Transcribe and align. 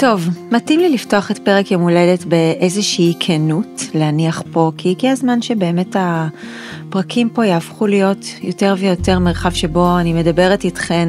טוב, 0.00 0.28
מתאים 0.52 0.80
לי 0.80 0.88
לפתוח 0.88 1.30
את 1.30 1.38
פרק 1.38 1.70
יום 1.70 1.82
הולדת 1.82 2.24
באיזושהי 2.24 3.14
כנות, 3.20 3.82
להניח 3.94 4.42
פה, 4.52 4.72
כי 4.76 4.90
הגיע 4.90 5.12
הזמן 5.12 5.42
שבאמת 5.42 5.96
הפרקים 5.98 7.28
פה 7.28 7.46
יהפכו 7.46 7.86
להיות 7.86 8.24
יותר 8.42 8.74
ויותר 8.78 9.18
מרחב 9.18 9.52
שבו 9.52 9.98
אני 9.98 10.12
מדברת 10.12 10.64
איתכן 10.64 11.08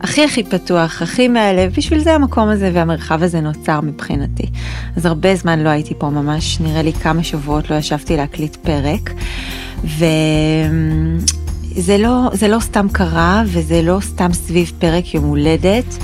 הכי 0.00 0.24
הכי 0.24 0.44
פתוח, 0.44 1.02
הכי 1.02 1.28
מהלב, 1.28 1.72
בשביל 1.76 2.00
זה 2.00 2.14
המקום 2.14 2.48
הזה 2.48 2.70
והמרחב 2.74 3.22
הזה 3.22 3.40
נוצר 3.40 3.80
מבחינתי. 3.80 4.46
אז 4.96 5.06
הרבה 5.06 5.36
זמן 5.36 5.60
לא 5.60 5.68
הייתי 5.68 5.94
פה, 5.98 6.10
ממש 6.10 6.60
נראה 6.60 6.82
לי 6.82 6.92
כמה 6.92 7.24
שבועות 7.24 7.70
לא 7.70 7.74
ישבתי 7.74 8.16
להקליט 8.16 8.56
פרק, 8.56 9.10
וזה 9.84 10.08
לא, 11.98 12.30
לא 12.48 12.60
סתם 12.60 12.86
קרה 12.92 13.42
וזה 13.46 13.82
לא 13.82 13.98
סתם 14.00 14.32
סביב 14.32 14.72
פרק 14.78 15.14
יום 15.14 15.24
הולדת. 15.24 15.98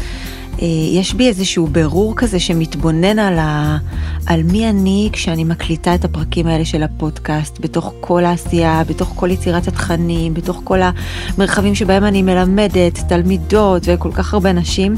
אה, 0.62 0.67
יש 0.93 1.14
בי 1.14 1.29
איזשהו 1.29 1.67
ברור 1.67 2.17
כזה 2.17 2.41
שמתבונן 2.41 3.19
על, 3.19 3.39
ה, 3.39 3.79
על 4.27 4.43
מי 4.43 4.71
אני 4.71 5.08
כשאני 5.13 5.45
מקליטה 5.45 5.95
את 5.95 6.04
הפרקים 6.04 6.46
האלה 6.46 6.64
של 6.64 6.82
הפודקאסט, 6.82 7.61
בתוך 7.61 7.93
כל 8.00 8.25
העשייה, 8.25 8.82
בתוך 8.89 9.13
כל 9.17 9.31
יצירת 9.31 9.68
התכנים, 9.68 10.35
בתוך 10.35 10.61
כל 10.64 10.79
המרחבים 10.82 11.75
שבהם 11.75 12.05
אני 12.05 12.22
מלמדת, 12.22 12.99
תלמידות 13.08 13.82
וכל 13.86 14.13
כך 14.13 14.35
הרבה 14.35 14.53
נשים. 14.53 14.94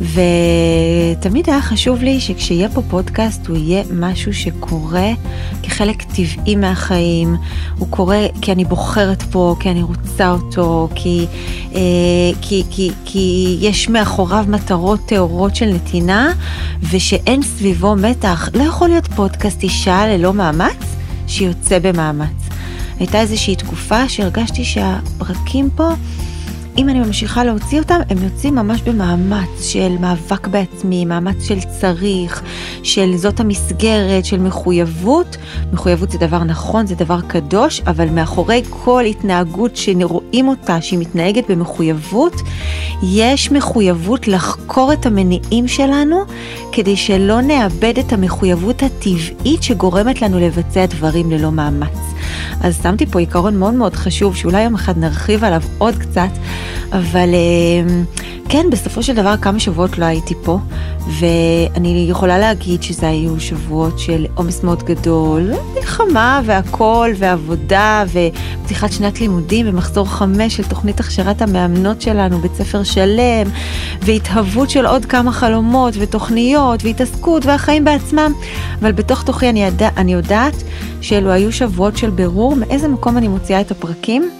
ותמיד 0.00 1.50
היה 1.50 1.62
חשוב 1.62 2.02
לי 2.02 2.20
שכשיהיה 2.20 2.68
פה 2.68 2.82
פודקאסט 2.90 3.46
הוא 3.46 3.56
יהיה 3.56 3.82
משהו 3.92 4.34
שקורה 4.34 5.10
כחלק 5.62 6.02
טבעי 6.02 6.56
מהחיים, 6.56 7.36
הוא 7.78 7.88
קורה 7.90 8.26
כי 8.40 8.52
אני 8.52 8.64
בוחרת 8.64 9.22
פה, 9.22 9.56
כי 9.60 9.70
אני 9.70 9.82
רוצה 9.82 10.30
אותו, 10.30 10.88
כי, 10.94 11.26
אה, 11.74 11.80
כי, 12.40 12.62
כי, 12.70 12.90
כי 13.04 13.56
יש 13.60 13.88
מאחוריו 13.88 14.44
מטרות 14.48 14.73
טהורות 15.06 15.56
של 15.56 15.66
נתינה 15.66 16.32
ושאין 16.90 17.42
סביבו 17.42 17.96
מתח. 17.96 18.48
לא 18.54 18.62
יכול 18.62 18.88
להיות 18.88 19.06
פודקאסט 19.06 19.62
אישה 19.62 20.06
ללא 20.06 20.34
מאמץ 20.34 20.96
שיוצא 21.26 21.78
במאמץ. 21.82 22.48
הייתה 22.98 23.20
איזושהי 23.20 23.56
תקופה 23.56 24.08
שהרגשתי 24.08 24.64
שהפרקים 24.64 25.68
פה 25.76 25.88
אם 26.78 26.88
אני 26.88 26.98
ממשיכה 26.98 27.44
להוציא 27.44 27.80
אותם, 27.80 28.00
הם 28.10 28.18
יוצאים 28.22 28.54
ממש 28.54 28.82
במאמץ 28.82 29.62
של 29.62 29.96
מאבק 30.00 30.46
בעצמי, 30.46 31.04
מאמץ 31.04 31.44
של 31.44 31.58
צריך, 31.80 32.42
של 32.82 33.16
זאת 33.16 33.40
המסגרת, 33.40 34.24
של 34.24 34.40
מחויבות. 34.40 35.36
מחויבות 35.72 36.10
זה 36.10 36.18
דבר 36.18 36.44
נכון, 36.44 36.86
זה 36.86 36.94
דבר 36.94 37.20
קדוש, 37.20 37.80
אבל 37.86 38.08
מאחורי 38.08 38.62
כל 38.70 39.04
התנהגות 39.04 39.76
שרואים 39.76 40.48
אותה, 40.48 40.80
שהיא 40.80 40.98
מתנהגת 40.98 41.50
במחויבות, 41.50 42.34
יש 43.02 43.52
מחויבות 43.52 44.28
לחקור 44.28 44.92
את 44.92 45.06
המניעים 45.06 45.68
שלנו, 45.68 46.16
כדי 46.72 46.96
שלא 46.96 47.40
נאבד 47.40 47.98
את 47.98 48.12
המחויבות 48.12 48.82
הטבעית 48.82 49.62
שגורמת 49.62 50.22
לנו 50.22 50.40
לבצע 50.40 50.86
דברים 50.86 51.30
ללא 51.30 51.52
מאמץ. 51.52 51.98
אז 52.60 52.82
שמתי 52.82 53.06
פה 53.06 53.18
עיקרון 53.20 53.56
מאוד 53.56 53.74
מאוד 53.74 53.94
חשוב, 53.94 54.36
שאולי 54.36 54.62
יום 54.62 54.74
אחד 54.74 54.98
נרחיב 54.98 55.44
עליו 55.44 55.62
עוד 55.78 55.94
קצת, 55.96 56.30
אבל 56.92 57.28
אמ, 57.34 58.04
כן, 58.48 58.66
בסופו 58.70 59.02
של 59.02 59.14
דבר 59.14 59.36
כמה 59.36 59.60
שבועות 59.60 59.98
לא 59.98 60.04
הייתי 60.04 60.34
פה, 60.42 60.58
ואני 61.08 62.06
יכולה 62.10 62.38
להגיד 62.38 62.82
שזה 62.82 63.08
היו 63.08 63.40
שבועות 63.40 63.98
של 63.98 64.26
עומס 64.34 64.62
מאוד 64.62 64.82
גדול, 64.82 65.50
מלחמה 65.74 66.40
והכל, 66.44 67.10
ועבודה, 67.16 68.04
ופתיחת 68.08 68.92
שנת 68.92 69.20
לימודים, 69.20 69.68
ומחזור 69.68 70.08
חמש 70.08 70.56
של 70.56 70.62
תוכנית 70.62 71.00
הכשרת 71.00 71.42
המאמנות 71.42 72.02
שלנו, 72.02 72.38
בית 72.38 72.54
ספר 72.54 72.82
שלם, 72.82 73.46
והתהוות 74.02 74.70
של 74.70 74.86
עוד 74.86 75.04
כמה 75.04 75.32
חלומות 75.32 75.94
ותוכניות, 75.98 76.84
והתעסקות, 76.84 77.46
והחיים 77.46 77.84
בעצמם, 77.84 78.32
אבל 78.80 78.92
בתוך 78.92 79.22
תוכי 79.22 79.48
אני, 79.48 79.64
ידע, 79.64 79.88
אני 79.96 80.12
יודעת 80.12 80.62
שאלו 81.00 81.30
היו 81.30 81.52
שבועות 81.52 81.96
של 81.96 82.10
בירור 82.10 82.56
מאיזה 82.56 82.88
מקום 82.88 83.16
אני 83.16 83.28
מוציאה 83.28 83.60
את 83.60 83.70
הפרקים. 83.70 84.30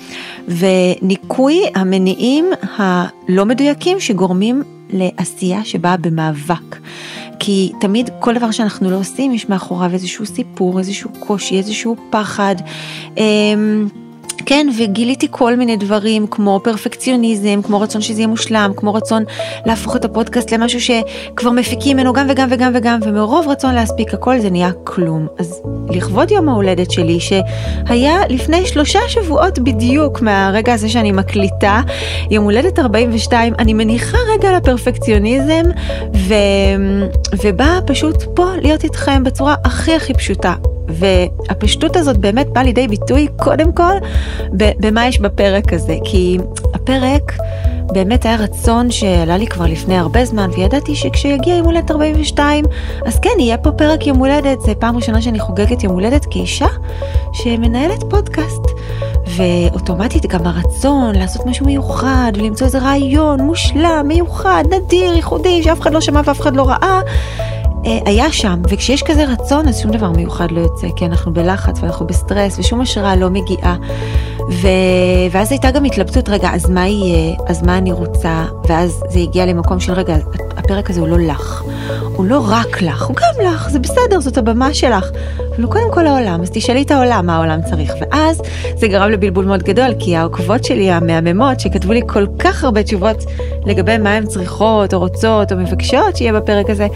וניקוי 0.49 1.63
המניעים 1.75 2.51
הלא 2.77 3.47
מדויקים 3.47 4.01
שגורמים 4.01 4.63
לעשייה 4.91 5.65
שבאה 5.65 5.97
במאבק. 5.97 6.77
כי 7.39 7.73
תמיד 7.81 8.11
כל 8.21 8.35
דבר 8.35 8.51
שאנחנו 8.51 8.91
לא 8.91 8.97
עושים 8.97 9.33
יש 9.33 9.49
מאחוריו 9.49 9.91
איזשהו 9.93 10.27
סיפור, 10.27 10.79
איזשהו 10.79 11.11
קושי, 11.21 11.59
איזשהו 11.59 11.97
פחד. 12.11 12.55
אמ, 13.17 13.89
כן, 14.47 14.67
וגיליתי 14.79 15.29
כל 15.31 15.57
מיני 15.57 15.77
דברים 15.77 16.27
כמו 16.27 16.61
פרפקציוניזם, 16.65 17.63
כמו 17.63 17.81
רצון 17.81 18.01
שזה 18.01 18.21
יהיה 18.21 18.27
מושלם, 18.27 18.73
כמו 18.77 18.95
רצון 18.95 19.25
להפוך 19.67 19.97
את 19.97 20.05
הפודקאסט 20.05 20.53
למשהו 20.53 20.81
שכבר 20.81 21.51
מפיקים 21.51 21.97
ממנו 21.97 22.13
גם 22.13 22.27
וגם 22.31 22.49
וגם 22.51 22.73
וגם, 22.75 23.01
ומרוב 23.03 23.49
רצון 23.49 23.75
להספיק 23.75 24.15
הכל 24.15 24.39
זה 24.39 24.51
נהיה 24.51 24.71
כלום. 24.85 25.27
אז 25.39 25.63
לכבוד 25.91 26.31
יום 26.31 26.49
ההולדת 26.49 26.91
שלי, 26.91 27.19
שהיה 27.21 28.19
לפני 28.29 28.67
שלושה 28.67 28.99
שבועות 29.09 29.59
בדיוק 29.59 30.21
מהרגע 30.21 30.75
הזה 30.75 30.89
שאני 30.89 31.13
מקליטה, 31.13 31.81
יום 32.31 32.45
הולדת 32.45 32.79
42, 32.79 33.55
אני 33.59 33.75
מניחה 33.75 34.19
רגע 34.35 34.57
לפרפקציוניזם, 34.57 35.63
ו... 36.15 36.35
ובאה 37.45 37.79
פשוט 37.87 38.23
פה 38.35 38.47
להיות 38.63 38.85
איתכם 38.85 39.25
בצורה 39.25 39.55
הכי 39.65 39.95
הכי 39.95 40.15
פשוטה. 40.15 40.55
והפשטות 40.89 41.97
הזאת 41.97 42.17
באמת 42.17 42.47
באה 42.53 42.63
לידי 42.63 42.89
ביטוי 42.89 43.29
קודם 43.37 43.73
כל 43.73 43.95
במה 44.53 45.07
יש 45.07 45.21
בפרק 45.21 45.73
הזה, 45.73 45.97
כי 46.05 46.39
הפרק 46.75 47.33
באמת 47.93 48.25
היה 48.25 48.37
רצון 48.37 48.91
שעלה 48.91 49.37
לי 49.37 49.47
כבר 49.47 49.65
לפני 49.67 49.99
הרבה 49.99 50.25
זמן, 50.25 50.51
וידעתי 50.57 50.95
שכשיגיע 50.95 51.55
יום 51.55 51.67
הולדת 51.67 51.91
42, 51.91 52.65
אז 53.07 53.19
כן, 53.19 53.31
יהיה 53.39 53.59
פה 53.59 53.73
פרק 53.73 54.07
יום 54.07 54.19
הולדת, 54.19 54.61
זה 54.61 54.75
פעם 54.75 54.97
ראשונה 54.97 55.23
שאני 55.23 55.41
חוגגת 55.41 55.83
יום 55.83 55.93
הולדת 55.93 56.27
כאישה 56.31 56.69
שמנהלת 57.33 58.05
פודקאסט. 58.11 58.63
ואוטומטית 59.27 60.27
גם 60.27 60.47
הרצון 60.47 61.15
לעשות 61.15 61.47
משהו 61.47 61.67
מיוחד 61.67 62.33
ולמצוא 62.35 62.67
איזה 62.67 62.79
רעיון 62.79 63.41
מושלם, 63.41 64.05
מיוחד, 64.09 64.65
נדיר, 64.71 65.15
ייחודי, 65.15 65.63
שאף 65.63 65.81
אחד 65.81 65.93
לא 65.93 66.01
שמע 66.01 66.21
ואף 66.25 66.41
אחד 66.41 66.57
לא 66.57 66.69
ראה, 66.69 66.79
אה, 66.83 67.01
היה 67.85 68.33
שם, 68.33 68.63
וכשיש 68.71 69.03
כזה 69.03 69.25
רצון 69.25 69.69
אז 69.69 69.81
שום 69.81 69.91
דבר 69.91 70.11
מיוחד 70.11 70.51
לא 70.51 70.61
יוצא, 70.61 70.87
כי 70.97 71.07
אנחנו 71.07 71.33
בלחץ 71.33 71.79
ואנחנו 71.83 72.07
בסטרס 72.07 72.59
ושום 72.59 72.81
השראה 72.81 73.17
לא 73.17 73.31
מגיעה. 73.31 73.77
ו... 74.51 74.69
ואז 75.31 75.53
הייתה 75.53 75.71
גם 75.71 75.85
התלבטות, 75.85 76.29
רגע, 76.29 76.49
אז 76.53 76.71
מה 76.71 76.89
יהיה, 76.89 77.37
אז 77.47 77.63
מה 77.63 77.79
אני 77.79 77.93
רוצה, 77.93 78.45
ואז 78.69 79.03
זה 79.09 79.19
הגיע 79.19 79.47
למקום 79.47 79.81
של 79.81 79.93
רגע, 79.93 80.17
הפרק 80.57 80.91
הזה 80.91 81.01
הוא 81.01 81.09
לא 81.09 81.19
לך, 81.19 81.63
הוא 82.17 82.27
לא 82.27 82.47
רק 82.49 82.83
לך, 82.83 83.07
הוא 83.07 83.17
גם 83.17 83.47
לך, 83.47 83.69
זה 83.69 83.79
בסדר, 83.79 84.21
זאת 84.21 84.39
הבמה 84.39 84.75
שלך, 84.75 85.11
אבל 85.55 85.63
הוא 85.63 85.73
קודם 85.73 85.93
כל 85.93 86.07
העולם, 86.07 86.43
אז 86.43 86.51
תשאלי 86.51 86.83
את 86.83 86.91
העולם 86.91 87.27
מה 87.27 87.37
העולם 87.37 87.61
צריך, 87.63 87.93
ואז 88.01 88.43
זה 88.77 88.89
גרם 88.89 89.11
לבלבול 89.11 89.45
מאוד 89.45 89.63
גדול, 89.63 89.95
כי 89.99 90.17
העוקבות 90.17 90.65
שלי 90.65 90.91
המהממות, 90.91 91.61
שכתבו 91.61 91.93
לי 91.93 92.01
כל 92.07 92.27
כך 92.39 92.65
הרבה 92.65 92.83
תשובות 92.83 93.25
לגבי 93.67 93.99
מה 93.99 94.15
הן 94.15 94.27
צריכות, 94.27 94.95
או 94.95 94.99
רוצות, 94.99 95.53
או 95.53 95.57
מבקשות 95.57 96.17
שיהיה 96.17 96.33
בפרק 96.33 96.71
הזה, 96.71 96.87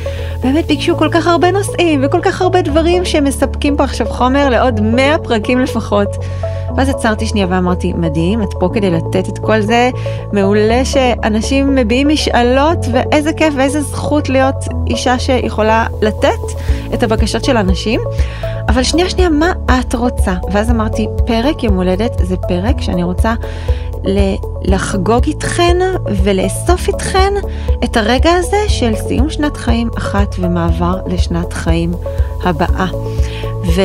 באמת 0.42 0.66
ביקשו 0.66 0.96
כל 0.96 1.08
כך 1.12 1.26
הרבה 1.26 1.50
נושאים, 1.50 2.00
וכל 2.04 2.20
כך 2.22 2.42
הרבה 2.42 2.62
דברים 2.62 3.04
שמספקים 3.04 3.76
פה 3.76 3.84
עכשיו 3.84 4.06
חומר 4.08 4.48
לעוד 4.48 4.80
100 4.80 5.18
פרקים 5.18 5.58
לפחות. 5.58 6.08
ואז 6.78 6.88
עצרתי 6.88 7.26
שנייה 7.26 7.46
ואמרתי, 7.50 7.92
מדהים, 7.92 8.42
את 8.42 8.48
פה 8.60 8.68
כדי 8.74 8.90
לתת 8.90 9.28
את 9.28 9.38
כל 9.38 9.60
זה, 9.60 9.90
מעולה 10.32 10.84
שאנשים 10.84 11.74
מביעים 11.74 12.08
משאלות, 12.08 12.78
ואיזה 12.92 13.32
כיף 13.32 13.54
ואיזה 13.56 13.82
זכות 13.82 14.28
להיות 14.28 14.54
אישה 14.86 15.18
שיכולה 15.18 15.86
לתת 16.02 16.40
את 16.94 17.02
הבקשות 17.02 17.44
של 17.44 17.56
אנשים. 17.56 18.00
אבל 18.68 18.82
שנייה 18.82 19.10
שנייה, 19.10 19.28
מה 19.28 19.52
את 19.80 19.94
רוצה? 19.94 20.34
ואז 20.52 20.70
אמרתי, 20.70 21.06
פרק 21.26 21.64
יום 21.64 21.76
הולדת 21.76 22.12
זה 22.22 22.36
פרק 22.36 22.80
שאני 22.80 23.02
רוצה 23.02 23.34
לחגוג 24.62 25.24
איתכן 25.26 25.76
ולאסוף 26.22 26.88
איתכן 26.88 27.32
את 27.84 27.96
הרגע 27.96 28.30
הזה 28.32 28.68
של 28.68 28.94
סיום 28.96 29.30
שנת 29.30 29.56
חיים 29.56 29.90
אחת 29.98 30.34
ומעבר 30.38 31.00
לשנת 31.06 31.52
חיים 31.52 31.92
הבאה. 32.44 32.86
ו... 33.64 33.82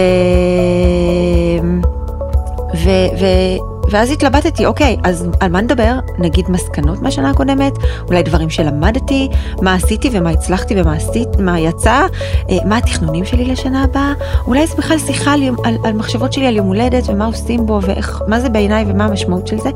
ו... 2.73 3.72
ואז 3.91 4.11
התלבטתי, 4.11 4.65
אוקיי, 4.65 4.97
אז 5.03 5.27
על 5.39 5.51
מה 5.51 5.61
נדבר? 5.61 5.99
נגיד 6.19 6.45
מסקנות 6.49 7.01
מהשנה 7.01 7.29
הקודמת, 7.29 7.73
אולי 8.07 8.23
דברים 8.23 8.49
שלמדתי, 8.49 9.29
מה 9.61 9.73
עשיתי 9.73 10.09
ומה 10.13 10.29
הצלחתי 10.29 10.81
ומה 10.81 10.93
עשית, 10.93 11.27
מה 11.39 11.59
יצא, 11.59 12.05
אה, 12.49 12.57
מה 12.65 12.77
התכנונים 12.77 13.25
שלי 13.25 13.45
לשנה 13.45 13.83
הבאה, 13.83 14.13
אולי 14.47 14.67
זה 14.67 14.75
בכלל 14.77 14.99
שיחה 14.99 15.33
על, 15.33 15.41
על, 15.63 15.77
על 15.83 15.93
מחשבות 15.93 16.33
שלי 16.33 16.47
על 16.47 16.55
יום 16.55 16.67
הולדת 16.67 17.03
ומה 17.07 17.25
עושים 17.25 17.65
בו 17.65 17.79
ומה 17.83 18.39
זה 18.39 18.49
בעיניי 18.49 18.85
ומה 18.87 19.05
המשמעות 19.05 19.47
של 19.47 19.59
זה, 19.59 19.69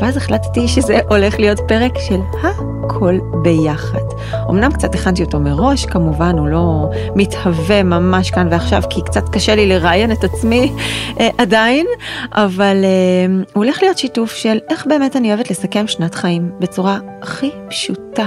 ואז 0.00 0.16
החלטתי 0.16 0.68
שזה 0.68 0.98
הולך 1.10 1.38
להיות 1.38 1.60
פרק 1.68 1.98
של 1.98 2.20
הכל 2.42 3.18
ביחד. 3.42 3.98
אמנם 4.50 4.72
קצת 4.72 4.94
הכנתי 4.94 5.22
אותו 5.22 5.40
מראש, 5.40 5.86
כמובן 5.86 6.38
הוא 6.38 6.48
לא 6.48 6.90
מתהווה 7.14 7.82
ממש 7.82 8.30
כאן 8.30 8.48
ועכשיו, 8.50 8.82
כי 8.90 9.02
קצת 9.02 9.28
קשה 9.28 9.54
לי 9.54 9.66
לראיין 9.66 10.12
את 10.12 10.24
עצמי 10.24 10.72
אה, 11.20 11.28
עדיין, 11.38 11.86
אבל... 12.32 12.84
אה, 12.84 13.47
הולך 13.52 13.82
להיות 13.82 13.98
שיתוף 13.98 14.34
של 14.34 14.58
איך 14.70 14.86
באמת 14.86 15.16
אני 15.16 15.28
אוהבת 15.28 15.50
לסכם 15.50 15.86
שנת 15.86 16.14
חיים 16.14 16.50
בצורה 16.58 16.98
הכי 17.22 17.50
פשוטה. 17.68 18.26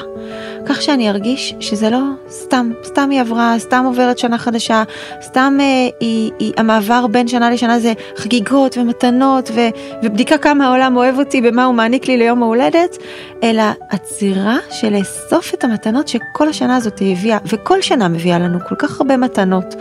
כך 0.65 0.81
שאני 0.81 1.09
ארגיש 1.09 1.55
שזה 1.59 1.89
לא 1.89 1.99
סתם, 2.29 2.71
סתם 2.83 3.09
היא 3.09 3.21
עברה, 3.21 3.55
סתם 3.57 3.83
עוברת 3.85 4.17
שנה 4.17 4.37
חדשה, 4.37 4.83
סתם 5.21 5.57
אה, 5.59 5.65
היא, 5.99 6.31
היא, 6.39 6.53
המעבר 6.57 7.07
בין 7.07 7.27
שנה 7.27 7.51
לשנה 7.51 7.79
זה 7.79 7.93
חגיגות 8.17 8.77
ומתנות 8.77 9.51
ו, 9.53 9.59
ובדיקה 10.03 10.37
כמה 10.37 10.67
העולם 10.67 10.97
אוהב 10.97 11.19
אותי 11.19 11.41
במה 11.41 11.65
הוא 11.65 11.75
מעניק 11.75 12.07
לי 12.07 12.17
ליום 12.17 12.43
ההולדת, 12.43 12.97
אלא 13.43 13.63
עצירה 13.89 14.57
של 14.71 14.93
לאסוף 14.97 15.53
את 15.53 15.63
המתנות 15.63 16.07
שכל 16.07 16.47
השנה 16.47 16.75
הזאת 16.75 17.01
הביאה, 17.01 17.37
וכל 17.45 17.81
שנה 17.81 18.07
מביאה 18.07 18.39
לנו 18.39 18.59
כל 18.69 18.75
כך 18.75 19.01
הרבה 19.01 19.17
מתנות. 19.17 19.75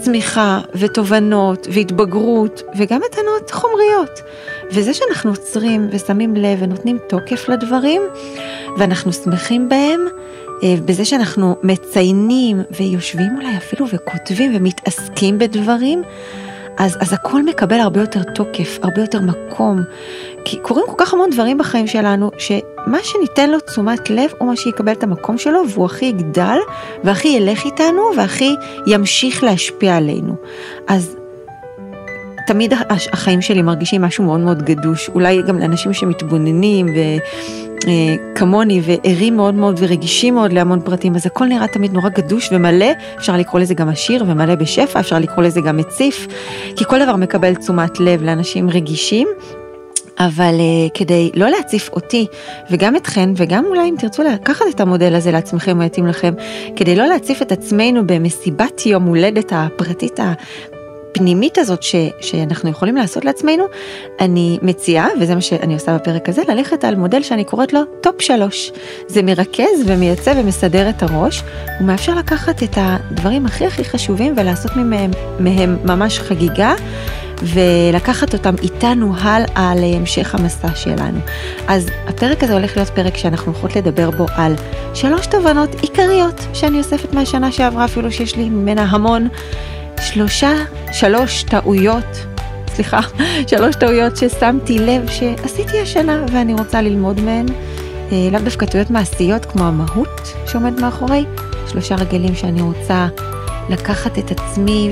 צמיחה 0.00 0.60
ותובנות 0.74 1.66
והתבגרות 1.72 2.62
וגם 2.76 3.00
מתנות 3.10 3.50
חומריות. 3.50 4.20
וזה 4.72 4.94
שאנחנו 4.94 5.30
עוצרים 5.30 5.88
ושמים 5.92 6.36
לב 6.36 6.58
ונותנים 6.62 6.98
תוקף 7.08 7.48
לדברים 7.48 8.02
ואנחנו 8.78 9.12
שמחים 9.12 9.68
בהם, 9.68 10.00
אה, 10.62 10.74
בזה 10.84 11.04
שאנחנו 11.04 11.56
מציינים 11.62 12.62
ויושבים 12.70 13.36
אולי 13.36 13.56
אפילו 13.56 13.86
וכותבים 13.92 14.56
ומתעסקים 14.56 15.38
בדברים, 15.38 16.02
אז, 16.78 16.96
אז 17.00 17.12
הכל 17.12 17.42
מקבל 17.42 17.80
הרבה 17.80 18.00
יותר 18.00 18.22
תוקף, 18.22 18.78
הרבה 18.82 19.00
יותר 19.00 19.20
מקום. 19.20 19.82
כי 20.50 20.58
קורים 20.62 20.84
כל 20.86 20.94
כך 20.98 21.14
המון 21.14 21.30
דברים 21.30 21.58
בחיים 21.58 21.86
שלנו, 21.86 22.30
שמה 22.38 22.98
שניתן 23.02 23.50
לו 23.50 23.60
תשומת 23.60 24.10
לב 24.10 24.30
הוא 24.38 24.48
מה 24.48 24.56
שיקבל 24.56 24.92
את 24.92 25.02
המקום 25.02 25.38
שלו, 25.38 25.68
והוא 25.68 25.86
הכי 25.86 26.04
יגדל, 26.04 26.58
והכי 27.04 27.28
ילך 27.28 27.64
איתנו, 27.64 28.02
והכי 28.16 28.54
ימשיך 28.86 29.44
להשפיע 29.44 29.96
עלינו. 29.96 30.34
אז 30.86 31.16
תמיד 32.46 32.72
החיים 33.12 33.42
שלי 33.42 33.62
מרגישים 33.62 34.02
משהו 34.02 34.24
מאוד 34.24 34.40
מאוד 34.40 34.62
גדוש, 34.62 35.08
אולי 35.08 35.42
גם 35.42 35.58
לאנשים 35.58 35.92
שמתבוננים 35.92 36.86
ו... 36.86 36.98
אה, 37.86 38.16
כמוני 38.34 38.80
וערים 38.84 39.36
מאוד 39.36 39.54
מאוד 39.54 39.76
ורגישים 39.78 40.34
מאוד 40.34 40.52
להמון 40.52 40.80
פרטים, 40.80 41.14
אז 41.14 41.26
הכל 41.26 41.44
נראה 41.44 41.66
תמיד 41.66 41.92
נורא 41.92 42.08
גדוש 42.08 42.48
ומלא, 42.52 42.86
אפשר 43.18 43.36
לקרוא 43.36 43.60
לזה 43.60 43.74
גם 43.74 43.88
עשיר 43.88 44.24
ומלא 44.28 44.54
בשפע, 44.54 45.00
אפשר 45.00 45.18
לקרוא 45.18 45.44
לזה 45.44 45.60
גם 45.60 45.76
מציף, 45.76 46.26
כי 46.76 46.84
כל 46.84 47.04
דבר 47.04 47.16
מקבל 47.16 47.54
תשומת 47.54 48.00
לב 48.00 48.22
לאנשים 48.22 48.70
רגישים. 48.70 49.28
אבל 50.18 50.54
uh, 50.54 50.90
כדי 50.94 51.30
לא 51.34 51.48
להציף 51.48 51.88
אותי 51.92 52.26
וגם 52.70 52.96
אתכן 52.96 53.30
וגם 53.36 53.64
אולי 53.64 53.88
אם 53.88 53.94
תרצו 53.98 54.22
לקחת 54.22 54.64
את 54.70 54.80
המודל 54.80 55.14
הזה 55.14 55.30
לעצמכם 55.30 55.80
או 55.80 55.86
יתאים 55.86 56.06
לכם, 56.06 56.34
כדי 56.76 56.96
לא 56.96 57.06
להציף 57.06 57.42
את 57.42 57.52
עצמנו 57.52 58.06
במסיבת 58.06 58.86
יום 58.86 59.02
הולדת 59.02 59.52
הפרטית 59.56 60.20
הפנימית 60.20 61.58
הזאת 61.58 61.82
ש, 61.82 61.94
שאנחנו 62.20 62.70
יכולים 62.70 62.96
לעשות 62.96 63.24
לעצמנו, 63.24 63.64
אני 64.20 64.58
מציעה, 64.62 65.08
וזה 65.20 65.34
מה 65.34 65.40
שאני 65.40 65.74
עושה 65.74 65.94
בפרק 65.94 66.28
הזה, 66.28 66.42
ללכת 66.48 66.84
על 66.84 66.96
מודל 66.96 67.22
שאני 67.22 67.44
קוראת 67.44 67.72
לו 67.72 67.80
top 68.00 68.22
שלוש. 68.22 68.72
זה 69.06 69.22
מרכז 69.22 69.84
ומייצב 69.86 70.34
ומסדר 70.36 70.88
את 70.88 71.02
הראש, 71.02 71.42
הוא 71.78 71.86
מאפשר 71.86 72.14
לקחת 72.14 72.62
את 72.62 72.72
הדברים 72.76 73.46
הכי 73.46 73.66
הכי 73.66 73.84
חשובים 73.84 74.34
ולעשות 74.36 74.76
מהם, 74.76 75.10
מהם 75.40 75.76
ממש 75.84 76.18
חגיגה. 76.18 76.74
ולקחת 77.42 78.34
אותם 78.34 78.54
איתנו 78.62 79.14
הלאה 79.20 79.72
להמשך 79.76 80.34
המסע 80.34 80.74
שלנו. 80.74 81.18
אז 81.68 81.90
הפרק 82.06 82.44
הזה 82.44 82.52
הולך 82.52 82.76
להיות 82.76 82.88
פרק 82.88 83.16
שאנחנו 83.16 83.52
הולכות 83.52 83.76
לדבר 83.76 84.10
בו 84.10 84.26
על 84.36 84.54
שלוש 84.94 85.26
תובנות 85.26 85.74
עיקריות 85.82 86.46
שאני 86.52 86.78
אוספת 86.78 87.12
מהשנה 87.12 87.52
שעברה, 87.52 87.84
אפילו 87.84 88.12
שיש 88.12 88.36
לי 88.36 88.48
ממנה 88.48 88.82
המון. 88.82 89.28
שלושה, 90.00 90.52
שלוש 90.92 91.42
טעויות, 91.42 92.26
סליחה, 92.68 93.00
שלוש 93.50 93.76
טעויות 93.76 94.16
ששמתי 94.16 94.78
לב 94.78 95.10
שעשיתי 95.10 95.80
השנה 95.80 96.24
ואני 96.32 96.52
רוצה 96.52 96.82
ללמוד 96.82 97.20
מהן. 97.20 97.46
אה, 98.12 98.28
לאו 98.32 98.40
דווקא 98.40 98.66
טעויות 98.66 98.90
מעשיות 98.90 99.44
כמו 99.44 99.64
המהות 99.64 100.34
שעומד 100.46 100.80
מאחורי, 100.80 101.24
שלושה 101.70 101.94
רגלים 101.94 102.34
שאני 102.34 102.62
רוצה 102.62 103.08
לקחת 103.70 104.18
את 104.18 104.30
עצמי 104.30 104.90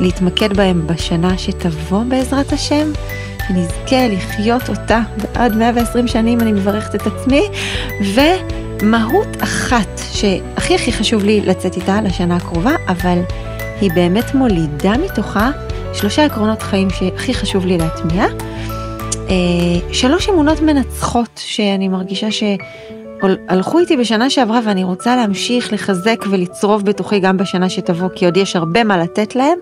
ולהתמקד 0.00 0.56
בהם 0.56 0.86
בשנה 0.86 1.38
שתבוא 1.38 2.02
בעזרת 2.02 2.52
השם, 2.52 2.92
שנזכה 3.48 4.08
לחיות 4.08 4.68
אותה 4.68 5.00
עד 5.34 5.56
120 5.56 6.08
שנים, 6.08 6.40
אני 6.40 6.52
מברכת 6.52 6.94
את 6.94 7.06
עצמי, 7.06 7.42
ומהות 8.14 9.42
אחת 9.42 10.00
שהכי 10.12 10.74
הכי 10.74 10.92
חשוב 10.92 11.24
לי 11.24 11.40
לצאת 11.40 11.76
איתה 11.76 12.00
לשנה 12.02 12.36
הקרובה, 12.36 12.72
אבל 12.88 13.18
היא 13.80 13.90
באמת 13.94 14.34
מולידה 14.34 14.92
מתוכה 15.04 15.50
שלושה 15.94 16.24
עקרונות 16.24 16.62
חיים 16.62 16.90
שהכי 16.90 17.34
חשוב 17.34 17.66
לי 17.66 17.78
להטמיע. 17.78 18.26
אה, 19.30 19.92
שלוש 19.92 20.28
אמונות 20.28 20.60
מנצחות 20.60 21.30
שאני 21.44 21.88
מרגישה 21.88 22.30
שהלכו 23.20 23.78
איתי 23.78 23.96
בשנה 23.96 24.30
שעברה 24.30 24.60
ואני 24.64 24.84
רוצה 24.84 25.16
להמשיך 25.16 25.72
לחזק 25.72 26.24
ולצרוב 26.30 26.84
בתוכי 26.84 27.20
גם 27.20 27.36
בשנה 27.36 27.68
שתבוא, 27.68 28.08
כי 28.14 28.24
עוד 28.24 28.36
יש 28.36 28.56
הרבה 28.56 28.84
מה 28.84 28.98
לתת 28.98 29.36
להם. 29.36 29.58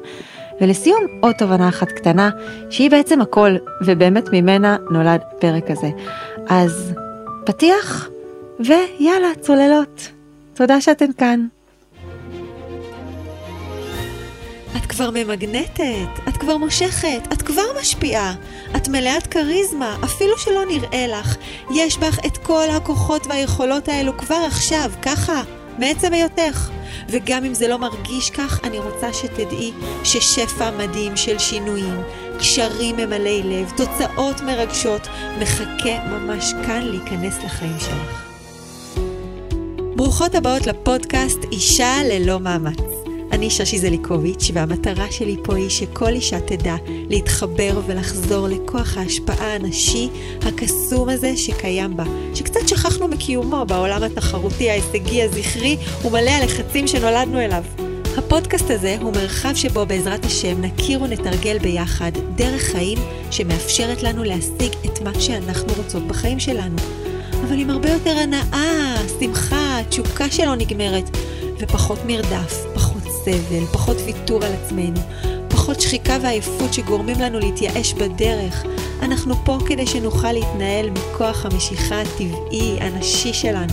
ולסיום, 0.61 1.07
עוד 1.21 1.35
תובנה 1.39 1.69
אחת 1.69 1.89
קטנה, 1.89 2.31
שהיא 2.71 2.91
בעצם 2.91 3.21
הכל, 3.21 3.51
ובאמת 3.85 4.29
ממנה 4.33 4.77
נולד 4.91 5.21
פרק 5.41 5.71
הזה. 5.71 5.91
אז 6.49 6.95
פתיח, 7.47 8.09
ויאללה, 8.61 9.29
צוללות. 9.41 10.09
תודה 10.55 10.81
שאתן 10.81 11.13
כאן. 11.19 11.47
את 14.79 14.87
כבר 14.87 15.11
ממגנטת, 15.11 16.29
את 16.29 16.37
כבר 16.37 16.57
מושכת, 16.57 17.23
את 17.33 17.43
כבר 17.43 17.63
משפיעה. 17.81 18.35
את 18.77 18.89
מלאת 18.89 19.27
כריזמה, 19.27 19.97
אפילו 20.05 20.39
שלא 20.39 20.65
נראה 20.67 21.07
לך. 21.07 21.37
יש 21.75 21.99
בך 21.99 22.19
את 22.27 22.37
כל 22.37 22.67
הכוחות 22.71 23.27
והיכולות 23.27 23.89
האלו 23.89 24.19
כבר 24.19 24.45
עכשיו, 24.47 24.91
ככה, 25.03 25.43
מעצם 25.79 26.13
היותך. 26.13 26.71
וגם 27.09 27.45
אם 27.45 27.55
זה 27.55 27.69
לא 27.69 27.79
מרגיש 27.79 28.31
כך, 28.31 28.61
אני 28.65 28.79
רוצה 28.79 29.13
שתדעי 29.13 29.73
ששפע 30.05 30.71
מדהים 30.71 31.17
של 31.17 31.39
שינויים, 31.39 32.01
קשרים 32.39 32.97
ממלאי 32.97 33.43
לב, 33.43 33.73
תוצאות 33.77 34.41
מרגשות, 34.41 35.09
מחכה 35.39 36.05
ממש 36.11 36.53
כאן 36.67 36.83
להיכנס 36.83 37.39
לחיים 37.45 37.79
שלך. 37.81 38.25
ברוכות 39.97 40.35
הבאות 40.35 40.67
לפודקאסט 40.67 41.39
אישה 41.53 41.95
ללא 42.05 42.41
מאמץ. 42.41 42.98
אני 43.33 43.51
ששי 43.51 43.79
זליקוביץ', 43.79 44.51
והמטרה 44.55 45.07
שלי 45.11 45.37
פה 45.45 45.57
היא 45.57 45.69
שכל 45.69 46.09
אישה 46.09 46.41
תדע 46.41 46.77
להתחבר 46.87 47.81
ולחזור 47.87 48.49
לכוח 48.49 48.97
ההשפעה 48.97 49.55
הנשי 49.55 50.09
הקסום 50.43 51.09
הזה 51.09 51.37
שקיים 51.37 51.97
בה, 51.97 52.05
שקצת 52.35 52.69
שכחנו 52.69 53.09
מקיומו 53.09 53.65
בעולם 53.69 54.03
התחרותי, 54.03 54.71
ההישגי, 54.71 55.23
הזכרי, 55.23 55.77
ומלא 56.05 56.31
הלחצים 56.31 56.87
שנולדנו 56.87 57.41
אליו. 57.41 57.65
הפודקאסט 58.19 58.71
הזה 58.71 58.97
הוא 59.01 59.13
מרחב 59.13 59.55
שבו 59.55 59.87
בעזרת 59.87 60.25
השם 60.25 60.65
נכיר 60.65 61.03
ונתרגל 61.03 61.59
ביחד 61.59 62.13
דרך 62.35 62.63
חיים 62.63 62.99
שמאפשרת 63.31 64.03
לנו 64.03 64.25
להשיג 64.25 64.73
את 64.85 65.01
מה 65.01 65.21
שאנחנו 65.21 65.73
רוצות 65.77 66.07
בחיים 66.07 66.41
שלנו. 66.41 66.77
אבל 67.45 67.59
עם 67.59 67.71
הרבה 67.71 67.91
יותר 67.91 68.11
הנאה, 68.11 68.97
שמחה, 69.21 69.81
תשוקה 69.89 70.31
שלא 70.31 70.55
נגמרת, 70.55 71.17
ופחות 71.59 71.99
מרדף, 72.07 72.65
פחות 72.75 72.98
סבל, 73.29 73.65
פחות 73.73 73.97
ויתור 74.05 74.45
על 74.45 74.53
עצמנו, 74.53 75.01
פחות 75.49 75.81
שחיקה 75.81 76.17
ועייפות 76.23 76.75
שגורמים 76.75 77.21
לנו 77.21 77.39
להתייאש 77.39 77.93
בדרך. 77.93 78.65
אנחנו 79.03 79.35
פה 79.45 79.59
כדי 79.67 79.87
שנוכל 79.87 80.33
להתנהל 80.33 80.91
מכוח 80.91 81.47
המשיכה 81.47 82.01
הטבעי, 82.01 82.77
הנשי 82.81 83.33
שלנו. 83.33 83.73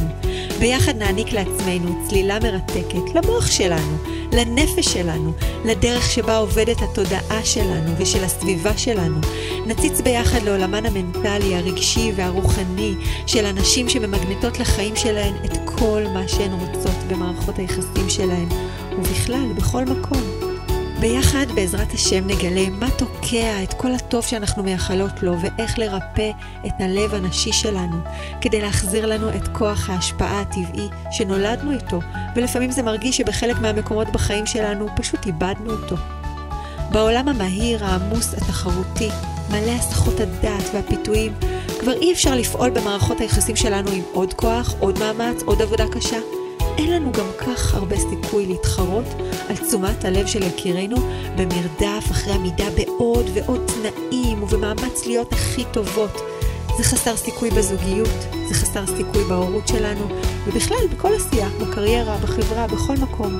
ביחד 0.59 0.95
נעניק 0.95 1.33
לעצמנו 1.33 2.07
צלילה 2.07 2.39
מרתקת 2.39 3.15
למוח 3.15 3.51
שלנו, 3.51 3.97
לנפש 4.33 4.85
שלנו, 4.85 5.31
לדרך 5.65 6.11
שבה 6.11 6.37
עובדת 6.37 6.81
התודעה 6.81 7.45
שלנו 7.45 7.91
ושל 7.97 8.23
הסביבה 8.23 8.77
שלנו. 8.77 9.17
נציץ 9.65 10.01
ביחד 10.01 10.43
לעולמן 10.43 10.85
המנטלי, 10.85 11.55
הרגשי 11.55 12.11
והרוחני 12.15 12.93
של 13.27 13.45
אנשים 13.45 13.89
שממגנטות 13.89 14.59
לחיים 14.59 14.95
שלהן 14.95 15.33
את 15.45 15.57
כל 15.65 16.03
מה 16.13 16.27
שהן 16.27 16.51
רוצות 16.51 16.95
במערכות 17.07 17.59
היחסים 17.59 18.09
שלהן, 18.09 18.47
ובכלל, 18.97 19.53
בכל 19.55 19.85
מקום. 19.85 20.21
ביחד, 20.99 21.45
בעזרת 21.55 21.91
השם, 21.93 22.27
נגלה 22.27 22.69
מה 22.69 22.91
תוקע 22.97 23.63
את 23.63 23.73
כל 23.73 23.91
הטוב 23.91 24.23
שאנחנו 24.23 24.63
מייחלות 24.63 25.23
לו, 25.23 25.33
ואיך 25.41 25.79
לרפא 25.79 26.31
את 26.65 26.71
הלב 26.79 27.13
הנשי 27.13 27.53
שלנו, 27.53 27.97
כדי 28.41 28.61
להחזיר 28.61 29.05
לנו 29.05 29.29
את 29.29 29.47
כוח 29.47 29.89
ההשפעה 29.89 30.41
הטבעי 30.41 30.87
שנולדנו 31.11 31.71
איתו, 31.71 31.99
ולפעמים 32.35 32.71
זה 32.71 32.83
מרגיש 32.83 33.17
שבחלק 33.17 33.59
מהמקומות 33.59 34.09
בחיים 34.09 34.45
שלנו 34.45 34.87
פשוט 34.95 35.25
איבדנו 35.25 35.71
אותו. 35.71 35.95
בעולם 36.91 37.27
המהיר, 37.27 37.85
העמוס, 37.85 38.33
התחרותי, 38.33 39.09
מלא 39.49 39.71
הסחות 39.71 40.19
הדעת 40.19 40.63
והפיתויים, 40.73 41.33
כבר 41.79 41.93
אי 41.93 42.13
אפשר 42.13 42.35
לפעול 42.35 42.69
במערכות 42.69 43.19
היחסים 43.19 43.55
שלנו 43.55 43.91
עם 43.91 44.01
עוד 44.13 44.33
כוח, 44.33 44.73
עוד 44.79 44.99
מאמץ, 44.99 45.43
עוד 45.43 45.61
עבודה 45.61 45.87
קשה. 45.87 46.17
אין 46.77 46.91
לנו 46.91 47.11
גם 47.11 47.27
כך 47.37 47.75
הרבה 47.75 47.95
סיכוי 47.97 48.45
להתחרות 48.45 49.05
על 49.49 49.55
תשומת 49.57 50.05
הלב 50.05 50.27
של 50.27 50.43
יקירינו 50.43 50.97
במרדף 51.37 52.11
אחרי 52.11 52.33
עמידה 52.33 52.65
בעוד 52.75 53.25
ועוד 53.33 53.61
תנאים 53.65 54.43
ובמאמץ 54.43 55.05
להיות 55.05 55.33
הכי 55.33 55.63
טובות. 55.71 56.21
זה 56.77 56.83
חסר 56.83 57.15
סיכוי 57.15 57.49
בזוגיות, 57.49 58.27
זה 58.47 58.53
חסר 58.53 58.87
סיכוי 58.87 59.23
בהורות 59.23 59.67
שלנו, 59.67 60.07
ובכלל 60.47 60.87
בכל 60.91 61.11
עשייה, 61.15 61.49
בקריירה, 61.61 62.17
בחברה, 62.17 62.67
בכל 62.67 62.93
מקום. 62.97 63.39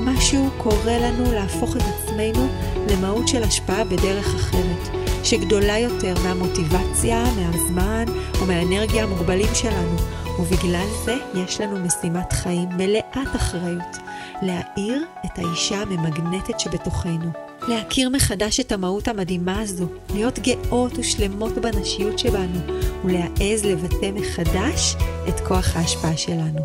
משהו 0.00 0.48
קורה 0.58 0.98
לנו 0.98 1.32
להפוך 1.32 1.76
את 1.76 1.82
עצמנו 1.82 2.48
למהות 2.90 3.28
של 3.28 3.42
השפעה 3.42 3.84
בדרך 3.84 4.34
אחרת, 4.34 4.96
שגדולה 5.24 5.78
יותר 5.78 6.14
מהמוטיבציה, 6.24 7.24
מהזמן 7.36 8.04
ומהאנרגיה 8.42 9.04
המוגבלים 9.04 9.54
שלנו, 9.54 9.96
ובגלל 10.38 10.86
זה 11.04 11.16
יש 11.34 11.60
לנו 11.60 11.78
משימת 11.78 12.32
חיים 12.32 12.68
מלאת 12.68 13.36
אחריות, 13.36 13.96
להאיר 14.42 15.04
את 15.26 15.38
האישה 15.38 15.82
הממגנטת 15.82 16.60
שבתוכנו. 16.60 17.30
להכיר 17.68 18.08
מחדש 18.10 18.60
את 18.60 18.72
המהות 18.72 19.08
המדהימה 19.08 19.60
הזו, 19.60 19.86
להיות 20.14 20.38
גאות 20.38 20.92
ושלמות 20.98 21.52
בנשיות 21.58 22.18
שבנו, 22.18 22.60
ולהעז 23.04 23.64
לבטא 23.64 24.10
מחדש 24.14 24.96
את 25.28 25.40
כוח 25.40 25.76
ההשפעה 25.76 26.16
שלנו. 26.16 26.60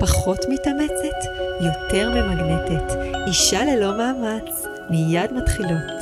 פחות 0.00 0.38
מתאמצת, 0.48 1.18
יותר 1.60 2.10
ממגנטת. 2.10 2.92
אישה 3.26 3.64
ללא 3.64 3.98
מאמץ, 3.98 4.66
מיד 4.90 5.32
מתחילות. 5.32 6.00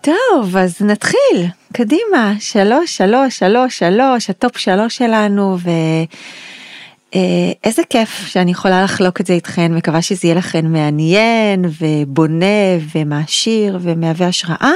טוב, 0.00 0.56
אז 0.56 0.82
נתחיל. 0.82 1.46
קדימה, 1.72 2.34
שלוש, 2.40 2.96
שלוש, 2.96 3.38
שלוש, 3.38 3.78
שלוש, 3.78 4.30
הטופ 4.30 4.56
שלוש 4.58 4.96
שלנו, 4.96 5.56
ו... 5.58 5.70
איזה 7.64 7.82
כיף 7.90 8.26
שאני 8.26 8.50
יכולה 8.50 8.82
לחלוק 8.82 9.20
את 9.20 9.26
זה 9.26 9.32
איתכן, 9.32 9.74
מקווה 9.74 10.02
שזה 10.02 10.20
יהיה 10.24 10.34
לכן 10.34 10.66
מעניין 10.66 11.64
ובונה 11.80 12.46
ומעשיר 12.94 13.78
ומהווה 13.82 14.26
השראה. 14.26 14.72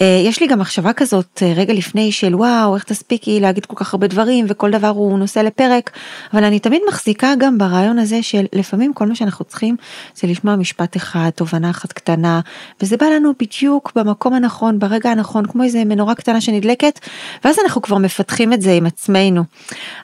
אה, 0.00 0.22
יש 0.24 0.40
לי 0.40 0.46
גם 0.46 0.58
מחשבה 0.58 0.92
כזאת 0.92 1.42
אה, 1.42 1.52
רגע 1.56 1.72
לפני 1.72 2.12
של 2.12 2.34
וואו 2.34 2.74
איך 2.74 2.84
תספיקי 2.84 3.40
להגיד 3.40 3.66
כל 3.66 3.76
כך 3.76 3.94
הרבה 3.94 4.06
דברים 4.06 4.46
וכל 4.48 4.70
דבר 4.70 4.88
הוא 4.88 5.18
נושא 5.18 5.38
לפרק, 5.38 5.90
אבל 6.34 6.44
אני 6.44 6.58
תמיד 6.58 6.82
מחזיקה 6.88 7.32
גם 7.38 7.58
ברעיון 7.58 7.98
הזה 7.98 8.22
של 8.22 8.46
לפעמים 8.52 8.92
כל 8.92 9.06
מה 9.06 9.14
שאנחנו 9.14 9.44
צריכים 9.44 9.76
זה 10.14 10.28
לשמוע 10.28 10.56
משפט 10.56 10.96
אחד, 10.96 11.30
תובנה 11.34 11.70
אחת 11.70 11.92
קטנה, 11.92 12.40
וזה 12.82 12.96
בא 12.96 13.06
לנו 13.06 13.32
בדיוק 13.40 13.92
במקום 13.94 14.34
הנכון, 14.34 14.78
ברגע 14.78 15.10
הנכון, 15.10 15.46
כמו 15.46 15.62
איזה 15.62 15.84
מנורה 15.84 16.14
קטנה 16.14 16.40
שנדלקת, 16.40 17.00
ואז 17.44 17.56
אנחנו 17.64 17.82
כבר 17.82 17.98
מפתחים 17.98 18.52
את 18.52 18.62
זה 18.62 18.72
עם 18.72 18.86
עצמנו. 18.86 19.44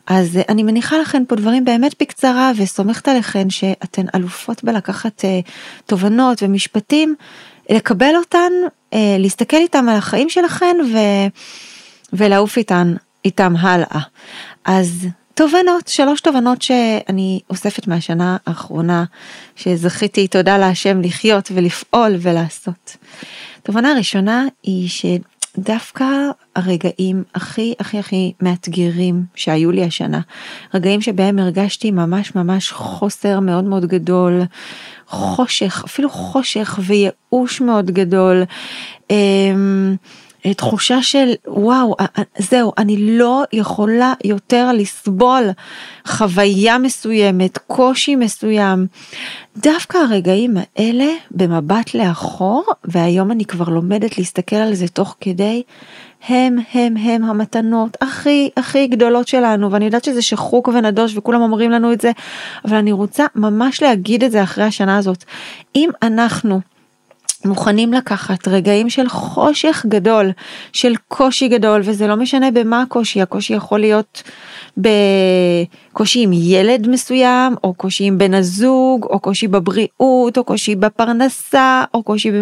אז 0.06 0.38
אני 0.49 0.62
מניחה 0.62 0.99
לכן 0.99 1.23
פה 1.28 1.37
דברים 1.37 1.53
דברים 1.54 1.80
באמת 1.80 1.94
בקצרה 2.00 2.52
וסומכת 2.56 3.08
עליכן 3.08 3.50
שאתן 3.50 4.06
אלופות 4.14 4.64
בלקחת 4.64 5.25
אה, 5.25 5.40
תובנות 5.87 6.42
ומשפטים, 6.42 7.14
לקבל 7.70 8.16
אותן, 8.16 8.52
אה, 8.92 9.16
להסתכל 9.18 9.56
איתם 9.56 9.88
על 9.88 9.96
החיים 9.96 10.30
שלכן 10.30 10.76
ו, 10.92 10.99
ולעוף 12.12 12.56
איתן, 12.56 12.94
איתם 13.25 13.54
הלאה. 13.56 14.00
אז 14.64 15.06
תובנות, 15.34 15.88
שלוש 15.88 16.20
תובנות 16.20 16.62
שאני 16.62 17.40
אוספת 17.50 17.87
מהשנה 17.87 18.37
האחרונה, 18.46 19.04
שזכיתי, 19.56 20.28
תודה 20.28 20.58
להשם, 20.58 21.00
לחיות 21.00 21.50
ולפעול 21.54 22.16
ולעשות. 22.20 22.96
תובנה 23.62 23.94
ראשונה 23.96 24.46
היא 24.62 24.88
ש... 24.88 25.04
דווקא 25.58 26.04
הרגעים 26.56 27.23
הכי 27.34 27.75
הכי 27.80 27.99
הכי 27.99 28.32
מאתגרים 28.42 29.25
שהיו 29.34 29.70
לי 29.70 29.84
השנה, 29.84 30.20
רגעים 30.75 31.00
שבהם 31.00 31.38
הרגשתי 31.38 31.90
ממש 31.90 32.34
ממש 32.34 32.73
חוסר 32.73 33.40
מאוד 33.40 33.64
מאוד 33.64 33.87
גדול, 33.87 34.40
חושך, 35.06 35.82
אפילו 35.87 36.11
חושך 36.11 36.78
וייאוש 36.82 37.61
מאוד 37.61 37.90
גדול. 37.90 38.42
אמ, 39.11 39.96
תחושה 40.52 41.02
של 41.02 41.32
וואו 41.46 41.96
זהו 42.38 42.72
אני 42.78 42.96
לא 43.18 43.42
יכולה 43.52 44.12
יותר 44.24 44.72
לסבול 44.72 45.44
חוויה 46.06 46.78
מסוימת 46.78 47.58
קושי 47.58 48.16
מסוים. 48.16 48.86
דווקא 49.56 49.98
הרגעים 49.98 50.56
האלה 50.76 51.12
במבט 51.30 51.94
לאחור 51.94 52.64
והיום 52.84 53.30
אני 53.30 53.44
כבר 53.44 53.68
לומדת 53.68 54.18
להסתכל 54.18 54.56
על 54.56 54.74
זה 54.74 54.88
תוך 54.88 55.16
כדי 55.20 55.62
הם 56.28 56.58
הם 56.72 56.96
הם 56.96 57.24
המתנות 57.24 57.96
הכי 58.00 58.50
הכי 58.56 58.86
גדולות 58.86 59.28
שלנו 59.28 59.72
ואני 59.72 59.84
יודעת 59.84 60.04
שזה 60.04 60.22
שחוק 60.22 60.68
ונדוש 60.68 61.16
וכולם 61.16 61.40
אומרים 61.40 61.70
לנו 61.70 61.92
את 61.92 62.00
זה 62.00 62.10
אבל 62.64 62.76
אני 62.76 62.92
רוצה 62.92 63.26
ממש 63.34 63.82
להגיד 63.82 64.24
את 64.24 64.30
זה 64.30 64.42
אחרי 64.42 64.64
השנה 64.64 64.98
הזאת. 64.98 65.24
אם 65.76 65.90
אנחנו 66.02 66.60
מוכנים 67.44 67.92
לקחת 67.92 68.48
רגעים 68.48 68.90
של 68.90 69.08
חושך 69.08 69.86
גדול, 69.88 70.30
של 70.72 70.94
קושי 71.08 71.48
גדול, 71.48 71.80
וזה 71.84 72.06
לא 72.06 72.16
משנה 72.16 72.50
במה 72.50 72.82
הקושי, 72.82 73.22
הקושי 73.22 73.54
יכול 73.54 73.80
להיות 73.80 74.22
בקושי 75.94 76.22
עם 76.22 76.30
ילד 76.32 76.88
מסוים, 76.88 77.54
או 77.64 77.74
קושי 77.74 78.04
עם 78.04 78.18
בן 78.18 78.34
הזוג, 78.34 79.04
או 79.04 79.20
קושי 79.20 79.48
בבריאות, 79.48 80.38
או 80.38 80.44
קושי 80.44 80.74
בפרנסה, 80.74 81.84
או 81.94 82.02
קושי 82.02 82.30
ב, 82.30 82.34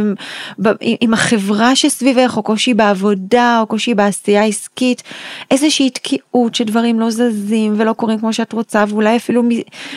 ב, 0.63 0.73
עם 1.01 1.15
החברה 1.15 1.77
שסביבך, 1.77 2.37
או 2.37 2.43
קושי 2.43 2.75
בעבודה, 2.75 3.59
או 3.61 3.67
קושי 3.67 3.95
בעשייה 3.95 4.45
עסקית, 4.45 5.03
איזושהי 5.51 5.91
תקיעות 5.91 6.55
שדברים 6.55 7.01
לא 7.01 7.11
זזים 7.11 7.75
ולא 7.77 7.93
קורים 7.93 8.19
כמו 8.19 8.33
שאת 8.33 8.53
רוצה, 8.53 8.85
ואולי 8.89 9.17
אפילו 9.17 9.43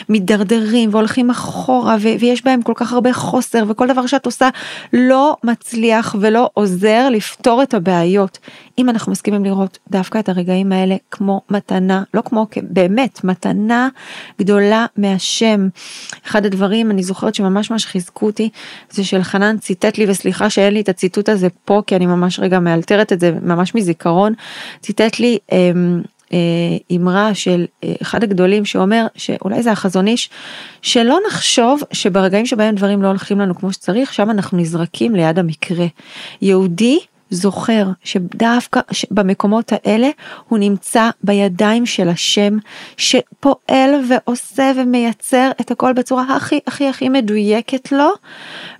מידרדרים 0.08 0.88
והולכים 0.92 1.30
אחורה, 1.30 1.96
ו, 2.00 2.08
ויש 2.20 2.44
בהם 2.44 2.62
כל 2.62 2.72
כך 2.76 2.92
הרבה 2.92 3.12
חוסר, 3.12 3.64
וכל 3.68 3.88
דבר 3.88 4.06
שאת 4.06 4.26
עושה 4.26 4.48
לא 4.92 5.36
מצליח 5.44 6.16
ולא 6.20 6.50
עוזר 6.54 7.08
לפתור 7.10 7.62
את 7.62 7.74
הבעיות. 7.74 8.38
אם 8.78 8.88
אנחנו 8.88 9.12
מסכימים 9.12 9.44
לראות 9.44 9.78
דווקא 9.90 10.18
את 10.18 10.28
הרגעים 10.28 10.72
האלה 10.72 10.96
כמו 11.10 11.40
מתנה, 11.50 12.02
לא 12.14 12.22
כמו 12.24 12.46
באמת 12.62 13.24
מתנה 13.24 13.45
גדולה 14.38 14.86
מהשם. 14.96 15.68
אחד 16.26 16.46
הדברים 16.46 16.90
אני 16.90 17.02
זוכרת 17.02 17.34
שממש 17.34 17.70
ממש 17.70 17.86
חיזקו 17.86 18.26
אותי 18.26 18.48
זה 18.90 19.04
של 19.04 19.22
חנן 19.22 19.58
ציטט 19.58 19.98
לי 19.98 20.06
וסליחה 20.08 20.50
שאין 20.50 20.74
לי 20.74 20.80
את 20.80 20.88
הציטוט 20.88 21.28
הזה 21.28 21.48
פה 21.64 21.82
כי 21.86 21.96
אני 21.96 22.06
ממש 22.06 22.40
רגע 22.40 22.58
מאלתרת 22.58 23.12
את 23.12 23.20
זה 23.20 23.32
ממש 23.42 23.74
מזיכרון 23.74 24.32
ציטט 24.80 25.18
לי 25.18 25.38
אמ, 25.52 26.02
אה, 26.32 26.96
אמרה 26.96 27.34
של 27.34 27.66
אה, 27.84 27.94
אחד 28.02 28.22
הגדולים 28.22 28.64
שאומר 28.64 29.06
שאולי 29.16 29.62
זה 29.62 29.72
החזון 29.72 30.06
איש 30.06 30.30
שלא 30.82 31.18
נחשוב 31.26 31.80
שברגעים 31.92 32.46
שבהם 32.46 32.74
דברים 32.74 33.02
לא 33.02 33.08
הולכים 33.08 33.40
לנו 33.40 33.54
כמו 33.54 33.72
שצריך 33.72 34.14
שם 34.14 34.30
אנחנו 34.30 34.58
נזרקים 34.58 35.14
ליד 35.14 35.38
המקרה. 35.38 35.86
יהודי 36.42 36.98
זוכר 37.30 37.86
שדווקא 38.04 38.80
במקומות 39.10 39.72
האלה 39.72 40.08
הוא 40.48 40.58
נמצא 40.58 41.10
בידיים 41.24 41.86
של 41.86 42.08
השם 42.08 42.58
שפועל 42.96 43.90
ועושה 44.08 44.72
ומייצר 44.76 45.50
את 45.60 45.70
הכל 45.70 45.92
בצורה 45.92 46.36
הכי 46.36 46.60
הכי 46.66 46.88
הכי 46.88 47.08
מדויקת 47.08 47.92
לו 47.92 48.10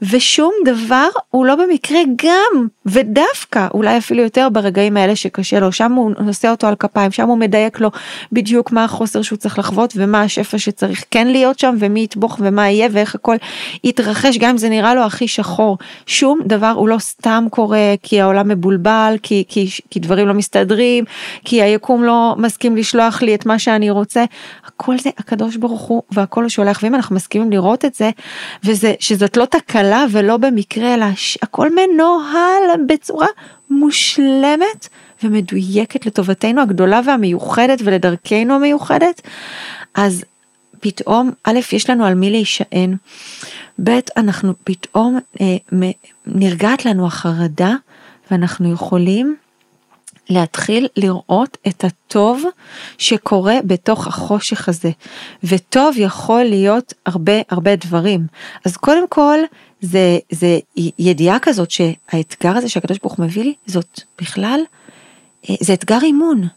ושום 0.02 0.52
דבר 0.64 1.08
הוא 1.30 1.46
לא 1.46 1.54
במקרה 1.54 1.98
גם 2.16 2.66
ודווקא 2.86 3.66
אולי 3.74 3.98
אפילו 3.98 4.22
יותר 4.22 4.48
ברגעים 4.48 4.96
האלה 4.96 5.16
שקשה 5.16 5.60
לו 5.60 5.72
שם 5.72 5.92
הוא 5.92 6.10
נושא 6.18 6.50
אותו 6.50 6.66
על 6.66 6.74
כפיים 6.74 7.12
שם 7.12 7.28
הוא 7.28 7.38
מדייק 7.38 7.80
לו 7.80 7.90
בדיוק 8.32 8.72
מה 8.72 8.84
החוסר 8.84 9.22
שהוא 9.22 9.36
צריך 9.36 9.58
לחוות 9.58 9.92
ומה 9.96 10.22
השפע 10.22 10.58
שצריך 10.58 11.04
כן 11.10 11.26
להיות 11.26 11.58
שם 11.58 11.74
ומי 11.78 12.04
יתבוך 12.04 12.38
ומה 12.40 12.70
יהיה 12.70 12.88
ואיך 12.92 13.14
הכל 13.14 13.36
יתרחש 13.84 14.38
גם 14.38 14.50
אם 14.50 14.58
זה 14.58 14.68
נראה 14.68 14.94
לו 14.94 15.02
הכי 15.02 15.28
שחור. 15.28 15.78
שום 16.06 16.40
דבר 16.46 16.72
הוא 16.76 16.88
לא 16.88 16.98
סתם 16.98 17.46
קורה 17.50 17.94
כי 18.02 18.20
העולם 18.20 18.35
העולם 18.36 18.48
מבולבל, 18.48 19.16
כי, 19.22 19.44
כי, 19.48 19.70
כי 19.90 20.00
דברים 20.00 20.28
לא 20.28 20.34
מסתדרים, 20.34 21.04
כי 21.44 21.62
היקום 21.62 22.04
לא 22.04 22.34
מסכים 22.38 22.76
לשלוח 22.76 23.22
לי 23.22 23.34
את 23.34 23.46
מה 23.46 23.58
שאני 23.58 23.90
רוצה. 23.90 24.24
הכל 24.66 24.98
זה 24.98 25.10
הקדוש 25.18 25.56
ברוך 25.56 25.80
הוא 25.80 26.02
והכל 26.10 26.42
הוא 26.42 26.48
שולח, 26.48 26.80
ואם 26.82 26.94
אנחנו 26.94 27.16
מסכימים 27.16 27.52
לראות 27.52 27.84
את 27.84 27.94
זה, 27.94 28.10
וזה, 28.64 28.94
שזאת 29.00 29.36
לא 29.36 29.44
תקלה 29.44 30.04
ולא 30.10 30.36
במקרה, 30.36 30.94
אלא 30.94 31.06
הכל 31.42 31.70
מנוהל 31.70 32.62
בצורה 32.86 33.26
מושלמת 33.70 34.88
ומדויקת 35.22 36.06
לטובתנו 36.06 36.62
הגדולה 36.62 37.00
והמיוחדת 37.06 37.78
ולדרכנו 37.84 38.54
המיוחדת, 38.54 39.20
אז 39.94 40.24
פתאום, 40.80 41.30
א', 41.44 41.58
יש 41.72 41.90
לנו 41.90 42.04
על 42.04 42.14
מי 42.14 42.30
להישען, 42.30 42.96
ב', 43.84 43.98
אנחנו 44.16 44.52
פתאום 44.64 45.18
אה, 45.40 45.56
נרגעת 46.26 46.84
לנו 46.84 47.06
החרדה 47.06 47.74
ואנחנו 48.30 48.72
יכולים 48.72 49.36
להתחיל 50.28 50.88
לראות 50.96 51.56
את 51.66 51.84
הטוב 51.84 52.44
שקורה 52.98 53.54
בתוך 53.64 54.06
החושך 54.06 54.68
הזה. 54.68 54.90
וטוב 55.44 55.94
יכול 55.96 56.42
להיות 56.42 56.94
הרבה 57.06 57.32
הרבה 57.50 57.76
דברים. 57.76 58.26
אז 58.64 58.76
קודם 58.76 59.08
כל 59.08 59.38
זה, 59.80 60.18
זה 60.30 60.58
ידיעה 60.98 61.38
כזאת 61.38 61.70
שהאתגר 61.70 62.56
הזה 62.56 62.68
שהקדוש 62.68 62.98
ברוך 62.98 63.14
הוא 63.14 63.26
מביא 63.26 63.42
לי 63.42 63.54
זאת 63.66 64.00
בכלל, 64.20 64.60
אה, 65.50 65.54
זה 65.60 65.72
אתגר 65.72 65.98
אימון. 66.02 66.48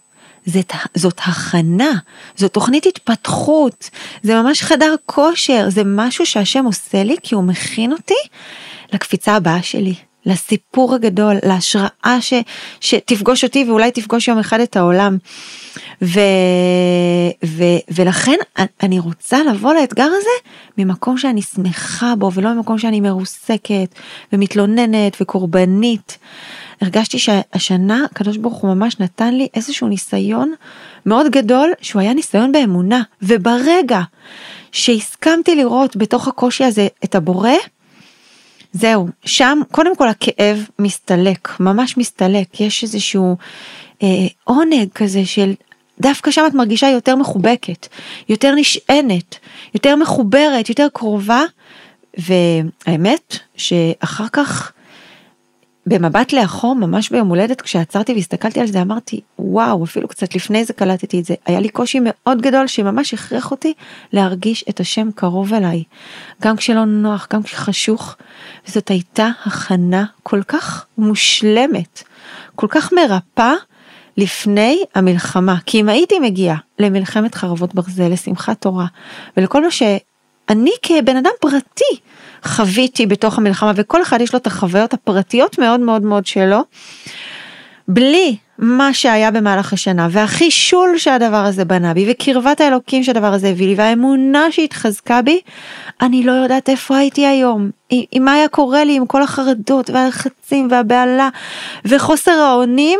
זאת, 0.45 0.73
זאת 0.95 1.19
הכנה, 1.19 1.91
זאת 2.35 2.53
תוכנית 2.53 2.85
התפתחות, 2.85 3.89
זה 4.23 4.41
ממש 4.41 4.63
חדר 4.63 4.95
כושר, 5.05 5.69
זה 5.69 5.81
משהו 5.85 6.25
שהשם 6.25 6.65
עושה 6.65 7.03
לי 7.03 7.15
כי 7.23 7.35
הוא 7.35 7.43
מכין 7.43 7.91
אותי 7.91 8.13
לקפיצה 8.93 9.35
הבאה 9.35 9.63
שלי. 9.63 9.95
לסיפור 10.29 10.95
הגדול, 10.95 11.35
להשראה 11.45 12.17
ש, 12.21 12.33
שתפגוש 12.81 13.43
אותי 13.43 13.63
ואולי 13.67 13.91
תפגוש 13.91 14.27
יום 14.27 14.39
אחד 14.39 14.59
את 14.59 14.77
העולם. 14.77 15.17
ו, 16.01 16.19
ו, 17.45 17.63
ולכן 17.95 18.35
אני 18.83 18.99
רוצה 18.99 19.43
לבוא 19.43 19.73
לאתגר 19.73 20.03
הזה 20.17 20.49
ממקום 20.77 21.17
שאני 21.17 21.41
שמחה 21.41 22.13
בו 22.15 22.31
ולא 22.33 22.53
ממקום 22.53 22.77
שאני 22.77 23.01
מרוסקת 23.01 23.95
ומתלוננת 24.33 25.17
וקורבנית. 25.21 26.17
הרגשתי 26.81 27.19
שהשנה 27.19 28.05
הקדוש 28.11 28.37
ברוך 28.37 28.57
הוא 28.57 28.73
ממש 28.73 28.99
נתן 28.99 29.33
לי 29.33 29.47
איזשהו 29.53 29.87
ניסיון 29.87 30.53
מאוד 31.05 31.31
גדול 31.31 31.71
שהוא 31.81 32.01
היה 32.01 32.13
ניסיון 32.13 32.51
באמונה 32.51 33.01
וברגע 33.21 34.01
שהסכמתי 34.71 35.55
לראות 35.55 35.97
בתוך 35.97 36.27
הקושי 36.27 36.63
הזה 36.63 36.87
את 37.03 37.15
הבורא, 37.15 37.51
זהו, 38.73 39.07
שם 39.25 39.59
קודם 39.71 39.95
כל 39.95 40.07
הכאב 40.07 40.67
מסתלק, 40.79 41.59
ממש 41.59 41.97
מסתלק, 41.97 42.61
יש 42.61 42.83
איזשהו 42.83 43.37
אה, 44.03 44.07
עונג 44.43 44.89
כזה 44.95 45.25
של 45.25 45.53
דווקא 45.99 46.31
שם 46.31 46.43
את 46.47 46.53
מרגישה 46.53 46.87
יותר 46.87 47.15
מחובקת, 47.15 47.87
יותר 48.29 48.55
נשענת, 48.55 49.35
יותר 49.73 49.95
מחוברת, 49.95 50.69
יותר 50.69 50.87
קרובה, 50.93 51.43
והאמת 52.17 53.37
שאחר 53.55 54.27
כך 54.33 54.71
במבט 55.85 56.33
לאחור, 56.33 56.75
ממש 56.75 57.09
ביום 57.09 57.27
הולדת, 57.27 57.61
כשעצרתי 57.61 58.13
והסתכלתי 58.13 58.59
על 58.59 58.67
זה, 58.67 58.81
אמרתי, 58.81 59.21
וואו, 59.39 59.83
אפילו 59.83 60.07
קצת 60.07 60.35
לפני 60.35 60.65
זה 60.65 60.73
קלטתי 60.73 61.19
את 61.19 61.25
זה. 61.25 61.35
היה 61.45 61.59
לי 61.59 61.69
קושי 61.69 61.99
מאוד 62.01 62.41
גדול 62.41 62.67
שממש 62.67 63.13
הכריח 63.13 63.51
אותי 63.51 63.73
להרגיש 64.13 64.65
את 64.69 64.79
השם 64.79 65.09
קרוב 65.15 65.53
אליי. 65.53 65.83
גם 66.41 66.55
כשלא 66.55 66.85
נוח, 66.85 67.27
גם 67.33 67.43
כשחשוך. 67.43 68.15
וזאת 68.67 68.89
הייתה 68.89 69.29
הכנה 69.45 70.05
כל 70.23 70.43
כך 70.43 70.85
מושלמת, 70.97 72.03
כל 72.55 72.67
כך 72.69 72.93
מרפאה. 72.93 73.53
לפני 74.17 74.83
המלחמה, 74.95 75.55
כי 75.65 75.81
אם 75.81 75.89
הייתי 75.89 76.19
מגיעה 76.19 76.57
למלחמת 76.79 77.35
חרבות 77.35 77.75
ברזל, 77.75 78.07
לשמחת 78.07 78.61
תורה, 78.61 78.85
ולכל 79.37 79.63
מה 79.63 79.71
שאני 79.71 80.71
כבן 80.81 81.17
אדם 81.17 81.31
פרטי 81.39 81.99
חוויתי 82.43 83.05
בתוך 83.05 83.37
המלחמה, 83.37 83.71
וכל 83.75 84.01
אחד 84.01 84.21
יש 84.21 84.33
לו 84.33 84.39
את 84.39 84.47
החוויות 84.47 84.93
הפרטיות 84.93 85.59
מאוד 85.59 85.79
מאוד 85.79 86.01
מאוד 86.01 86.25
שלו, 86.25 86.59
בלי 87.87 88.37
מה 88.61 88.93
שהיה 88.93 89.31
במהלך 89.31 89.73
השנה, 89.73 90.07
והחישול 90.11 90.97
שהדבר 90.97 91.45
הזה 91.45 91.65
בנה 91.65 91.93
בי, 91.93 92.11
וקרבת 92.11 92.61
האלוקים 92.61 93.03
שהדבר 93.03 93.33
הזה 93.33 93.49
הביא 93.49 93.67
לי, 93.67 93.75
והאמונה 93.75 94.51
שהתחזקה 94.51 95.21
בי, 95.21 95.41
אני 96.01 96.23
לא 96.23 96.31
יודעת 96.31 96.69
איפה 96.69 96.97
הייתי 96.97 97.25
היום, 97.25 97.69
עם 97.89 98.25
מה 98.25 98.33
היה 98.33 98.47
קורה 98.47 98.83
לי 98.83 98.95
עם 98.95 99.05
כל 99.05 99.23
החרדות 99.23 99.89
והלחצים 99.89 100.67
והבהלה 100.71 101.29
וחוסר 101.85 102.31
האונים 102.31 102.99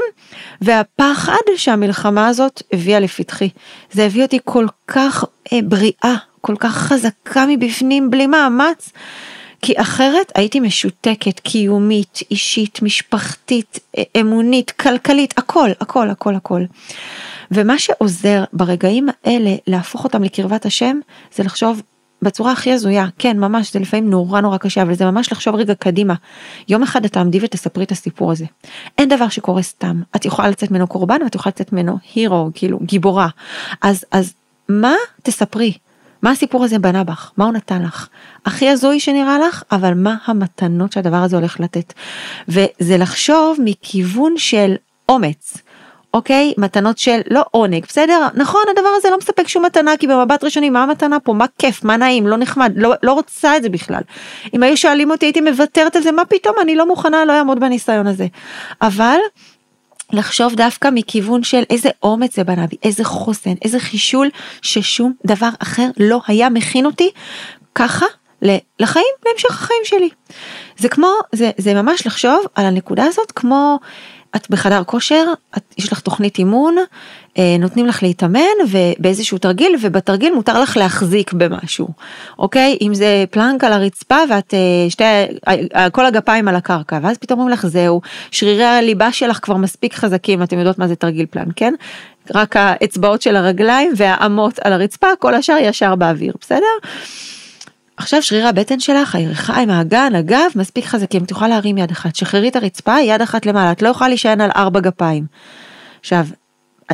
והפחד 0.61 1.33
שהמלחמה 1.55 2.27
הזאת 2.27 2.61
הביאה 2.73 2.99
לפתחי. 2.99 3.49
זה 3.91 4.05
הביא 4.05 4.23
אותי 4.23 4.39
כל 4.45 4.65
כך 4.87 5.25
אה, 5.53 5.59
בריאה, 5.63 6.15
כל 6.41 6.55
כך 6.59 6.75
חזקה 6.75 7.45
מבפנים 7.47 8.09
בלי 8.09 8.27
מאמץ. 8.27 8.89
כי 9.61 9.73
אחרת 9.81 10.31
הייתי 10.35 10.59
משותקת, 10.59 11.39
קיומית, 11.39 12.19
אישית, 12.31 12.81
משפחתית, 12.81 13.79
אה, 13.97 14.03
אמונית, 14.21 14.71
כלכלית, 14.71 15.37
הכל, 15.37 15.69
הכל, 15.81 16.09
הכל, 16.09 16.35
הכל. 16.35 16.63
ומה 17.51 17.79
שעוזר 17.79 18.43
ברגעים 18.53 19.09
האלה 19.23 19.55
להפוך 19.67 20.03
אותם 20.03 20.23
לקרבת 20.23 20.65
השם, 20.65 20.99
זה 21.35 21.43
לחשוב 21.43 21.81
בצורה 22.21 22.51
הכי 22.51 22.73
הזויה, 22.73 23.05
כן 23.17 23.39
ממש 23.39 23.73
זה 23.73 23.79
לפעמים 23.79 24.09
נורא 24.09 24.41
נורא 24.41 24.57
קשה 24.57 24.81
אבל 24.81 24.93
זה 24.93 25.05
ממש 25.05 25.31
לחשוב 25.31 25.55
רגע 25.55 25.75
קדימה. 25.75 26.13
יום 26.67 26.83
אחד 26.83 27.05
את 27.05 27.13
תעמדי 27.13 27.39
ותספרי 27.41 27.83
את 27.83 27.91
הסיפור 27.91 28.31
הזה. 28.31 28.45
אין 28.97 29.09
דבר 29.09 29.29
שקורה 29.29 29.61
סתם, 29.61 30.01
את 30.15 30.25
יכולה 30.25 30.49
לצאת 30.49 30.71
ממנו 30.71 30.87
קורבן 30.87 31.23
ואת 31.23 31.35
יכולה 31.35 31.53
לצאת 31.55 31.73
ממנו 31.73 31.97
הירו, 32.15 32.49
כאילו 32.53 32.79
גיבורה. 32.83 33.27
אז 33.81 34.05
אז 34.11 34.33
מה 34.69 34.93
תספרי? 35.23 35.73
מה 36.21 36.31
הסיפור 36.31 36.63
הזה 36.63 36.79
בנה 36.79 37.03
בך? 37.03 37.31
מה 37.37 37.45
הוא 37.45 37.53
נתן 37.53 37.83
לך? 37.83 38.07
הכי 38.45 38.69
הזוי 38.69 38.99
שנראה 38.99 39.39
לך, 39.39 39.63
אבל 39.71 39.93
מה 39.93 40.15
המתנות 40.25 40.91
שהדבר 40.91 41.17
הזה 41.17 41.35
הולך 41.35 41.59
לתת? 41.59 41.93
וזה 42.47 42.97
לחשוב 42.97 43.57
מכיוון 43.63 44.33
של 44.37 44.75
אומץ. 45.09 45.57
אוקיי? 46.13 46.53
מתנות 46.57 46.97
של 46.97 47.21
לא 47.29 47.45
עונג, 47.51 47.85
בסדר? 47.87 48.27
נכון, 48.33 48.61
הדבר 48.71 48.89
הזה 48.97 49.09
לא 49.09 49.17
מספק 49.17 49.47
שום 49.47 49.65
מתנה, 49.65 49.97
כי 49.97 50.07
במבט 50.07 50.43
ראשוני, 50.43 50.69
מה 50.69 50.83
המתנה 50.83 51.19
פה? 51.19 51.33
מה 51.33 51.45
כיף? 51.57 51.83
מה 51.83 51.97
נעים? 51.97 52.27
לא 52.27 52.37
נחמד? 52.37 52.73
לא, 52.75 52.93
לא 53.03 53.13
רוצה 53.13 53.57
את 53.57 53.63
זה 53.63 53.69
בכלל. 53.69 54.01
אם 54.53 54.63
היו 54.63 54.77
שואלים 54.77 55.11
אותי, 55.11 55.25
הייתי 55.25 55.41
מוותרת 55.41 55.95
על 55.95 56.01
זה, 56.01 56.11
מה 56.11 56.25
פתאום? 56.25 56.55
אני 56.61 56.75
לא 56.75 56.87
מוכנה, 56.87 57.25
לא 57.25 57.33
אעמוד 57.33 57.59
בניסיון 57.59 58.07
הזה. 58.07 58.27
אבל... 58.81 59.17
לחשוב 60.11 60.55
דווקא 60.55 60.89
מכיוון 60.93 61.43
של 61.43 61.63
איזה 61.69 61.89
אומץ 62.03 62.35
זה 62.35 62.43
בנה 62.43 62.67
בי, 62.67 62.75
איזה 62.83 63.03
חוסן, 63.03 63.53
איזה 63.61 63.79
חישול 63.79 64.29
ששום 64.61 65.13
דבר 65.25 65.49
אחר 65.59 65.89
לא 65.99 66.21
היה 66.27 66.49
מכין 66.49 66.85
אותי 66.85 67.09
ככה 67.75 68.05
לחיים, 68.79 69.05
להמשך 69.25 69.51
החיים 69.51 69.81
שלי. 69.83 70.09
זה 70.77 70.89
כמו, 70.89 71.11
זה, 71.31 71.51
זה 71.57 71.73
ממש 71.73 72.07
לחשוב 72.07 72.45
על 72.55 72.65
הנקודה 72.65 73.05
הזאת 73.05 73.31
כמו 73.31 73.79
את 74.35 74.49
בחדר 74.49 74.83
כושר, 74.83 75.25
את, 75.57 75.73
יש 75.77 75.91
לך 75.93 75.99
תוכנית 75.99 76.37
אימון, 76.37 76.75
נותנים 77.59 77.85
לך 77.85 78.03
להתאמן 78.03 78.39
ובאיזשהו 78.69 79.37
תרגיל 79.37 79.75
ובתרגיל 79.81 80.33
מותר 80.33 80.61
לך 80.61 80.77
להחזיק 80.77 81.33
במשהו, 81.33 81.87
אוקיי? 82.39 82.77
אם 82.81 82.93
זה 82.93 83.25
פלנק 83.31 83.63
על 83.63 83.73
הרצפה 83.73 84.17
ואת 84.29 84.53
אה, 84.53 84.89
שתי, 84.89 85.03
אה, 85.47 85.89
כל 85.89 86.05
הגפיים 86.05 86.47
על 86.47 86.55
הקרקע 86.55 86.99
ואז 87.01 87.17
פתאום 87.17 87.39
אומרים 87.39 87.53
לך 87.53 87.67
זהו, 87.67 88.01
שרירי 88.31 88.63
הליבה 88.63 89.11
שלך 89.11 89.39
כבר 89.41 89.57
מספיק 89.57 89.93
חזקים, 89.93 90.43
אתם 90.43 90.57
יודעות 90.57 90.79
מה 90.79 90.87
זה 90.87 90.95
תרגיל 90.95 91.25
פלנק, 91.25 91.53
כן? 91.55 91.73
רק 92.35 92.55
האצבעות 92.57 93.21
של 93.21 93.35
הרגליים 93.35 93.91
והאמות 93.95 94.59
על 94.63 94.73
הרצפה, 94.73 95.07
כל 95.19 95.35
השאר 95.35 95.57
ישר 95.61 95.95
באוויר, 95.95 96.33
בסדר? 96.41 96.65
עכשיו 97.97 98.21
שריר 98.21 98.47
הבטן 98.47 98.79
שלך, 98.79 99.15
הירכיים, 99.15 99.69
האגן, 99.69 100.15
הגב, 100.15 100.51
מספיק 100.55 100.85
חזקים, 100.85 101.25
תוכל 101.25 101.47
להרים 101.47 101.77
יד 101.77 101.91
אחת, 101.91 102.15
שחררי 102.15 102.49
את 102.49 102.55
הרצפה, 102.55 102.99
יד 102.99 103.21
אחת 103.21 103.45
למעלה, 103.45 103.71
את 103.71 103.81
לא 103.81 103.89
יכולה 103.89 104.07
להישען 104.07 104.41
על 104.41 104.49
ארבע 104.55 104.79
גפיים. 104.79 105.25
עכשיו, 105.99 106.25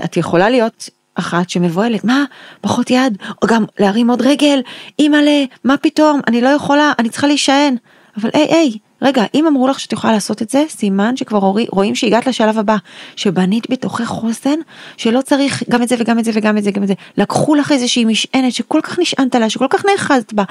את 0.03 0.17
יכולה 0.17 0.49
להיות 0.49 0.89
אחת 1.15 1.49
שמבוהלת, 1.49 2.03
מה, 2.03 2.23
פחות 2.61 2.91
יד, 2.91 3.17
או 3.41 3.47
גם 3.47 3.65
להרים 3.79 4.09
עוד 4.09 4.21
רגל, 4.21 4.61
אימא'לה, 4.99 5.43
מה 5.63 5.77
פתאום, 5.77 6.19
אני 6.27 6.41
לא 6.41 6.49
יכולה, 6.49 6.93
אני 6.99 7.09
צריכה 7.09 7.27
להישען. 7.27 7.75
אבל 8.17 8.29
היי, 8.33 8.47
היי, 8.53 8.77
רגע, 9.01 9.23
אם 9.33 9.47
אמרו 9.47 9.67
לך 9.67 9.79
שאת 9.79 9.93
יכולה 9.93 10.13
לעשות 10.13 10.41
את 10.41 10.49
זה, 10.49 10.63
סימן 10.69 11.17
שכבר 11.17 11.53
רואים 11.71 11.95
שהגעת 11.95 12.27
לשלב 12.27 12.57
הבא, 12.57 12.75
שבנית 13.15 13.69
בתוכך 13.69 14.05
חוסן, 14.05 14.59
שלא 14.97 15.21
צריך 15.21 15.63
גם 15.69 15.83
את 15.83 15.87
זה 15.87 15.95
וגם 15.99 16.19
את 16.19 16.25
זה 16.25 16.31
וגם 16.33 16.57
את 16.57 16.63
זה, 16.63 16.71
גם 16.71 16.83
את 16.83 16.87
זה. 16.87 16.93
לקחו 17.17 17.55
לך 17.55 17.71
איזושהי 17.71 18.05
משענת 18.05 18.53
שכל 18.53 18.79
כך 18.83 18.99
נשענת 18.99 19.35
עליה, 19.35 19.49
שכל 19.49 19.67
כך 19.69 19.85
נאחזת 19.85 20.33
בה, 20.33 20.43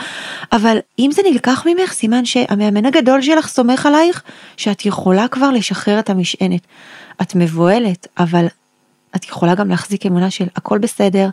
אבל 0.52 0.78
אם 0.98 1.10
זה 1.12 1.22
נלקח 1.30 1.66
ממך, 1.66 1.92
סימן 1.92 2.24
שהמאמן 2.24 2.86
הגדול 2.86 3.22
שלך 3.22 3.48
סומך 3.48 3.86
עלייך, 3.86 4.22
שאת 4.56 4.86
יכולה 4.86 5.28
כבר 5.28 5.50
לשחרר 5.50 5.98
את 5.98 6.10
המשענת. 6.10 6.60
את 7.22 7.34
מבוהלת, 7.34 8.06
אבל 8.18 8.46
את 9.16 9.24
יכולה 9.24 9.54
גם 9.54 9.68
להחזיק 9.68 10.06
אמונה 10.06 10.30
של 10.30 10.46
הכל 10.56 10.78
בסדר, 10.78 11.28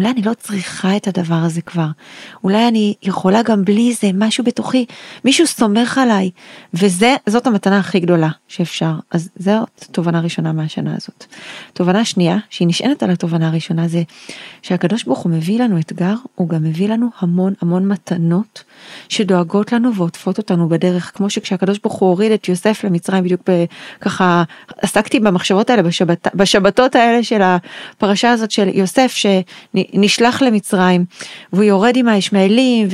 אולי 0.00 0.10
אני 0.10 0.22
לא 0.22 0.34
צריכה 0.34 0.96
את 0.96 1.08
הדבר 1.08 1.34
הזה 1.34 1.62
כבר, 1.62 1.86
אולי 2.44 2.68
אני 2.68 2.94
יכולה 3.02 3.42
גם 3.42 3.64
בלי 3.64 3.94
זה, 3.94 4.10
משהו 4.14 4.44
בתוכי, 4.44 4.86
מישהו 5.24 5.46
סומך 5.46 5.98
עליי, 5.98 6.30
וזאת 6.74 7.46
המתנה 7.46 7.78
הכי 7.78 8.00
גדולה 8.00 8.28
שאפשר. 8.48 8.92
אז 9.10 9.30
זאת 9.38 9.84
תובנה 9.92 10.20
ראשונה 10.20 10.52
מהשנה 10.52 10.94
הזאת. 10.96 11.24
תובנה 11.72 12.04
שנייה, 12.04 12.38
שהיא 12.50 12.68
נשענת 12.68 13.02
על 13.02 13.10
התובנה 13.10 13.48
הראשונה, 13.48 13.88
זה 13.88 14.02
שהקדוש 14.62 15.04
ברוך 15.04 15.18
הוא 15.18 15.32
מביא 15.32 15.60
לנו 15.60 15.78
אתגר, 15.78 16.14
הוא 16.34 16.48
גם 16.48 16.62
מביא 16.62 16.88
לנו 16.88 17.08
המון 17.18 17.52
המון 17.62 17.88
מתנות 17.88 18.62
שדואגות 19.08 19.72
לנו 19.72 19.94
ועוטפות 19.94 20.38
אותנו 20.38 20.68
בדרך, 20.68 21.12
כמו 21.14 21.30
שכשהקדוש 21.30 21.78
ברוך 21.78 21.94
הוא 21.94 22.08
הוריד 22.08 22.32
את 22.32 22.48
יוסף 22.48 22.84
למצרים, 22.84 23.24
בדיוק 23.24 23.40
ככה 24.00 24.42
עסקתי 24.78 25.20
במחשבות 25.20 25.70
האלה 25.70 25.82
בשבת, 25.82 26.28
בשבתות 26.34 26.94
האלה 26.94 27.22
של 27.22 27.40
הפרשה 27.42 28.30
הזאת 28.30 28.50
של 28.50 28.68
יוסף, 28.74 29.12
ש... 29.14 29.26
נשלח 29.92 30.42
למצרים, 30.42 31.04
והוא 31.52 31.64
יורד 31.64 31.96
עם 31.96 32.08
הישמעאלים 32.08 32.88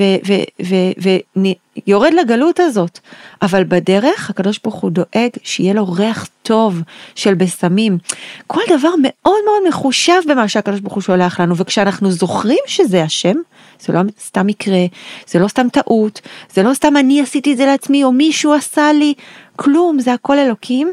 ויורד 1.87 2.13
לגלות 2.15 2.61
הזאת, 2.61 2.99
אבל 3.43 3.65
בדרך 3.65 4.31
הקדוש 4.31 4.61
ברוך 4.65 4.75
הוא 4.75 4.91
דואג 4.91 5.31
שיהיה 5.43 5.75
לו 5.75 5.93
ריח 5.93 6.29
טוב 6.43 6.83
של 7.15 7.35
בשמים. 7.35 7.99
כל 8.47 8.61
דבר 8.79 8.91
מאוד 9.03 9.41
מאוד 9.45 9.69
מחושב 9.69 10.21
במה 10.29 10.49
שהקדוש 10.49 10.81
ברוך 10.81 10.95
הוא 10.95 11.03
שולח 11.03 11.41
לנו, 11.41 11.57
וכשאנחנו 11.57 12.11
זוכרים 12.11 12.59
שזה 12.67 13.03
השם, 13.03 13.35
זה 13.81 13.93
לא 13.93 14.01
סתם 14.27 14.47
מקרה, 14.47 14.81
זה 15.27 15.39
לא 15.39 15.49
סתם 15.49 15.67
טעות, 15.73 16.21
זה 16.55 16.63
לא 16.63 16.75
סתם 16.75 16.97
אני 16.97 17.21
עשיתי 17.21 17.53
את 17.53 17.57
זה 17.57 17.67
לעצמי 17.67 18.05
או 18.05 18.13
מישהו 18.13 18.55
עשה 18.55 18.93
לי, 18.93 19.15
כלום, 19.57 20.01
זה 20.01 20.13
הכל 20.13 20.39
אלוקים. 20.39 20.93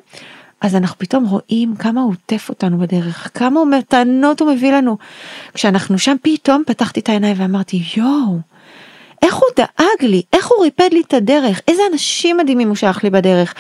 אז 0.64 0.76
אנחנו 0.76 0.98
פתאום 0.98 1.26
רואים 1.26 1.76
כמה 1.76 2.02
הוא 2.02 2.12
עוטף 2.12 2.50
אותנו 2.50 2.78
בדרך, 2.78 3.32
כמה 3.34 3.66
מתנות 3.66 4.42
הוא 4.42 4.52
מביא 4.52 4.72
לנו. 4.72 4.98
כשאנחנו 5.54 6.00
שם 6.00 6.16
פתאום 6.22 6.64
פתחתי 6.68 7.00
את 7.00 7.10
העיניים 7.10 7.36
ואמרתי 7.40 7.84
יואו, 7.98 8.40
איך 9.22 9.36
הוא 9.36 9.44
דאג 9.58 10.10
לי, 10.10 10.22
איך 10.34 10.48
הוא 10.48 10.64
ריפד 10.64 10.90
לי 10.92 11.02
את 11.08 11.14
הדרך, 11.14 11.62
איזה 11.68 11.82
אנשים 11.94 12.38
מדהימים 12.38 12.68
הוא 12.68 12.76
שלח 12.76 13.04
לי 13.04 13.10
בדרך, 13.10 13.54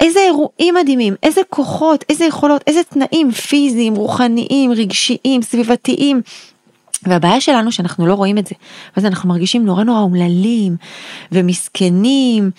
איזה 0.00 0.20
אירועים 0.20 0.74
מדהימים, 0.74 1.14
איזה 1.22 1.40
כוחות, 1.50 2.04
איזה 2.08 2.24
יכולות, 2.24 2.64
איזה 2.66 2.80
תנאים 2.84 3.30
פיזיים, 3.30 3.94
רוחניים, 3.94 4.72
רגשיים, 4.72 5.42
סביבתיים. 5.42 6.20
והבעיה 7.06 7.40
שלנו 7.40 7.72
שאנחנו 7.72 8.06
לא 8.06 8.14
רואים 8.14 8.38
את 8.38 8.46
זה, 8.46 8.54
ואז 8.96 9.06
אנחנו 9.06 9.28
מרגישים 9.28 9.64
נורא 9.64 9.84
נורא 9.84 10.00
אומללים 10.00 10.76
ומסכנים, 11.32 12.50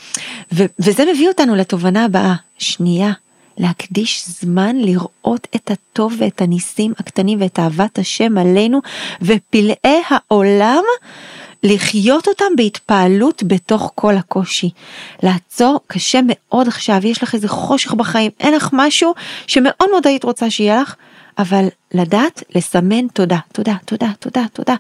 ו- 0.53 0.65
וזה 0.79 1.05
מביא 1.13 1.27
אותנו 1.27 1.55
לתובנה 1.55 2.05
הבאה, 2.05 2.35
שנייה, 2.57 3.11
להקדיש 3.57 4.25
זמן 4.27 4.75
לראות 4.75 5.47
את 5.55 5.71
הטוב 5.71 6.13
ואת 6.17 6.41
הניסים 6.41 6.93
הקטנים 6.99 7.41
ואת 7.41 7.59
אהבת 7.59 7.99
השם 7.99 8.37
עלינו 8.37 8.79
ופלאי 9.21 10.01
העולם. 10.09 10.83
לחיות 11.63 12.27
אותם 12.27 12.45
בהתפעלות 12.57 13.43
בתוך 13.47 13.91
כל 13.95 14.15
הקושי. 14.17 14.69
לעצור 15.23 15.79
קשה 15.87 16.19
מאוד 16.27 16.67
עכשיו, 16.67 16.99
יש 17.03 17.23
לך 17.23 17.33
איזה 17.35 17.47
חושך 17.47 17.93
בחיים, 17.93 18.31
אין 18.39 18.53
לך 18.53 18.69
משהו 18.73 19.13
שמאוד 19.47 19.89
מאוד 19.91 20.07
היית 20.07 20.23
רוצה 20.23 20.49
שיהיה 20.49 20.81
לך, 20.81 20.95
אבל 21.37 21.67
לדעת 21.93 22.43
לסמן 22.55 23.07
תודה, 23.07 23.37
תודה, 23.53 23.75
תודה, 23.85 24.07
תודה, 24.19 24.43
תודה, 24.53 24.75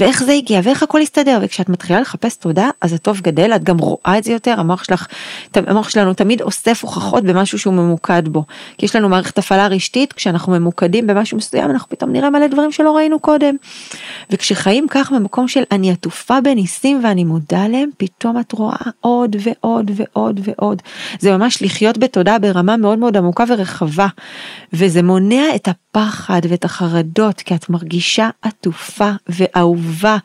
ואיך 0.00 0.22
זה 0.22 0.32
הגיע, 0.32 0.60
ואיך 0.64 0.82
הכל 0.82 1.00
הסתדר, 1.00 1.38
וכשאת 1.42 1.68
מתחילה 1.68 2.00
לחפש 2.00 2.36
תודה, 2.36 2.70
אז 2.80 2.92
הטוב 2.92 3.20
גדל, 3.20 3.52
את 3.56 3.64
גם 3.64 3.78
רואה 3.78 4.18
את 4.18 4.24
זה 4.24 4.32
יותר, 4.32 4.54
המוח 4.60 4.84
שלך, 4.84 5.06
המוח 5.54 5.88
שלנו 5.88 6.14
תמיד 6.14 6.42
אוסף 6.42 6.82
הוכחות 6.82 7.24
במשהו 7.24 7.58
שהוא 7.58 7.74
ממוקד 7.74 8.28
בו, 8.28 8.44
כי 8.78 8.86
יש 8.86 8.96
לנו 8.96 9.08
מערכת 9.08 9.38
הפעלה 9.38 9.66
רשתית, 9.66 10.12
כשאנחנו 10.12 10.52
ממוקדים 10.52 11.06
במשהו 11.06 11.36
מסוים, 11.36 11.70
אנחנו 11.70 11.88
פתאום 11.88 12.12
נראה 12.12 12.30
מלא 12.30 12.46
דברים 12.46 12.72
שלא 12.72 12.96
ראינו 12.96 13.18
קודם, 13.18 13.56
וכשחיים 14.30 14.86
כך 14.90 15.12
במקום 15.12 15.48
של 15.48 15.62
אני 15.70 15.90
עטופה 15.90 16.40
בניסים 16.40 17.00
ואני 17.04 17.24
מודה 17.24 17.68
להם, 17.68 17.90
פתאום 17.96 18.40
את 18.40 18.52
רואה 18.52 18.76
עוד 19.00 19.36
ועוד 19.40 19.90
ועוד 19.94 20.40
ועוד, 20.44 20.82
זה 21.18 21.36
ממש 21.36 21.62
לחיות 21.62 21.98
בתודה 21.98 22.38
ברמה 22.38 22.76
מאוד 22.76 22.98
מאוד 22.98 23.16
עמוקה 23.16 23.44
ורחבה, 23.48 24.06
וזה 24.72 25.02
מונע 25.02 25.54
את 25.54 25.68
הפחד 25.68 26.40
ואת 26.56 26.64
החרדות, 26.64 27.40
כי 27.40 27.54
את 27.54 27.70
מרגישה 27.70 28.28
עטופה 28.42 29.10
ואהובה, 29.28 30.16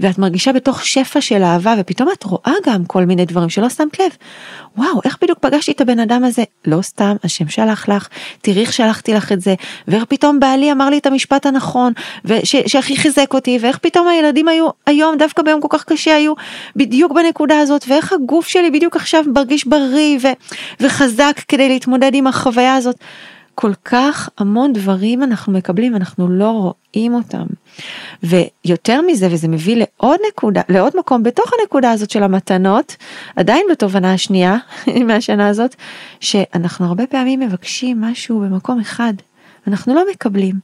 ואת 0.00 0.18
מרגישה 0.18 0.52
בתוך 0.52 0.84
שפע 0.84 1.20
של 1.20 1.42
אהבה, 1.42 1.74
ופתאום 1.78 2.08
את 2.18 2.24
רואה 2.24 2.52
גם 2.66 2.84
כל 2.84 3.04
מיני 3.04 3.24
דברים 3.24 3.48
שלא 3.48 3.68
שמת 3.68 4.00
לב. 4.00 4.10
וואו, 4.76 5.00
איך 5.04 5.18
בדיוק 5.22 5.38
פגשתי 5.38 5.72
את 5.72 5.80
הבן 5.80 5.98
אדם 5.98 6.24
הזה? 6.24 6.42
לא 6.64 6.82
סתם, 6.82 7.16
השם 7.24 7.48
שלח 7.48 7.88
לך, 7.88 8.08
תראי 8.42 8.60
איך 8.60 8.72
שלחתי 8.72 9.14
לך 9.14 9.32
את 9.32 9.40
זה, 9.40 9.54
ואיך 9.88 10.04
פתאום 10.04 10.40
בעלי 10.40 10.72
אמר 10.72 10.90
לי 10.90 10.98
את 10.98 11.06
המשפט 11.06 11.46
הנכון, 11.46 11.92
שהכי 12.44 12.96
חיזק 12.96 13.34
אותי, 13.34 13.58
ואיך 13.60 13.78
פתאום 13.78 14.08
הילדים 14.08 14.48
היו 14.48 14.68
היום, 14.86 15.16
דווקא 15.18 15.42
ביום 15.42 15.60
כל 15.60 15.68
כך 15.70 15.84
קשה, 15.84 16.14
היו 16.14 16.32
בדיוק 16.76 17.12
בנקודה 17.12 17.58
הזאת, 17.58 17.84
ואיך 17.88 18.12
הגוף 18.12 18.48
שלי 18.48 18.70
בדיוק 18.70 18.96
עכשיו 18.96 19.24
מרגיש 19.34 19.66
בריא 19.66 20.18
ו- 20.22 20.32
וחזק 20.80 21.40
כדי 21.48 21.68
להתמודד 21.68 22.10
עם 22.14 22.26
החוויה 22.26 22.74
הזאת. 22.74 22.96
כל 23.54 23.72
כך 23.84 24.28
המון 24.38 24.72
דברים 24.72 25.22
אנחנו 25.22 25.52
מקבלים, 25.52 25.96
אנחנו 25.96 26.28
לא 26.28 26.50
רואים 26.50 27.14
אותם. 27.14 27.46
ויותר 28.22 29.00
מזה, 29.06 29.28
וזה 29.30 29.48
מביא 29.48 29.76
לעוד 29.76 30.18
נקודה, 30.28 30.60
לעוד 30.68 30.92
מקום 30.98 31.22
בתוך 31.22 31.50
הנקודה 31.60 31.90
הזאת 31.90 32.10
של 32.10 32.22
המתנות, 32.22 32.96
עדיין 33.36 33.66
בתובנה 33.70 34.12
השנייה 34.12 34.56
מהשנה 35.06 35.48
הזאת, 35.48 35.76
שאנחנו 36.20 36.86
הרבה 36.86 37.06
פעמים 37.06 37.40
מבקשים 37.40 38.00
משהו 38.00 38.40
במקום 38.40 38.80
אחד. 38.80 39.12
אנחנו 39.66 39.94
לא 39.94 40.04
מקבלים, 40.10 40.54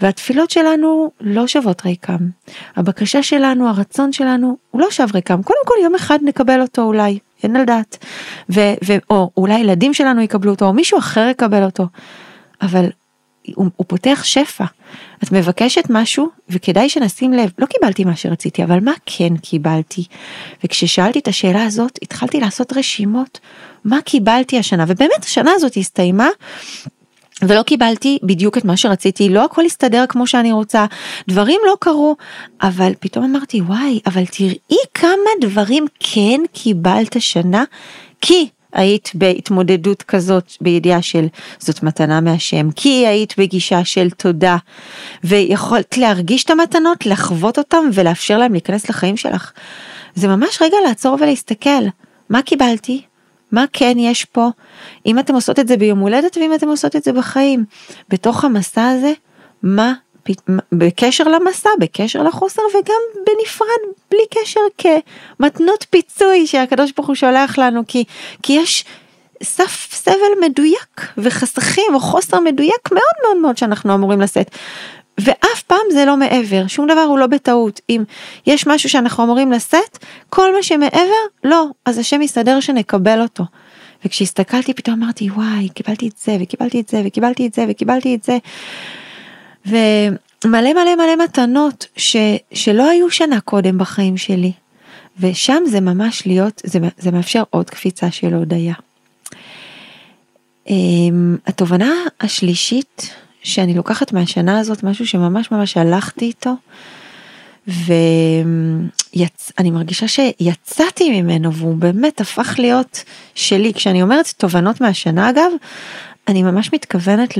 והתפילות 0.00 0.50
שלנו 0.50 1.10
לא 1.20 1.46
שוות 1.46 1.84
ריקם. 1.84 2.28
הבקשה 2.76 3.22
שלנו, 3.22 3.68
הרצון 3.68 4.12
שלנו, 4.12 4.56
הוא 4.70 4.80
לא 4.80 4.90
שב 4.90 5.06
ריקם. 5.14 5.42
קודם 5.42 5.58
כל 5.66 5.74
יום 5.82 5.94
אחד 5.94 6.18
נקבל 6.22 6.60
אותו 6.60 6.82
אולי, 6.82 7.18
אין 7.42 7.56
לדעת. 7.56 8.04
ו- 8.50 8.74
ו- 8.86 8.96
או 9.10 9.30
אולי 9.36 9.58
ילדים 9.58 9.94
שלנו 9.94 10.20
יקבלו 10.20 10.50
אותו, 10.50 10.64
או 10.66 10.72
מישהו 10.72 10.98
אחר 10.98 11.28
יקבל 11.30 11.64
אותו. 11.64 11.86
אבל 12.64 12.88
הוא, 13.54 13.66
הוא 13.76 13.84
פותח 13.88 14.20
שפע. 14.24 14.64
את 15.24 15.32
מבקשת 15.32 15.84
משהו 15.90 16.28
וכדאי 16.48 16.88
שנשים 16.88 17.32
לב, 17.32 17.50
לא 17.58 17.66
קיבלתי 17.66 18.04
מה 18.04 18.16
שרציתי, 18.16 18.64
אבל 18.64 18.80
מה 18.80 18.92
כן 19.06 19.36
קיבלתי? 19.36 20.04
וכששאלתי 20.64 21.18
את 21.18 21.28
השאלה 21.28 21.64
הזאת, 21.64 21.98
התחלתי 22.02 22.40
לעשות 22.40 22.72
רשימות, 22.72 23.40
מה 23.84 24.00
קיבלתי 24.02 24.58
השנה, 24.58 24.84
ובאמת 24.88 25.24
השנה 25.24 25.50
הזאת 25.54 25.76
הסתיימה. 25.76 26.28
ולא 27.42 27.62
קיבלתי 27.62 28.18
בדיוק 28.22 28.58
את 28.58 28.64
מה 28.64 28.76
שרציתי, 28.76 29.28
לא 29.28 29.44
הכל 29.44 29.64
הסתדר 29.64 30.04
כמו 30.08 30.26
שאני 30.26 30.52
רוצה, 30.52 30.86
דברים 31.28 31.60
לא 31.66 31.76
קרו, 31.80 32.16
אבל 32.62 32.92
פתאום 33.00 33.24
אמרתי 33.24 33.60
וואי, 33.60 34.00
אבל 34.06 34.26
תראי 34.26 34.84
כמה 34.94 35.30
דברים 35.40 35.86
כן 36.00 36.40
קיבלת 36.52 37.16
השנה, 37.16 37.64
כי 38.20 38.48
היית 38.74 39.10
בהתמודדות 39.14 40.02
כזאת 40.02 40.52
בידיעה 40.60 41.02
של 41.02 41.26
זאת 41.58 41.82
מתנה 41.82 42.20
מהשם, 42.20 42.70
כי 42.70 43.06
היית 43.06 43.34
בגישה 43.38 43.84
של 43.84 44.10
תודה, 44.10 44.56
ויכולת 45.24 45.98
להרגיש 45.98 46.44
את 46.44 46.50
המתנות, 46.50 47.06
לחוות 47.06 47.58
אותם 47.58 47.84
ולאפשר 47.92 48.38
להם 48.38 48.52
להיכנס 48.52 48.88
לחיים 48.88 49.16
שלך. 49.16 49.52
זה 50.14 50.28
ממש 50.28 50.62
רגע 50.62 50.76
לעצור 50.88 51.16
ולהסתכל, 51.20 51.84
מה 52.30 52.42
קיבלתי? 52.42 53.02
מה 53.52 53.64
כן 53.72 53.96
יש 53.98 54.24
פה? 54.24 54.48
אם 55.06 55.18
אתם 55.18 55.34
עושות 55.34 55.58
את 55.58 55.68
זה 55.68 55.76
ביום 55.76 55.98
הולדת 55.98 56.36
ואם 56.36 56.54
אתם 56.54 56.68
עושות 56.68 56.96
את 56.96 57.04
זה 57.04 57.12
בחיים, 57.12 57.64
בתוך 58.08 58.44
המסע 58.44 58.88
הזה, 58.88 59.12
מה 59.62 59.94
בקשר 60.72 61.24
למסע, 61.24 61.68
בקשר 61.80 62.22
לחוסר 62.22 62.62
וגם 62.70 63.22
בנפרד 63.26 63.94
בלי 64.10 64.24
קשר 64.30 64.60
כמתנות 64.78 65.86
פיצוי 65.90 66.46
שהקדוש 66.46 66.92
ברוך 66.92 67.08
הוא 67.08 67.14
שולח 67.14 67.58
לנו 67.58 67.82
כי, 67.86 68.04
כי 68.42 68.52
יש 68.52 68.84
סף 69.42 69.88
סבל 69.92 70.44
מדויק 70.44 71.12
וחסכים 71.18 71.94
או 71.94 72.00
חוסר 72.00 72.40
מדויק 72.40 72.92
מאוד 72.92 73.14
מאוד 73.22 73.36
מאוד 73.36 73.56
שאנחנו 73.56 73.94
אמורים 73.94 74.20
לשאת. 74.20 74.50
ואף 75.18 75.62
פעם 75.62 75.86
זה 75.92 76.04
לא 76.04 76.16
מעבר, 76.16 76.66
שום 76.66 76.86
דבר 76.86 77.00
הוא 77.00 77.18
לא 77.18 77.26
בטעות. 77.26 77.80
אם 77.90 78.04
יש 78.46 78.66
משהו 78.66 78.88
שאנחנו 78.88 79.24
אמורים 79.24 79.52
לשאת, 79.52 79.98
כל 80.30 80.54
מה 80.54 80.62
שמעבר, 80.62 81.24
לא, 81.44 81.66
אז 81.84 81.98
השם 81.98 82.22
יסדר 82.22 82.60
שנקבל 82.60 83.20
אותו. 83.20 83.44
וכשהסתכלתי 84.04 84.74
פתאום 84.74 85.02
אמרתי 85.02 85.30
וואי 85.30 85.68
קיבלתי 85.68 86.08
את 86.08 86.16
זה 86.16 86.36
וקיבלתי 86.40 86.80
את 86.80 86.88
זה 86.88 87.02
וקיבלתי 87.06 87.46
את 87.46 87.54
זה 87.54 87.64
וקיבלתי 87.68 88.14
את 88.14 88.22
זה. 88.22 88.38
ומלא 89.66 90.72
מלא 90.72 90.96
מלא 90.96 91.24
מתנות 91.24 91.86
ש, 91.96 92.16
שלא 92.52 92.90
היו 92.90 93.10
שנה 93.10 93.40
קודם 93.40 93.78
בחיים 93.78 94.16
שלי. 94.16 94.52
ושם 95.20 95.62
זה 95.66 95.80
ממש 95.80 96.26
להיות, 96.26 96.62
זה, 96.64 96.78
זה 96.98 97.10
מאפשר 97.10 97.42
עוד 97.50 97.70
קפיצה 97.70 98.10
של 98.10 98.34
הודיה. 98.34 98.74
אמ, 100.68 101.36
התובנה 101.46 101.92
השלישית 102.20 103.14
שאני 103.42 103.74
לוקחת 103.74 104.12
מהשנה 104.12 104.58
הזאת, 104.58 104.82
משהו 104.82 105.06
שממש 105.06 105.50
ממש 105.50 105.76
הלכתי 105.76 106.24
איתו, 106.24 106.54
ואני 107.66 108.90
מרגישה 109.70 110.08
שיצאתי 110.08 111.22
ממנו 111.22 111.52
והוא 111.52 111.76
באמת 111.76 112.20
הפך 112.20 112.54
להיות 112.58 113.04
שלי. 113.34 113.74
כשאני 113.74 114.02
אומרת 114.02 114.34
תובנות 114.36 114.80
מהשנה 114.80 115.30
אגב, 115.30 115.50
אני 116.28 116.42
ממש 116.42 116.72
מתכוונת 116.72 117.34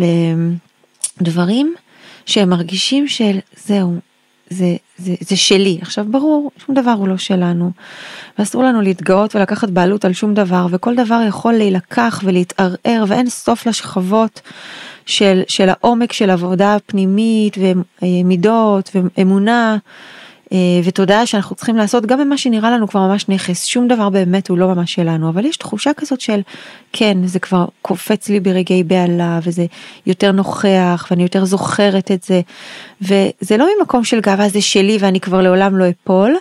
לדברים 1.20 1.74
שהם 2.26 2.50
מרגישים 2.50 3.08
של 3.08 3.38
זהו, 3.66 3.94
זה, 4.50 4.76
זה, 4.98 5.14
זה 5.20 5.36
שלי. 5.36 5.78
עכשיו 5.82 6.04
ברור, 6.08 6.50
שום 6.66 6.74
דבר 6.74 6.90
הוא 6.90 7.08
לא 7.08 7.16
שלנו, 7.16 7.70
ואסור 8.38 8.62
לנו 8.62 8.80
להתגאות 8.80 9.36
ולקחת 9.36 9.70
בעלות 9.70 10.04
על 10.04 10.12
שום 10.12 10.34
דבר, 10.34 10.66
וכל 10.70 10.94
דבר 10.94 11.20
יכול 11.28 11.52
להילקח 11.52 12.20
ולהתערער, 12.24 13.04
ואין 13.08 13.28
סוף 13.28 13.66
לשכבות 13.66 14.40
של, 15.06 15.42
של 15.48 15.68
העומק 15.68 16.12
של 16.12 16.30
עבודה 16.30 16.76
פנימית 16.86 17.56
ומידות 18.02 18.90
ואמונה. 18.94 19.76
אה, 20.52 20.58
ותודעה 20.84 21.26
שאנחנו 21.26 21.56
צריכים 21.56 21.76
לעשות 21.76 22.06
גם 22.06 22.18
במה 22.18 22.38
שנראה 22.38 22.70
לנו 22.70 22.88
כבר 22.88 23.00
ממש 23.00 23.28
נכס, 23.28 23.64
שום 23.64 23.88
דבר 23.88 24.08
באמת 24.08 24.48
הוא 24.48 24.58
לא 24.58 24.74
ממש 24.74 24.94
שלנו, 24.94 25.28
אבל 25.28 25.44
יש 25.44 25.56
תחושה 25.56 25.90
כזאת 25.96 26.20
של 26.20 26.40
כן, 26.92 27.26
זה 27.26 27.38
כבר 27.38 27.66
קופץ 27.82 28.28
לי 28.28 28.40
ברגעי 28.40 28.82
בהלה 28.82 29.40
וזה 29.42 29.66
יותר 30.06 30.32
נוכח 30.32 31.06
ואני 31.10 31.22
יותר 31.22 31.44
זוכרת 31.44 32.10
את 32.10 32.22
זה, 32.22 32.40
וזה 33.02 33.56
לא 33.56 33.68
ממקום 33.78 34.04
של 34.04 34.20
גאווה 34.20 34.48
זה 34.48 34.60
שלי 34.60 34.96
ואני 35.00 35.20
כבר 35.20 35.42
לעולם 35.42 35.76
לא 35.76 35.84
אפול, 35.88 36.36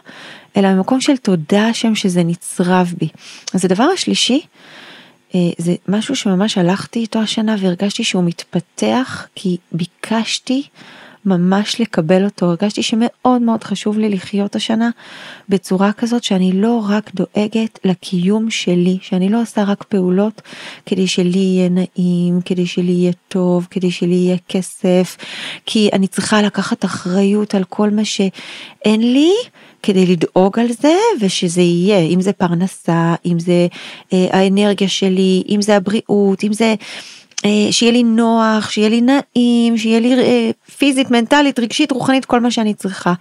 אלא 0.57 0.73
ממקום 0.73 1.01
של 1.01 1.17
תודה 1.17 1.67
השם 1.67 1.95
שזה 1.95 2.23
נצרב 2.23 2.93
בי. 2.97 3.07
אז 3.53 3.65
הדבר 3.65 3.83
השלישי, 3.83 4.41
אה, 5.35 5.39
זה 5.57 5.75
משהו 5.87 6.15
שממש 6.15 6.57
הלכתי 6.57 6.99
איתו 6.99 7.19
השנה 7.19 7.55
והרגשתי 7.59 8.03
שהוא 8.03 8.23
מתפתח 8.23 9.27
כי 9.35 9.57
ביקשתי 9.71 10.63
ממש 11.25 11.81
לקבל 11.81 12.25
אותו. 12.25 12.45
הרגשתי 12.45 12.83
שמאוד 12.83 13.41
מאוד 13.41 13.63
חשוב 13.63 13.99
לי 13.99 14.09
לחיות 14.09 14.55
השנה 14.55 14.89
בצורה 15.49 15.91
כזאת 15.93 16.23
שאני 16.23 16.51
לא 16.51 16.85
רק 16.89 17.11
דואגת 17.15 17.79
לקיום 17.83 18.49
שלי, 18.49 18.97
שאני 19.01 19.29
לא 19.29 19.41
עושה 19.41 19.63
רק 19.63 19.83
פעולות 19.83 20.41
כדי 20.85 21.07
שלי 21.07 21.39
יהיה 21.39 21.69
נעים, 21.69 22.41
כדי 22.45 22.65
שלי 22.65 22.91
יהיה 22.91 23.11
טוב, 23.27 23.67
כדי 23.69 23.91
שלי 23.91 24.15
יהיה 24.15 24.37
כסף, 24.49 25.17
כי 25.65 25.89
אני 25.93 26.07
צריכה 26.07 26.41
לקחת 26.41 26.85
אחריות 26.85 27.55
על 27.55 27.63
כל 27.63 27.89
מה 27.89 28.05
שאין 28.05 29.13
לי. 29.13 29.31
כדי 29.85 30.05
לדאוג 30.05 30.59
על 30.59 30.67
זה 30.81 30.95
ושזה 31.19 31.61
יהיה, 31.61 31.99
אם 31.99 32.21
זה 32.21 32.33
פרנסה, 32.33 33.15
אם 33.25 33.39
זה 33.39 33.67
אה, 34.13 34.27
האנרגיה 34.31 34.87
שלי, 34.87 35.43
אם 35.49 35.61
זה 35.61 35.75
הבריאות, 35.75 36.43
אם 36.43 36.53
זה 36.53 36.75
שיהיה 37.71 37.91
לי 37.91 38.03
נוח, 38.03 38.69
שיהיה 38.69 38.89
לי 38.89 39.01
נעים, 39.01 39.77
שיהיה 39.77 39.99
לי 39.99 40.13
אה, 40.13 40.51
פיזית, 40.77 41.11
מנטלית, 41.11 41.59
רגשית, 41.59 41.91
רוחנית, 41.91 42.25
כל 42.25 42.39
מה 42.39 42.51
שאני 42.51 42.73
צריכה. 42.73 43.13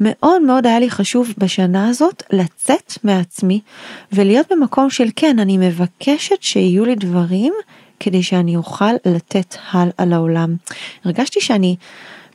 מאוד 0.00 0.42
מאוד 0.42 0.66
היה 0.66 0.78
לי 0.78 0.90
חשוב 0.90 1.34
בשנה 1.38 1.88
הזאת 1.88 2.22
לצאת 2.32 2.92
מעצמי 3.04 3.60
ולהיות 4.12 4.46
במקום 4.50 4.90
של 4.90 5.08
כן, 5.16 5.38
אני 5.38 5.58
מבקשת 5.58 6.42
שיהיו 6.42 6.84
לי 6.84 6.94
דברים 6.94 7.52
כדי 8.00 8.22
שאני 8.22 8.56
אוכל 8.56 8.92
לתת 9.06 9.56
הלאה 9.70 10.04
לעולם. 10.06 10.54
הרגשתי 11.04 11.40
שאני 11.40 11.76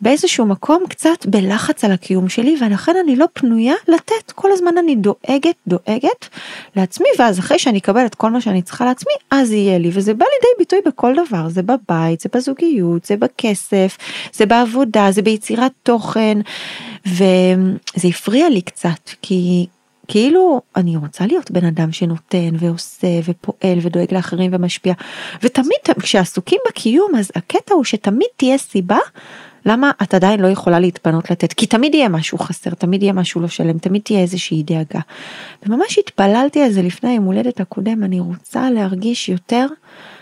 באיזשהו 0.02 0.46
מקום 0.46 0.84
קצת 0.90 1.26
בלחץ 1.26 1.84
על 1.84 1.92
הקיום 1.92 2.30
שלי 2.30 2.56
ולכן 2.62 2.96
אני 3.04 3.16
לא 3.16 3.26
פנויה 3.34 3.74
לתת 3.88 4.32
כל 4.36 4.52
הזמן 4.52 4.78
אני 4.78 4.96
דואגת 4.96 5.56
דואגת 5.68 6.30
לעצמי 6.76 7.08
ואז 7.20 7.40
אחרי 7.40 7.60
שאני 7.60 7.78
אקבל 7.78 8.06
את 8.06 8.16
כל 8.16 8.32
מה 8.32 8.42
שאני 8.42 8.62
צריכה 8.62 8.86
לעצמי 8.86 9.14
אז 9.32 9.52
יהיה 9.52 9.78
לי. 9.78 9.90
וזה 9.94 10.14
בא 10.14 10.26
לידי 10.26 10.48
ביטוי 10.58 10.80
בכל 10.86 11.14
דבר. 11.28 11.50
זה 11.50 11.62
בבית 11.62 12.20
זה 12.20 12.30
בזוגיות 12.36 13.06
זה 13.06 13.18
בכסף 13.18 13.98
זה 14.34 14.46
בעבודה 14.46 15.12
זה 15.12 15.22
ביצירת 15.22 15.72
תוכן 15.84 16.38
וזה 17.06 18.08
הפריע 18.08 18.50
לי 18.50 18.62
קצת 18.62 19.10
כי 19.22 19.68
כאילו 20.08 20.62
אני 20.76 20.98
רוצה 20.98 21.26
להיות 21.26 21.52
בן 21.52 21.66
אדם 21.66 21.92
שנותן 21.92 22.50
ועושה 22.60 23.08
ופועל 23.26 23.80
ודואג 23.82 24.14
לאחרים 24.14 24.52
ומשפיע. 24.54 24.94
ותמיד 25.44 25.80
כשעסוקים 26.00 26.60
בקיום 26.68 27.12
אז 27.16 27.32
הקטע 27.36 27.74
הוא 27.74 27.84
שתמיד 27.84 28.28
תהיה 28.38 28.58
סיבה 28.58 28.98
למה 29.66 29.92
את 30.04 30.14
עדיין 30.14 30.40
לא 30.40 30.48
יכולה 30.48 30.80
להתפנות 30.80 31.32
לתת? 31.32 31.54
כי 31.54 31.66
תמיד 31.66 31.94
יהיה 31.96 32.10
משהו 32.10 32.38
חסר, 32.38 32.70
תמיד 32.70 33.04
יהיה 33.04 33.14
משהו 33.14 33.42
לא 33.42 33.48
שלם, 33.48 33.78
תמיד 33.78 34.02
תהיה 34.02 34.20
איזושהי 34.20 34.64
דאגה. 34.64 35.00
וממש 35.66 36.00
התפללתי 36.00 36.62
על 36.62 36.72
זה 36.72 36.82
לפני 36.82 37.10
היום 37.10 37.26
הולדת 37.26 37.60
הקודם, 37.60 38.04
אני 38.04 38.20
רוצה 38.20 38.72
להרגיש 38.72 39.30
יותר 39.30 39.66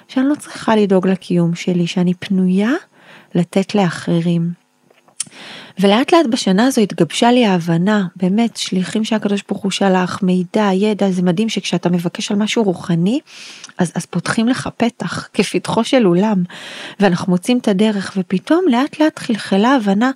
שאני 0.08 0.26
לא 0.30 0.36
צריכה 0.36 0.76
לדאוג 0.76 1.08
לקיום 1.08 1.56
שלי, 1.56 1.88
שאני 1.88 2.14
פנויה 2.14 2.72
לתת 3.36 3.76
לאחרים. 3.76 4.67
ולאט 5.80 6.14
לאט 6.14 6.26
בשנה 6.30 6.68
הזו 6.68 6.82
התגבשה 6.82 7.32
לי 7.32 7.46
ההבנה, 7.46 8.06
באמת, 8.16 8.58
שליחים 8.58 9.04
שהקדוש 9.04 9.44
ברוך 9.50 9.64
הוא 9.64 9.72
שלח, 9.72 10.20
מידע, 10.24 10.70
ידע, 10.74 11.12
זה 11.12 11.22
מדהים 11.22 11.50
שכשאתה 11.50 11.90
מבקש 11.90 12.32
על 12.32 12.38
משהו 12.38 12.64
רוחני, 12.64 13.20
אז, 13.78 13.92
אז 13.96 14.06
פותחים 14.06 14.48
לך 14.48 14.70
פתח 14.78 15.30
כפתחו 15.34 15.84
של 15.84 16.08
אולם, 16.08 16.44
ואנחנו 17.00 17.32
מוצאים 17.32 17.58
את 17.58 17.68
הדרך, 17.68 18.14
ופתאום 18.18 18.66
לאט 18.70 19.00
לאט 19.00 19.20
חלחלה 19.20 19.76
הבנה 19.76 20.12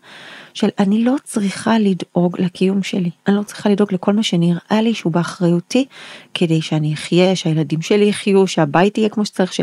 של 0.53 0.69
אני 0.79 1.03
לא 1.03 1.15
צריכה 1.23 1.79
לדאוג 1.79 2.41
לקיום 2.41 2.83
שלי, 2.83 3.09
אני 3.27 3.35
לא 3.35 3.43
צריכה 3.43 3.69
לדאוג 3.69 3.93
לכל 3.93 4.13
מה 4.13 4.23
שנראה 4.23 4.81
לי 4.81 4.93
שהוא 4.93 5.13
באחריותי, 5.13 5.85
כדי 6.33 6.61
שאני 6.61 6.93
אחיה, 6.93 7.35
שהילדים 7.35 7.81
שלי 7.81 8.05
יחיו, 8.05 8.47
שהבית 8.47 8.97
יהיה 8.97 9.09
כמו 9.09 9.25
שצריך, 9.25 9.53
ש, 9.53 9.61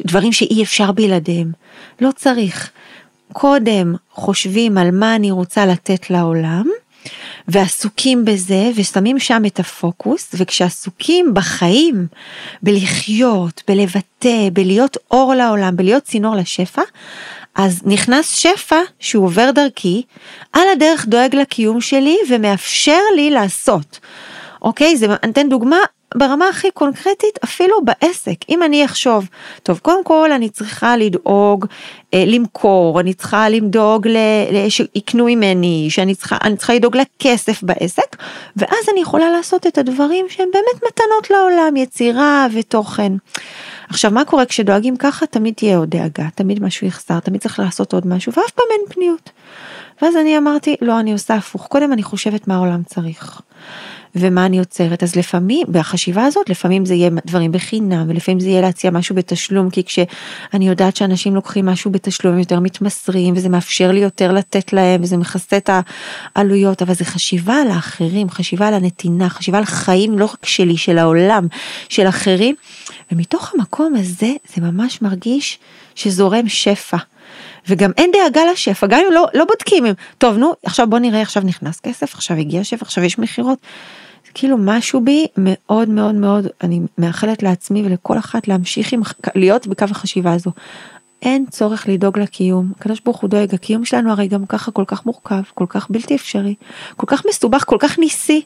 דברים 0.00 0.32
שאי 0.32 0.62
אפשר 0.62 0.92
בלעדיהם. 0.92 1.52
לא 2.00 2.10
צריך. 2.16 2.70
קודם 3.32 3.94
חושבים 4.12 4.78
על 4.78 4.90
מה 4.90 5.14
אני 5.14 5.30
רוצה 5.30 5.66
לתת 5.66 6.10
לעולם, 6.10 6.64
ועסוקים 7.48 8.24
בזה 8.24 8.70
ושמים 8.76 9.18
שם 9.18 9.42
את 9.46 9.60
הפוקוס 9.60 10.34
וכשעסוקים 10.34 11.34
בחיים 11.34 12.06
בלחיות 12.62 13.62
בלבטא 13.68 14.48
בלהיות 14.52 14.96
אור 15.10 15.34
לעולם 15.34 15.76
בלהיות 15.76 16.02
צינור 16.02 16.34
לשפע 16.34 16.82
אז 17.54 17.82
נכנס 17.84 18.36
שפע 18.36 18.80
שהוא 19.00 19.24
עובר 19.24 19.50
דרכי 19.50 20.02
על 20.52 20.62
הדרך 20.72 21.06
דואג 21.06 21.36
לקיום 21.36 21.80
שלי 21.80 22.16
ומאפשר 22.30 23.00
לי 23.16 23.30
לעשות. 23.30 24.00
אוקיי 24.62 24.96
זה 24.96 25.06
אני 25.22 25.32
אתן 25.32 25.48
דוגמה 25.48 25.76
ברמה 26.16 26.48
הכי 26.48 26.70
קונקרטית 26.70 27.38
אפילו 27.44 27.76
בעסק 27.84 28.36
אם 28.48 28.62
אני 28.62 28.84
אחשוב 28.84 29.28
טוב 29.62 29.78
קודם 29.78 30.04
כל 30.04 30.32
אני 30.32 30.48
צריכה 30.48 30.96
לדאוג 30.96 31.66
אה, 32.14 32.24
למכור 32.26 33.00
אני 33.00 33.14
צריכה 33.14 33.48
לדאוג 33.48 34.08
שיקנו 34.68 35.24
ממני 35.24 35.86
שאני 35.90 36.14
צריכה 36.14 36.36
אני 36.42 36.56
צריכה 36.56 36.74
לדאוג 36.74 36.96
לכסף 36.96 37.62
בעסק 37.62 38.16
ואז 38.56 38.88
אני 38.92 39.00
יכולה 39.00 39.30
לעשות 39.30 39.66
את 39.66 39.78
הדברים 39.78 40.26
שהם 40.28 40.48
באמת 40.52 40.92
מתנות 40.92 41.30
לעולם 41.30 41.76
יצירה 41.76 42.46
ותוכן. 42.52 43.12
עכשיו 43.88 44.10
מה 44.10 44.24
קורה 44.24 44.46
כשדואגים 44.46 44.96
ככה 44.96 45.26
תמיד 45.26 45.54
תהיה 45.54 45.78
עוד 45.78 45.90
דאגה 45.90 46.28
תמיד 46.34 46.62
משהו 46.62 46.86
יחסר 46.86 47.20
תמיד 47.20 47.40
צריך 47.40 47.60
לעשות 47.60 47.92
עוד 47.92 48.06
משהו 48.06 48.32
ואף 48.32 48.50
פעם 48.50 48.66
אין 48.70 48.80
פניות. 48.88 49.30
ואז 50.02 50.16
אני 50.16 50.38
אמרתי 50.38 50.76
לא 50.80 51.00
אני 51.00 51.12
עושה 51.12 51.34
הפוך 51.34 51.66
קודם 51.66 51.92
אני 51.92 52.02
חושבת 52.02 52.48
מה 52.48 52.54
העולם 52.54 52.82
צריך. 52.82 53.40
ומה 54.14 54.46
אני 54.46 54.58
עוצרת 54.58 55.02
אז 55.02 55.16
לפעמים 55.16 55.66
בחשיבה 55.68 56.24
הזאת 56.24 56.48
לפעמים 56.48 56.84
זה 56.86 56.94
יהיה 56.94 57.10
דברים 57.26 57.52
בחינם 57.52 58.04
ולפעמים 58.08 58.40
זה 58.40 58.48
יהיה 58.48 58.60
להציע 58.60 58.90
משהו 58.90 59.14
בתשלום 59.14 59.70
כי 59.70 59.84
כשאני 59.84 60.68
יודעת 60.68 60.96
שאנשים 60.96 61.34
לוקחים 61.34 61.66
משהו 61.66 61.90
בתשלום 61.90 62.38
יותר 62.38 62.60
מתמסרים 62.60 63.34
וזה 63.36 63.48
מאפשר 63.48 63.92
לי 63.92 64.00
יותר 64.00 64.32
לתת 64.32 64.72
להם 64.72 65.02
וזה 65.02 65.16
מכסה 65.16 65.56
את 65.56 65.70
העלויות 66.34 66.82
אבל 66.82 66.94
זה 66.94 67.04
חשיבה 67.04 67.54
על 67.54 67.70
האחרים 67.70 68.30
חשיבה 68.30 68.68
על 68.68 68.74
הנתינה 68.74 69.28
חשיבה 69.28 69.58
על 69.58 69.64
חיים 69.64 70.18
לא 70.18 70.24
רק 70.24 70.46
שלי 70.46 70.76
של 70.76 70.98
העולם 70.98 71.46
של 71.88 72.08
אחרים 72.08 72.54
ומתוך 73.12 73.52
המקום 73.54 73.94
הזה 73.94 74.32
זה 74.54 74.62
ממש 74.62 75.02
מרגיש 75.02 75.58
שזורם 75.94 76.48
שפע. 76.48 76.96
וגם 77.68 77.90
אין 77.98 78.10
דאגה 78.12 78.40
לשפע, 78.52 78.86
גם 78.86 79.00
אם 79.06 79.12
לא, 79.12 79.26
לא 79.34 79.44
בודקים, 79.44 79.86
אם, 79.86 79.92
טוב 80.18 80.36
נו, 80.36 80.52
עכשיו 80.64 80.86
בוא 80.86 80.98
נראה, 80.98 81.22
עכשיו 81.22 81.42
נכנס 81.46 81.80
כסף, 81.80 82.14
עכשיו 82.14 82.36
הגיע 82.36 82.64
שפע, 82.64 82.84
עכשיו 82.84 83.04
יש 83.04 83.18
מכירות. 83.18 83.58
כאילו 84.34 84.56
משהו 84.58 85.00
בי 85.00 85.26
מאוד 85.36 85.88
מאוד 85.88 86.14
מאוד, 86.14 86.46
אני 86.62 86.80
מאחלת 86.98 87.42
לעצמי 87.42 87.82
ולכל 87.86 88.18
אחת 88.18 88.48
להמשיך 88.48 88.92
עם, 88.92 89.00
להיות 89.34 89.66
בקו 89.66 89.84
החשיבה 89.90 90.32
הזו. 90.32 90.50
אין 91.22 91.46
צורך 91.50 91.88
לדאוג 91.88 92.18
לקיום, 92.18 92.72
הקדוש 92.76 93.00
ברוך 93.00 93.20
הוא 93.20 93.30
דואג, 93.30 93.54
הקיום 93.54 93.84
שלנו 93.84 94.10
הרי 94.10 94.28
גם 94.28 94.46
ככה 94.46 94.70
כל 94.70 94.84
כך 94.86 95.06
מורכב, 95.06 95.42
כל 95.54 95.66
כך 95.68 95.90
בלתי 95.90 96.14
אפשרי, 96.14 96.54
כל 96.96 97.06
כך 97.06 97.22
מסובך, 97.28 97.64
כל 97.64 97.76
כך 97.80 97.98
ניסי, 97.98 98.42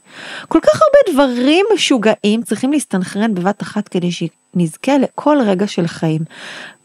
כל 0.48 0.58
כך 0.62 0.80
הרבה 0.82 1.12
דברים 1.12 1.66
משוגעים 1.74 2.42
צריכים 2.42 2.72
להסתנכרן 2.72 3.34
בבת 3.34 3.62
אחת 3.62 3.88
כדי 3.88 4.10
שנזכה 4.12 4.98
לכל 4.98 5.38
רגע 5.46 5.66
של 5.66 5.86
חיים. 5.86 6.20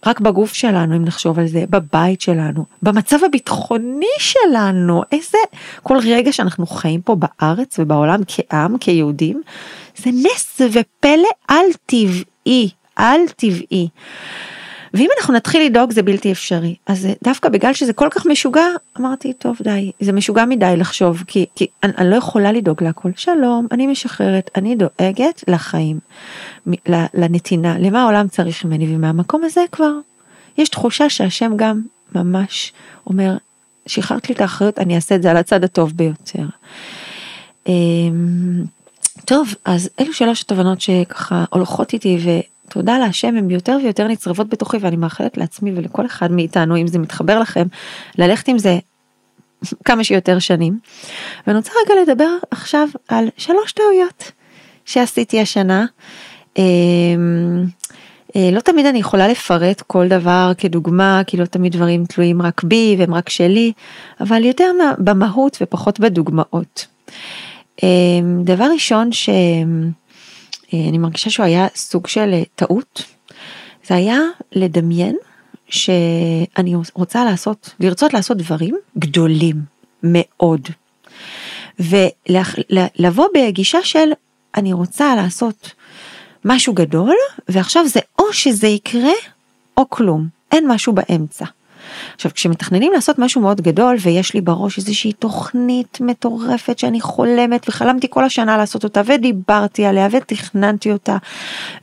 רק 0.05 0.19
בגוף 0.19 0.53
שלנו 0.53 0.95
אם 0.95 1.05
נחשוב 1.05 1.39
על 1.39 1.47
זה, 1.47 1.63
בבית 1.69 2.21
שלנו, 2.21 2.65
במצב 2.81 3.17
הביטחוני 3.25 4.05
שלנו, 4.19 5.01
איזה, 5.11 5.37
כל 5.83 5.97
רגע 5.97 6.33
שאנחנו 6.33 6.65
חיים 6.67 7.01
פה 7.01 7.15
בארץ 7.15 7.79
ובעולם 7.79 8.19
כעם, 8.27 8.77
כיהודים, 8.77 9.41
זה 9.97 10.09
נס 10.13 10.61
ופלא 10.71 11.29
על 11.47 11.65
טבעי, 11.85 12.69
על 12.95 13.21
טבעי. 13.35 13.87
ואם 14.93 15.09
אנחנו 15.19 15.33
נתחיל 15.33 15.65
לדאוג 15.65 15.91
זה 15.91 16.03
בלתי 16.03 16.31
אפשרי 16.31 16.75
אז 16.85 17.07
דווקא 17.23 17.49
בגלל 17.49 17.73
שזה 17.73 17.93
כל 17.93 18.07
כך 18.11 18.25
משוגע 18.25 18.65
אמרתי 18.99 19.33
טוב 19.33 19.57
די 19.63 19.91
זה 19.99 20.11
משוגע 20.11 20.45
מדי 20.45 20.73
לחשוב 20.77 21.23
כי, 21.27 21.45
כי 21.55 21.67
אני, 21.83 21.93
אני 21.97 22.09
לא 22.09 22.15
יכולה 22.15 22.51
לדאוג 22.51 22.83
להכל 22.83 23.09
שלום 23.15 23.67
אני 23.71 23.87
משחררת 23.87 24.49
אני 24.55 24.75
דואגת 24.75 25.43
לחיים 25.47 25.99
לנתינה 27.13 27.79
למה 27.79 28.01
העולם 28.01 28.27
צריך 28.27 28.65
ממני 28.65 28.95
ומהמקום 28.95 29.43
הזה 29.43 29.61
כבר 29.71 29.91
יש 30.57 30.69
תחושה 30.69 31.09
שהשם 31.09 31.51
גם 31.55 31.81
ממש 32.15 32.73
אומר 33.07 33.37
שחררת 33.85 34.29
לי 34.29 34.35
את 34.35 34.41
האחריות 34.41 34.79
אני 34.79 34.95
אעשה 34.95 35.15
את 35.15 35.21
זה 35.21 35.31
על 35.31 35.37
הצד 35.37 35.63
הטוב 35.63 35.91
ביותר. 35.95 36.45
אמ, 37.67 38.63
טוב 39.25 39.55
אז 39.65 39.89
אלו 39.99 40.13
שלוש 40.13 40.41
התובנות 40.41 40.81
שככה 40.81 41.45
הולכות 41.49 41.93
איתי 41.93 42.17
ו... 42.25 42.29
תודה 42.73 42.97
להשם 42.97 43.35
הם 43.37 43.49
יותר 43.49 43.77
ויותר 43.83 44.07
נצרבות 44.07 44.49
בתוכי 44.49 44.77
ואני 44.77 44.95
מאחלת 44.95 45.37
לעצמי 45.37 45.71
ולכל 45.75 46.05
אחד 46.05 46.31
מאיתנו 46.31 46.77
אם 46.77 46.87
זה 46.87 46.99
מתחבר 46.99 47.39
לכם 47.39 47.67
ללכת 48.17 48.47
עם 48.47 48.57
זה 48.59 48.79
כמה 49.85 50.03
שיותר 50.03 50.39
שנים. 50.39 50.79
ואני 51.47 51.57
רוצה 51.57 51.71
רגע 51.85 52.01
לדבר 52.01 52.29
עכשיו 52.51 52.87
על 53.07 53.29
שלוש 53.37 53.71
טעויות 53.71 54.31
שעשיתי 54.85 55.41
השנה. 55.41 55.85
אמ, 56.57 56.63
אה, 58.35 58.49
לא 58.51 58.59
תמיד 58.59 58.85
אני 58.85 58.99
יכולה 58.99 59.27
לפרט 59.27 59.81
כל 59.81 60.07
דבר 60.07 60.51
כדוגמה 60.57 61.21
כי 61.27 61.37
לא 61.37 61.45
תמיד 61.45 61.71
דברים 61.71 62.05
תלויים 62.05 62.41
רק 62.41 62.63
בי 62.63 62.95
והם 62.99 63.13
רק 63.13 63.29
שלי 63.29 63.71
אבל 64.21 64.45
יותר 64.45 64.71
במהות 64.97 65.57
ופחות 65.61 65.99
בדוגמאות. 65.99 66.87
אמ, 67.83 68.43
דבר 68.43 68.67
ראשון 68.73 69.11
ש... 69.11 69.29
אה, 70.73 70.89
אני 70.89 70.97
מרגישה 70.97 71.29
שהוא 71.29 71.45
היה 71.45 71.67
סוג 71.75 72.07
של 72.07 72.29
אה, 72.33 72.43
טעות. 72.55 73.03
זה 73.87 73.95
היה 73.95 74.19
לדמיין 74.51 75.17
שאני 75.69 76.73
רוצה 76.93 77.25
לעשות, 77.25 77.75
לרצות 77.79 78.13
לעשות 78.13 78.37
דברים 78.37 78.77
גדולים 78.97 79.55
מאוד. 80.03 80.67
ולבוא 81.79 83.27
בגישה 83.35 83.83
של 83.83 84.11
אני 84.55 84.73
רוצה 84.73 85.15
לעשות 85.15 85.73
משהו 86.45 86.73
גדול 86.73 87.15
ועכשיו 87.49 87.87
זה 87.87 87.99
או 88.19 88.33
שזה 88.33 88.67
יקרה 88.67 89.13
או 89.77 89.89
כלום, 89.89 90.27
אין 90.51 90.71
משהו 90.71 90.93
באמצע. 90.93 91.45
עכשיו, 92.21 92.33
כשמתכננים 92.33 92.91
לעשות 92.91 93.19
משהו 93.19 93.41
מאוד 93.41 93.61
גדול, 93.61 93.95
ויש 94.01 94.33
לי 94.33 94.41
בראש 94.41 94.77
איזושהי 94.77 95.13
תוכנית 95.13 95.97
מטורפת 96.01 96.79
שאני 96.79 97.01
חולמת, 97.01 97.69
וחלמתי 97.69 98.07
כל 98.09 98.23
השנה 98.23 98.57
לעשות 98.57 98.83
אותה, 98.83 99.01
ודיברתי 99.05 99.85
עליה, 99.85 100.07
ותכננתי 100.11 100.91
אותה, 100.91 101.17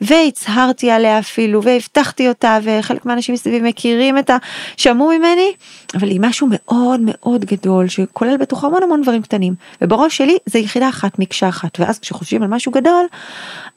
והצהרתי 0.01 0.91
עליה 0.91 1.19
אפילו, 1.19 1.63
והבטחתי 1.63 2.29
אותה, 2.29 2.59
וחלק 2.63 3.07
מהאנשים 3.07 3.35
מסביבי 3.35 3.69
מכירים 3.69 4.19
את 4.19 4.31
ה... 4.31 4.37
שמעו 4.77 5.09
ממני, 5.09 5.53
אבל 5.95 6.09
היא 6.09 6.21
משהו 6.23 6.49
מאוד 6.51 7.01
מאוד 7.05 7.45
גדול, 7.45 7.89
שכולל 7.89 8.37
בתוכו 8.37 8.67
המון 8.67 8.83
המון 8.83 9.03
דברים 9.03 9.23
קטנים, 9.23 9.55
ובראש 9.83 10.17
שלי 10.17 10.37
זה 10.47 10.59
יחידה 10.59 10.89
אחת, 10.89 11.19
מקשה 11.19 11.49
אחת, 11.49 11.81
ואז 11.81 11.99
כשחושבים 11.99 12.43
על 12.43 12.49
משהו 12.49 12.73
גדול, 12.73 13.07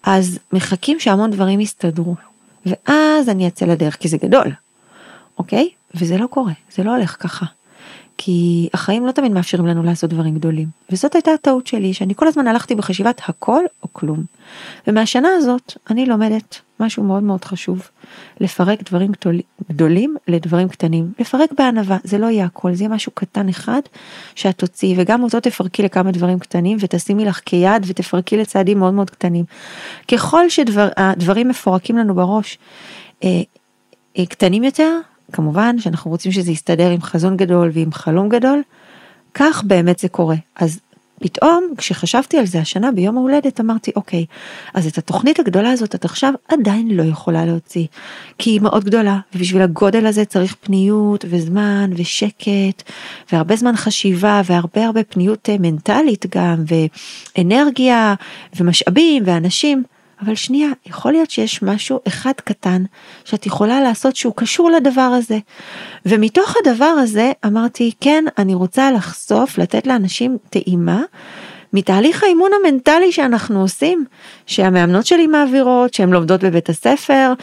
אז 0.04 0.40
מחכים 0.54 1.00
שהמון 1.00 1.32
דברים 1.32 1.60
יסתדרו. 1.60 2.16
ואז 2.66 3.30
אני 3.30 3.48
אצא 3.48 3.66
לדרך, 3.66 3.96
כי 3.96 4.08
זה 4.08 4.18
גדול, 4.18 4.48
אוקיי? 5.38 5.70
וזה 5.96 6.18
לא 6.18 6.28
קורה, 6.28 6.54
זה 6.72 6.84
לא 6.84 6.96
הולך 6.96 7.18
ככה. 7.20 7.46
כי 8.24 8.70
החיים 8.74 9.06
לא 9.06 9.12
תמיד 9.12 9.32
מאפשרים 9.32 9.66
לנו 9.66 9.84
לעשות 9.84 10.10
דברים 10.10 10.36
גדולים. 10.36 10.68
וזאת 10.90 11.16
הייתה 11.16 11.32
הטעות 11.32 11.68
שלי, 11.68 11.94
שאני 11.94 12.16
כל 12.16 12.28
הזמן 12.28 12.48
הלכתי 12.48 12.76
בחשיבת 12.76 13.22
הכל 13.26 13.64
או 13.84 13.88
כלום. 13.92 14.24
ומהשנה 14.88 15.30
הזאת 15.38 15.74
אני 15.90 16.06
לומדת 16.06 16.62
משהו 16.80 17.04
מאוד 17.04 17.24
מאוד 17.24 17.46
חשוב, 17.46 17.90
לפרק 18.40 18.84
דברים 18.84 19.12
גדולים 19.70 20.16
לדברים 20.28 20.68
קטנים. 20.70 21.12
לפרק 21.20 21.50
בענווה, 21.58 21.98
זה 22.04 22.18
לא 22.18 22.26
יהיה 22.26 22.46
הכל, 22.46 22.74
זה 22.74 22.84
יהיה 22.84 22.94
משהו 22.94 23.12
קטן 23.16 23.50
אחד 23.50 23.82
שאת 24.36 24.58
תוציאי, 24.58 24.96
וגם 24.98 25.24
אותו 25.24 25.40
תפרקי 25.40 25.84
לכמה 25.84 26.12
דברים 26.12 26.40
קטנים 26.40 26.78
ותשימי 26.82 27.26
לך 27.26 27.42
כיד 27.46 27.84
ותפרקי 27.88 28.38
לצעדים 28.38 28.80
מאוד 28.80 28.94
מאוד 28.94 29.10
קטנים. 29.10 29.46
ככל 30.12 30.50
שהדברים 30.50 31.48
מפורקים 31.48 31.98
לנו 31.98 32.16
בראש 32.16 32.58
אה, 33.24 33.42
אה, 34.18 34.26
קטנים 34.26 34.64
יותר, 34.64 35.00
כמובן 35.32 35.80
שאנחנו 35.80 36.12
רוצים 36.12 36.32
שזה 36.32 36.52
יסתדר 36.52 36.90
עם 36.90 37.02
חזון 37.02 37.38
גדול 37.38 37.72
ועם 37.74 37.92
חלום 37.92 38.30
גדול, 38.30 38.62
כך 39.34 39.64
באמת 39.64 40.00
זה 40.00 40.08
קורה. 40.08 40.36
אז 40.56 40.80
פתאום 41.22 41.74
כשחשבתי 41.78 42.38
על 42.38 42.46
זה 42.46 42.60
השנה 42.60 42.92
ביום 42.92 43.18
ההולדת 43.18 43.60
אמרתי 43.60 43.92
אוקיי, 43.96 44.26
אז 44.74 44.88
את 44.88 44.98
התוכנית 44.98 45.40
הגדולה 45.40 45.72
הזאת 45.72 45.96
את 45.96 46.06
עכשיו 46.06 46.34
עדיין 46.48 46.92
לא 46.92 47.04
יכולה 47.04 47.46
להוציא, 47.46 47.86
כי 48.38 48.50
היא 48.50 48.62
מאוד 48.62 48.84
גדולה, 48.84 49.20
ובשביל 49.36 49.62
הגודל 49.62 50.06
הזה 50.06 50.26
צריך 50.26 50.56
פניות 50.62 51.26
וזמן 51.30 51.90
ושקט, 51.96 52.84
והרבה 53.32 53.56
זמן 53.56 53.76
חשיבה 53.76 54.42
והרבה 54.46 54.86
הרבה 54.86 55.04
פניות 55.04 55.50
אה, 55.50 55.56
מנטלית 55.60 56.26
גם, 56.36 56.64
ואנרגיה 57.38 58.16
ומשאבים 58.60 59.24
ואנשים. 59.26 59.84
אבל 60.22 60.36
שנייה, 60.36 60.70
יכול 60.86 61.12
להיות 61.12 61.32
שיש 61.32 61.64
משהו 61.64 62.00
אחד 62.08 62.34
קטן 62.36 62.84
שאת 63.26 63.46
יכולה 63.46 63.82
לעשות 63.82 64.16
שהוא 64.16 64.34
קשור 64.36 64.72
לדבר 64.72 65.02
הזה. 65.02 65.38
ומתוך 66.06 66.56
הדבר 66.64 66.86
הזה 66.86 67.32
אמרתי, 67.46 67.92
כן, 68.02 68.24
אני 68.38 68.54
רוצה 68.54 68.92
לחשוף, 68.92 69.58
לתת 69.58 69.88
לאנשים 69.88 70.38
טעימה 70.50 71.02
מתהליך 71.74 72.24
האימון 72.24 72.52
המנטלי 72.60 73.12
שאנחנו 73.12 73.62
עושים, 73.62 74.06
שהמאמנות 74.46 75.06
שלי 75.06 75.28
מעבירות, 75.28 75.94
שהן 75.94 76.10
לומדות 76.10 76.44
בבית 76.44 76.70
הספר, 76.70 77.34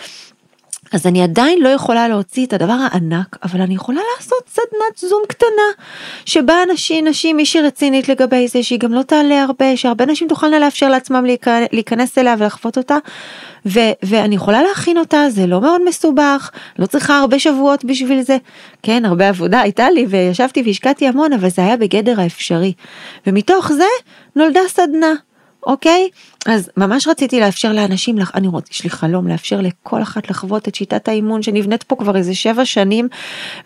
אז 0.93 1.07
אני 1.07 1.23
עדיין 1.23 1.63
לא 1.63 1.69
יכולה 1.69 2.09
להוציא 2.09 2.47
את 2.47 2.53
הדבר 2.53 2.73
הענק, 2.73 3.37
אבל 3.43 3.61
אני 3.61 3.75
יכולה 3.75 4.01
לעשות 4.17 4.49
סדנת 4.49 5.11
זום 5.11 5.23
קטנה, 5.29 5.85
שבה 6.25 6.55
אנשים, 6.71 7.09
נשים, 7.09 7.37
מישהי 7.37 7.61
רצינית 7.61 8.09
לגבי 8.09 8.49
זה, 8.49 8.63
שהיא 8.63 8.79
גם 8.79 8.95
לא 8.95 9.03
תעלה 9.03 9.43
הרבה, 9.43 9.77
שהרבה 9.77 10.07
נשים 10.07 10.29
תוכלנה 10.29 10.59
לאפשר 10.59 10.89
לעצמם 10.89 11.25
להיכנס 11.73 12.19
אליה 12.19 12.35
ולחוות 12.39 12.79
אותה, 12.79 12.97
ו- 13.67 13.93
ואני 14.03 14.35
יכולה 14.35 14.63
להכין 14.63 14.99
אותה, 14.99 15.25
זה 15.31 15.47
לא 15.47 15.61
מאוד 15.61 15.85
מסובך, 15.89 16.51
לא 16.79 16.87
צריכה 16.87 17.19
הרבה 17.19 17.39
שבועות 17.39 17.85
בשביל 17.85 18.23
זה, 18.23 18.37
כן, 18.83 19.05
הרבה 19.05 19.29
עבודה 19.29 19.61
הייתה 19.61 19.91
לי, 19.91 20.07
וישבתי 20.09 20.63
והשקעתי 20.67 21.09
המון, 21.09 21.33
אבל 21.33 21.49
זה 21.49 21.63
היה 21.63 21.77
בגדר 21.77 22.21
האפשרי, 22.21 22.73
ומתוך 23.27 23.73
זה 23.73 23.85
נולדה 24.37 24.61
סדנה. 24.69 25.15
אוקיי? 25.69 26.09
אז 26.47 26.71
ממש 26.77 27.09
רציתי 27.09 27.41
לאפשר 27.41 27.73
לאנשים, 27.73 28.17
אני 28.35 28.49
רוצה, 28.49 28.69
יש 28.73 28.85
לי 28.85 28.91
חלום 28.91 29.29
לאפשר 29.29 29.61
לכל 29.61 30.03
אחת 30.03 30.31
לחוות 30.31 30.69
את 30.69 30.75
שיטת 30.75 31.09
האימון 31.09 31.43
שנבנית 31.43 31.83
פה 31.83 31.97
כבר 31.97 32.17
איזה 32.17 32.35
שבע 32.35 32.65
שנים 32.65 33.09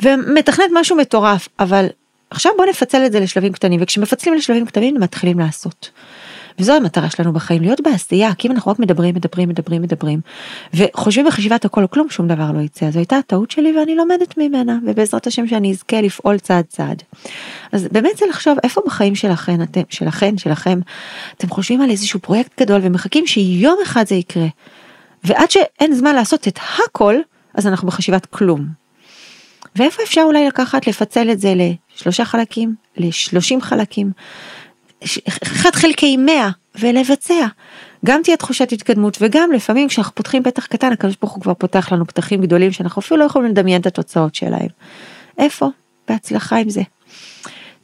ומתכנת 0.03 0.67
משהו 0.73 0.97
מטורף, 0.97 1.49
אבל 1.59 1.87
עכשיו 2.31 2.53
בוא 2.57 2.67
נפצל 2.67 3.07
את 3.07 3.13
זה 3.13 3.21
לשלבים 3.21 3.53
קטנים, 3.53 3.81
וכשמפצלים 3.83 4.35
לשלבים 4.35 4.67
קטנים 4.67 4.95
מתחילים 5.01 5.39
לעשות. 5.39 5.91
וזו 6.59 6.73
המטרה 6.73 7.11
שלנו 7.11 7.33
בחיים, 7.33 7.63
להיות 7.63 7.81
בעשייה, 7.81 8.35
כי 8.35 8.49
אם 8.49 8.53
אנחנו 8.53 8.73
רק 8.73 8.79
מדברים, 8.79 9.15
מדברים, 9.15 9.49
מדברים, 9.49 9.83
מדברים, 9.83 10.21
וחושבים 10.75 11.27
בחשיבת 11.27 11.65
הכל 11.65 11.83
או 11.83 11.91
כלום, 11.91 12.11
שום 12.11 12.29
דבר 12.29 12.53
לא 12.53 12.61
יצא. 12.61 12.91
זו 12.91 12.99
הייתה 12.99 13.17
הטעות 13.17 13.51
שלי 13.51 13.79
ואני 13.79 13.97
לומדת 13.97 14.39
ממנה, 14.39 14.79
ובעזרת 14.87 15.27
השם 15.27 15.47
שאני 15.47 15.71
אזכה 15.71 16.01
לפעול 16.01 16.39
צעד 16.39 16.65
צעד. 16.65 17.03
אז 17.73 17.89
באמת 17.93 18.17
זה 18.19 18.27
לחשוב 18.29 18.59
איפה 18.63 18.81
בחיים 18.87 19.15
שלכם, 19.15 19.63
אתם, 19.63 19.83
שלכם, 19.89 20.39
שלכם, 20.39 20.81
אתם 21.37 21.49
חושבים 21.49 21.81
על 21.81 21.91
איזשהו 21.91 22.21
פרויקט 22.21 22.63
גדול 22.63 22.81
ומחכים 22.85 23.27
שיום 23.27 23.79
אחד 23.83 24.07
זה 24.07 24.15
יקרה. 24.15 24.47
ועד 25.25 25.51
שאין 25.51 25.95
זמן 25.95 26.15
לעשות 26.15 26.49
את 26.49 26.59
הכל, 26.87 27.15
אז 27.55 27.67
אנחנו 27.67 27.89
בחשיבת 27.89 28.27
כלום. 28.27 28.83
ואיפה 29.77 30.03
אפשר 30.03 30.23
אולי 30.25 30.47
לקחת, 30.47 30.87
לפצל 30.87 31.31
את 31.31 31.41
זה 31.41 31.55
לשלושה 31.57 32.25
חלקים, 32.25 32.75
לשלושים 32.97 33.61
חלקים, 33.61 34.11
אחד 35.43 35.75
חלקי 35.75 36.17
מאה 36.17 36.51
ולבצע. 36.81 37.47
גם 38.05 38.21
תהיה 38.25 38.37
תחושת 38.37 38.73
התקדמות 38.73 39.19
וגם 39.21 39.53
לפעמים 39.53 39.89
כשאנחנו 39.89 40.15
פותחים 40.15 40.43
פתח 40.43 40.67
קטן 40.67 40.93
הקדוש 40.93 41.17
ברוך 41.21 41.33
הוא 41.33 41.43
כבר 41.43 41.55
פותח 41.55 41.93
לנו 41.93 42.07
פתחים 42.07 42.41
גדולים 42.41 42.73
שאנחנו 42.73 43.01
אפילו 43.01 43.21
לא 43.21 43.25
יכולים 43.25 43.51
לדמיין 43.51 43.81
את 43.81 43.87
התוצאות 43.87 44.35
שלהם. 44.35 44.69
איפה? 45.39 45.69
בהצלחה 46.09 46.57
עם 46.57 46.71
זה. 46.71 46.83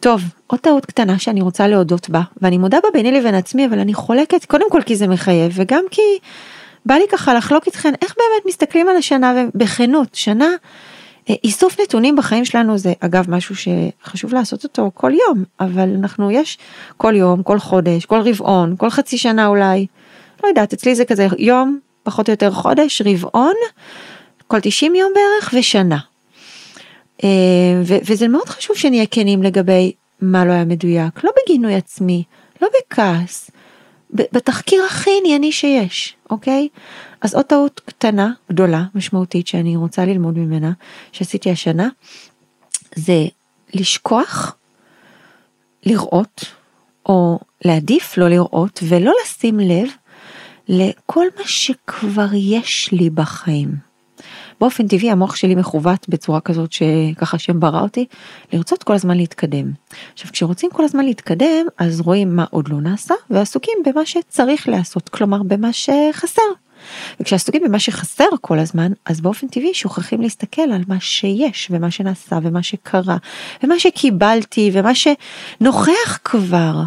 טוב, 0.01 0.23
עוד 0.47 0.61
טעות 0.61 0.87
קטנה 0.87 1.19
שאני 1.19 1.41
רוצה 1.41 1.69
להודות 1.69 2.11
בה, 2.11 2.21
ואני 2.43 2.59
מודה 2.59 2.79
בה 2.83 2.89
ביני 2.93 3.13
לבין 3.13 3.35
עצמי, 3.35 3.67
אבל 3.67 3.79
אני 3.79 3.95
חולקת 3.95 4.45
קודם 4.45 4.71
כל 4.71 4.83
כי 4.83 4.97
זה 4.97 5.07
מחייב, 5.07 5.53
וגם 5.55 5.85
כי 5.91 6.03
בא 6.87 6.95
לי 6.95 7.05
ככה 7.13 7.35
לחלוק 7.35 7.67
איתכן 7.67 7.95
איך 8.03 8.15
באמת 8.17 8.47
מסתכלים 8.47 8.89
על 8.89 8.97
השנה 8.97 9.45
בכנות, 9.55 10.15
שנה 10.15 10.49
איסוף 11.45 11.81
נתונים 11.81 12.17
בחיים 12.17 12.45
שלנו 12.45 12.79
זה 12.79 12.93
אגב 13.01 13.31
משהו 13.31 13.55
שחשוב 13.57 14.35
לעשות 14.35 14.65
אותו 14.65 14.91
כל 14.95 15.13
יום, 15.27 15.45
אבל 15.61 15.95
אנחנו 15.99 16.31
יש 16.31 16.59
כל 16.97 17.17
יום, 17.17 17.43
כל 17.43 17.59
חודש, 17.59 18.05
כל 18.05 18.21
רבעון, 18.21 18.75
כל 18.79 18.91
חצי 18.91 19.19
שנה 19.19 19.47
אולי, 19.47 19.87
לא 20.43 20.49
יודעת, 20.49 20.73
אצלי 20.73 20.95
זה 20.95 21.05
כזה 21.05 21.27
יום, 21.39 21.79
פחות 22.03 22.29
או 22.29 22.33
יותר 22.33 22.51
חודש, 22.51 23.03
רבעון, 23.03 23.55
כל 24.47 24.61
90 24.61 24.95
יום 24.95 25.13
בערך 25.15 25.55
ושנה. 25.59 25.99
אה, 27.25 27.29
וזה 27.85 28.29
מאוד 28.29 28.49
חשוב 28.49 28.77
שנהיה 28.77 29.07
כנים 29.07 29.43
לגבי 29.43 29.93
מה 30.21 30.45
לא 30.45 30.53
היה 30.53 30.65
מדויק, 30.65 31.25
לא 31.25 31.31
בגינוי 31.43 31.75
עצמי, 31.75 32.25
לא 32.63 32.69
בכעס, 32.69 33.51
בתחקיר 34.11 34.83
הכי 34.85 35.11
ענייני 35.21 35.53
שיש, 35.53 36.17
אוקיי? 36.31 36.69
אז 37.21 37.35
עוד 37.35 37.45
טעות 37.45 37.81
קטנה, 37.85 38.33
גדולה, 38.51 38.85
משמעותית, 38.95 39.47
שאני 39.47 39.77
רוצה 39.77 40.05
ללמוד 40.05 40.39
ממנה, 40.39 40.73
שעשיתי 41.13 41.51
השנה, 41.51 41.89
זה 42.95 43.27
לשכוח, 43.75 44.57
לראות, 45.87 46.45
או 47.07 47.39
להעדיף 47.65 48.19
לא 48.19 48.29
לראות, 48.29 48.81
ולא 48.89 49.13
לשים 49.25 49.61
לב 49.61 49.89
לכל 50.69 51.27
מה 51.39 51.45
שכבר 51.47 52.29
יש 52.35 52.89
לי 52.93 53.11
בחיים. 53.11 53.88
באופן 54.61 54.89
טבעי 54.89 55.11
המוח 55.11 55.37
שלי 55.37 55.55
מכוות 55.55 56.09
בצורה 56.09 56.41
כזאת 56.41 56.73
שככה 56.73 57.37
השם 57.37 57.61
ברא 57.61 57.81
אותי, 57.81 58.07
לרצות 58.53 58.83
כל 58.83 58.93
הזמן 58.93 59.17
להתקדם. 59.17 59.71
עכשיו 60.13 60.33
כשרוצים 60.33 60.71
כל 60.71 60.85
הזמן 60.85 61.05
להתקדם 61.05 61.67
אז 61.79 62.01
רואים 62.01 62.37
מה 62.37 62.45
עוד 62.51 62.69
לא 62.69 62.81
נעשה 62.81 63.15
ועסוקים 63.31 63.79
במה 63.87 64.07
שצריך 64.07 64.69
לעשות, 64.69 65.09
כלומר 65.09 65.43
במה 65.43 65.73
שחסר. 65.73 66.43
וכשעסוקים 67.21 67.63
במה 67.65 67.79
שחסר 67.79 68.25
כל 68.41 68.59
הזמן, 68.59 68.93
אז 69.05 69.21
באופן 69.21 69.49
טבעי 69.49 69.75
שוכחים 69.75 70.21
להסתכל 70.21 70.63
על 70.63 70.83
מה 70.89 71.01
שיש 71.01 71.69
ומה 71.71 71.91
שנעשה 71.91 72.39
ומה 72.43 72.63
שקרה 72.63 73.17
ומה 73.63 73.79
שקיבלתי 73.79 74.71
ומה 74.73 74.93
שנוכח 74.95 76.19
כבר. 76.25 76.83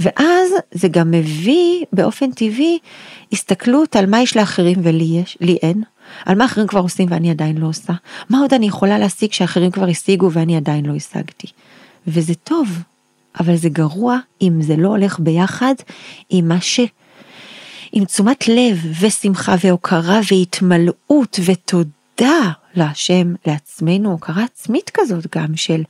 ואז 0.00 0.50
זה 0.72 0.88
גם 0.88 1.10
מביא 1.10 1.84
באופן 1.92 2.30
טבעי 2.30 2.78
הסתכלות 3.32 3.96
על 3.96 4.06
מה 4.06 4.22
יש 4.22 4.36
לאחרים 4.36 4.78
ולי 4.82 5.20
יש, 5.22 5.38
לי 5.40 5.58
אין, 5.62 5.82
על 6.24 6.38
מה 6.38 6.44
אחרים 6.44 6.66
כבר 6.66 6.80
עושים 6.80 7.08
ואני 7.10 7.30
עדיין 7.30 7.58
לא 7.58 7.66
עושה, 7.66 7.92
מה 8.30 8.38
עוד 8.38 8.54
אני 8.54 8.66
יכולה 8.66 8.98
להשיג 8.98 9.32
שאחרים 9.32 9.70
כבר 9.70 9.88
השיגו 9.88 10.32
ואני 10.32 10.56
עדיין 10.56 10.86
לא 10.86 10.94
השגתי. 10.94 11.46
וזה 12.06 12.34
טוב, 12.34 12.68
אבל 13.40 13.56
זה 13.56 13.68
גרוע 13.68 14.18
אם 14.42 14.62
זה 14.62 14.76
לא 14.76 14.88
הולך 14.88 15.20
ביחד 15.20 15.74
עם 16.30 16.48
מה 16.48 16.60
ש... 16.60 16.80
עם 17.92 18.04
תשומת 18.04 18.48
לב 18.48 18.78
ושמחה 19.00 19.54
והוקרה 19.64 20.20
והתמלאות 20.30 21.40
ותודה 21.44 22.50
להשם, 22.74 23.34
לעצמנו, 23.46 24.10
הוקרה 24.10 24.44
עצמית 24.44 24.90
כזאת 24.94 25.36
גם 25.36 25.56
של 25.56 25.82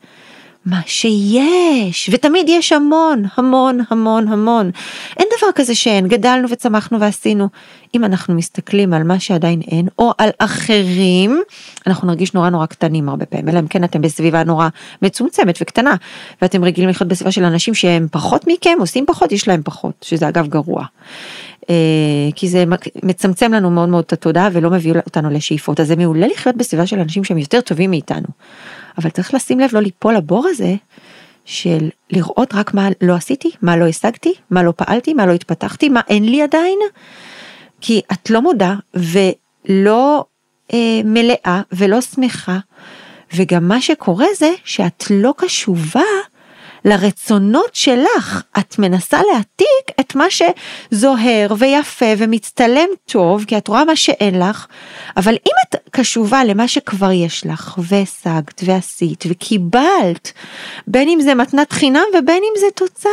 מה 0.66 0.80
שיש, 0.86 2.10
ותמיד 2.12 2.48
יש 2.48 2.72
המון, 2.72 3.22
המון, 3.36 3.80
המון, 3.90 4.28
המון. 4.28 4.70
אין 5.16 5.28
דבר 5.38 5.52
כזה 5.54 5.74
שאין, 5.74 6.08
גדלנו 6.08 6.48
וצמחנו 6.50 7.00
ועשינו. 7.00 7.48
אם 7.94 8.04
אנחנו 8.04 8.34
מסתכלים 8.34 8.92
על 8.92 9.02
מה 9.02 9.20
שעדיין 9.20 9.60
אין, 9.60 9.88
או 9.98 10.12
על 10.18 10.30
אחרים, 10.38 11.42
אנחנו 11.86 12.08
נרגיש 12.08 12.34
נורא 12.34 12.50
נורא 12.50 12.66
קטנים 12.66 13.08
הרבה 13.08 13.26
פעמים, 13.26 13.48
אלא 13.48 13.58
אם 13.58 13.66
כן 13.66 13.84
אתם 13.84 14.02
בסביבה 14.02 14.44
נורא 14.44 14.68
מצומצמת 15.02 15.58
וקטנה, 15.62 15.94
ואתם 16.42 16.64
רגילים 16.64 16.90
לחיות 16.90 17.08
בסביבה 17.08 17.32
של 17.32 17.44
אנשים 17.44 17.74
שהם 17.74 18.06
פחות 18.10 18.44
מכם, 18.46 18.76
עושים 18.78 19.06
פחות, 19.06 19.32
יש 19.32 19.48
להם 19.48 19.60
פחות, 19.64 19.94
שזה 20.02 20.28
אגב 20.28 20.46
גרוע. 20.46 20.84
אה, 21.70 21.74
כי 22.34 22.48
זה 22.48 22.64
מצמצם 23.02 23.52
לנו 23.52 23.70
מאוד 23.70 23.88
מאוד 23.88 24.04
את 24.06 24.12
התודעה 24.12 24.48
ולא 24.52 24.70
מביא 24.70 24.92
אותנו 25.06 25.30
לשאיפות, 25.30 25.80
אז 25.80 25.86
זה 25.86 25.96
מעולה 25.96 26.26
לחיות 26.26 26.56
בסביבה 26.56 26.86
של 26.86 26.98
אנשים 26.98 27.24
שהם 27.24 27.38
יותר 27.38 27.60
טובים 27.60 27.90
מאיתנו. 27.90 28.28
אבל 28.98 29.10
צריך 29.10 29.34
לשים 29.34 29.60
לב 29.60 29.70
לא 29.72 29.80
ליפול 29.80 30.14
לבור 30.14 30.46
הזה 30.48 30.74
של 31.44 31.88
לראות 32.10 32.54
רק 32.54 32.74
מה 32.74 32.88
לא 33.02 33.14
עשיתי, 33.14 33.50
מה 33.62 33.76
לא 33.76 33.86
השגתי, 33.86 34.34
מה 34.50 34.62
לא 34.62 34.72
פעלתי, 34.76 35.14
מה 35.14 35.26
לא 35.26 35.32
התפתחתי, 35.32 35.88
מה 35.88 36.00
אין 36.08 36.24
לי 36.24 36.42
עדיין, 36.42 36.78
כי 37.80 38.00
את 38.12 38.30
לא 38.30 38.42
מודה 38.42 38.74
ולא 38.94 40.24
אה, 40.72 41.00
מלאה 41.04 41.60
ולא 41.72 42.00
שמחה, 42.00 42.58
וגם 43.34 43.68
מה 43.68 43.80
שקורה 43.80 44.26
זה 44.38 44.50
שאת 44.64 45.04
לא 45.10 45.34
קשובה 45.36 46.02
לרצונות 46.86 47.74
שלך, 47.74 48.42
את 48.58 48.78
מנסה 48.78 49.20
להעתיק 49.32 50.00
את 50.00 50.14
מה 50.14 50.24
שזוהר 50.30 51.54
ויפה 51.58 52.06
ומצטלם 52.18 52.88
טוב, 53.06 53.44
כי 53.44 53.58
את 53.58 53.68
רואה 53.68 53.84
מה 53.84 53.96
שאין 53.96 54.38
לך, 54.38 54.66
אבל 55.16 55.32
אם 55.32 55.52
את 55.68 55.76
קשובה 55.90 56.44
למה 56.44 56.68
שכבר 56.68 57.10
יש 57.10 57.46
לך, 57.46 57.78
והשגת 57.78 58.60
ועשית 58.64 59.24
וקיבלת, 59.28 60.32
בין 60.86 61.08
אם 61.08 61.20
זה 61.20 61.34
מתנת 61.34 61.72
חינם 61.72 62.04
ובין 62.18 62.42
אם 62.42 62.60
זה 62.60 62.66
תוצאה, 62.74 63.12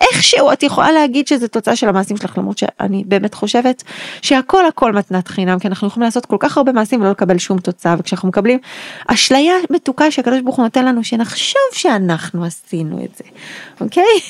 איכשהו 0.00 0.52
את 0.52 0.62
יכולה 0.62 0.92
להגיד 0.92 1.26
שזה 1.26 1.48
תוצאה 1.48 1.76
של 1.76 1.88
המעשים 1.88 2.16
שלך, 2.16 2.38
למרות 2.38 2.58
שאני 2.58 3.04
באמת 3.06 3.34
חושבת 3.34 3.82
שהכל 4.22 4.66
הכל 4.66 4.92
מתנת 4.92 5.28
חינם, 5.28 5.58
כי 5.58 5.68
אנחנו 5.68 5.88
יכולים 5.88 6.04
לעשות 6.04 6.26
כל 6.26 6.36
כך 6.40 6.56
הרבה 6.56 6.72
מעשים 6.72 7.00
ולא 7.00 7.10
לקבל 7.10 7.38
שום 7.38 7.58
תוצאה, 7.58 7.94
וכשאנחנו 7.98 8.28
מקבלים 8.28 8.58
אשליה 9.06 9.54
מתוקה 9.70 10.10
שהקדוש 10.10 10.40
ברוך 10.40 10.56
הוא 10.56 10.62
נותן 10.62 10.84
לנו, 10.84 11.04
שנחשוב 11.04 11.60
שאנחנו 11.72 12.44
עשינו. 12.44 12.85
עשינו 12.86 13.04
את 13.04 13.16
זה, 13.16 13.24
אוקיי? 13.80 14.20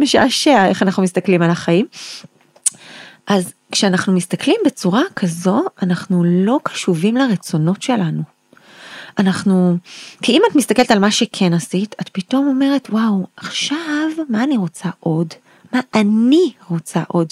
משעשע 0.00 0.68
איך 0.68 0.82
אנחנו 0.82 1.02
מסתכלים 1.02 1.42
על 1.42 1.50
החיים. 1.50 1.86
אז 3.26 3.52
כשאנחנו 3.72 4.12
מסתכלים 4.12 4.56
בצורה 4.66 5.02
כזו, 5.16 5.64
אנחנו 5.82 6.24
לא 6.24 6.60
קשובים 6.62 7.16
לרצונות 7.16 7.82
שלנו. 7.82 8.22
אנחנו, 9.18 9.76
כי 10.22 10.32
אם 10.32 10.42
את 10.50 10.56
מסתכלת 10.56 10.90
על 10.90 10.98
מה 10.98 11.10
שכן 11.10 11.52
עשית, 11.52 11.94
את 12.00 12.08
פתאום 12.08 12.48
אומרת, 12.48 12.88
וואו, 12.90 13.26
עכשיו, 13.36 14.08
מה 14.28 14.44
אני 14.44 14.56
רוצה 14.56 14.88
עוד? 15.00 15.34
מה 15.72 15.80
אני 15.94 16.52
רוצה 16.68 17.02
עוד? 17.08 17.28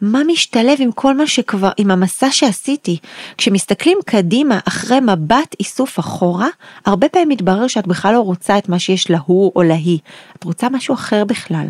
מה 0.00 0.20
משתלב 0.26 0.78
עם 0.78 0.92
כל 0.92 1.16
מה 1.16 1.26
שכבר, 1.26 1.70
עם 1.76 1.90
המסע 1.90 2.30
שעשיתי. 2.30 2.98
כשמסתכלים 3.38 3.98
קדימה 4.06 4.58
אחרי 4.68 5.00
מבט 5.00 5.56
איסוף 5.60 5.98
אחורה, 5.98 6.48
הרבה 6.86 7.08
פעמים 7.08 7.28
מתברר 7.28 7.66
שאת 7.66 7.86
בכלל 7.86 8.14
לא 8.14 8.20
רוצה 8.20 8.58
את 8.58 8.68
מה 8.68 8.78
שיש 8.78 9.10
להוא 9.10 9.52
או 9.56 9.62
להיא. 9.62 9.98
את 10.36 10.44
רוצה 10.44 10.68
משהו 10.68 10.94
אחר 10.94 11.24
בכלל. 11.24 11.66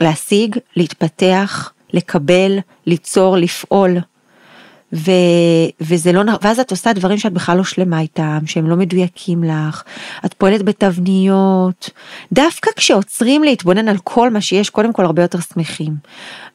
להשיג, 0.00 0.56
להתפתח, 0.76 1.72
לקבל, 1.92 2.58
ליצור, 2.86 3.36
לפעול. 3.36 3.96
ו, 4.92 5.10
וזה 5.80 6.12
לא, 6.12 6.22
ואז 6.42 6.60
את 6.60 6.70
עושה 6.70 6.92
דברים 6.92 7.18
שאת 7.18 7.32
בכלל 7.32 7.56
לא 7.56 7.64
שלמה 7.64 8.00
איתם, 8.00 8.38
שהם 8.46 8.66
לא 8.66 8.76
מדויקים 8.76 9.44
לך, 9.44 9.82
את 10.24 10.34
פועלת 10.34 10.62
בתבניות. 10.62 11.90
דווקא 12.32 12.70
כשעוצרים 12.76 13.44
להתבונן 13.44 13.88
על 13.88 13.96
כל 14.04 14.30
מה 14.30 14.40
שיש, 14.40 14.70
קודם 14.70 14.92
כל 14.92 15.04
הרבה 15.04 15.22
יותר 15.22 15.38
שמחים. 15.54 15.92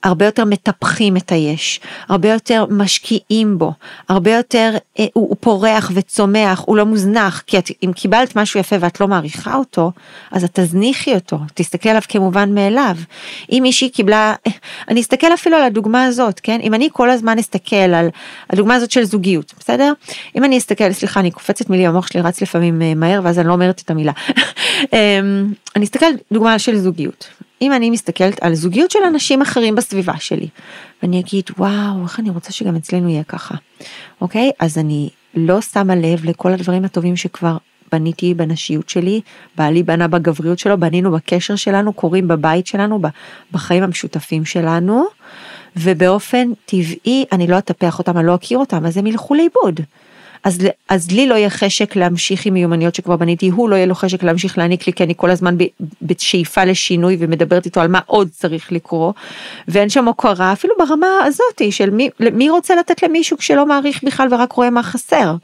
הרבה 0.03 0.25
יותר 0.25 0.45
מטפחים 0.45 1.17
את 1.17 1.31
היש, 1.31 1.79
הרבה 2.07 2.33
יותר 2.33 2.65
משקיעים 2.69 3.57
בו, 3.57 3.73
הרבה 4.09 4.31
יותר 4.31 4.73
אה, 4.99 5.05
הוא, 5.13 5.29
הוא 5.29 5.37
פורח 5.39 5.91
וצומח, 5.93 6.63
הוא 6.65 6.77
לא 6.77 6.85
מוזנח, 6.85 7.43
כי 7.47 7.57
את, 7.57 7.71
אם 7.85 7.91
קיבלת 7.95 8.35
משהו 8.35 8.59
יפה 8.59 8.75
ואת 8.79 9.01
לא 9.01 9.07
מעריכה 9.07 9.55
אותו, 9.55 9.91
אז 10.31 10.43
את 10.43 10.59
תזניחי 10.59 11.15
אותו, 11.15 11.37
תסתכלי 11.53 11.91
עליו 11.91 12.01
כמובן 12.09 12.53
מאליו. 12.55 12.95
אם 13.51 13.59
מישהי 13.61 13.89
קיבלה, 13.89 14.33
אני 14.87 15.01
אסתכל 15.01 15.33
אפילו 15.33 15.57
על 15.57 15.63
הדוגמה 15.63 16.03
הזאת, 16.03 16.39
כן? 16.43 16.59
אם 16.63 16.73
אני 16.73 16.89
כל 16.93 17.09
הזמן 17.09 17.39
אסתכל 17.39 17.75
על 17.75 18.09
הדוגמה 18.49 18.75
הזאת 18.75 18.91
של 18.91 19.03
זוגיות, 19.03 19.53
בסדר? 19.59 19.93
אם 20.35 20.43
אני 20.43 20.57
אסתכל, 20.57 20.93
סליחה, 20.93 21.19
אני 21.19 21.31
קופצת 21.31 21.69
מילי, 21.69 21.87
המוח 21.87 22.07
שלי 22.07 22.21
רץ 22.21 22.41
לפעמים 22.41 22.81
אה, 22.81 22.93
מהר 22.95 23.21
ואז 23.23 23.39
אני 23.39 23.47
לא 23.47 23.53
אומרת 23.53 23.81
את 23.81 23.91
המילה. 23.91 24.11
אמ, 24.93 25.53
אני 25.75 25.85
אסתכל 25.85 26.05
דוגמה 26.31 26.59
של 26.59 26.77
זוגיות. 26.77 27.27
אם 27.61 27.73
אני 27.73 27.89
מסתכלת 27.89 28.43
על 28.43 28.53
זוגיות 28.53 28.91
של 28.91 28.99
אנשים 29.07 29.41
אחרים 29.41 29.75
בסביבה 29.75 30.13
שלי, 30.19 30.47
ואני 31.03 31.19
אגיד, 31.19 31.45
וואו, 31.57 32.03
איך 32.03 32.19
אני 32.19 32.29
רוצה 32.29 32.51
שגם 32.51 32.75
אצלנו 32.75 33.09
יהיה 33.09 33.23
ככה, 33.23 33.55
אוקיי? 34.21 34.51
אז 34.59 34.77
אני 34.77 35.09
לא 35.35 35.61
שמה 35.61 35.95
לב 35.95 36.25
לכל 36.25 36.51
הדברים 36.51 36.85
הטובים 36.85 37.15
שכבר 37.15 37.57
בניתי 37.91 38.33
בנשיות 38.33 38.89
שלי, 38.89 39.21
בעלי 39.57 39.83
בנה 39.83 40.07
בגבריות 40.07 40.59
שלו, 40.59 40.79
בנינו 40.79 41.11
בקשר 41.11 41.55
שלנו, 41.55 41.93
קורים 41.93 42.27
בבית 42.27 42.67
שלנו, 42.67 43.01
בחיים 43.51 43.83
המשותפים 43.83 44.45
שלנו, 44.45 45.05
ובאופן 45.75 46.51
טבעי 46.65 47.25
אני 47.31 47.47
לא 47.47 47.57
אטפח 47.57 47.99
אותם, 47.99 48.17
אני 48.17 48.27
לא 48.27 48.35
אכיר 48.35 48.57
אותם, 48.57 48.85
אז 48.85 48.97
הם 48.97 49.07
ילכו 49.07 49.35
לאיבוד. 49.35 49.79
אז, 50.43 50.59
אז 50.89 51.11
לי 51.11 51.27
לא 51.27 51.35
יהיה 51.35 51.49
חשק 51.49 51.95
להמשיך 51.95 52.45
עם 52.45 52.53
מיומנויות 52.53 52.95
שכבר 52.95 53.15
בניתי, 53.15 53.49
הוא 53.49 53.69
לא 53.69 53.75
יהיה 53.75 53.85
לו 53.85 53.95
חשק 53.95 54.23
להמשיך 54.23 54.57
להעניק 54.57 54.87
לי, 54.87 54.93
כי 54.93 55.03
אני 55.03 55.13
כל 55.17 55.29
הזמן 55.29 55.55
בשאיפה 56.01 56.63
לשינוי 56.63 57.17
ומדברת 57.19 57.65
איתו 57.65 57.81
על 57.81 57.87
מה 57.87 57.99
עוד 58.05 58.29
צריך 58.31 58.71
לקרוא, 58.71 59.13
ואין 59.67 59.89
שם 59.89 60.05
הוקרה 60.07 60.53
אפילו 60.53 60.73
ברמה 60.79 61.07
הזאתי 61.25 61.71
של 61.71 61.89
מי, 61.89 62.09
מי 62.19 62.49
רוצה 62.49 62.75
לתת 62.75 63.03
למישהו 63.03 63.37
כשלא 63.37 63.65
מעריך 63.65 64.03
בכלל 64.03 64.27
ורק 64.31 64.51
רואה 64.51 64.69
מה 64.69 64.83
חסר. 64.83 65.35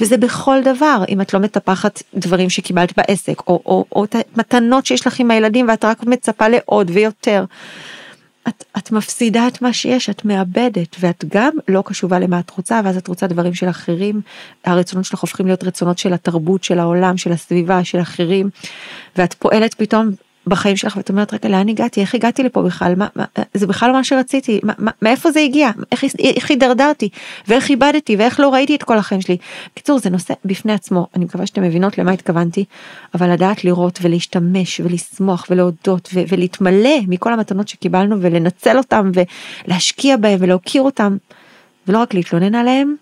וזה 0.00 0.16
בכל 0.16 0.60
דבר, 0.64 1.04
אם 1.08 1.20
את 1.20 1.34
לא 1.34 1.40
מטפחת 1.40 2.02
דברים 2.14 2.50
שקיבלת 2.50 2.92
בעסק, 2.96 3.40
או, 3.40 3.62
או, 3.66 3.84
או, 3.92 4.06
או 4.12 4.20
מתנות 4.36 4.86
שיש 4.86 5.06
לך 5.06 5.20
עם 5.20 5.30
הילדים 5.30 5.68
ואת 5.68 5.84
רק 5.84 6.04
מצפה 6.06 6.48
לעוד 6.48 6.90
ויותר. 6.94 7.44
את, 8.48 8.64
את 8.78 8.92
מפסידה 8.92 9.48
את 9.48 9.62
מה 9.62 9.72
שיש, 9.72 10.10
את 10.10 10.24
מאבדת, 10.24 10.96
ואת 11.00 11.24
גם 11.28 11.52
לא 11.68 11.82
קשובה 11.86 12.18
למה 12.18 12.40
את 12.40 12.50
רוצה, 12.50 12.80
ואז 12.84 12.96
את 12.96 13.08
רוצה 13.08 13.26
דברים 13.26 13.54
של 13.54 13.68
אחרים, 13.68 14.20
הרצונות 14.64 15.04
שלך 15.04 15.20
הופכים 15.20 15.46
להיות 15.46 15.64
רצונות 15.64 15.98
של 15.98 16.12
התרבות, 16.12 16.64
של 16.64 16.78
העולם, 16.78 17.16
של 17.16 17.32
הסביבה, 17.32 17.84
של 17.84 18.00
אחרים, 18.00 18.50
ואת 19.16 19.34
פועלת 19.34 19.74
פתאום 19.74 20.10
בחיים 20.50 20.76
שלך 20.76 20.96
ואת 20.96 21.10
אומרת 21.10 21.34
רגע 21.34 21.48
לאן 21.48 21.68
הגעתי? 21.68 22.00
איך 22.00 22.14
הגעתי 22.14 22.42
לפה 22.42 22.62
בכלל? 22.62 22.94
מה, 22.94 23.06
מה 23.16 23.24
זה 23.54 23.66
בכלל 23.66 23.92
מה 23.92 24.04
שרציתי? 24.04 24.60
מה, 24.62 24.72
מה, 24.78 24.90
מאיפה 25.02 25.30
זה 25.30 25.40
הגיע? 25.40 25.70
איך 26.18 26.50
הידרדרתי? 26.50 27.08
ואיך 27.48 27.70
איבדתי? 27.70 28.16
ואיך 28.16 28.40
לא 28.40 28.48
ראיתי 28.48 28.74
את 28.74 28.82
כל 28.82 28.98
החיים 28.98 29.20
שלי. 29.20 29.36
קיצור 29.74 29.98
זה 29.98 30.10
נושא 30.10 30.34
בפני 30.44 30.72
עצמו. 30.72 31.06
אני 31.16 31.24
מקווה 31.24 31.46
שאתם 31.46 31.62
מבינות 31.62 31.98
למה 31.98 32.12
התכוונתי 32.12 32.64
אבל 33.14 33.32
לדעת 33.32 33.64
לראות 33.64 33.98
ולהשתמש 34.02 34.80
ולשמוח 34.80 35.46
ולהודות 35.50 36.08
ו- 36.14 36.22
ולהתמלא 36.28 36.96
מכל 37.08 37.32
המתנות 37.32 37.68
שקיבלנו 37.68 38.16
ולנצל 38.20 38.78
אותם 38.78 39.10
ולהשקיע 39.66 40.16
בהם 40.16 40.38
ולהוקיר 40.42 40.82
אותם 40.82 41.16
ולא 41.88 41.98
רק 41.98 42.14
להתלונן 42.14 42.54
עליהם 42.54 42.96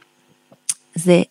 זה 0.94 1.22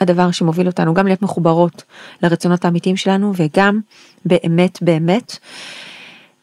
הדבר 0.00 0.30
שמוביל 0.30 0.66
אותנו 0.66 0.94
גם 0.94 1.06
להיות 1.06 1.22
מחוברות 1.22 1.82
לרצונות 2.22 2.64
האמיתיים 2.64 2.96
שלנו 2.96 3.32
וגם 3.36 3.80
באמת 4.24 4.78
באמת 4.82 5.38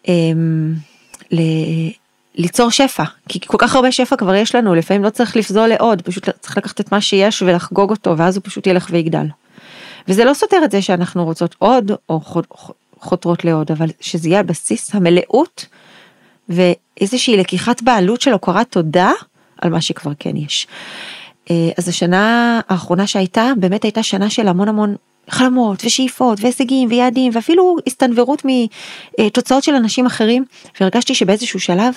אמ, 0.07 0.73
ל... 1.31 1.39
ליצור 2.35 2.71
שפע 2.71 3.03
כי 3.29 3.39
כל 3.47 3.57
כך 3.59 3.75
הרבה 3.75 3.91
שפע 3.91 4.15
כבר 4.15 4.35
יש 4.35 4.55
לנו 4.55 4.75
לפעמים 4.75 5.03
לא 5.03 5.09
צריך 5.09 5.35
לפזול 5.35 5.67
לעוד 5.67 6.01
פשוט 6.01 6.29
צריך 6.39 6.57
לקחת 6.57 6.81
את 6.81 6.91
מה 6.91 7.01
שיש 7.01 7.41
ולחגוג 7.41 7.89
אותו 7.89 8.17
ואז 8.17 8.35
הוא 8.35 8.43
פשוט 8.45 8.67
ילך 8.67 8.87
ויגדל. 8.91 9.25
וזה 10.07 10.25
לא 10.25 10.33
סותר 10.33 10.57
את 10.63 10.71
זה 10.71 10.81
שאנחנו 10.81 11.25
רוצות 11.25 11.55
עוד 11.59 11.91
או 12.09 12.21
חותרות 12.99 13.45
לעוד 13.45 13.71
אבל 13.71 13.87
שזה 13.99 14.29
יהיה 14.29 14.39
הבסיס 14.39 14.95
המלאות 14.95 15.65
ואיזושהי 16.49 17.37
לקיחת 17.37 17.81
בעלות 17.81 18.21
של 18.21 18.31
הוקרת 18.31 18.71
תודה 18.71 19.11
על 19.61 19.69
מה 19.69 19.81
שכבר 19.81 20.11
כן 20.19 20.37
יש. 20.37 20.67
אה, 21.49 21.69
אז 21.77 21.87
השנה 21.87 22.59
האחרונה 22.69 23.07
שהייתה 23.07 23.51
באמת 23.57 23.83
הייתה 23.83 24.03
שנה 24.03 24.29
של 24.29 24.47
המון 24.47 24.67
המון 24.67 24.95
חלומות 25.29 25.85
ושאיפות 25.85 26.39
והישגים 26.41 26.89
ויעדים 26.89 27.31
ואפילו 27.35 27.75
הסתנוורות 27.87 28.41
מתוצאות 29.19 29.63
של 29.63 29.75
אנשים 29.75 30.05
אחרים 30.05 30.45
והרגשתי 30.79 31.15
שבאיזשהו 31.15 31.59
שלב 31.59 31.93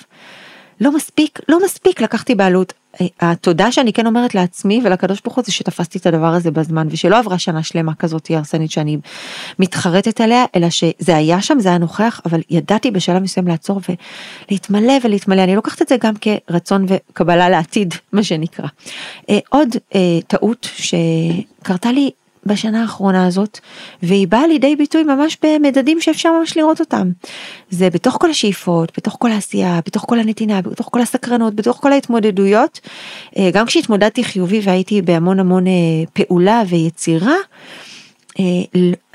לא 0.80 0.92
מספיק 0.92 1.38
לא 1.48 1.64
מספיק 1.64 2.00
לקחתי 2.00 2.34
בעלות 2.34 2.72
התודה 3.20 3.72
שאני 3.72 3.92
כן 3.92 4.06
אומרת 4.06 4.34
לעצמי 4.34 4.80
ולקדוש 4.84 5.20
ברוך 5.24 5.36
הוא 5.36 5.44
זה 5.44 5.52
שתפסתי 5.52 5.98
את 5.98 6.06
הדבר 6.06 6.26
הזה 6.26 6.50
בזמן 6.50 6.86
ושלא 6.90 7.18
עברה 7.18 7.38
שנה 7.38 7.62
שלמה 7.62 7.94
כזאת 7.94 8.30
הרסנית 8.30 8.70
שאני 8.70 8.98
מתחרטת 9.58 10.20
עליה 10.20 10.44
אלא 10.56 10.70
שזה 10.70 11.16
היה 11.16 11.42
שם 11.42 11.60
זה 11.60 11.68
היה 11.68 11.78
נוכח 11.78 12.20
אבל 12.26 12.40
ידעתי 12.50 12.90
בשלב 12.90 13.22
מסוים 13.22 13.48
לעצור 13.48 13.80
ולהתמלא 14.50 14.94
ולהתמלא 15.04 15.44
אני 15.44 15.54
לוקחת 15.54 15.82
את 15.82 15.88
זה 15.88 15.96
גם 16.00 16.14
כרצון 16.20 16.86
וקבלה 16.88 17.48
לעתיד 17.48 17.94
מה 18.12 18.22
שנקרא. 18.22 18.66
אה, 19.30 19.38
עוד 19.48 19.68
אה, 19.94 20.00
טעות 20.26 20.68
שקרתה 20.76 21.92
לי 21.92 22.10
בשנה 22.46 22.82
האחרונה 22.82 23.26
הזאת, 23.26 23.58
והיא 24.02 24.28
באה 24.28 24.46
לידי 24.46 24.76
ביטוי 24.76 25.02
ממש 25.02 25.38
במדדים 25.42 26.00
שאפשר 26.00 26.32
ממש 26.32 26.56
לראות 26.56 26.80
אותם. 26.80 27.10
זה 27.70 27.90
בתוך 27.90 28.16
כל 28.20 28.30
השאיפות, 28.30 28.92
בתוך 28.96 29.16
כל 29.18 29.30
העשייה, 29.30 29.80
בתוך 29.86 30.04
כל 30.08 30.18
הנתינה, 30.18 30.62
בתוך 30.62 30.88
כל 30.92 31.00
הסקרנות, 31.00 31.54
בתוך 31.54 31.76
כל 31.76 31.92
ההתמודדויות. 31.92 32.80
אה, 33.38 33.50
גם 33.52 33.66
כשהתמודדתי 33.66 34.24
חיובי 34.24 34.60
והייתי 34.62 35.02
בהמון 35.02 35.40
המון 35.40 35.66
אה, 35.66 35.72
פעולה 36.12 36.62
ויצירה, 36.68 37.36
אה, 38.40 38.44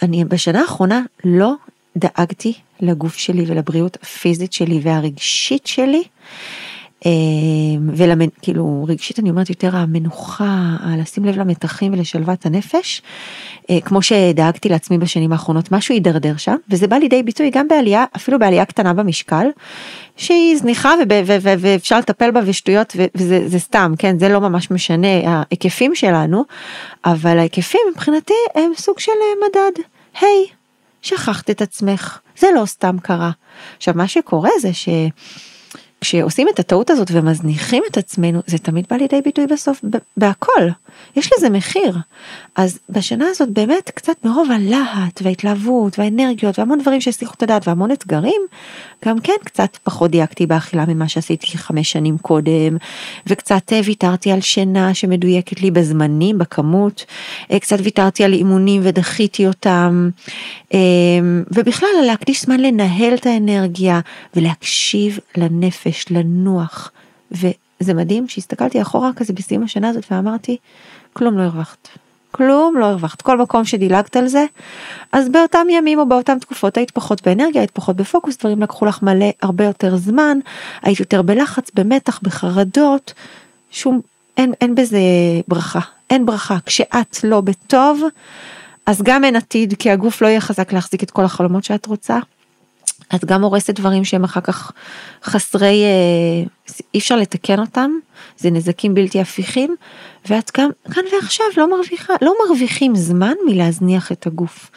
אני 0.01 0.25
בשנה 0.25 0.61
האחרונה 0.61 1.01
לא 1.23 1.53
דאגתי 1.97 2.53
לגוף 2.81 3.17
שלי 3.17 3.43
ולבריאות 3.47 3.97
הפיזית 4.01 4.53
שלי 4.53 4.79
והרגשית 4.83 5.67
שלי. 5.67 6.03
וכאילו 7.95 8.85
רגשית 8.87 9.19
אני 9.19 9.29
אומרת 9.29 9.49
יותר 9.49 9.75
המנוחה, 9.75 10.75
לשים 10.97 11.25
לב 11.25 11.37
למתחים 11.37 11.93
ולשלוות 11.93 12.45
הנפש, 12.45 13.01
כמו 13.85 14.01
שדאגתי 14.01 14.69
לעצמי 14.69 14.97
בשנים 14.97 15.31
האחרונות, 15.31 15.71
משהו 15.71 15.93
הידרדר 15.93 16.37
שם, 16.37 16.55
וזה 16.69 16.87
בא 16.87 16.95
לידי 16.95 17.23
ביטוי 17.23 17.49
גם 17.49 17.67
בעלייה, 17.67 18.05
אפילו 18.15 18.39
בעלייה 18.39 18.65
קטנה 18.65 18.93
במשקל, 18.93 19.47
שהיא 20.17 20.57
זניחה 20.57 20.93
ואפשר 21.41 21.99
לטפל 21.99 22.31
בה 22.31 22.39
ושטויות 22.45 22.95
וזה 23.15 23.59
סתם, 23.59 23.93
כן, 23.97 24.19
זה 24.19 24.29
לא 24.29 24.41
ממש 24.41 24.71
משנה 24.71 25.07
ההיקפים 25.25 25.95
שלנו, 25.95 26.43
אבל 27.05 27.39
ההיקפים 27.39 27.81
מבחינתי 27.91 28.33
הם 28.55 28.71
סוג 28.77 28.99
של 28.99 29.11
מדד, 29.45 29.83
היי, 30.21 30.45
hey, 30.49 30.53
שכחת 31.01 31.49
את 31.49 31.61
עצמך, 31.61 32.19
זה 32.37 32.47
לא 32.55 32.65
סתם 32.65 32.95
קרה. 33.01 33.31
עכשיו 33.77 33.93
מה 33.97 34.07
שקורה 34.07 34.49
זה 34.61 34.73
ש... 34.73 34.89
כשעושים 36.01 36.47
את 36.53 36.59
הטעות 36.59 36.89
הזאת 36.89 37.07
ומזניחים 37.11 37.83
את 37.91 37.97
עצמנו, 37.97 38.41
זה 38.47 38.57
תמיד 38.57 38.85
בא 38.89 38.95
לידי 38.95 39.21
ביטוי 39.21 39.47
בסוף 39.47 39.81
בהכל. 40.17 40.67
יש 41.15 41.29
לזה 41.37 41.49
מחיר. 41.49 41.97
אז 42.55 42.79
בשנה 42.89 43.25
הזאת 43.29 43.49
באמת 43.49 43.89
קצת 43.95 44.25
מרוב 44.25 44.51
הלהט 44.51 45.21
וההתלהבות 45.21 45.99
והאנרגיות 45.99 46.59
והמון 46.59 46.79
דברים 46.79 47.01
שהסליחו 47.01 47.33
את 47.37 47.43
הדעת 47.43 47.67
והמון 47.67 47.91
אתגרים, 47.91 48.41
גם 49.05 49.19
כן 49.19 49.33
קצת 49.43 49.77
פחות 49.83 50.11
דייקתי 50.11 50.45
באכילה 50.45 50.85
ממה 50.87 51.07
שעשיתי 51.07 51.57
חמש 51.57 51.91
שנים 51.91 52.17
קודם, 52.17 52.77
וקצת 53.27 53.73
אה, 53.73 53.79
ויתרתי 53.85 54.31
על 54.31 54.41
שינה 54.41 54.93
שמדויקת 54.93 55.61
לי 55.61 55.71
בזמנים, 55.71 56.37
בכמות, 56.37 57.05
אה, 57.51 57.59
קצת 57.59 57.77
ויתרתי 57.83 58.23
על 58.23 58.33
אימונים 58.33 58.81
ודחיתי 58.83 59.47
אותם, 59.47 60.09
אה, 60.73 60.79
ובכלל 61.51 61.89
להקדיש 62.07 62.41
זמן 62.41 62.59
לנהל 62.59 63.13
את 63.13 63.25
האנרגיה 63.25 63.99
ולהקשיב 64.35 65.19
לנפש, 65.37 65.88
לנוח. 66.11 66.91
וזה 67.31 67.93
מדהים 67.93 68.27
שהסתכלתי 68.27 68.81
אחורה 68.81 69.11
כזה 69.15 69.33
בסיום 69.33 69.63
השנה 69.63 69.89
הזאת 69.89 70.03
ואמרתי, 70.11 70.57
כלום 71.13 71.37
לא 71.37 71.43
הרווחת. 71.43 71.87
כלום 72.31 72.77
לא 72.77 72.85
הרווחת. 72.85 73.21
כל 73.21 73.37
מקום 73.37 73.65
שדילגת 73.65 74.15
על 74.15 74.27
זה, 74.27 74.45
אז 75.11 75.29
באותם 75.29 75.67
ימים 75.69 75.99
או 75.99 76.09
באותן 76.09 76.39
תקופות 76.39 76.77
היית 76.77 76.91
פחות 76.91 77.27
באנרגיה, 77.27 77.61
היית 77.61 77.71
פחות 77.71 77.95
בפוקוס, 77.95 78.37
דברים 78.37 78.61
לקחו 78.61 78.85
לך 78.85 79.03
מלא 79.03 79.29
הרבה 79.41 79.65
יותר 79.65 79.97
זמן, 79.97 80.37
היית 80.81 80.99
יותר 80.99 81.21
בלחץ, 81.21 81.71
במתח, 81.73 82.19
בחרדות, 82.23 83.13
שום, 83.71 84.01
אין, 84.37 84.53
אין 84.61 84.75
בזה 84.75 84.99
ברכה, 85.47 85.79
אין 86.09 86.25
ברכה. 86.25 86.57
כשאת 86.65 87.23
לא 87.23 87.41
בטוב, 87.41 88.01
אז 88.85 89.01
גם 89.01 89.23
אין 89.23 89.35
עתיד, 89.35 89.73
כי 89.79 89.91
הגוף 89.91 90.21
לא 90.21 90.27
יהיה 90.27 90.41
חזק 90.41 90.73
להחזיק 90.73 91.03
את 91.03 91.11
כל 91.11 91.25
החלומות 91.25 91.63
שאת 91.63 91.85
רוצה. 91.85 92.19
את 93.15 93.25
גם 93.25 93.43
הורסת 93.43 93.79
דברים 93.79 94.05
שהם 94.05 94.23
אחר 94.23 94.41
כך 94.41 94.71
חסרי, 95.23 95.83
אה, 95.83 96.47
אי 96.93 96.99
אפשר 96.99 97.15
לתקן 97.15 97.59
אותם, 97.59 97.91
זה 98.37 98.51
נזקים 98.51 98.93
בלתי 98.93 99.21
הפיכים, 99.21 99.75
ואת 100.29 100.51
גם 100.57 100.69
כאן 100.91 101.03
ועכשיו 101.13 101.45
לא 101.57 101.69
מרוויחה, 101.69 102.13
לא 102.21 102.33
מרוויחים 102.45 102.95
זמן 102.95 103.33
מלהזניח 103.47 104.11
את 104.11 104.27
הגוף. 104.27 104.71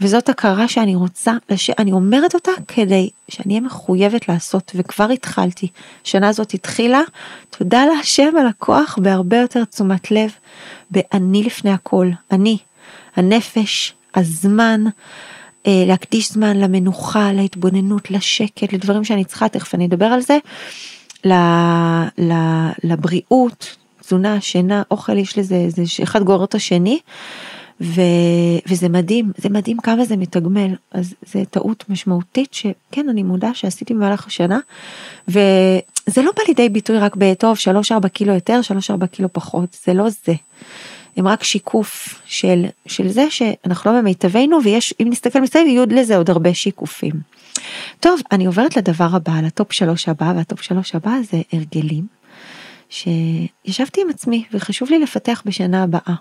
וזאת 0.00 0.28
הכרה 0.28 0.68
שאני 0.68 0.94
רוצה, 0.94 1.32
אני 1.78 1.92
אומרת 1.92 2.34
אותה 2.34 2.50
כדי 2.68 3.10
שאני 3.28 3.54
אהיה 3.54 3.66
מחויבת 3.66 4.28
לעשות, 4.28 4.72
וכבר 4.74 5.10
התחלתי. 5.10 5.68
שנה 6.04 6.28
הזאת 6.28 6.54
התחילה, 6.54 7.00
תודה 7.50 7.86
להשם 7.86 8.32
על 8.40 8.46
הכוח 8.46 8.98
בהרבה 9.02 9.36
יותר 9.36 9.64
תשומת 9.64 10.10
לב, 10.10 10.30
באני 10.90 11.42
לפני 11.42 11.70
הכל, 11.70 12.08
אני, 12.30 12.58
הנפש, 13.16 13.94
הזמן. 14.14 14.84
אה, 15.66 15.84
להקדיש 15.86 16.32
זמן 16.32 16.56
למנוחה, 16.56 17.32
להתבוננות, 17.32 18.10
לשקט, 18.10 18.72
לדברים 18.72 19.04
שאני 19.04 19.24
צריכה, 19.24 19.48
תכף 19.48 19.74
אני 19.74 19.86
אדבר 19.86 20.06
על 20.06 20.20
זה, 20.20 20.38
לבריאות, 22.84 23.76
תזונה, 24.00 24.40
שינה, 24.40 24.82
אוכל, 24.90 25.18
יש 25.18 25.38
לזה, 25.38 25.64
זה 25.68 25.82
אחד 26.02 26.22
גורר 26.22 26.44
את 26.44 26.54
השני. 26.54 26.98
ו, 27.80 28.00
וזה 28.68 28.88
מדהים, 28.88 29.32
זה 29.36 29.48
מדהים 29.48 29.76
כמה 29.76 30.04
זה 30.04 30.16
מתגמל, 30.16 30.74
אז 30.92 31.14
זה 31.22 31.42
טעות 31.50 31.84
משמעותית 31.88 32.54
שכן, 32.54 33.08
אני 33.08 33.22
מודה 33.22 33.54
שעשיתי 33.54 33.94
במהלך 33.94 34.26
השנה, 34.26 34.58
וזה 35.28 36.22
לא 36.22 36.32
בא 36.36 36.42
לידי 36.48 36.68
ביטוי 36.68 36.98
רק 36.98 37.16
בטוב, 37.16 37.56
3-4 38.04 38.08
קילו 38.08 38.34
יותר, 38.34 38.60
3-4 39.02 39.06
קילו 39.06 39.28
פחות, 39.32 39.76
זה 39.84 39.94
לא 39.94 40.08
זה. 40.08 40.34
הם 41.18 41.28
רק 41.28 41.44
שיקוף 41.44 42.22
של, 42.26 42.64
של 42.86 43.08
זה 43.08 43.30
שאנחנו 43.30 43.92
לא 43.92 43.98
במיטבנו 43.98 44.58
ויש, 44.64 44.94
אם 45.00 45.06
נסתכל 45.10 45.40
מסביב, 45.40 45.66
יהיו 45.66 45.84
לזה 45.90 46.16
עוד 46.16 46.30
הרבה 46.30 46.54
שיקופים. 46.54 47.14
טוב, 48.00 48.20
אני 48.32 48.46
עוברת 48.46 48.76
לדבר 48.76 49.08
הבא, 49.12 49.40
לטופ 49.40 49.72
שלוש 49.72 50.08
הבא, 50.08 50.32
והטופ 50.36 50.62
שלוש 50.62 50.94
הבא 50.94 51.12
זה 51.30 51.40
הרגלים, 51.52 52.06
שישבתי 52.90 54.00
עם 54.00 54.10
עצמי 54.10 54.44
וחשוב 54.52 54.90
לי 54.90 54.98
לפתח 54.98 55.42
בשנה 55.46 55.82
הבאה. 55.82 56.14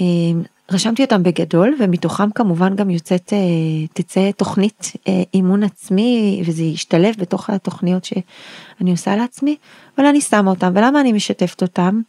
אמ, 0.00 0.42
רשמתי 0.70 1.02
אותם 1.02 1.22
בגדול 1.22 1.76
ומתוכם 1.78 2.30
כמובן 2.30 2.76
גם 2.76 2.90
יוצאת, 2.90 3.32
אה, 3.32 3.86
תצא 3.92 4.30
תוכנית 4.36 4.92
אה, 5.08 5.22
אימון 5.34 5.62
עצמי 5.62 6.42
וזה 6.46 6.62
ישתלב 6.62 7.14
בתוך 7.18 7.50
התוכניות 7.50 8.04
שאני 8.04 8.90
עושה 8.90 9.16
לעצמי, 9.16 9.56
אבל 9.98 10.06
אני 10.06 10.20
שמה 10.20 10.50
אותם 10.50 10.72
ולמה 10.74 11.00
אני 11.00 11.12
משתפת 11.12 11.62
אותם? 11.62 12.00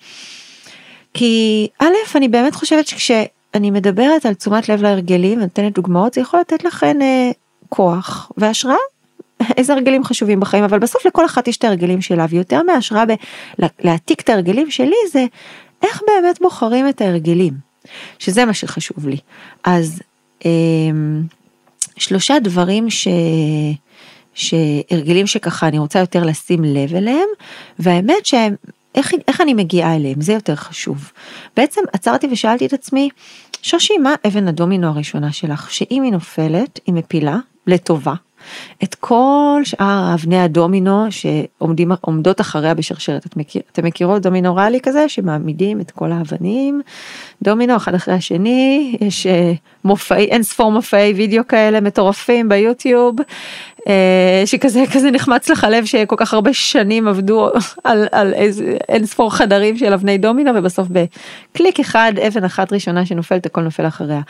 כי 1.17 1.67
א', 1.79 1.85
אני 2.15 2.27
באמת 2.27 2.55
חושבת 2.55 2.87
שכשאני 2.87 3.71
מדברת 3.71 4.25
על 4.25 4.33
תשומת 4.33 4.69
לב 4.69 4.81
להרגלים 4.81 5.37
ונותנת 5.37 5.73
דוגמאות, 5.73 6.13
זה 6.13 6.21
יכול 6.21 6.39
לתת 6.39 6.63
לכן 6.63 7.01
אה, 7.01 7.31
כוח 7.69 8.31
והשראה. 8.37 8.75
איזה 9.57 9.73
הרגלים 9.73 10.03
חשובים 10.03 10.39
בחיים, 10.39 10.63
אבל 10.63 10.79
בסוף 10.79 11.05
לכל 11.05 11.25
אחת 11.25 11.47
יש 11.47 11.57
את 11.57 11.63
ההרגלים 11.63 12.01
שלה, 12.01 12.25
ויותר 12.29 12.61
מהשראה 12.63 13.03
להעתיק 13.79 14.21
את 14.21 14.29
ההרגלים 14.29 14.71
שלי 14.71 14.95
זה 15.11 15.25
איך 15.83 16.01
באמת 16.07 16.41
בוחרים 16.41 16.89
את 16.89 17.01
ההרגלים, 17.01 17.53
שזה 18.19 18.45
מה 18.45 18.53
שחשוב 18.53 19.07
לי. 19.07 19.17
אז 19.63 20.01
אה, 20.45 20.51
שלושה 21.97 22.39
דברים 22.39 22.89
ש... 22.89 23.07
שהרגלים 24.33 25.27
שככה 25.27 25.67
אני 25.67 25.79
רוצה 25.79 25.99
יותר 25.99 26.23
לשים 26.23 26.63
לב 26.63 26.95
אליהם, 26.95 27.27
והאמת 27.79 28.25
שהם 28.25 28.55
איך, 28.95 29.11
איך 29.27 29.41
אני 29.41 29.53
מגיעה 29.53 29.95
אליהם, 29.95 30.21
זה 30.21 30.33
יותר 30.33 30.55
חשוב. 30.55 31.11
בעצם 31.57 31.81
עצרתי 31.93 32.27
ושאלתי 32.31 32.65
את 32.65 32.73
עצמי, 32.73 33.09
שושי, 33.61 33.97
מה 33.97 34.13
אבן 34.27 34.47
הדומינו 34.47 34.87
הראשונה 34.87 35.31
שלך, 35.31 35.71
שאם 35.71 36.01
היא 36.03 36.11
נופלת, 36.11 36.79
היא 36.85 36.95
מפילה, 36.95 37.37
לטובה, 37.67 38.13
את 38.83 38.95
כל 38.95 39.61
שאר 39.63 40.13
אבני 40.13 40.41
הדומינו 40.41 41.05
שעומדות 41.09 42.41
אחריה 42.41 42.73
בשרשרת. 42.73 43.25
את 43.25 43.37
מכיר, 43.37 43.61
אתם 43.71 43.85
מכירות 43.85 44.21
דומינו 44.21 44.55
ריאלי 44.55 44.79
כזה 44.83 45.09
שמעמידים 45.09 45.81
את 45.81 45.91
כל 45.91 46.11
האבנים, 46.11 46.81
דומינו 47.43 47.75
אחד 47.75 47.95
אחרי 47.95 48.13
השני, 48.13 48.97
יש 49.01 49.27
אה, 49.27 49.53
מופעי, 49.83 50.25
אין 50.25 50.43
ספור 50.43 50.71
מופעי 50.71 51.13
וידאו 51.13 51.47
כאלה 51.47 51.81
מטורפים 51.81 52.49
ביוטיוב, 52.49 53.15
שכזה 54.45 54.83
כזה 54.93 55.11
נחמץ 55.11 55.49
לך 55.49 55.67
לב 55.71 55.85
שכל 55.85 56.15
כך 56.17 56.33
הרבה 56.33 56.53
שנים 56.53 57.07
עבדו 57.07 57.49
על, 57.83 58.07
על 58.11 58.33
איזה 58.33 58.77
אין 58.89 59.05
ספור 59.05 59.33
חדרים 59.33 59.77
של 59.77 59.93
אבני 59.93 60.17
דומינו 60.17 60.51
ובסוף 60.55 60.87
בקליק 60.87 61.79
אחד 61.79 62.13
אבן 62.27 62.43
אחת 62.43 62.73
ראשונה 62.73 63.05
שנופלת 63.05 63.45
הכל 63.45 63.61
נופל 63.61 63.87
אחריה. 63.87 64.21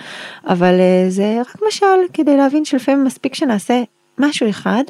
אבל 0.48 0.80
אה, 0.80 1.06
זה 1.10 1.38
רק 1.42 1.56
משל 1.68 1.86
כדי 2.14 2.38
להבין 2.38 2.66
שלפעמים 2.66 3.04
מספיק 3.04 3.36
שנעשה 3.36 3.84
משהו 4.18 4.50
אחד 4.50 4.84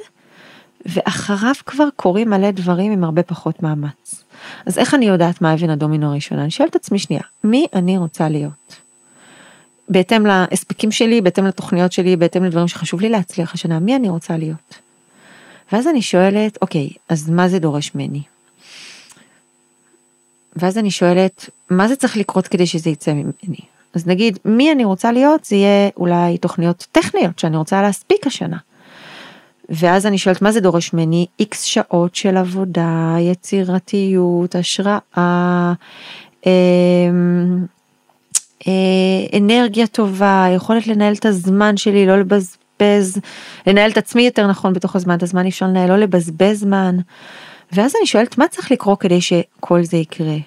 ואחריו 0.86 1.54
כבר 1.66 1.88
קורים 1.96 2.30
מלא 2.30 2.52
דברים 2.52 2.92
עם 2.92 3.04
הרבה 3.04 3.24
פחות 3.24 3.64
מאמץ. 3.64 4.24
אז 4.66 4.78
איך 4.78 4.94
אני 4.94 5.06
יודעת 5.06 5.42
מה 5.42 5.54
אבן 5.54 5.70
הדומינו 5.70 6.12
הראשונה? 6.12 6.42
אני 6.42 6.52
שואלת 6.52 6.72
את 6.72 6.76
עצמי 6.76 7.00
שנייה, 7.00 7.22
מי 7.44 7.68
אני 7.74 7.98
רוצה 7.98 8.30
להיות? 8.30 8.85
בהתאם 9.90 10.26
להספקים 10.26 10.92
שלי, 10.92 11.22
בהתאם 11.22 11.46
לתוכניות 11.46 11.92
שלי, 11.92 12.16
בהתאם 12.16 12.44
לדברים 12.44 12.68
שחשוב 12.68 13.02
לי 13.02 13.10
להצליח 13.10 13.54
השנה, 13.54 13.80
מי 13.80 13.96
אני 13.96 14.10
רוצה 14.10 14.38
להיות? 14.38 14.80
ואז 15.72 15.88
אני 15.88 16.02
שואלת, 16.02 16.58
אוקיי, 16.62 16.90
אז 17.10 17.30
מה 17.30 17.50
זה 17.50 17.60
דורש 17.60 17.92
ממני? 17.96 18.22
ואז 20.56 20.78
אני 20.78 20.92
שואלת, 20.92 21.50
מה 21.70 21.88
זה 21.88 21.96
צריך 21.96 22.18
לקרות 22.18 22.48
כדי 22.48 22.68
שזה 22.68 22.90
יצא 22.90 23.14
ממני? 23.14 23.60
אז 23.94 24.08
נגיד, 24.08 24.40
מי 24.46 24.72
אני 24.72 24.86
רוצה 24.86 25.12
להיות, 25.12 25.46
זה 25.46 25.56
יהיה 25.56 25.90
אולי 25.98 26.38
תוכניות 26.38 26.88
טכניות 26.92 27.40
שאני 27.40 27.58
רוצה 27.58 27.82
להספיק 27.82 28.28
השנה. 28.28 28.58
ואז 29.70 30.06
אני 30.06 30.18
שואלת, 30.18 30.42
מה 30.42 30.52
זה 30.52 30.60
דורש 30.60 30.94
ממני? 30.94 31.26
איקס 31.40 31.64
שעות 31.64 32.16
של 32.16 32.38
עבודה, 32.38 33.16
יצירתיות, 33.20 34.56
השראה, 34.56 35.74
אמ, 36.46 37.66
אנרגיה 39.38 39.88
טובה, 39.88 40.46
יכולת 40.56 40.88
לנהל 40.88 41.14
את 41.14 41.26
הזמן 41.26 41.78
שלי, 41.78 42.06
לא 42.06 42.20
לבזבז, 42.20 43.20
לנהל 43.68 43.92
את 43.92 43.98
עצמי 43.98 44.22
יותר 44.26 44.48
נכון 44.48 44.74
בתוך 44.74 44.96
הזמן, 44.96 45.18
את 45.18 45.24
הזמן 45.24 45.48
אפשר 45.48 45.66
לנהל, 45.66 45.90
לא 45.90 45.98
לבזבז 45.98 46.60
זמן. 46.60 46.98
ואז 47.72 47.94
אני 48.00 48.08
שואלת, 48.08 48.38
מה 48.38 48.48
צריך 48.48 48.72
לקרות 48.72 49.02
כדי 49.02 49.22
שכל 49.22 49.84
זה 49.84 49.98
יקרה? 49.98 50.38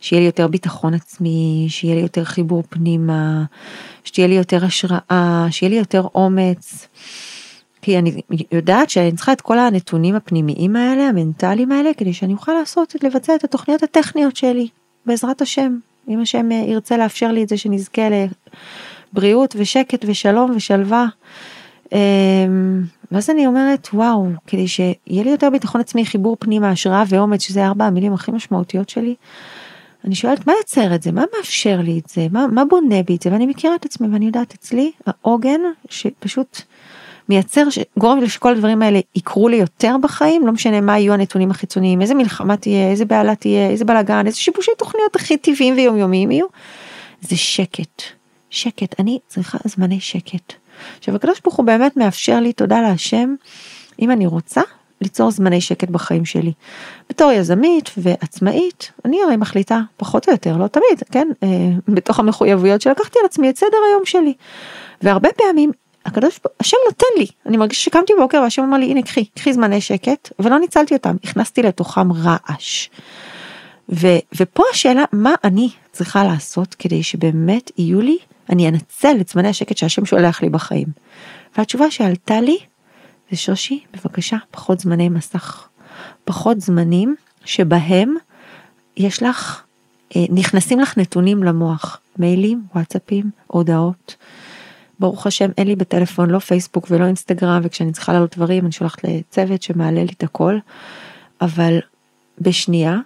שיהיה 0.00 0.20
לי 0.20 0.26
יותר 0.26 0.46
ביטחון 0.46 0.94
עצמי, 0.94 1.66
שיהיה 1.68 1.94
לי 1.94 2.00
יותר 2.00 2.24
חיבור 2.24 2.62
פנימה, 2.68 3.44
שתהיה 4.04 4.26
לי 4.26 4.34
יותר 4.34 4.64
השראה, 4.64 5.46
שיהיה 5.50 5.70
לי 5.70 5.76
יותר 5.76 6.06
אומץ. 6.14 6.88
כי 7.82 7.98
אני 7.98 8.20
יודעת 8.52 8.90
שאני 8.90 9.12
צריכה 9.12 9.32
את 9.32 9.40
כל 9.40 9.58
הנתונים 9.58 10.14
הפנימיים 10.14 10.76
האלה, 10.76 11.08
המנטליים 11.08 11.72
האלה, 11.72 11.90
כדי 11.96 12.12
שאני 12.12 12.32
אוכל 12.32 12.52
לעשות, 12.52 12.94
לבצע 13.02 13.34
את 13.34 13.44
התוכניות 13.44 13.82
הטכניות 13.82 14.36
שלי, 14.36 14.68
בעזרת 15.06 15.42
השם. 15.42 15.76
אם 16.08 16.20
השם 16.20 16.50
ירצה 16.50 16.96
לאפשר 16.96 17.32
לי 17.32 17.42
את 17.42 17.48
זה, 17.48 17.56
שנזכה 17.56 18.02
לבריאות 19.12 19.54
ושקט 19.58 20.04
ושלום 20.08 20.52
ושלווה. 20.56 21.06
אמ, 21.92 22.82
ואז 23.12 23.30
אני 23.30 23.46
אומרת, 23.46 23.88
וואו, 23.94 24.26
כדי 24.46 24.68
שיהיה 24.68 25.24
לי 25.24 25.30
יותר 25.30 25.50
ביטחון 25.50 25.80
עצמי, 25.80 26.06
חיבור 26.06 26.36
פנימה, 26.40 26.70
השראה 26.70 27.02
ואומץ, 27.08 27.42
שזה 27.42 27.66
ארבע 27.66 27.84
המילים 27.84 28.12
הכי 28.12 28.30
משמעותיות 28.30 28.88
שלי, 28.88 29.14
אני 30.04 30.14
שואלת, 30.14 30.46
מה 30.46 30.52
יוצר 30.58 30.94
את 30.94 31.02
זה? 31.02 31.12
מה 31.12 31.24
מאפשר 31.36 31.80
לי 31.82 31.98
את 31.98 32.08
זה? 32.08 32.26
מה, 32.32 32.46
מה 32.46 32.64
בונה 32.64 33.02
בי 33.02 33.16
את 33.16 33.22
זה? 33.22 33.32
ואני 33.32 33.46
מכירה 33.46 33.74
את 33.74 33.84
עצמי 33.84 34.08
ואני 34.12 34.26
יודעת 34.26 34.54
אצלי, 34.54 34.92
העוגן 35.06 35.60
שפשוט 35.90 36.62
מייצר, 37.28 37.62
גורם 37.98 38.20
לי 38.20 38.28
שכל 38.28 38.52
הדברים 38.52 38.82
האלה 38.82 39.00
יקרו 39.14 39.48
לי 39.48 39.56
יותר 39.56 39.96
בחיים, 40.02 40.46
לא 40.46 40.52
משנה 40.52 40.80
מה 40.80 40.98
יהיו 40.98 41.12
הנתונים 41.12 41.50
החיצוניים, 41.50 42.02
איזה 42.02 42.14
מלחמה 42.14 42.56
תהיה, 42.56 42.90
איזה 42.90 43.04
בעלה 43.04 43.34
תהיה, 43.34 43.70
איזה 43.70 43.84
בלאגן, 43.84 44.26
איזה 44.26 44.38
שיבושי 44.38 44.70
תוכניות 44.78 45.16
הכי 45.16 45.36
טבעיים 45.36 45.74
ויומיומיים 45.74 46.30
יהיו, 46.30 46.46
זה 47.20 47.36
שקט. 47.36 48.02
שקט, 48.50 49.00
אני 49.00 49.18
צריכה 49.26 49.58
זמני 49.64 50.00
שקט. 50.00 50.52
עכשיו 50.98 51.16
הקדוש 51.16 51.40
ברוך 51.40 51.56
הוא 51.56 51.66
באמת 51.66 51.96
מאפשר 51.96 52.40
לי, 52.40 52.52
תודה 52.52 52.80
להשם, 52.80 53.34
אם 54.00 54.10
אני 54.10 54.26
רוצה, 54.26 54.60
ליצור 55.00 55.30
זמני 55.30 55.60
שקט 55.60 55.88
בחיים 55.88 56.24
שלי. 56.24 56.52
בתור 57.10 57.32
יזמית 57.32 57.90
ועצמאית, 57.96 58.92
אני 59.04 59.22
הרי 59.22 59.36
מחליטה 59.36 59.80
פחות 59.96 60.28
או 60.28 60.32
יותר, 60.32 60.56
לא 60.56 60.66
תמיד, 60.66 61.02
כן, 61.10 61.28
אה, 61.42 61.48
בתוך 61.88 62.20
המחויבויות 62.20 62.80
שלקחתי 62.80 63.18
על 63.18 63.26
עצמי 63.26 63.50
את 63.50 63.58
סדר 63.58 63.78
היום 63.90 64.04
שלי. 64.04 64.34
והרבה 65.02 65.28
פעמים 65.36 65.72
הקדוש, 66.06 66.40
השם 66.60 66.76
נותן 66.86 67.06
לי, 67.18 67.26
אני 67.46 67.56
מרגישה 67.56 67.80
שקמתי 67.80 68.12
בבוקר 68.18 68.40
והשם 68.42 68.62
אמר 68.62 68.76
לי 68.76 68.86
הנה 68.90 69.02
קחי, 69.02 69.24
קחי 69.24 69.52
זמני 69.52 69.80
שקט, 69.80 70.32
ולא 70.38 70.58
ניצלתי 70.58 70.94
אותם, 70.94 71.16
הכנסתי 71.24 71.62
לתוכם 71.62 72.12
רעש. 72.12 72.88
ו, 73.88 74.06
ופה 74.40 74.62
השאלה 74.72 75.04
מה 75.12 75.34
אני 75.44 75.68
צריכה 75.92 76.24
לעשות 76.24 76.74
כדי 76.74 77.02
שבאמת 77.02 77.70
יהיו 77.78 78.00
לי, 78.00 78.18
אני 78.50 78.68
אנצל 78.68 79.16
את 79.20 79.28
זמני 79.28 79.48
השקט 79.48 79.76
שהשם 79.76 80.04
שולח 80.04 80.42
לי 80.42 80.48
בחיים. 80.48 80.86
והתשובה 81.58 81.90
שעלתה 81.90 82.40
לי 82.40 82.58
זה 83.30 83.36
שושי, 83.36 83.84
בבקשה, 83.94 84.36
פחות 84.50 84.80
זמני 84.80 85.08
מסך. 85.08 85.68
פחות 86.24 86.60
זמנים 86.60 87.16
שבהם 87.44 88.16
יש 88.96 89.22
לך, 89.22 89.62
אה, 90.16 90.24
נכנסים 90.30 90.80
לך 90.80 90.98
נתונים 90.98 91.42
למוח, 91.42 92.00
מיילים, 92.18 92.62
וואטסאפים, 92.74 93.30
הודעות. 93.46 94.16
ברוך 95.00 95.26
השם 95.26 95.50
אין 95.58 95.66
לי 95.66 95.76
בטלפון 95.76 96.30
לא 96.30 96.38
פייסבוק 96.38 96.86
ולא 96.90 97.04
אינסטגרם 97.04 97.60
וכשאני 97.62 97.92
צריכה 97.92 98.12
לעלות 98.12 98.36
דברים 98.36 98.64
אני 98.64 98.72
שולחת 98.72 99.04
לצוות 99.04 99.62
שמעלה 99.62 100.04
לי 100.04 100.12
את 100.16 100.22
הכל. 100.22 100.58
אבל 101.40 101.78
בשנייה, 102.40 102.96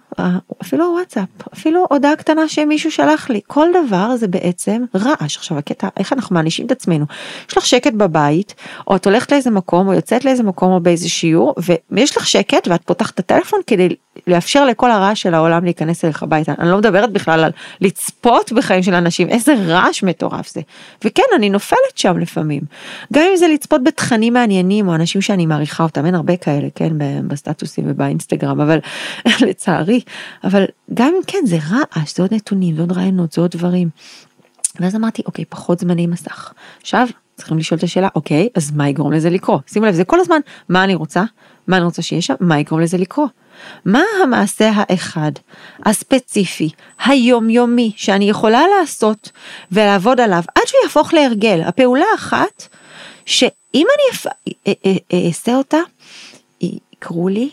אפילו 0.61 0.85
וואטסאפ, 0.95 1.27
אפילו 1.53 1.85
הודעה 1.89 2.15
קטנה 2.15 2.47
שמישהו 2.47 2.91
שלח 2.91 3.29
לי, 3.29 3.41
כל 3.47 3.67
דבר 3.85 4.15
זה 4.15 4.27
בעצם 4.27 4.83
רעש. 4.95 5.37
עכשיו 5.37 5.57
הקטע, 5.57 5.87
איך 5.97 6.13
אנחנו 6.13 6.35
מענישים 6.35 6.65
את 6.65 6.71
עצמנו? 6.71 7.05
יש 7.49 7.57
לך 7.57 7.65
שקט 7.65 7.93
בבית, 7.93 8.55
או 8.87 8.95
את 8.95 9.05
הולכת 9.05 9.31
לאיזה 9.31 9.51
מקום, 9.51 9.87
או 9.87 9.93
יוצאת 9.93 10.25
לאיזה 10.25 10.43
מקום, 10.43 10.71
או 10.71 10.79
באיזה 10.79 11.09
שיעור, 11.09 11.55
ויש 11.91 12.17
לך 12.17 12.27
שקט 12.27 12.67
ואת 12.67 12.81
פותחת 12.85 13.13
את 13.13 13.19
הטלפון 13.19 13.59
כדי 13.67 13.95
לאפשר 14.27 14.65
לכל 14.65 14.91
הרעש 14.91 15.21
של 15.21 15.33
העולם 15.33 15.63
להיכנס 15.63 16.05
אליך 16.05 16.23
הביתה. 16.23 16.53
אני 16.59 16.69
לא 16.69 16.77
מדברת 16.77 17.11
בכלל 17.11 17.43
על 17.43 17.51
לצפות 17.81 18.51
בחיים 18.51 18.83
של 18.83 18.93
אנשים, 18.93 19.29
איזה 19.29 19.53
רעש 19.67 20.03
מטורף 20.03 20.53
זה. 20.53 20.61
וכן, 21.05 21.23
אני 21.35 21.49
נופלת 21.49 21.77
שם 21.95 22.17
לפעמים. 22.17 22.61
גם 23.13 23.21
אם 23.31 23.35
זה 23.35 23.47
לצפות 23.47 23.83
בתכנים 23.83 24.33
מעניינים, 24.33 24.87
או 24.87 24.95
אנשים 24.95 25.21
שאני 25.21 25.45
מעריכה 25.45 25.83
אותם, 25.83 26.05
אין 26.05 26.15
הרבה 26.15 26.37
כאלה, 26.37 26.67
כן, 26.75 26.93
בסטטוסים 27.27 27.83
ובאינסטגרם, 27.87 28.61
אבל 28.61 28.79
לצערי, 29.47 30.01
אבל 30.43 30.65
גם 30.93 31.13
כן 31.27 31.39
זה 31.45 31.57
רעש, 31.69 32.15
זה 32.15 32.23
עוד 32.23 32.33
נתונים, 32.33 32.75
זה 32.75 32.81
עוד 32.81 32.91
רעיונות, 32.91 33.31
זה 33.31 33.41
עוד 33.41 33.51
דברים. 33.51 33.89
ואז 34.79 34.95
אמרתי, 34.95 35.21
אוקיי, 35.25 35.45
פחות 35.45 35.79
זמני 35.79 36.07
מסך. 36.07 36.53
עכשיו, 36.81 37.07
צריכים 37.35 37.57
לשאול 37.57 37.77
את 37.77 37.83
השאלה, 37.83 38.07
אוקיי, 38.15 38.49
אז 38.55 38.71
מה 38.71 38.89
יגרום 38.89 39.13
לזה 39.13 39.29
לקרות? 39.29 39.61
שימו 39.67 39.85
לב, 39.85 39.93
זה 39.93 40.03
כל 40.03 40.19
הזמן, 40.19 40.39
מה 40.69 40.83
אני 40.83 40.95
רוצה? 40.95 41.23
מה 41.67 41.77
אני 41.77 41.85
רוצה 41.85 42.01
שיהיה 42.01 42.21
שם? 42.21 42.33
מה 42.39 42.59
יגרום 42.59 42.81
לזה 42.81 42.97
לקרות? 42.97 43.31
מה 43.85 44.01
המעשה 44.23 44.71
האחד, 44.75 45.31
הספציפי, 45.85 46.69
היומיומי, 47.05 47.91
שאני 47.95 48.29
יכולה 48.29 48.63
לעשות 48.79 49.31
ולעבוד 49.71 50.19
עליו 50.19 50.43
עד 50.55 50.67
שהוא 50.67 50.79
יהפוך 50.83 51.13
להרגל? 51.13 51.61
הפעולה 51.61 52.05
האחת, 52.11 52.67
שאם 53.25 53.87
אני 53.95 55.27
אעשה 55.27 55.55
אותה, 55.55 55.77
יקרו 56.61 57.27
לי 57.29 57.49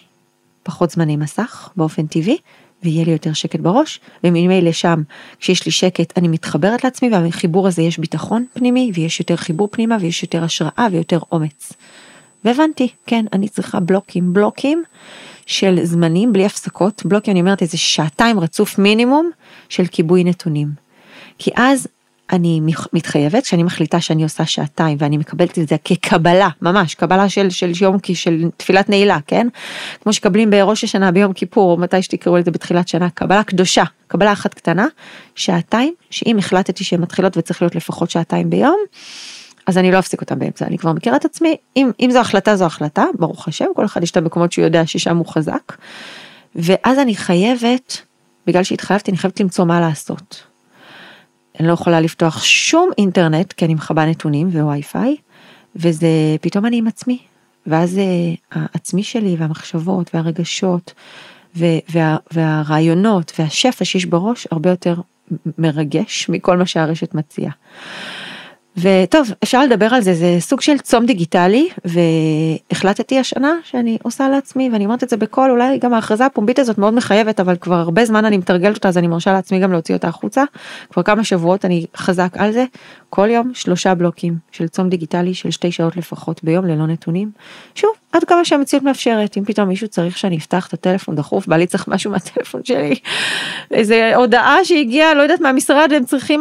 פחות 0.68 0.90
זמני 0.90 1.16
מסך 1.16 1.68
באופן 1.76 2.06
טבעי, 2.06 2.38
ויהיה 2.82 3.04
לי 3.04 3.12
יותר 3.12 3.32
שקט 3.32 3.60
בראש, 3.60 4.00
וממילא 4.24 4.72
שם, 4.72 5.02
כשיש 5.40 5.66
לי 5.66 5.72
שקט, 5.72 6.18
אני 6.18 6.28
מתחברת 6.28 6.84
לעצמי, 6.84 7.10
ובחיבור 7.12 7.68
הזה 7.68 7.82
יש 7.82 7.98
ביטחון 7.98 8.44
פנימי, 8.52 8.90
ויש 8.94 9.20
יותר 9.20 9.36
חיבור 9.36 9.68
פנימה, 9.70 9.96
ויש 10.00 10.22
יותר 10.22 10.44
השראה 10.44 10.86
ויותר 10.92 11.18
אומץ. 11.32 11.72
והבנתי, 12.44 12.88
כן, 13.06 13.24
אני 13.32 13.48
צריכה 13.48 13.80
בלוקים, 13.80 14.32
בלוקים 14.32 14.82
של 15.46 15.78
זמנים 15.82 16.32
בלי 16.32 16.46
הפסקות, 16.46 17.02
בלוקים, 17.06 17.32
אני 17.32 17.40
אומרת 17.40 17.62
איזה 17.62 17.78
שעתיים 17.78 18.40
רצוף 18.40 18.78
מינימום 18.78 19.30
של 19.68 19.86
כיבוי 19.86 20.24
נתונים. 20.24 20.68
כי 21.38 21.50
אז 21.56 21.88
אני 22.33 22.61
מתחייבת 22.93 23.45
שאני 23.45 23.62
מחליטה 23.62 24.01
שאני 24.01 24.22
עושה 24.22 24.47
שעתיים 24.47 24.97
ואני 25.01 25.16
מקבלת 25.16 25.59
את 25.59 25.68
זה 25.68 25.76
כקבלה 25.85 26.49
ממש 26.62 26.95
קבלה 26.95 27.29
של 27.29 27.51
של 27.51 27.72
יום 27.81 27.97
של 28.14 28.45
תפילת 28.57 28.89
נעילה 28.89 29.18
כן 29.26 29.47
כמו 30.03 30.12
שקבלים 30.12 30.51
בראש 30.51 30.85
השנה 30.85 31.12
ביום 31.12 31.33
כיפור 31.33 31.72
או 31.72 31.76
מתי 31.76 32.03
שתקראו 32.03 32.37
לזה 32.37 32.51
בתחילת 32.51 32.89
שנה 32.89 33.11
קבלה 33.11 33.43
קדושה 33.43 33.85
קבלה 34.07 34.33
אחת 34.33 34.55
קטנה 34.55 34.87
שעתיים 35.35 35.95
שאם 36.11 36.39
החלטתי 36.39 36.85
שהן 36.85 37.01
מתחילות 37.01 37.37
וצריך 37.37 37.62
להיות 37.62 37.74
לפחות 37.74 38.11
שעתיים 38.11 38.51
ביום. 38.51 38.79
אז 39.66 39.79
אני 39.79 39.93
לא 39.93 39.99
אפסיק 39.99 40.20
אותם 40.20 40.39
באמצע 40.39 40.66
אני 40.66 40.79
כבר 40.79 40.93
מכירה 40.93 41.16
את 41.16 41.24
עצמי 41.24 41.57
אם 41.76 41.91
אם 42.01 42.11
זו 42.12 42.18
החלטה 42.18 42.57
זו 42.57 42.64
החלטה 42.64 43.05
ברוך 43.14 43.49
השם 43.49 43.66
כל 43.76 43.85
אחד 43.85 44.03
יש 44.03 44.11
את 44.11 44.16
המקומות 44.16 44.53
שהוא 44.53 44.64
יודע 44.64 44.87
ששם 44.87 45.16
הוא 45.16 45.26
חזק. 45.26 45.72
ואז 46.55 46.99
אני 46.99 47.16
חייבת 47.16 48.03
בגלל 48.47 48.62
שהתחייבתי 48.62 49.11
אני 49.11 49.18
חייבת 49.18 49.41
למצוא 49.41 49.64
מה 49.64 49.81
לעשות. 49.81 50.47
אני 51.61 51.68
לא 51.68 51.72
יכולה 51.72 52.00
לפתוח 52.00 52.42
שום 52.42 52.90
אינטרנט 52.98 53.52
כי 53.52 53.64
אני 53.64 53.74
מכבה 53.74 54.06
נתונים 54.06 54.48
ווי 54.48 54.82
פיי 54.82 55.16
וזה 55.76 56.09
פתאום 56.40 56.66
אני 56.66 56.76
עם 56.76 56.86
עצמי 56.86 57.18
ואז 57.66 57.98
אה, 57.98 58.04
העצמי 58.52 59.02
שלי 59.02 59.36
והמחשבות 59.38 60.11
והרגשות 60.14 60.92
וה, 61.56 62.16
והרעיונות 62.32 63.32
והשפע 63.38 63.84
שיש 63.84 64.06
בראש 64.06 64.46
הרבה 64.50 64.70
יותר 64.70 64.94
מרגש 65.59 66.28
מכל 66.28 66.56
מה 66.56 66.66
שהרשת 66.66 67.14
מציעה. 67.14 67.52
וטוב, 68.81 69.31
אפשר 69.43 69.62
לדבר 69.62 69.95
על 69.95 70.01
זה, 70.01 70.14
זה 70.14 70.37
סוג 70.41 70.61
של 70.61 70.79
צום 70.79 71.07
דיגיטלי, 71.07 71.68
והחלטתי 71.85 73.18
השנה 73.18 73.53
שאני 73.64 73.99
עושה 74.03 74.29
לעצמי, 74.29 74.70
ואני 74.72 74.85
אומרת 74.85 75.05
את 75.05 75.09
זה 75.09 75.16
בקול, 75.16 75.51
אולי 75.51 75.79
גם 75.79 75.95
ההכרזה 75.95 76.26
הפומבית 76.26 76.59
הזאת 76.59 76.79
מאוד 76.79 76.95
מחייבת, 76.95 77.41
אבל 77.41 77.57
כבר 77.57 77.74
הרבה 77.74 78.05
זמן 78.05 78.24
אני 78.24 78.39
מתרגלת 78.39 78.76
אותה, 78.76 78.89
אז 78.89 78.99
אני 78.99 79.07
מרשה 79.07 79.33
לעצמי 79.33 79.59
גם 79.59 79.72
להוציא 79.72 79.95
אותה 79.95 80.09
החוצה. 80.09 80.45
כבר 80.91 81.03
כמה 81.03 81.24
שבועות 81.24 81.64
אני 81.64 81.87
חזק 81.97 82.33
על 82.37 82.53
זה, 82.53 82.64
כל 83.11 83.29
יום 83.31 83.51
שלושה 83.55 83.95
בלוקים 83.95 84.37
של 84.53 84.68
צום 84.68 84.89
דיגיטלי 84.89 85.35
של 85.35 85.51
שתי 85.51 85.72
שעות 85.72 85.97
לפחות 85.97 86.45
ביום 86.45 86.66
ללא 86.66 86.87
נתונים. 86.87 87.31
שוב, 87.74 87.91
עד 88.12 88.24
כמה 88.24 88.45
שהמציאות 88.45 88.85
מאפשרת, 88.85 89.37
אם 89.39 89.45
פתאום 89.45 89.68
מישהו 89.68 89.89
צריך 89.89 90.18
שאני 90.18 90.39
אפתח 90.39 90.66
את 90.66 90.72
הטלפון 90.72 91.16
דחוף, 91.16 91.47
בא 91.47 91.57
לי 91.57 91.66
צריך 91.66 91.89
משהו 91.89 92.11
מהטלפון 92.11 92.61
שלי, 92.64 92.95
איזה 93.70 94.16
הודעה 94.16 94.64
שהגיעה, 94.64 95.14
לא 95.14 95.22
יודעת 95.22 95.41
מהמשרד, 95.41 95.93
הם 95.97 96.05
צריכים... 96.05 96.41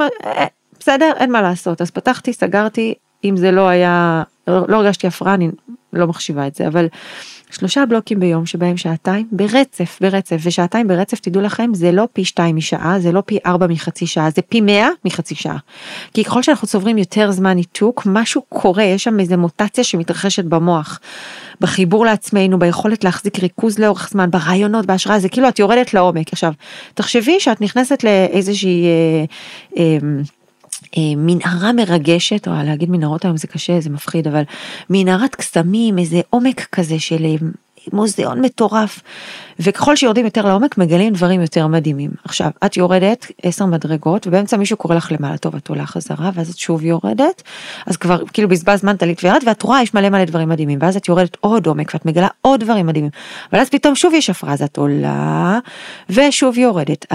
בסדר, 0.87 1.11
אין 1.17 1.31
מה 1.31 1.41
לעשות. 1.41 1.81
אז 1.81 1.91
פתחתי, 1.91 2.33
סגרתי, 2.33 2.93
אם 3.23 3.37
זה 3.37 3.51
לא 3.51 3.67
היה, 3.67 4.23
לא, 4.47 4.65
לא 4.67 4.77
הרגשתי 4.77 5.07
הפרעה, 5.07 5.33
אני 5.33 5.49
לא 5.93 6.07
מחשיבה 6.07 6.47
את 6.47 6.55
זה, 6.55 6.67
אבל 6.67 6.87
שלושה 7.51 7.85
בלוקים 7.85 8.19
ביום 8.19 8.45
שבהם 8.45 8.77
שעתיים 8.77 9.27
ברצף, 9.31 9.97
ברצף, 10.01 10.37
ושעתיים 10.43 10.87
ברצף, 10.87 11.19
תדעו 11.19 11.41
לכם, 11.41 11.71
זה 11.73 11.91
לא 11.91 12.07
פי 12.13 12.25
שתיים 12.25 12.55
משעה, 12.55 12.99
זה 12.99 13.11
לא 13.11 13.23
פי 13.25 13.37
ארבע 13.45 13.67
מחצי 13.67 14.07
שעה, 14.07 14.29
זה 14.29 14.41
פי 14.41 14.61
מאה 14.61 14.89
מחצי 15.05 15.35
שעה. 15.35 15.57
כי 16.13 16.23
ככל 16.23 16.43
שאנחנו 16.43 16.67
צוברים 16.67 16.97
יותר 16.97 17.31
זמן 17.31 17.53
ניתוק, 17.53 18.03
משהו 18.05 18.41
קורה, 18.49 18.83
יש 18.83 19.03
שם 19.03 19.19
איזה 19.19 19.37
מוטציה 19.37 19.83
שמתרחשת 19.83 20.45
במוח. 20.45 20.99
בחיבור 21.61 22.05
לעצמנו, 22.05 22.59
ביכולת 22.59 23.03
להחזיק 23.03 23.39
ריכוז 23.39 23.79
לאורך 23.79 24.09
זמן, 24.11 24.31
ברעיונות, 24.31 24.85
בהשראה, 24.85 25.19
זה 25.19 25.29
כאילו 25.29 25.49
את 25.49 25.59
יורדת 25.59 25.93
לעומק. 25.93 26.33
עכשיו, 26.33 26.53
תחשבי 26.93 27.39
שאת 27.39 27.61
נכנסת 27.61 28.03
לאיזושהי... 28.03 28.85
אה, 28.85 29.25
אה, 29.77 29.97
מנהרה 30.97 31.73
מרגשת, 31.73 32.47
או 32.47 32.53
להגיד 32.65 32.89
מנהרות 32.89 33.25
היום 33.25 33.37
זה 33.37 33.47
קשה, 33.47 33.79
זה 33.79 33.89
מפחיד, 33.89 34.27
אבל 34.27 34.43
מנהרת 34.89 35.35
קסמים, 35.35 35.99
איזה 35.99 36.21
עומק 36.29 36.67
כזה 36.71 36.99
של 36.99 37.25
אה, 37.25 37.35
מוזיאון 37.93 38.41
מטורף, 38.41 38.99
וככל 39.59 39.95
שיורדים 39.95 40.25
יותר 40.25 40.45
לעומק 40.45 40.77
מגלים 40.77 41.13
דברים 41.13 41.41
יותר 41.41 41.67
מדהימים. 41.67 42.11
עכשיו, 42.23 42.51
את 42.65 42.77
יורדת 42.77 43.31
עשר 43.43 43.65
מדרגות, 43.65 44.27
ובאמצע 44.27 44.57
מישהו 44.57 44.77
קורא 44.77 44.95
לך 44.95 45.11
למעלה, 45.11 45.37
טוב, 45.37 45.55
את 45.55 45.69
עולה 45.69 45.85
חזרה, 45.85 46.29
ואז 46.33 46.49
את 46.49 46.57
שוב 46.57 46.85
יורדת, 46.85 47.43
אז 47.85 47.97
כבר 47.97 48.25
כאילו 48.33 48.49
בזבז 48.49 48.79
זמן 48.79 48.97
טלית 48.97 49.23
וירד, 49.23 49.41
ואת 49.45 49.63
רואה 49.63 49.81
יש 49.81 49.93
מלא 49.93 50.09
מלא 50.09 50.25
דברים 50.25 50.49
מדהימים, 50.49 50.79
ואז 50.81 50.95
את 50.95 51.07
יורדת 51.07 51.37
עוד 51.39 51.67
עומק, 51.67 51.91
ואת 51.93 52.05
מגלה 52.05 52.27
עוד 52.41 52.59
דברים 52.59 52.85
מדהימים, 52.85 53.11
אבל 53.51 53.59
אז 53.59 53.69
פתאום 53.69 53.95
שוב 53.95 54.13
יש 54.13 54.29
הפרעה, 54.29 54.53
אז 54.53 54.61
את 54.61 54.77
עולה, 54.77 55.59
ושוב 56.09 56.57
יורדת. 56.57 57.05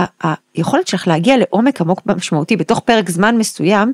היכולת 0.54 0.88
שלך 0.88 1.08
להגיע 1.08 1.36
לעומק 1.36 1.80
עמוק 1.80 2.00
משמעותי 2.06 2.56
בתוך 2.56 2.80
פרק 2.80 3.10
זמן 3.10 3.36
מסוים, 3.36 3.92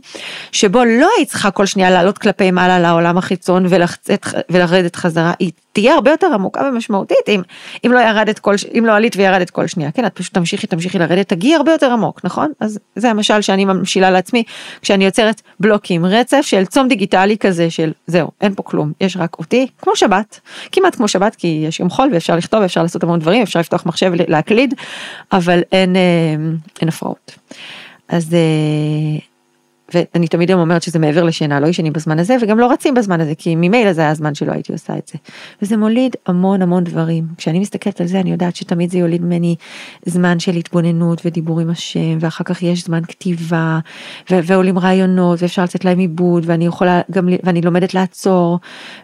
שבו 0.52 0.84
לא 0.84 1.08
היית 1.16 1.28
צריכה 1.28 1.50
כל 1.50 1.66
שנייה 1.66 1.90
לעלות 1.90 2.18
כלפי 2.18 2.50
מעלה 2.50 2.78
לעולם 2.78 3.18
החיצון 3.18 3.66
ולחצת, 3.68 4.26
ולרדת 4.50 4.96
חזרה, 4.96 5.32
היא 5.38 5.52
תהיה 5.72 5.94
הרבה 5.94 6.10
יותר 6.10 6.26
עמוקה 6.34 6.60
ומשמעותית 6.68 7.28
אם, 7.28 7.42
אם 7.86 7.92
לא 7.92 7.98
ירדת 7.98 8.37
כל, 8.38 8.54
אם 8.78 8.84
לא 8.86 8.92
עלית 8.92 9.16
וירדת 9.16 9.50
כל 9.50 9.66
שנייה, 9.66 9.90
כן, 9.90 10.06
את 10.06 10.14
פשוט 10.14 10.34
תמשיכי, 10.34 10.66
תמשיכי 10.66 10.98
לרדת, 10.98 11.28
תגיעי 11.28 11.54
הרבה 11.54 11.72
יותר 11.72 11.92
עמוק, 11.92 12.20
נכון? 12.24 12.52
אז 12.60 12.78
זה 12.96 13.10
המשל 13.10 13.40
שאני 13.40 13.64
ממשילה 13.64 14.10
לעצמי, 14.10 14.42
כשאני 14.82 15.04
יוצרת 15.04 15.42
בלוקים, 15.60 16.06
רצף 16.06 16.40
של 16.42 16.66
צום 16.66 16.88
דיגיטלי 16.88 17.38
כזה 17.38 17.70
של 17.70 17.92
זהו, 18.06 18.30
אין 18.40 18.54
פה 18.54 18.62
כלום, 18.62 18.92
יש 19.00 19.16
רק 19.16 19.38
אותי, 19.38 19.66
כמו 19.82 19.96
שבת, 19.96 20.40
כמעט 20.72 20.94
כמו 20.94 21.08
שבת, 21.08 21.34
כי 21.34 21.64
יש 21.68 21.80
יום 21.80 21.90
חול 21.90 22.10
ואפשר 22.12 22.36
לכתוב, 22.36 22.62
אפשר 22.62 22.82
לעשות 22.82 23.02
המון 23.02 23.20
דברים, 23.20 23.42
אפשר 23.42 23.60
לפתוח 23.60 23.86
מחשב 23.86 24.12
ולהקליד, 24.12 24.74
אבל 25.32 25.60
אין, 25.72 25.96
אה, 25.96 26.00
אין 26.80 26.88
הפרעות. 26.88 27.34
אז 28.08 28.34
אה, 28.34 29.18
ואני 29.94 30.28
תמיד 30.28 30.50
גם 30.50 30.58
אומרת 30.58 30.82
שזה 30.82 30.98
מעבר 30.98 31.22
לשינה, 31.22 31.60
לא 31.60 31.66
ישנים 31.66 31.92
בזמן 31.92 32.18
הזה 32.18 32.36
וגם 32.40 32.58
לא 32.58 32.72
רצים 32.72 32.94
בזמן 32.94 33.20
הזה, 33.20 33.34
כי 33.34 33.56
ממילא 33.56 33.92
זה 33.92 34.00
היה 34.00 34.10
הזמן 34.10 34.34
שלא 34.34 34.52
הייתי 34.52 34.72
עושה 34.72 34.96
את 34.98 35.08
זה. 35.12 35.18
וזה 35.62 35.76
מוליד 35.76 36.16
המון 36.26 36.62
המון 36.62 36.84
דברים. 36.84 37.24
כשאני 37.36 37.58
מסתכלת 37.58 38.00
על 38.00 38.06
זה 38.06 38.20
אני 38.20 38.30
יודעת 38.30 38.56
שתמיד 38.56 38.90
זה 38.90 38.98
יוליד 38.98 39.22
ממני 39.22 39.56
זמן 40.06 40.38
של 40.38 40.54
התבוננות 40.56 41.22
ודיבור 41.24 41.60
עם 41.60 41.70
השם, 41.70 42.18
ואחר 42.20 42.44
כך 42.44 42.62
יש 42.62 42.84
זמן 42.84 43.00
כתיבה, 43.08 43.78
ו- 44.30 44.40
ועולים 44.44 44.78
רעיונות, 44.78 45.42
ואפשר 45.42 45.64
לצאת 45.64 45.84
להם 45.84 45.98
עיבוד, 45.98 46.42
ואני 46.46 46.66
יכולה 46.66 47.00
גם, 47.10 47.28
ואני 47.42 47.60
לומדת 47.60 47.94
לעצור, 47.94 48.58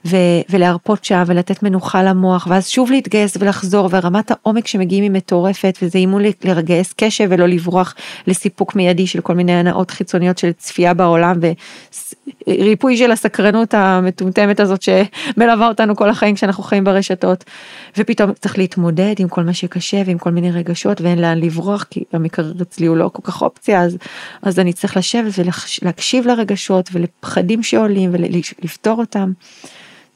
ו- 0.06 0.16
ולהרפות 0.50 1.04
שם, 1.04 1.22
ולתת 1.26 1.62
מנוחה 1.62 2.02
למוח, 2.02 2.46
ואז 2.50 2.68
שוב 2.68 2.90
להתגייס 2.90 3.36
ולחזור, 3.40 3.88
ורמת 3.92 4.30
העומק 4.30 4.66
שמגיעים 4.66 5.02
היא 5.02 5.10
מטורפת, 5.10 5.78
וזה 5.82 5.98
אימון 5.98 6.22
לרגייס 6.44 6.94
קשב 6.96 7.26
ולא 7.30 7.48
לברוח 7.48 7.94
לסיפוק 8.26 8.74
מיידי 8.74 9.06
של 9.06 9.20
כל 9.20 9.34
מיני 9.34 9.52
הנאות 9.52 9.90
חיצוניות 9.90 10.38
של 10.38 10.52
צפייה 10.74 10.94
בעולם 10.94 11.36
וריפוי 12.48 12.96
של 12.96 13.10
הסקרנות 13.10 13.74
המטומטמת 13.74 14.60
הזאת 14.60 14.82
שמלווה 14.82 15.68
אותנו 15.68 15.96
כל 15.96 16.10
החיים 16.10 16.34
כשאנחנו 16.34 16.62
חיים 16.62 16.84
ברשתות. 16.84 17.44
ופתאום 17.98 18.32
צריך 18.32 18.58
להתמודד 18.58 19.14
עם 19.18 19.28
כל 19.28 19.42
מה 19.42 19.54
שקשה 19.54 20.02
ועם 20.06 20.18
כל 20.18 20.30
מיני 20.30 20.50
רגשות 20.50 21.00
ואין 21.00 21.18
לאן 21.18 21.38
לברוח 21.38 21.86
כי 21.90 22.04
המקרר 22.12 22.52
אצלי 22.62 22.86
הוא 22.86 22.96
לא 22.96 23.10
כל 23.12 23.22
כך 23.24 23.42
אופציה 23.42 23.82
אז, 23.82 23.98
אז 24.42 24.58
אני 24.58 24.72
צריך 24.72 24.96
לשבת 24.96 25.32
ולהקשיב 25.82 26.26
לרגשות 26.26 26.90
ולפחדים 26.92 27.62
שעולים 27.62 28.10
ולפתור 28.12 28.98
אותם. 28.98 29.32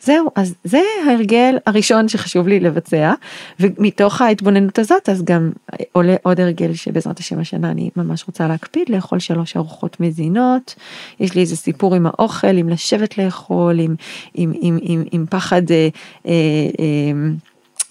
זהו, 0.02 0.30
אז 0.34 0.54
זה 0.64 0.80
ההרגל 1.06 1.56
הראשון 1.66 2.08
שחשוב 2.08 2.48
לי 2.48 2.60
לבצע, 2.60 3.14
ומתוך 3.60 4.20
ההתבוננות 4.22 4.78
הזאת 4.78 5.08
אז 5.08 5.24
גם 5.24 5.50
עולה 5.92 6.14
עוד 6.22 6.40
הרגל 6.40 6.74
שבעזרת 6.74 7.18
השם 7.18 7.40
השנה 7.40 7.70
אני 7.70 7.90
ממש 7.96 8.24
רוצה 8.26 8.48
להקפיד 8.48 8.88
לאכול 8.88 9.18
שלוש 9.18 9.56
ארוחות 9.56 10.00
מזינות, 10.00 10.74
יש 11.20 11.34
לי 11.34 11.40
איזה 11.40 11.56
סיפור 11.56 11.94
עם 11.94 12.06
האוכל, 12.06 12.56
עם 12.56 12.68
לשבת 12.68 13.18
לאכול, 13.18 13.80
עם, 13.80 13.94
עם, 14.34 14.52
עם, 14.60 14.78
עם, 14.82 15.04
עם 15.12 15.26
פחד 15.30 15.70
אה, 15.70 15.88
אה, 16.26 16.32
אה, 16.80 17.12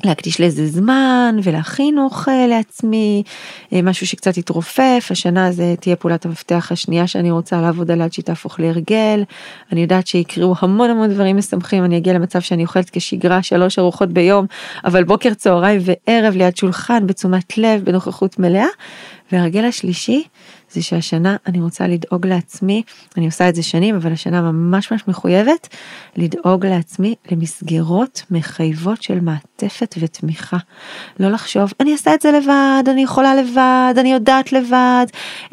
להקדיש 0.06 0.42
לזה 0.42 0.68
זמן 0.68 1.36
ולהכין 1.44 2.00
אוכל 2.00 2.46
לעצמי, 2.50 3.24
אה, 3.74 3.82
משהו 3.82 4.08
שקצת 4.08 4.38
יתרופף, 4.38 5.08
השנה 5.12 5.52
זה 5.52 5.76
תהיה 5.80 5.96
פעולת 5.96 6.26
המפתח 6.26 6.70
השנייה 6.72 7.08
שאני 7.08 7.32
רוצה 7.32 7.62
לעבוד 7.62 7.92
עליה 7.92 8.06
עד 8.06 8.14
שהיא 8.14 8.26
תהפוך 8.26 8.60
להרגל, 8.60 9.24
אני 9.72 9.82
יודעת 9.82 10.08
שיקראו 10.08 10.56
המון 10.60 10.90
המון 10.90 11.10
דברים 11.10 11.38
משמחים, 11.38 11.86
אני 11.86 11.98
אגיע 11.98 12.14
למצב 12.14 12.42
שאני 12.42 12.64
אוכלת 12.64 12.90
כשגרה 12.90 13.44
שלוש 13.44 13.80
ארוחות 13.80 14.10
ביום, 14.10 14.46
אבל 14.86 15.04
בוקר 15.04 15.34
צהריים 15.34 15.82
וערב 15.84 16.36
ליד 16.36 16.58
שולחן 16.58 17.08
בתשומת 17.08 17.58
לב 17.58 17.86
בנוכחות 17.86 18.40
מלאה, 18.40 18.68
וההרגל 19.32 19.66
השלישי 19.66 20.24
זה 20.72 20.82
שהשנה 20.84 21.36
אני 21.48 21.62
רוצה 21.62 21.88
לדאוג 21.88 22.28
לעצמי, 22.28 22.84
אני 23.18 23.26
עושה 23.26 23.50
את 23.50 23.56
זה 23.56 23.64
שנים, 23.64 23.96
אבל 23.96 24.12
השנה 24.12 24.42
ממש 24.42 24.92
ממש 24.92 25.04
מחויבת, 25.08 25.68
לדאוג 26.16 26.66
לעצמי 26.66 27.16
למסגרות 27.32 28.24
מחייבות 28.32 29.04
של 29.04 29.20
מעטפת 29.20 29.96
ותמיכה. 30.00 30.58
לא 31.20 31.30
לחשוב, 31.30 31.74
אני 31.80 31.92
אעשה 31.92 32.14
את 32.14 32.22
זה 32.22 32.32
לבד, 32.32 32.84
אני 32.90 33.04
יכולה 33.04 33.36
לבד, 33.36 33.94
אני 33.98 34.14
יודעת 34.14 34.54
לבד, 34.54 35.06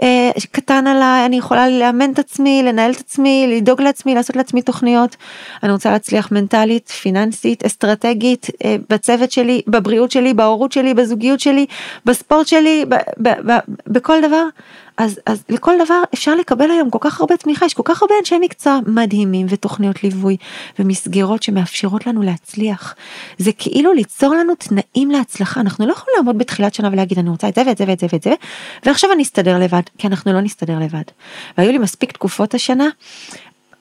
אה, 0.02 0.30
קטן 0.52 0.86
עליי, 0.86 1.26
אני 1.26 1.36
יכולה 1.36 1.68
לאמן 1.68 2.12
את 2.12 2.18
עצמי, 2.18 2.62
לנהל 2.62 2.90
את 2.90 3.00
עצמי, 3.00 3.54
לדאוג 3.56 3.80
לעצמי, 3.82 4.14
לעשות 4.14 4.36
לעצמי 4.36 4.62
תוכניות. 4.62 5.16
אני 5.62 5.72
רוצה 5.72 5.90
להצליח 5.90 6.32
מנטלית, 6.32 6.88
פיננסית, 6.88 7.64
אסטרטגית, 7.64 8.46
אה, 8.64 8.76
בצוות 8.90 9.32
שלי, 9.32 9.62
בבריאות 9.66 10.10
שלי, 10.10 10.34
בהורות 10.34 10.72
שלי, 10.72 10.94
בזוגיות 10.94 11.40
שלי, 11.40 11.66
בספורט 12.04 12.46
שלי, 12.46 12.84
ב- 12.88 12.94
ב- 13.28 13.52
ב- 13.52 13.58
בכל 13.86 14.20
דבר. 14.22 14.44
אז, 14.96 15.20
אז 15.26 15.44
לכל 15.48 15.74
דבר 15.84 16.02
אפשר 16.14 16.34
לקבל 16.34 16.70
היום 16.70 16.90
כל 16.90 16.98
כך 17.00 17.20
הרבה 17.20 17.36
תמיכה, 17.36 17.66
יש 17.66 17.74
כל 17.74 17.82
כך 17.84 18.02
הרבה 18.02 18.14
אנשי 18.20 18.38
מקצוע 18.40 18.78
מדהימים 18.86 19.46
ותוכניות 19.50 20.04
ליווי 20.04 20.36
ומסגרות 20.78 21.42
שמאפשרות 21.42 22.06
לנו 22.06 22.22
להצליח. 22.22 22.94
זה 23.38 23.50
כאילו 23.58 23.92
ליצור 23.92 24.34
לנו 24.34 24.54
תנאים 24.54 25.10
להצלחה, 25.10 25.60
אנחנו 25.60 25.86
לא 25.86 25.92
יכולים 25.92 26.14
לעמוד 26.16 26.38
בתחילת 26.38 26.74
שנה 26.74 26.88
ולהגיד 26.92 27.18
אני 27.18 27.30
רוצה 27.30 27.48
את 27.48 27.54
זה 27.54 27.62
ואת 27.66 27.78
זה 27.78 27.84
ואת 27.88 28.00
זה 28.00 28.06
ואת 28.12 28.22
זה, 28.22 28.34
ועכשיו 28.86 29.12
אני 29.12 29.22
אסתדר 29.22 29.58
לבד, 29.58 29.82
כי 29.98 30.06
אנחנו 30.06 30.32
לא 30.32 30.40
נסתדר 30.40 30.78
לבד. 30.78 31.04
והיו 31.58 31.72
לי 31.72 31.78
מספיק 31.78 32.12
תקופות 32.12 32.54
השנה 32.54 32.88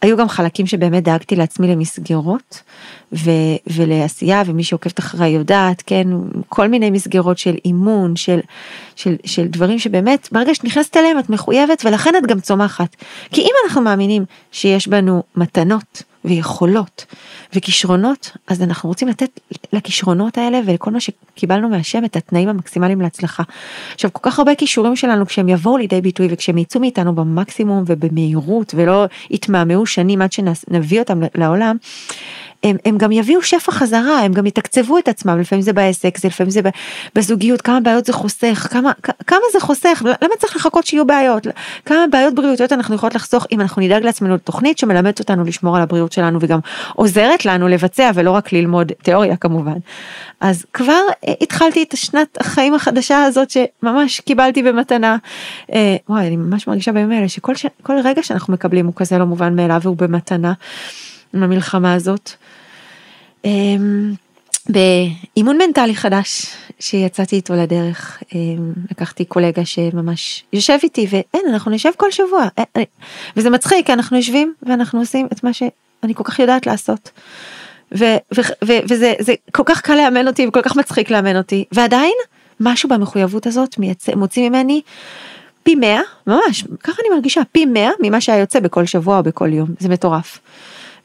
היו 0.03 0.17
גם 0.17 0.29
חלקים 0.29 0.67
שבאמת 0.67 1.03
דאגתי 1.03 1.35
לעצמי 1.35 1.67
למסגרות 1.67 2.61
ו, 3.13 3.31
ולעשייה 3.67 4.43
ומי 4.45 4.63
שעוקבת 4.63 4.99
אחריי 4.99 5.31
יודעת 5.31 5.83
כן 5.85 6.07
כל 6.49 6.67
מיני 6.67 6.89
מסגרות 6.89 7.37
של 7.37 7.55
אימון 7.65 8.15
של, 8.15 8.39
של, 8.95 9.15
של 9.25 9.47
דברים 9.47 9.79
שבאמת 9.79 10.29
ברגע 10.31 10.55
שאת 10.55 10.63
נכנסת 10.63 10.97
אליהם 10.97 11.19
את 11.19 11.29
מחויבת 11.29 11.85
ולכן 11.85 12.13
את 12.17 12.27
גם 12.27 12.39
צומחת. 12.39 12.95
כי 13.31 13.41
אם 13.41 13.53
אנחנו 13.65 13.81
מאמינים 13.81 14.25
שיש 14.51 14.87
בנו 14.87 15.23
מתנות 15.35 16.03
ויכולות 16.25 17.05
וכישרונות, 17.53 18.37
אז 18.47 18.61
אנחנו 18.61 18.89
רוצים 18.89 19.07
לתת 19.07 19.39
לכישרונות 19.73 20.37
האלה 20.37 20.59
ולכל 20.65 20.91
מה 20.91 20.99
שקיבלנו 20.99 21.69
מהשם 21.69 22.05
את 22.05 22.15
התנאים 22.15 22.49
המקסימליים 22.49 23.01
להצלחה. 23.01 23.43
עכשיו 23.93 24.13
כל 24.13 24.29
כך 24.29 24.39
הרבה 24.39 24.55
כישורים 24.55 24.95
שלנו 24.95 25.25
כשהם 25.25 25.49
יבואו 25.49 25.77
לידי 25.77 26.01
ביטוי 26.01 26.27
וכשהם 26.31 26.57
יצאו 26.57 26.81
מאיתנו 26.81 27.15
במקסימום 27.15 27.83
ובמהירות 27.87 28.73
ולא 28.77 29.05
יתמהמהו 29.29 29.85
שנים 29.85 30.21
עד 30.21 30.31
שנביא 30.31 30.99
אותם 30.99 31.21
לעולם, 31.35 31.77
הם, 32.63 32.77
הם 32.85 32.97
גם 32.97 33.11
יביאו 33.11 33.41
שפע 33.41 33.71
חזרה, 33.71 34.19
הם 34.19 34.33
גם 34.33 34.45
יתקצבו 34.45 34.97
את 34.97 35.07
עצמם, 35.07 35.39
לפעמים 35.39 35.61
זה 35.61 35.73
בעסק, 35.73 36.17
זה 36.17 36.27
לפעמים 36.27 36.51
זה 36.51 36.61
בזוגיות, 37.15 37.61
כמה 37.61 37.79
בעיות 37.79 38.05
זה 38.05 38.13
חוסך, 38.13 38.67
כמה, 38.71 38.91
כמה 39.27 39.39
זה 39.53 39.59
חוסך, 39.59 40.01
למה 40.05 40.35
צריך 40.39 40.55
לחכות 40.55 40.85
שיהיו 40.85 41.05
בעיות, 41.05 41.47
כמה 41.85 42.05
בעיות 42.11 42.35
בריאותיות 42.35 42.71
אנחנו 42.73 42.95
יכולות 42.95 43.15
לחסוך 43.15 43.47
אם 43.51 43.61
אנחנו 43.61 43.81
נדאג 43.81 44.03
לעצמנו 44.03 44.35
לתוכנית 44.35 44.77
שמלמדת 44.77 45.19
אותנו 45.19 45.43
לשמור 45.43 45.75
על 45.75 45.81
הבריאות 45.81 46.11
שלנו 46.11 46.39
וגם 46.41 46.59
עוזרת 46.95 47.45
לנו 47.45 47.67
לבצע 47.67 48.11
ולא 48.13 48.31
רק 48.31 48.53
ללמוד 48.53 48.91
תיאוריה 49.03 49.35
כמובן. 49.35 49.77
אז 50.41 50.65
כבר 50.73 51.01
אה, 51.27 51.33
התחלתי 51.41 51.83
את 51.83 51.93
השנת 51.93 52.37
החיים 52.39 52.73
החדשה 52.73 53.23
הזאת 53.23 53.49
שממש 53.49 54.19
קיבלתי 54.19 54.63
במתנה. 54.63 55.17
אה, 55.73 55.95
וואי, 56.09 56.27
אני 56.27 56.35
ממש 56.35 56.67
מרגישה 56.67 56.91
בימים 56.91 57.11
האלה 57.11 57.29
שכל 57.29 57.55
ש... 57.55 57.65
רגע 57.89 58.23
שאנחנו 58.23 58.53
מקבלים 58.53 58.85
הוא 58.85 58.93
כזה 58.95 59.17
לא 59.17 59.25
מובן 59.25 59.55
מאליו 59.55 59.79
והוא 59.83 59.97
במתנה. 59.97 60.53
עם 61.33 61.43
המלחמה 61.43 61.93
הזאת. 61.93 62.31
אמ, 63.45 64.13
באימון 64.69 65.57
מנטלי 65.57 65.95
חדש 65.95 66.45
שיצאתי 66.79 67.35
איתו 67.35 67.53
לדרך 67.53 68.23
אמ, 68.35 68.73
לקחתי 68.91 69.25
קולגה 69.25 69.65
שממש 69.65 70.43
יושב 70.53 70.77
איתי 70.83 71.07
ואין 71.09 71.45
אנחנו 71.49 71.71
נשב 71.71 71.89
כל 71.97 72.11
שבוע 72.11 72.47
אה, 72.59 72.63
אה, 72.77 72.83
וזה 73.37 73.49
מצחיק 73.49 73.89
אנחנו 73.89 74.17
יושבים 74.17 74.53
ואנחנו 74.63 74.99
עושים 74.99 75.27
את 75.31 75.43
מה 75.43 75.53
שאני 75.53 76.13
כל 76.15 76.23
כך 76.23 76.39
יודעת 76.39 76.67
לעשות. 76.67 77.11
ו, 77.97 78.05
ו, 78.35 78.41
ו, 78.65 78.73
וזה 78.89 79.13
זה 79.19 79.33
כל 79.51 79.63
כך 79.65 79.81
קל 79.81 79.95
לאמן 79.95 80.27
אותי 80.27 80.47
וכל 80.47 80.61
כך 80.61 80.75
מצחיק 80.75 81.11
לאמן 81.11 81.37
אותי 81.37 81.65
ועדיין 81.71 82.13
משהו 82.59 82.89
במחויבות 82.89 83.47
הזאת 83.47 83.77
מייצא, 83.77 84.15
מוציא 84.15 84.49
ממני 84.49 84.81
פי 85.63 85.75
100 85.75 86.01
ממש 86.27 86.63
ככה 86.83 87.01
אני 87.01 87.15
מרגישה 87.15 87.41
פי 87.51 87.65
100 87.65 87.89
ממה 87.99 88.21
שהיה 88.21 88.39
יוצא 88.39 88.59
בכל 88.59 88.85
שבוע 88.85 89.17
או 89.17 89.23
בכל 89.23 89.53
יום 89.53 89.69
זה 89.79 89.89
מטורף. 89.89 90.39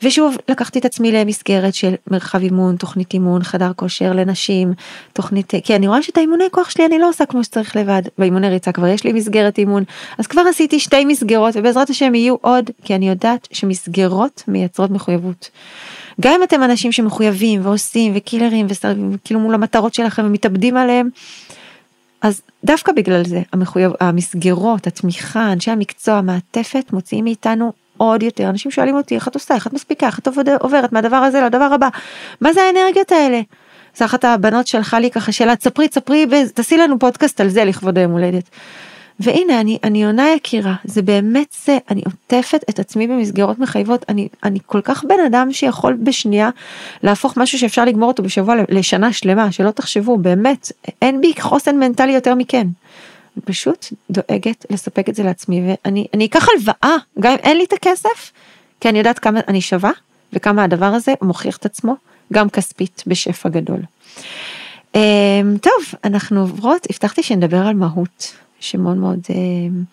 ושוב 0.03 0.37
לקחתי 0.49 0.79
את 0.79 0.85
עצמי 0.85 1.13
למסגרת 1.13 1.75
של 1.75 1.95
מרחב 2.11 2.43
אימון, 2.43 2.77
תוכנית 2.77 3.15
אימון, 3.15 3.43
חדר 3.43 3.73
כושר 3.77 4.13
לנשים, 4.13 4.73
תוכנית, 5.13 5.53
כי 5.65 5.77
אני 5.77 5.89
רואה 5.89 6.03
שאת 6.03 6.17
האימוני 6.17 6.45
כוח 6.51 6.71
שלי 6.71 6.87
אני 6.87 6.99
לא 6.99 7.09
עושה 7.09 7.27
כמו 7.27 7.45
שצריך 7.45 7.77
לבד, 7.77 8.03
באימוני 8.19 8.49
ריצה 8.49 8.73
כבר 8.73 8.87
יש 8.87 9.05
לי 9.05 9.13
מסגרת 9.13 9.59
אימון, 9.59 9.85
אז 10.19 10.27
כבר 10.27 10.43
עשיתי 10.51 10.81
שתי 10.81 11.05
מסגרות 11.05 11.55
ובעזרת 11.57 11.91
השם 11.91 12.15
יהיו 12.15 12.35
עוד, 12.41 12.71
כי 12.85 12.95
אני 12.95 13.09
יודעת 13.09 13.49
שמסגרות 13.53 14.43
מייצרות 14.49 14.91
מחויבות. 14.91 15.51
גם 16.21 16.33
אם 16.35 16.43
אתם 16.43 16.63
אנשים 16.63 16.93
שמחויבים 16.93 17.67
ועושים 17.67 18.13
וקילרים 18.15 18.67
וכאילו 19.15 19.41
מול 19.41 19.55
המטרות 19.55 19.95
שלכם 19.95 20.23
ומתאבדים 20.27 20.77
עליהם, 20.77 21.09
אז 22.23 22.41
דווקא 22.65 22.93
בגלל 22.93 23.25
זה 23.25 23.43
המחויב, 23.53 23.93
המסגרות, 24.01 24.87
התמיכה, 24.87 25.53
אנשי 25.53 25.71
המקצוע, 25.71 26.15
המעטפת 26.15 26.93
מוציאים 26.93 27.25
מאיתנו 27.25 27.73
עוד 27.99 28.23
יותר. 28.23 28.49
אנשים 28.49 28.71
שואלים 28.71 28.97
אותי 28.97 29.15
איך 29.15 29.29
את 29.29 29.35
עושה, 29.35 29.55
איך 29.55 29.67
את 29.67 29.73
מספיקה, 29.73 30.07
איך 30.07 30.19
את 30.19 30.29
עוברת 30.61 30.93
מהדבר 30.93 31.17
הזה 31.17 31.41
לדבר 31.41 31.65
הבא. 31.75 31.89
מה 32.41 32.53
זה 32.53 32.61
האנרגיות 32.63 33.13
האלה? 33.13 33.41
זה 33.97 34.05
אחת 34.05 34.25
הבנות 34.25 34.67
שלחה 34.67 34.99
לי 34.99 35.11
ככה 35.11 35.33
שאלה, 35.33 35.57
תספרי, 35.57 35.89
תספרי, 35.89 36.27
תעשי 36.55 36.77
לנו 36.77 36.99
פודקאסט 36.99 37.41
על 37.41 37.49
זה 37.49 37.65
לכבוד 37.65 37.99
היום 37.99 38.13
הולדת. 38.13 38.51
והנה 39.21 39.61
אני, 39.61 39.79
אני 39.85 40.05
עונה 40.05 40.31
יקירה, 40.31 40.75
זה 40.85 41.03
באמת 41.03 41.55
זה, 41.65 41.79
אני 41.91 42.03
עוטפת 42.05 42.65
את 42.71 42.79
עצמי 42.79 43.07
במסגרות 43.07 43.59
מחייבות, 43.59 44.05
אני, 44.09 44.29
אני 44.45 44.59
כל 44.67 44.81
כך 44.81 45.05
בן 45.05 45.21
אדם 45.27 45.53
שיכול 45.53 45.97
בשנייה 46.03 46.51
להפוך 47.03 47.37
משהו 47.37 47.59
שאפשר 47.59 47.85
לגמור 47.85 48.09
אותו 48.09 48.23
בשבוע 48.23 48.55
לשנה 48.69 49.13
שלמה, 49.13 49.53
שלא 49.53 49.71
תחשבו, 49.71 50.19
באמת, 50.19 50.73
אין 51.03 51.21
בי 51.21 51.33
חוסן 51.41 51.77
מנטלי 51.77 52.13
יותר 52.13 52.35
מכן. 52.35 52.67
פשוט 53.45 53.87
דואגת 54.11 54.67
לספק 54.71 55.09
את 55.09 55.15
זה 55.15 55.23
לעצמי, 55.23 55.77
ואני 55.85 56.27
אקח 56.27 56.47
הלוואה, 56.49 56.97
גם 57.21 57.33
אם 57.33 57.39
אין 57.39 57.57
לי 57.57 57.65
את 57.65 57.73
הכסף, 57.73 58.33
כי 58.81 58.89
אני 58.89 58.99
יודעת 58.99 59.19
כמה 59.19 59.41
אני 59.49 59.61
שווה, 59.61 59.91
וכמה 60.33 60.65
הדבר 60.65 60.87
הזה 60.87 61.15
מוכיח 61.23 61.57
את 61.57 61.67
עצמו, 61.67 61.95
גם 62.33 62.49
כספית 62.49 63.03
בשפע 63.07 63.49
גדול. 63.49 63.81
אמ, 64.95 65.01
טוב, 65.63 65.95
אנחנו 66.05 66.41
עוברות, 66.41 66.87
הבטחתי 66.91 67.23
שנדבר 67.23 67.67
על 67.67 67.75
מהות. 67.75 68.33
שמאוד 68.61 68.97
מאוד, 68.97 69.19
אה, 69.31 69.35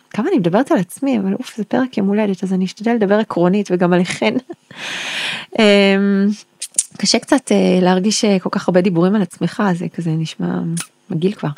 כמה 0.10 0.30
אני 0.30 0.38
מדברת 0.38 0.72
על 0.72 0.78
עצמי, 0.78 1.20
אבל 1.20 1.34
אוף, 1.34 1.58
זה 1.58 1.64
פרק 1.64 1.98
יום 1.98 2.08
הולדת, 2.08 2.44
אז 2.44 2.54
אני 2.54 2.66
אשתדל 2.66 2.94
לדבר 2.94 3.20
עקרונית 3.20 3.68
וגם 3.72 3.94
עליכן. 3.94 4.34
אה, 5.60 5.96
קשה 6.98 7.20
קצת 7.20 7.52
אה, 7.52 7.80
להרגיש 7.82 8.26
כל 8.26 8.50
כך 8.52 8.68
הרבה 8.68 8.82
דיבורים 8.82 9.16
על 9.16 9.22
עצמך, 9.22 9.64
זה 9.74 9.86
כזה 9.90 10.10
נשמע 10.10 10.60
מגעיל 11.10 11.34
כבר. 11.34 11.50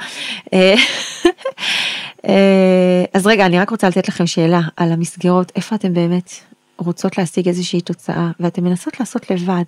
אז 3.13 3.27
רגע, 3.27 3.45
אני 3.45 3.59
רק 3.59 3.69
רוצה 3.69 3.87
לתת 3.87 4.07
לכם 4.07 4.27
שאלה 4.27 4.61
על 4.77 4.91
המסגרות, 4.91 5.51
איפה 5.55 5.75
אתם 5.75 5.93
באמת 5.93 6.31
רוצות 6.77 7.17
להשיג 7.17 7.47
איזושהי 7.47 7.81
תוצאה, 7.81 8.31
ואתם 8.39 8.63
מנסות 8.63 8.99
לעשות 8.99 9.31
לבד. 9.31 9.63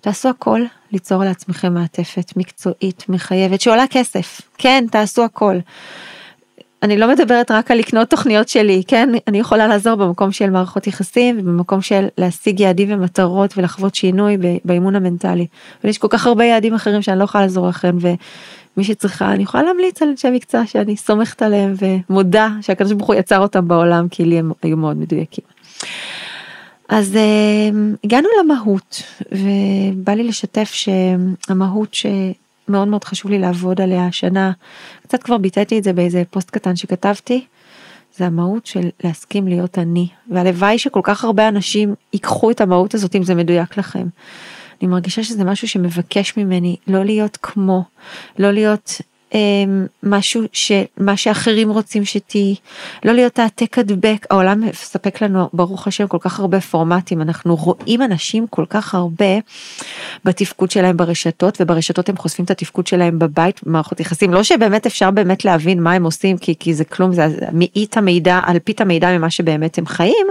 תעשו 0.00 0.28
הכל 0.28 0.60
ליצור 0.92 1.24
לעצמכם 1.24 1.74
מעטפת 1.74 2.32
מקצועית, 2.36 3.04
מחייבת, 3.08 3.60
שעולה 3.60 3.84
כסף. 3.90 4.40
כן, 4.58 4.84
תעשו 4.90 5.24
הכל. 5.24 5.58
אני 6.82 6.98
לא 6.98 7.08
מדברת 7.08 7.50
רק 7.50 7.70
על 7.70 7.78
לקנות 7.78 8.10
תוכניות 8.10 8.48
שלי, 8.48 8.82
כן? 8.86 9.08
אני 9.28 9.38
יכולה 9.38 9.66
לעזור 9.66 9.94
במקום 9.94 10.32
של 10.32 10.50
מערכות 10.50 10.86
יחסים 10.86 11.38
ובמקום 11.38 11.82
של 11.82 12.06
להשיג 12.18 12.60
יעדים 12.60 12.92
ומטרות 12.92 13.58
ולחוות 13.58 13.94
שינוי 13.94 14.36
באימון 14.64 14.96
המנטלי. 14.96 15.46
ויש 15.84 15.98
כל 15.98 16.08
כך 16.10 16.26
הרבה 16.26 16.44
יעדים 16.44 16.74
אחרים 16.74 17.02
שאני 17.02 17.18
לא 17.18 17.24
יכולה 17.24 17.44
לעזור 17.44 17.68
לכם 17.68 17.96
ומי 18.76 18.84
שצריכה 18.84 19.32
אני 19.32 19.42
יכולה 19.42 19.62
להמליץ 19.62 20.02
על 20.02 20.08
אנשי 20.08 20.30
מקצוע 20.30 20.66
שאני 20.66 20.96
סומכת 20.96 21.42
עליהם 21.42 21.74
ומודה 22.10 22.48
שהקדוש 22.60 22.92
ברוך 22.92 23.08
הוא 23.08 23.14
יצר 23.14 23.38
אותם 23.38 23.68
בעולם 23.68 24.08
כי 24.08 24.24
לי 24.24 24.38
הם 24.38 24.52
היו 24.62 24.76
מאוד 24.76 24.96
מדויקים. 24.96 25.44
אז 26.88 27.14
uh, 27.14 27.74
הגענו 28.04 28.28
למהות 28.40 29.02
ובא 29.32 30.12
לי 30.12 30.24
לשתף 30.24 30.72
שהמהות 30.72 31.94
ש... 31.94 32.06
מאוד 32.68 32.88
מאוד 32.88 33.04
חשוב 33.04 33.30
לי 33.30 33.38
לעבוד 33.38 33.80
עליה 33.80 34.06
השנה. 34.06 34.52
קצת 35.02 35.22
כבר 35.22 35.38
ביטאתי 35.38 35.78
את 35.78 35.84
זה 35.84 35.92
באיזה 35.92 36.22
פוסט 36.30 36.50
קטן 36.50 36.76
שכתבתי. 36.76 37.44
זה 38.16 38.26
המהות 38.26 38.66
של 38.66 38.88
להסכים 39.04 39.48
להיות 39.48 39.78
אני, 39.78 40.08
והלוואי 40.30 40.78
שכל 40.78 41.00
כך 41.02 41.24
הרבה 41.24 41.48
אנשים 41.48 41.94
ייקחו 42.12 42.50
את 42.50 42.60
המהות 42.60 42.94
הזאת 42.94 43.16
אם 43.16 43.22
זה 43.22 43.34
מדויק 43.34 43.78
לכם. 43.78 44.06
אני 44.82 44.90
מרגישה 44.90 45.22
שזה 45.24 45.44
משהו 45.44 45.68
שמבקש 45.68 46.36
ממני 46.36 46.76
לא 46.86 47.04
להיות 47.04 47.38
כמו, 47.42 47.84
לא 48.38 48.50
להיות 48.50 49.00
משהו 50.02 50.42
שמה 50.52 51.16
שאחרים 51.16 51.70
רוצים 51.70 52.04
שתהיי, 52.04 52.54
לא 53.04 53.12
להיות 53.12 53.38
העתק 53.38 53.78
הדבק, 53.78 54.26
העולם 54.30 54.60
מספק 54.60 55.22
לנו 55.22 55.48
ברוך 55.52 55.86
השם 55.86 56.06
כל 56.06 56.18
כך 56.20 56.40
הרבה 56.40 56.60
פורמטים, 56.60 57.22
אנחנו 57.22 57.56
רואים 57.56 58.02
אנשים 58.02 58.46
כל 58.50 58.64
כך 58.68 58.94
הרבה 58.94 59.38
בתפקוד 60.24 60.70
שלהם 60.70 60.96
ברשתות 60.96 61.58
וברשתות 61.60 62.08
הם 62.08 62.16
חושפים 62.16 62.44
את 62.44 62.50
התפקוד 62.50 62.86
שלהם 62.86 63.18
בבית 63.18 63.60
במערכות 63.62 64.00
יחסים, 64.00 64.34
לא 64.34 64.42
שבאמת 64.42 64.86
אפשר 64.86 65.10
באמת 65.10 65.44
להבין 65.44 65.82
מה 65.82 65.92
הם 65.92 66.04
עושים 66.04 66.38
כי, 66.38 66.54
כי 66.58 66.74
זה 66.74 66.84
כלום, 66.84 67.12
זה 67.12 67.26
מאית 67.52 67.96
המידע, 67.96 68.40
על 68.46 68.58
פית 68.58 68.80
המידע 68.80 69.18
ממה 69.18 69.30
שבאמת 69.30 69.78
הם 69.78 69.86
חיים, 69.86 70.26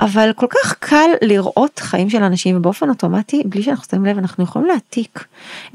אבל 0.00 0.30
כל 0.36 0.46
כך 0.50 0.74
קל 0.78 1.10
לראות 1.22 1.78
חיים 1.78 2.10
של 2.10 2.22
אנשים 2.22 2.56
ובאופן 2.56 2.88
אוטומטי 2.88 3.42
בלי 3.44 3.62
שאנחנו 3.62 3.84
שמים 3.90 4.04
לב 4.04 4.18
אנחנו 4.18 4.44
יכולים 4.44 4.68
להעתיק 4.68 5.24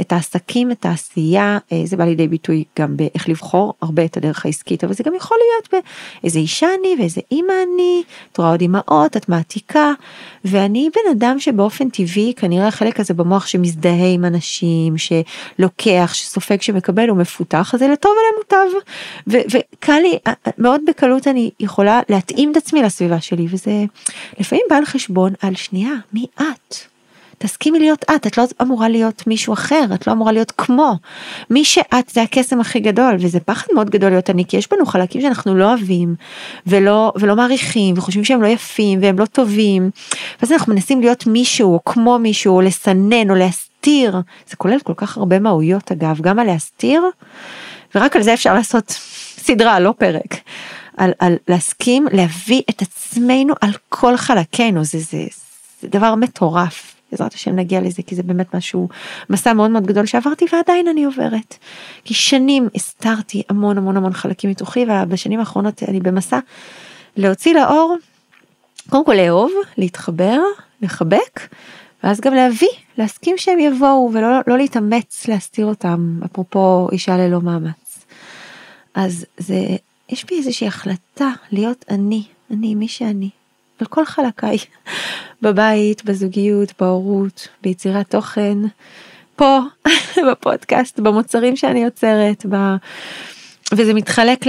את 0.01 0.11
העסקים, 0.11 0.71
את 0.71 0.85
העשייה, 0.85 1.57
אה, 1.71 1.81
זה 1.85 1.97
בא 1.97 2.05
לידי 2.05 2.27
ביטוי. 2.27 2.48
ביטוי 2.49 2.63
גם 2.79 2.97
באיך 2.97 3.29
לבחור 3.29 3.73
הרבה 3.81 4.05
את 4.05 4.17
הדרך 4.17 4.45
העסקית, 4.45 4.83
אבל 4.83 4.93
זה 4.93 5.03
גם 5.03 5.15
יכול 5.15 5.37
להיות 5.37 5.83
באיזה 6.23 6.39
אישה 6.39 6.67
אני 6.79 6.95
ואיזה 6.99 7.21
אימא 7.31 7.53
אני, 7.73 8.03
את 8.31 8.37
רואה 8.37 8.49
עוד 8.49 8.61
אימהות, 8.61 9.17
את 9.17 9.29
מעתיקה, 9.29 9.91
ואני 10.45 10.89
בן 10.95 11.11
אדם 11.17 11.39
שבאופן 11.39 11.89
טבעי 11.89 12.33
כנראה 12.35 12.67
החלק 12.67 12.99
הזה 12.99 13.13
במוח 13.13 13.47
שמזדהה 13.47 14.13
עם 14.13 14.25
אנשים, 14.25 14.95
שלוקח, 14.97 16.11
שסופג, 16.13 16.61
שמקבל, 16.61 17.09
הוא 17.09 17.17
מפותח, 17.17 17.75
זה 17.77 17.87
לטוב 17.87 18.11
ולמוטב, 18.11 18.77
וקל 19.27 19.99
לי, 19.99 20.17
מאוד 20.57 20.81
בקלות 20.87 21.27
אני 21.27 21.51
יכולה 21.59 22.01
להתאים 22.09 22.51
את 22.51 22.57
עצמי 22.57 22.81
לסביבה 22.81 23.21
שלי, 23.21 23.47
וזה 23.49 23.83
לפעמים 24.39 24.65
בא 24.69 24.75
על 24.75 24.85
חשבון 24.85 25.33
על 25.41 25.55
שנייה, 25.55 25.93
מי 26.13 26.25
את? 26.35 26.75
תסכימי 27.39 27.79
להיות 27.79 28.05
את, 28.15 28.27
את 28.27 28.37
לא 28.37 28.43
אמורה 28.61 28.89
להיות 28.89 29.27
מישהו 29.27 29.53
אחר, 29.53 29.83
את 29.93 30.07
לא 30.07 30.11
אמורה 30.11 30.31
להיות 30.31 30.51
כמו. 30.57 30.93
מי 31.49 31.65
שאת 31.65 32.09
זה 32.13 32.21
הקסם 32.21 32.59
הכי 32.61 32.79
גדול, 32.79 33.15
וזה 33.19 33.39
פחד 33.39 33.67
מאוד 33.73 33.89
גדול 33.89 34.09
להיות 34.09 34.29
אני, 34.29 34.45
כי 34.45 34.57
יש 34.57 34.67
בנו 34.71 34.85
חלקים 34.85 35.21
שאנחנו 35.21 35.55
לא 35.55 35.65
אוהבים, 35.65 36.15
ולא, 36.67 37.13
ולא 37.15 37.35
מעריכים, 37.35 37.95
וחושבים 37.97 38.25
שהם 38.25 38.41
לא 38.41 38.47
יפים, 38.47 38.99
והם 39.01 39.19
לא 39.19 39.25
טובים. 39.25 39.89
ואז 40.41 40.51
אנחנו 40.51 40.73
מנסים 40.73 41.01
להיות 41.01 41.27
מישהו, 41.27 41.73
או 41.73 41.79
כמו 41.85 42.19
מישהו, 42.19 42.55
או 42.55 42.61
לסנן, 42.61 43.29
או 43.29 43.35
להסתיר. 43.35 44.17
זה 44.49 44.55
כולל 44.55 44.79
כל 44.79 44.93
כך 44.95 45.17
הרבה 45.17 45.39
מהויות 45.39 45.91
אגב, 45.91 46.21
גם 46.21 46.39
על 46.39 46.47
להסתיר, 46.47 47.03
ורק 47.95 48.15
על 48.15 48.21
זה 48.21 48.33
אפשר 48.33 48.53
לעשות 48.53 48.87
סדרה, 49.37 49.79
לא 49.79 49.93
פרק. 49.97 50.35
על, 50.97 51.11
על 51.19 51.35
להסכים 51.47 52.07
להביא 52.11 52.61
את 52.69 52.81
עצמנו 52.81 53.53
על 53.61 53.71
כל 53.89 54.17
חלקינו, 54.17 54.83
זה, 54.83 54.99
זה, 54.99 55.25
זה 55.81 55.87
דבר 55.87 56.15
מטורף. 56.15 56.98
בעזרת 57.11 57.33
השם 57.33 57.55
נגיע 57.55 57.81
לזה 57.81 58.03
כי 58.03 58.15
זה 58.15 58.23
באמת 58.23 58.55
משהו 58.55 58.89
מסע 59.29 59.53
מאוד 59.53 59.71
מאוד 59.71 59.87
גדול 59.87 60.05
שעברתי 60.05 60.45
ועדיין 60.53 60.87
אני 60.87 61.03
עוברת. 61.03 61.57
כי 62.05 62.13
שנים 62.13 62.67
הסתרתי 62.75 63.43
המון 63.49 63.77
המון 63.77 63.97
המון 63.97 64.13
חלקים 64.13 64.49
מתוכי 64.49 64.85
ובשנים 64.89 65.39
האחרונות 65.39 65.83
אני 65.83 65.99
במסע 65.99 66.39
להוציא 67.17 67.53
לאור 67.53 67.95
קודם 68.89 69.05
כל 69.05 69.13
לאהוב 69.13 69.51
להתחבר 69.77 70.39
לחבק 70.81 71.39
ואז 72.03 72.19
גם 72.21 72.33
להביא 72.33 72.67
להסכים 72.97 73.37
שהם 73.37 73.59
יבואו 73.59 74.11
ולא 74.13 74.27
לא 74.47 74.57
להתאמץ 74.57 75.27
להסתיר 75.27 75.65
אותם 75.65 76.19
אפרופו 76.25 76.87
אישה 76.91 77.17
ללא 77.17 77.41
מאמץ. 77.41 78.05
אז 78.93 79.25
זה 79.37 79.55
יש 80.09 80.25
בי 80.25 80.37
איזושהי 80.37 80.67
החלטה 80.67 81.29
להיות 81.51 81.85
אני 81.89 82.23
אני 82.51 82.75
מי 82.75 82.87
שאני 82.87 83.29
על 83.79 83.87
כל 83.87 84.05
חלקיי, 84.05 84.57
בבית, 85.41 86.05
בזוגיות, 86.05 86.73
בהורות, 86.79 87.47
ביצירת 87.63 88.09
תוכן, 88.09 88.57
פה, 89.35 89.59
בפודקאסט, 90.31 90.99
במוצרים 90.99 91.55
שאני 91.55 91.83
יוצרת, 91.83 92.45
ב... 92.49 92.55
וזה 93.73 93.93
מתחלק 93.93 94.45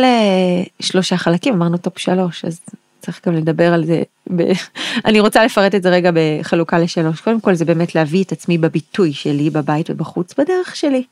לשלושה 0.80 1.16
חלקים, 1.16 1.54
אמרנו 1.54 1.78
top 1.78 1.98
שלוש, 1.98 2.44
אז 2.44 2.60
צריך 3.00 3.20
גם 3.26 3.34
לדבר 3.34 3.72
על 3.72 3.84
זה, 3.84 4.02
ב... 4.36 4.42
אני 5.06 5.20
רוצה 5.20 5.44
לפרט 5.44 5.74
את 5.74 5.82
זה 5.82 5.90
רגע 5.90 6.10
בחלוקה 6.14 6.78
לשלוש, 6.78 7.20
קודם 7.20 7.40
כל 7.40 7.54
זה 7.54 7.64
באמת 7.64 7.94
להביא 7.94 8.24
את 8.24 8.32
עצמי 8.32 8.58
בביטוי 8.58 9.12
שלי 9.12 9.50
בבית 9.50 9.90
ובחוץ 9.90 10.34
בדרך 10.38 10.76
שלי, 10.76 11.02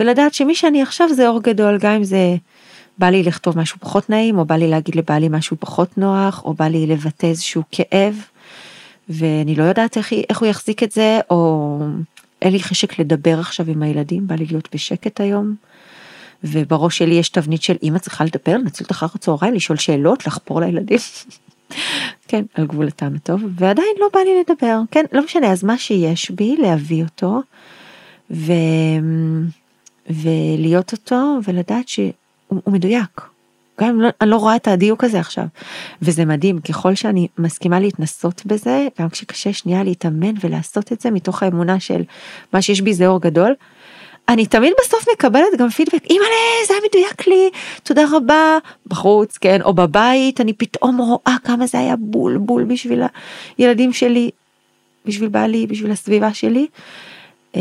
ולדעת 0.00 0.34
שמי 0.34 0.54
שאני 0.54 0.82
עכשיו 0.82 1.08
זה 1.14 1.28
אור 1.28 1.42
גדול, 1.42 1.78
גם 1.78 1.92
אם 1.92 2.04
זה 2.04 2.36
בא 2.98 3.06
לי 3.06 3.22
לכתוב 3.22 3.58
משהו 3.58 3.78
פחות 3.80 4.10
נעים, 4.10 4.38
או 4.38 4.44
בא 4.44 4.54
לי 4.54 4.68
להגיד 4.68 4.94
לבעלי 4.94 5.28
משהו 5.28 5.56
פחות 5.60 5.98
נוח, 5.98 6.44
או 6.44 6.54
בא 6.54 6.64
לי 6.64 6.86
לבטא 6.86 7.26
איזשהו 7.26 7.62
כאב, 7.70 8.14
ואני 9.08 9.54
לא 9.54 9.64
יודעת 9.64 9.96
איך, 9.96 10.12
איך 10.12 10.38
הוא 10.38 10.48
יחזיק 10.48 10.82
את 10.82 10.92
זה, 10.92 11.20
או 11.30 11.78
אין 12.42 12.52
לי 12.52 12.60
חשק 12.60 12.98
לדבר 12.98 13.40
עכשיו 13.40 13.70
עם 13.70 13.82
הילדים, 13.82 14.26
בא 14.26 14.34
לי 14.34 14.46
להיות 14.46 14.68
בשקט 14.74 15.20
היום. 15.20 15.54
ובראש 16.44 16.98
שלי 16.98 17.14
יש 17.14 17.28
תבנית 17.28 17.62
של 17.62 17.76
אמא 17.82 17.98
צריכה 17.98 18.24
לדבר, 18.24 18.56
לנצל 18.56 18.84
את 18.84 18.90
אחר 18.90 19.06
הצהריים, 19.14 19.54
לשאול 19.54 19.78
שאלות, 19.78 20.26
לחפור 20.26 20.60
לילדים. 20.60 20.98
כן, 22.28 22.44
על 22.54 22.66
גבול 22.66 22.86
הטעם 22.86 23.14
הטוב, 23.14 23.42
ועדיין 23.54 23.88
לא 24.00 24.06
בא 24.12 24.20
לי 24.20 24.30
לדבר, 24.40 24.80
כן, 24.90 25.04
לא 25.12 25.24
משנה, 25.24 25.52
אז 25.52 25.64
מה 25.64 25.78
שיש 25.78 26.30
בי, 26.30 26.56
להביא 26.56 27.04
אותו, 27.04 27.40
ו... 28.30 28.52
ולהיות 30.10 30.92
אותו, 30.92 31.38
ולדעת 31.44 31.88
שהוא 32.48 32.74
מדויק. 32.74 33.20
גם 33.80 33.88
אם 33.88 34.00
לא, 34.00 34.08
אני 34.20 34.30
לא 34.30 34.36
רואה 34.36 34.56
את 34.56 34.68
הדיוק 34.68 35.04
הזה 35.04 35.20
עכשיו. 35.20 35.44
וזה 36.02 36.24
מדהים, 36.24 36.60
ככל 36.60 36.94
שאני 36.94 37.28
מסכימה 37.38 37.80
להתנסות 37.80 38.42
בזה, 38.46 38.88
גם 39.00 39.08
כשקשה 39.08 39.52
שנייה 39.52 39.84
להתאמן 39.84 40.34
ולעשות 40.40 40.92
את 40.92 41.00
זה 41.00 41.10
מתוך 41.10 41.42
האמונה 41.42 41.80
של 41.80 42.02
מה 42.52 42.62
שיש 42.62 42.80
בי 42.80 42.94
זה 42.94 43.06
אור 43.06 43.20
גדול, 43.20 43.54
אני 44.28 44.46
תמיד 44.46 44.72
בסוף 44.80 45.04
מקבלת 45.12 45.58
גם 45.58 45.68
פידבק, 45.68 46.04
אימא'לה, 46.04 46.66
זה 46.68 46.74
היה 46.74 46.82
מדויק 46.88 47.26
לי, 47.28 47.50
תודה 47.82 48.04
רבה, 48.12 48.58
בחוץ, 48.86 49.38
כן, 49.38 49.62
או 49.62 49.74
בבית, 49.74 50.40
אני 50.40 50.52
פתאום 50.52 50.98
רואה 50.98 51.36
כמה 51.44 51.66
זה 51.66 51.78
היה 51.78 51.96
בול 51.96 52.38
בול 52.38 52.64
בשביל 52.64 53.02
הילדים 53.58 53.92
שלי, 53.92 54.30
בשביל 55.06 55.28
בעלי, 55.28 55.66
בשביל 55.66 55.90
הסביבה 55.90 56.34
שלי. 56.34 56.66
אמ, 57.56 57.60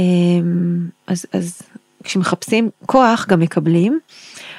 אז, 1.07 1.25
אז 1.33 1.61
כשמחפשים 2.03 2.69
כוח 2.85 3.25
גם 3.29 3.39
מקבלים. 3.39 3.99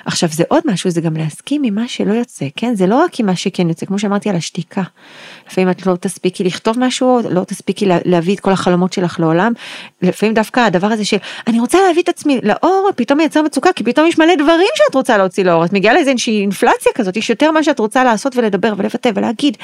עכשיו 0.09 0.29
זה 0.33 0.45
עוד 0.49 0.63
משהו, 0.67 0.91
זה 0.91 1.01
גם 1.01 1.17
להסכים 1.17 1.63
עם 1.65 1.75
מה 1.75 1.89
שלא 1.89 2.13
יוצא, 2.13 2.47
כן? 2.57 2.75
זה 2.75 2.87
לא 2.87 2.97
רק 2.97 3.21
עם 3.21 3.27
מה 3.27 3.37
שכן 3.37 3.69
יוצא, 3.69 3.87
כמו 3.87 3.99
שאמרתי 3.99 4.31
על 4.31 4.37
השתיקה. 4.37 4.83
לפעמים 5.51 5.71
את 5.71 5.87
לא 5.87 5.97
תספיקי 6.01 6.45
לכתוב 6.45 6.77
משהו, 6.79 7.21
לא 7.31 7.45
תספיקי 7.45 7.87
להביא 8.05 8.35
את 8.35 8.41
כל 8.41 8.53
החלומות 8.53 8.93
שלך 8.93 9.21
לעולם. 9.21 9.53
לפעמים 10.03 10.35
דווקא 10.35 10.61
הדבר 10.61 10.87
הזה 10.87 11.05
של 11.05 11.17
אני 11.47 11.61
רוצה 11.61 11.79
להביא 11.89 12.03
את 12.03 12.09
עצמי 12.09 12.41
לאור, 12.43 12.91
פתאום 12.97 13.19
מייצר 13.19 13.43
מצוקה, 13.43 13.73
כי 13.73 13.85
פתאום 13.85 14.07
יש 14.07 14.19
מלא 14.19 14.35
דברים 14.35 14.69
שאת 14.75 14.95
רוצה 14.95 15.19
להוציא 15.19 15.45
לאור. 15.45 15.65
את 15.65 15.73
מגיעה 15.73 15.95
לאיזה 15.95 16.11
איזושהי 16.11 16.41
אינפלציה 16.41 16.93
כזאת, 16.95 17.17
יש 17.17 17.31
יותר 17.31 17.51
מה 17.51 17.63
שאת 17.63 17.79
רוצה 17.79 18.05
לעשות 18.05 18.37
ולדבר 18.37 18.73
ולבטא 18.77 19.11
ולהגיד. 19.15 19.57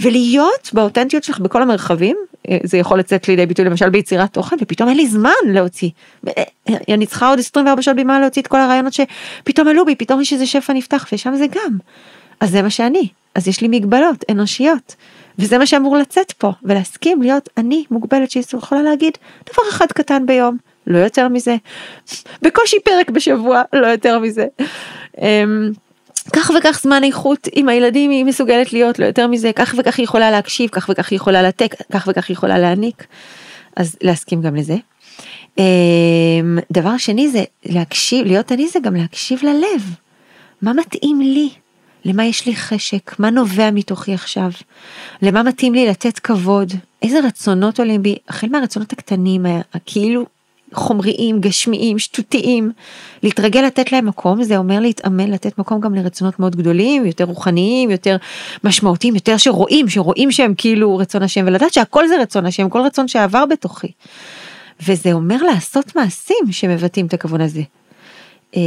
ולהיות 0.00 0.70
באותנטיות 0.72 1.24
שלך 1.24 1.38
בכל 1.38 1.62
המרחבים, 1.62 2.16
אה, 2.48 2.58
זה 2.64 2.78
יכול 2.78 2.98
לצאת 2.98 3.28
לידי 3.28 3.46
ביטוי 3.46 3.64
למשל 3.64 3.90
ביצירת 3.90 4.32
תוכן, 4.32 4.56
ופתאום 4.60 4.88
אין 4.88 4.96
לי 4.96 5.08
זמן 5.08 5.30
להוציא. 5.46 5.90
אה, 6.28 6.32
אה, 6.68 6.94
אני 6.94 7.06
צריכה 7.06 7.28
עוד 7.28 7.38
24 7.38 7.82
שעות 7.82 7.96
בימה 7.96 8.20
להוציא 8.20 8.42
את 8.42 8.46
כל 8.46 8.60
הרעיונות 8.60 8.92
שפתאום 8.92 9.68
עלו 9.68 9.84
בי, 9.84 9.94
פתאום 9.94 10.20
יש 10.20 10.32
איזה 10.32 10.46
שפע 10.46 10.72
נפתח, 10.72 11.06
ושם 11.12 11.34
זה 11.36 11.46
גם. 11.46 11.78
אז 12.40 12.50
זה 12.50 12.62
מה 12.62 12.70
שאני, 12.70 13.08
אז 13.34 13.48
יש 13.48 13.60
לי 13.60 13.68
מגבלות 13.68 14.24
אנושיות. 14.30 14.94
וזה 15.38 15.58
מה 15.58 15.66
שאמור 15.66 15.96
לצאת 15.96 16.32
פה, 16.32 16.52
ולהסכים 16.62 17.22
להיות 17.22 17.48
אני 17.56 17.84
מוגבלת 17.90 18.30
שיכולה 18.30 18.82
להגיד 18.82 19.12
דבר 19.52 19.62
אחד 19.70 19.86
קטן 19.86 20.26
ביום, 20.26 20.56
לא 20.86 20.98
יותר 20.98 21.28
מזה. 21.28 21.56
בקושי 22.42 22.76
פרק 22.84 23.10
בשבוע, 23.10 23.62
לא 23.72 23.86
יותר 23.86 24.18
מזה. 24.18 24.46
אמ, 25.20 25.70
כך 26.32 26.50
וכך 26.58 26.80
זמן 26.82 27.04
איכות 27.04 27.48
עם 27.52 27.68
הילדים 27.68 28.10
היא 28.10 28.24
מסוגלת 28.24 28.72
להיות, 28.72 28.98
לא 28.98 29.04
יותר 29.04 29.26
מזה, 29.26 29.50
כך 29.52 29.74
וכך 29.78 29.98
היא 29.98 30.04
יכולה 30.04 30.30
להקשיב, 30.30 30.70
כך 30.70 30.88
וכך 30.88 31.10
היא 31.10 31.16
יכולה 31.16 31.42
לתת, 31.42 31.82
כך 31.92 32.08
וכך 32.10 32.28
היא 32.28 32.34
יכולה 32.34 32.58
להעניק. 32.58 33.06
אז 33.76 33.96
להסכים 34.02 34.42
גם 34.42 34.56
לזה. 34.56 34.76
אמ, 35.58 36.58
דבר 36.70 36.96
שני 36.96 37.28
זה 37.28 37.44
להקשיב, 37.66 38.26
להיות 38.26 38.52
אני 38.52 38.68
זה 38.68 38.78
גם 38.80 38.96
להקשיב 38.96 39.40
ללב. 39.42 39.82
מה 40.62 40.72
מתאים 40.72 41.20
לי? 41.20 41.50
למה 42.04 42.24
יש 42.24 42.46
לי 42.46 42.56
חשק? 42.56 43.18
מה 43.18 43.30
נובע 43.30 43.70
מתוכי 43.70 44.14
עכשיו? 44.14 44.50
למה 45.22 45.42
מתאים 45.42 45.74
לי 45.74 45.86
לתת 45.88 46.18
כבוד? 46.18 46.72
איזה 47.02 47.20
רצונות 47.20 47.78
עולים 47.78 48.02
בי? 48.02 48.16
החל 48.28 48.46
מהרצונות 48.50 48.92
הקטנים, 48.92 49.46
הכאילו 49.74 50.26
חומריים, 50.72 51.40
גשמיים, 51.40 51.98
שטותיים. 51.98 52.72
להתרגל 53.22 53.60
לתת 53.60 53.92
להם 53.92 54.06
מקום, 54.06 54.42
זה 54.42 54.56
אומר 54.56 54.80
להתאמן, 54.80 55.30
לתת 55.30 55.58
מקום 55.58 55.80
גם 55.80 55.94
לרצונות 55.94 56.38
מאוד 56.38 56.56
גדולים, 56.56 57.06
יותר 57.06 57.24
רוחניים, 57.24 57.90
יותר 57.90 58.16
משמעותיים, 58.64 59.14
יותר 59.14 59.36
שרואים, 59.36 59.88
שרואים 59.88 60.30
שהם 60.30 60.54
כאילו 60.56 60.96
רצון 60.96 61.22
השם, 61.22 61.44
ולדעת 61.46 61.72
שהכל 61.72 62.08
זה 62.08 62.14
רצון 62.22 62.46
השם, 62.46 62.68
כל 62.68 62.80
רצון 62.80 63.08
שעבר 63.08 63.46
בתוכי. 63.46 63.92
וזה 64.86 65.12
אומר 65.12 65.42
לעשות 65.42 65.96
מעשים 65.96 66.44
שמבטאים 66.50 67.06
את 67.06 67.14
הכוון 67.14 67.40
הזה. 67.40 67.62
אה, 68.56 68.60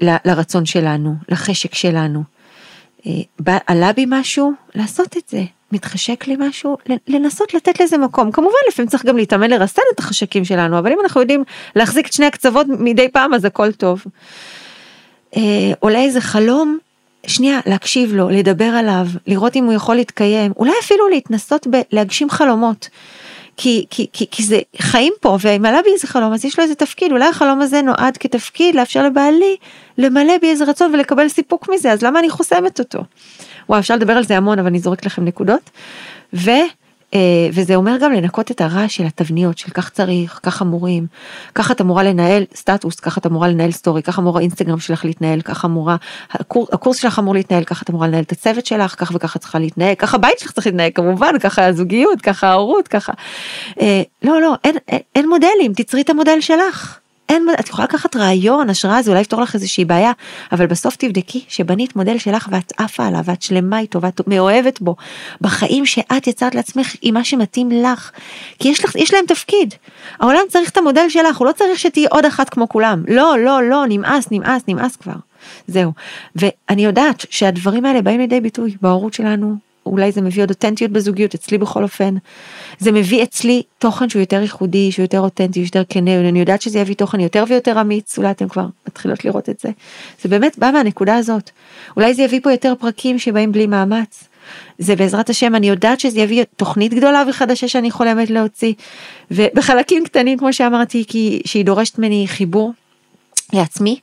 ל, 0.00 0.16
לרצון 0.24 0.66
שלנו, 0.66 1.14
לחשק 1.28 1.74
שלנו. 1.74 2.35
אה, 3.06 3.12
בא, 3.40 3.58
עלה 3.66 3.92
בי 3.92 4.04
משהו, 4.08 4.52
לעשות 4.74 5.16
את 5.16 5.28
זה. 5.28 5.42
מתחשק 5.72 6.26
לי 6.26 6.36
משהו, 6.38 6.76
לנסות 7.08 7.54
לתת 7.54 7.80
לזה 7.80 7.98
מקום. 7.98 8.30
כמובן 8.30 8.54
לפעמים 8.68 8.88
צריך 8.88 9.04
גם 9.04 9.16
להתאמן 9.16 9.50
לרסן 9.50 9.82
את 9.94 9.98
החשקים 9.98 10.44
שלנו, 10.44 10.78
אבל 10.78 10.92
אם 10.92 10.98
אנחנו 11.02 11.20
יודעים 11.20 11.44
להחזיק 11.76 12.06
את 12.06 12.12
שני 12.12 12.26
הקצוות 12.26 12.66
מדי 12.68 13.08
פעם 13.08 13.34
אז 13.34 13.44
הכל 13.44 13.72
טוב. 13.72 14.04
אה, 15.36 15.42
עולה 15.80 15.98
איזה 15.98 16.20
חלום, 16.20 16.78
שנייה, 17.26 17.60
להקשיב 17.66 18.14
לו, 18.14 18.30
לדבר 18.30 18.64
עליו, 18.64 19.06
לראות 19.26 19.56
אם 19.56 19.64
הוא 19.64 19.72
יכול 19.72 19.94
להתקיים, 19.96 20.52
אולי 20.56 20.72
אפילו 20.80 21.08
להתנסות 21.08 21.66
בלהגשים 21.66 22.30
חלומות. 22.30 22.88
כי, 23.56 23.86
כי, 23.90 24.26
כי, 24.30 24.42
זה 24.44 24.60
חיים 24.78 25.12
פה, 25.20 25.38
ואם 25.40 25.64
עלה 25.64 25.82
בי 25.82 25.90
איזה 25.92 26.06
חלום, 26.06 26.32
אז 26.32 26.44
יש 26.44 26.58
לו 26.58 26.64
איזה 26.64 26.74
תפקיד, 26.74 27.12
אולי 27.12 27.28
החלום 27.28 27.60
הזה 27.60 27.82
נועד 27.82 28.16
כתפקיד 28.16 28.74
לאפשר 28.74 29.02
לבעלי 29.02 29.56
למלא 29.98 30.38
בי 30.40 30.50
איזה 30.50 30.64
רצון 30.64 30.94
ולקבל 30.94 31.28
סיפוק 31.28 31.68
מזה, 31.68 31.92
אז 31.92 32.02
למה 32.02 32.18
אני 32.18 32.30
חוסמת 32.30 32.78
אותו? 32.78 33.04
וואו, 33.68 33.80
אפשר 33.80 33.96
לדבר 33.96 34.12
על 34.12 34.24
זה 34.24 34.36
המון, 34.36 34.58
אבל 34.58 34.68
אני 34.68 34.78
זורקת 34.78 35.06
לכם 35.06 35.24
נקודות. 35.24 35.70
ו... 36.34 36.50
אה, 37.16 37.48
וזה 37.52 37.74
אומר 37.74 37.96
גם 38.00 38.12
לנקות 38.12 38.50
את 38.50 38.60
הרעש 38.60 38.96
של 38.96 39.04
התבניות 39.04 39.58
של 39.58 39.70
כך 39.70 39.90
צריך, 39.90 40.40
כך 40.42 40.62
אמורים, 40.62 41.06
ככה 41.54 41.72
את 41.72 41.80
אמורה 41.80 42.02
לנהל 42.02 42.44
סטטוס, 42.54 43.00
ככה 43.00 43.20
את 43.20 43.26
אמורה 43.26 43.48
לנהל 43.48 43.70
סטורי, 43.70 44.02
ככה 44.02 44.22
אמור 44.22 44.38
האינסטגרם 44.38 44.78
שלך 44.78 45.04
להתנהל, 45.04 45.40
ככה 45.40 45.66
אמורה, 45.66 45.96
הקור, 46.30 46.68
הקורס 46.72 46.96
שלך 46.96 47.18
אמור 47.18 47.34
להתנהל, 47.34 47.64
ככה 47.64 47.82
את 47.84 47.90
אמורה 47.90 48.06
לנהל 48.06 48.22
את 48.22 48.32
הצוות 48.32 48.66
שלך, 48.66 48.94
כך 48.98 49.12
וככה 49.14 49.38
צריכה 49.38 49.58
להתנהל, 49.58 49.94
ככה 49.94 50.16
הבית 50.16 50.38
שלך 50.38 50.50
צריך 50.50 50.66
להתנהל 50.66 50.90
כמובן, 50.94 51.38
ככה 51.38 51.66
הזוגיות, 51.66 52.20
ככה 52.20 52.48
ההורות, 52.48 52.88
ככה. 52.88 53.12
אה, 53.80 54.02
לא, 54.22 54.40
לא, 54.40 54.54
אין, 54.64 54.76
אין, 54.88 55.00
אין 55.14 55.28
מודלים, 55.28 55.72
תצרי 55.76 56.00
את 56.00 56.10
המודל 56.10 56.40
שלך. 56.40 56.98
אין, 57.28 57.46
את 57.60 57.68
יכולה 57.68 57.84
לקחת 57.84 58.16
רעיון, 58.16 58.70
השראה, 58.70 59.02
זה 59.02 59.10
אולי 59.10 59.20
יפתור 59.20 59.40
לך 59.40 59.54
איזושהי 59.54 59.84
בעיה, 59.84 60.12
אבל 60.52 60.66
בסוף 60.66 60.96
תבדקי 60.96 61.44
שבנית 61.48 61.96
מודל 61.96 62.18
שלך 62.18 62.48
ואת 62.50 62.72
עפה 62.78 63.06
עליו, 63.06 63.20
ואת 63.24 63.42
שלמה 63.42 63.78
איתו, 63.78 64.02
ואת 64.02 64.20
מאוהבת 64.26 64.80
בו, 64.80 64.96
בחיים 65.40 65.86
שאת 65.86 66.26
יצרת 66.26 66.54
לעצמך 66.54 66.94
עם 67.02 67.14
מה 67.14 67.24
שמתאים 67.24 67.70
לך, 67.70 68.10
כי 68.58 68.68
יש, 68.68 68.84
לך, 68.84 68.96
יש 68.96 69.14
להם 69.14 69.24
תפקיד. 69.26 69.74
העולם 70.20 70.40
צריך 70.48 70.70
את 70.70 70.76
המודל 70.76 71.08
שלך, 71.08 71.36
הוא 71.36 71.46
לא 71.46 71.52
צריך 71.52 71.78
שתהיי 71.78 72.06
עוד 72.10 72.24
אחת 72.24 72.48
כמו 72.48 72.68
כולם. 72.68 73.02
לא, 73.08 73.38
לא, 73.38 73.62
לא, 73.62 73.84
נמאס, 73.88 74.28
נמאס, 74.30 74.62
נמאס 74.68 74.96
כבר. 74.96 75.16
זהו. 75.66 75.92
ואני 76.36 76.84
יודעת 76.84 77.26
שהדברים 77.30 77.84
האלה 77.84 78.02
באים 78.02 78.20
לידי 78.20 78.40
ביטוי 78.40 78.76
בהורות 78.80 79.14
שלנו, 79.14 79.65
אולי 79.86 80.12
זה 80.12 80.20
מביא 80.20 80.42
עוד 80.42 80.50
אותנטיות 80.50 80.90
בזוגיות, 80.90 81.34
אצלי 81.34 81.58
בכל 81.58 81.82
אופן. 81.82 82.14
זה 82.78 82.92
מביא 82.92 83.22
אצלי 83.22 83.62
תוכן 83.78 84.08
שהוא 84.08 84.20
יותר 84.20 84.40
ייחודי, 84.42 84.92
שהוא 84.92 85.04
יותר 85.04 85.20
אותנטי, 85.20 85.60
יותר 85.60 85.82
כנה, 85.88 86.28
אני 86.28 86.40
יודעת 86.40 86.62
שזה 86.62 86.78
יביא 86.78 86.94
תוכן 86.94 87.20
יותר 87.20 87.44
ויותר 87.48 87.80
אמיץ, 87.80 88.18
אולי 88.18 88.30
אתם 88.30 88.48
כבר 88.48 88.66
מתחילות 88.88 89.24
לראות 89.24 89.48
את 89.48 89.60
זה. 89.60 89.68
זה 90.22 90.28
באמת 90.28 90.58
בא 90.58 90.70
מהנקודה 90.70 91.16
הזאת. 91.16 91.50
אולי 91.96 92.14
זה 92.14 92.22
יביא 92.22 92.40
פה 92.42 92.52
יותר 92.52 92.72
פרקים 92.78 93.18
שבאים 93.18 93.52
בלי 93.52 93.66
מאמץ. 93.66 94.24
זה 94.78 94.96
בעזרת 94.96 95.30
השם, 95.30 95.54
אני 95.54 95.68
יודעת 95.68 96.00
שזה 96.00 96.20
יביא 96.20 96.44
תוכנית 96.56 96.94
גדולה 96.94 97.24
וחדשה 97.28 97.68
שאני 97.68 97.90
חולמת 97.90 98.30
להוציא. 98.30 98.74
ובחלקים 99.30 100.04
קטנים, 100.04 100.38
כמו 100.38 100.52
שאמרתי, 100.52 101.04
כי 101.08 101.42
שהיא 101.44 101.64
דורשת 101.64 101.98
ממני 101.98 102.24
חיבור 102.28 102.72
לעצמי, 103.52 104.00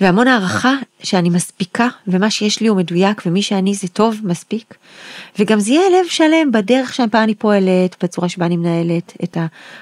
והמון 0.00 0.28
הערכה 0.28 0.74
שאני 1.02 1.30
מספיקה, 1.30 1.88
ומה 2.06 2.30
שיש 2.30 2.60
לי 2.60 2.68
הוא 2.68 2.76
מדויק, 2.76 3.22
ומי 3.26 3.42
שאני 3.42 3.74
זה 3.74 3.88
טוב, 3.88 4.16
מספיק. 4.22 4.74
וגם 5.38 5.60
זה 5.60 5.72
יהיה 5.72 5.90
לב 5.90 6.08
שלם 6.08 6.52
בדרך 6.52 6.94
שבה 6.94 7.24
אני 7.24 7.34
פועלת, 7.34 7.96
בצורה 8.02 8.28
שבה 8.28 8.46
אני 8.46 8.56
מנהלת 8.56 9.12
את 9.24 9.36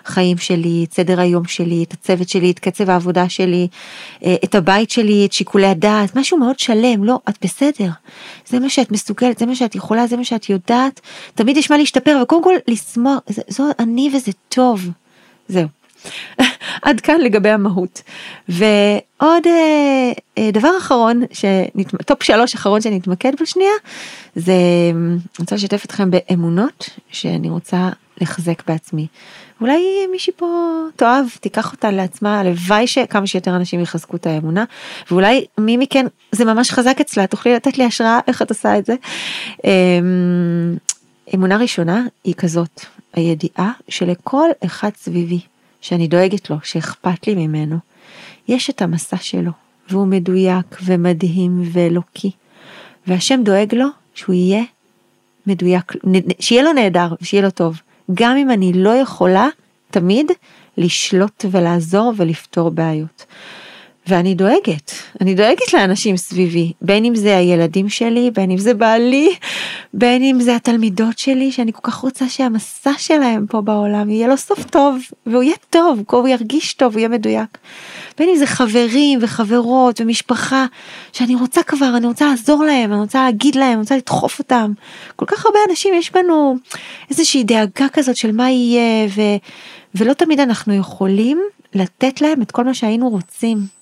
החיים 0.04 0.38
שלי, 0.38 0.84
את 0.88 0.92
סדר 0.94 1.20
היום 1.20 1.44
שלי, 1.44 1.82
את 1.82 1.92
הצוות 1.92 2.28
שלי, 2.28 2.50
את 2.50 2.58
קצב 2.58 2.90
העבודה 2.90 3.28
שלי, 3.28 3.68
אה, 4.24 4.36
את 4.44 4.54
הבית 4.54 4.90
שלי, 4.90 5.26
את 5.26 5.32
שיקולי 5.32 5.66
הדעת, 5.66 6.16
משהו 6.16 6.38
מאוד 6.38 6.58
שלם, 6.58 7.04
לא, 7.04 7.18
את 7.28 7.34
בסדר. 7.42 7.90
זה 8.46 8.58
מה 8.58 8.70
שאת 8.70 8.92
מסוגלת, 8.92 9.38
זה 9.38 9.46
מה 9.46 9.54
שאת 9.54 9.74
יכולה, 9.74 10.06
זה 10.06 10.16
מה 10.16 10.24
שאת 10.24 10.50
יודעת. 10.50 11.00
תמיד 11.34 11.56
יש 11.56 11.70
מה 11.70 11.78
להשתפר, 11.78 12.20
וקודם 12.22 12.44
כל 12.44 12.54
לשמוח, 12.68 13.18
זו 13.48 13.64
אני 13.78 14.10
וזה 14.14 14.32
טוב. 14.48 14.90
זהו. 15.48 15.68
עד 16.82 17.00
כאן 17.00 17.20
לגבי 17.20 17.48
המהות. 17.48 18.02
ועוד 18.48 19.46
אה, 19.46 20.12
אה, 20.38 20.50
דבר 20.52 20.70
אחרון, 20.78 21.22
שנת... 21.32 22.04
top 22.06 22.22
שלוש 22.22 22.54
אחרון 22.54 22.80
שנתמקד 22.80 23.32
בשנייה, 23.40 23.72
זה 24.36 24.52
אני 24.94 25.18
רוצה 25.38 25.54
לשתף 25.54 25.84
אתכם 25.84 26.10
באמונות 26.10 26.90
שאני 27.10 27.50
רוצה 27.50 27.88
לחזק 28.20 28.62
בעצמי. 28.66 29.06
אולי 29.60 30.06
מישהי 30.10 30.32
פה 30.36 30.46
תאהב, 30.96 31.26
תיקח 31.40 31.72
אותה 31.72 31.90
לעצמה, 31.90 32.40
הלוואי 32.40 32.86
שכמה 32.86 33.26
שיותר 33.26 33.56
אנשים 33.56 33.80
יחזקו 33.80 34.16
את 34.16 34.26
האמונה, 34.26 34.64
ואולי 35.10 35.44
מי 35.58 35.76
מכן 35.76 36.06
זה 36.32 36.44
ממש 36.44 36.70
חזק 36.70 37.00
אצלה, 37.00 37.26
תוכלי 37.26 37.54
לתת 37.54 37.78
לי 37.78 37.84
השראה 37.84 38.20
איך 38.28 38.42
את 38.42 38.50
עושה 38.50 38.78
את 38.78 38.86
זה. 38.86 38.94
אמ, 39.64 40.76
אמונה 41.34 41.56
ראשונה 41.56 42.02
היא 42.24 42.34
כזאת, 42.34 42.80
הידיעה 43.14 43.72
שלכל 43.88 44.48
אחד 44.64 44.90
סביבי 44.96 45.40
שאני 45.80 46.08
דואגת 46.08 46.50
לו, 46.50 46.56
שאכפת 46.62 47.26
לי 47.26 47.34
ממנו, 47.34 47.76
יש 48.48 48.70
את 48.70 48.82
המסע 48.82 49.16
שלו, 49.16 49.50
והוא 49.90 50.06
מדויק 50.06 50.78
ומדהים 50.84 51.62
ואלוקי, 51.72 52.30
והשם 53.06 53.40
דואג 53.44 53.74
לו 53.74 53.86
שהוא 54.14 54.34
יהיה 54.34 54.62
מדויק, 55.46 55.92
שיהיה 56.40 56.62
לו 56.62 56.72
נהדר, 56.72 57.14
שיהיה 57.22 57.42
לו 57.42 57.50
טוב. 57.50 57.80
גם 58.14 58.36
אם 58.36 58.50
אני 58.50 58.72
לא 58.72 58.90
יכולה 58.90 59.48
תמיד 59.90 60.26
לשלוט 60.76 61.44
ולעזור 61.50 62.12
ולפתור 62.16 62.70
בעיות. 62.70 63.26
ואני 64.08 64.34
דואגת, 64.34 64.92
אני 65.20 65.34
דואגת 65.34 65.72
לאנשים 65.72 66.16
סביבי, 66.16 66.72
בין 66.82 67.04
אם 67.04 67.14
זה 67.14 67.36
הילדים 67.36 67.88
שלי, 67.88 68.30
בין 68.30 68.50
אם 68.50 68.58
זה 68.58 68.74
בעלי, 68.74 69.34
בין 69.94 70.22
אם 70.22 70.40
זה 70.40 70.56
התלמידות 70.56 71.18
שלי, 71.18 71.52
שאני 71.52 71.72
כל 71.72 71.80
כך 71.82 71.94
רוצה 71.94 72.28
שהמסע 72.28 72.92
שלהם 72.98 73.46
פה 73.46 73.60
בעולם 73.60 74.10
יהיה 74.10 74.28
לו 74.28 74.36
סוף 74.36 74.64
טוב, 74.64 74.98
והוא 75.26 75.42
יהיה 75.42 75.56
טוב, 75.70 76.02
הוא 76.10 76.28
ירגיש 76.28 76.74
טוב, 76.74 76.92
הוא 76.92 76.98
יהיה 76.98 77.08
מדויק. 77.08 77.58
בין 78.18 78.28
אם 78.28 78.36
זה 78.36 78.46
חברים 78.46 79.18
וחברות 79.22 80.00
ומשפחה, 80.00 80.66
שאני 81.12 81.34
רוצה 81.34 81.62
כבר, 81.62 81.96
אני 81.96 82.06
רוצה 82.06 82.30
לעזור 82.30 82.64
להם, 82.64 82.92
אני 82.92 83.00
רוצה 83.00 83.24
להגיד 83.24 83.54
להם, 83.54 83.72
אני 83.72 83.80
רוצה 83.80 83.96
לדחוף 83.96 84.38
אותם. 84.38 84.72
כל 85.16 85.26
כך 85.26 85.46
הרבה 85.46 85.58
אנשים 85.70 85.94
יש 85.94 86.12
בנו 86.12 86.56
איזושהי 87.10 87.44
דאגה 87.44 87.88
כזאת 87.92 88.16
של 88.16 88.32
מה 88.32 88.50
יהיה, 88.50 89.08
ו, 89.16 89.20
ולא 89.94 90.12
תמיד 90.12 90.40
אנחנו 90.40 90.74
יכולים 90.74 91.40
לתת 91.74 92.20
להם 92.20 92.42
את 92.42 92.50
כל 92.50 92.64
מה 92.64 92.74
שהיינו 92.74 93.08
רוצים. 93.08 93.77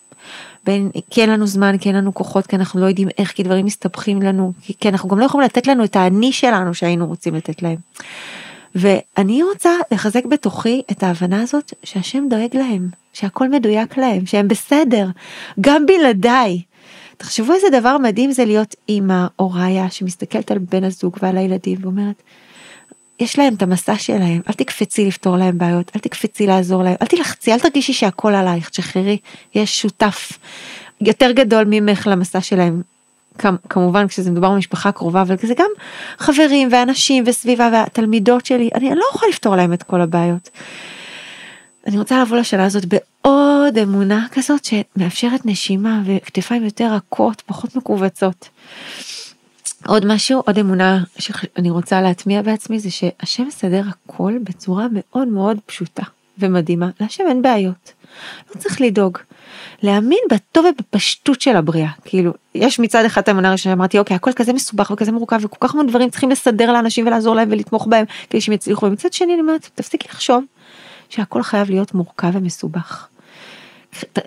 בין, 0.67 0.91
כי 1.11 1.21
אין 1.21 1.31
לנו 1.31 1.47
זמן, 1.47 1.79
כי 1.79 1.89
אין 1.89 1.97
לנו 1.97 2.15
כוחות, 2.15 2.47
כי 2.47 2.57
אנחנו 2.57 2.81
לא 2.81 2.87
יודעים 2.87 3.09
איך, 3.19 3.33
כי 3.33 3.43
דברים 3.43 3.67
מסתבכים 3.67 4.23
לנו, 4.23 4.53
כי, 4.63 4.75
כי 4.81 4.89
אנחנו 4.89 5.09
גם 5.09 5.19
לא 5.19 5.25
יכולים 5.25 5.45
לתת 5.45 5.67
לנו 5.67 5.85
את 5.85 5.97
האני 5.97 6.33
שלנו 6.33 6.75
שהיינו 6.75 7.07
רוצים 7.07 7.35
לתת 7.35 7.63
להם. 7.63 7.77
ואני 8.75 9.43
רוצה 9.43 9.71
לחזק 9.91 10.25
בתוכי 10.25 10.83
את 10.91 11.03
ההבנה 11.03 11.43
הזאת 11.43 11.73
שהשם 11.85 12.27
דואג 12.31 12.57
להם, 12.57 12.89
שהכל 13.13 13.49
מדויק 13.49 13.99
להם, 13.99 14.27
שהם 14.27 14.49
בסדר, 14.49 15.07
גם 15.61 15.87
בלעדיי. 15.87 16.63
תחשבו 17.17 17.53
איזה 17.53 17.67
דבר 17.81 17.99
מדהים 17.99 18.33
זה 18.33 18.45
להיות 18.45 18.75
אימא 18.89 19.27
או 19.39 19.51
ראיה 19.51 19.91
שמסתכלת 19.91 20.51
על 20.51 20.59
בן 20.59 20.85
הזוג 20.85 21.17
ועל 21.23 21.37
הילדים 21.37 21.79
ואומרת, 21.81 22.23
יש 23.21 23.39
להם 23.39 23.55
את 23.55 23.63
המסע 23.63 23.99
שלהם, 23.99 24.41
אל 24.49 24.53
תקפצי 24.53 25.07
לפתור 25.07 25.37
להם 25.37 25.59
בעיות, 25.59 25.91
אל 25.97 26.01
תקפצי 26.01 26.47
לעזור 26.47 26.83
להם, 26.83 26.95
אל 27.03 27.07
תלחצי, 27.07 27.53
אל 27.53 27.59
תרגישי 27.59 27.93
שהכל 27.93 28.35
עלייך, 28.35 28.69
תשחררי, 28.69 29.19
יש 29.55 29.83
שותף 29.83 30.33
יותר 31.01 31.31
גדול 31.33 31.65
ממך 31.67 32.07
למסע 32.11 32.41
שלהם. 32.41 32.83
כמובן 33.69 34.09
כשזה 34.09 34.31
מדובר 34.31 34.51
במשפחה 34.51 34.93
קרובה, 34.93 35.23
אבל 35.23 35.37
זה 35.43 35.55
גם 35.55 35.71
חברים 36.19 36.69
ואנשים 36.73 37.25
וסביבה 37.27 37.69
והתלמידות 37.73 38.47
שלי, 38.47 38.71
אני 38.75 38.91
לא 38.95 39.05
יכולה 39.15 39.31
לפתור 39.31 39.57
להם 39.57 39.73
את 39.73 39.83
כל 39.83 40.01
הבעיות. 40.01 40.51
אני 41.87 41.99
רוצה 41.99 42.23
לבוא 42.23 42.37
לשנה 42.37 42.65
הזאת 42.65 42.85
בעוד 42.85 43.79
אמונה 43.83 44.27
כזאת 44.33 44.65
שמאפשרת 44.65 45.47
נשימה 45.47 46.03
וכתפיים 46.05 46.65
יותר 46.65 46.93
רכות, 46.95 47.43
פחות 47.47 47.77
מכווצות. 47.77 48.49
עוד 49.87 50.07
משהו, 50.07 50.43
עוד 50.47 50.59
אמונה 50.59 51.05
שאני 51.19 51.71
רוצה 51.71 52.01
להטמיע 52.01 52.43
בעצמי 52.43 52.79
זה 52.81 52.91
שהשם 52.91 53.47
מסדר 53.47 53.83
הכל 53.89 54.35
בצורה 54.43 54.87
מאוד 54.93 55.29
מאוד 55.29 55.59
פשוטה 55.67 56.03
ומדהימה. 56.39 56.91
להשם 57.01 57.25
אין 57.29 57.43
בעיות, 57.43 57.93
לא 58.55 58.61
צריך 58.61 58.81
לדאוג. 58.81 59.19
להאמין 59.83 60.19
בטוב 60.31 60.67
ובפשטות 60.67 61.41
של 61.41 61.57
הבריאה. 61.57 61.91
כאילו, 62.05 62.33
יש 62.55 62.81
מצד 62.81 63.05
אחד 63.05 63.23
את 63.23 63.29
האמונה 63.29 63.49
הראשונה, 63.49 63.73
אמרתי, 63.73 63.99
אוקיי, 63.99 64.15
הכל 64.15 64.33
כזה 64.33 64.53
מסובך 64.53 64.91
וכזה 64.91 65.13
מורכב 65.13 65.39
וכל 65.43 65.69
כך 65.69 65.75
הרבה 65.75 65.89
דברים 65.89 66.11
צריכים 66.11 66.31
לסדר 66.31 66.73
לאנשים 66.73 67.07
ולעזור 67.07 67.35
להם 67.35 67.49
ולתמוך 67.51 67.87
בהם 67.87 68.05
כדי 68.31 68.41
שהם 68.41 68.55
יצליחו. 68.55 68.87
ומצד 68.87 69.13
שני 69.13 69.33
אני 69.33 69.41
אומרת, 69.41 69.71
תפסיקי 69.75 70.09
לחשוב 70.11 70.45
שהכל 71.09 71.43
חייב 71.43 71.71
להיות 71.71 71.95
מורכב 71.95 72.31
ומסובך. 72.33 73.09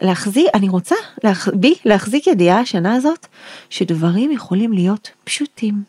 להחזיק, 0.02 0.48
אני 0.54 0.70
רוצה 0.70 0.96
להח, 1.24 1.50
בי 1.54 1.76
להחזיק 1.86 2.28
ידיעה 2.28 2.60
השנה 2.60 2.96
הזאת 2.96 3.26
שדברים 3.70 4.32
יכולים 4.32 4.74
להיות 4.74 5.10
פשוטים. 5.24 5.84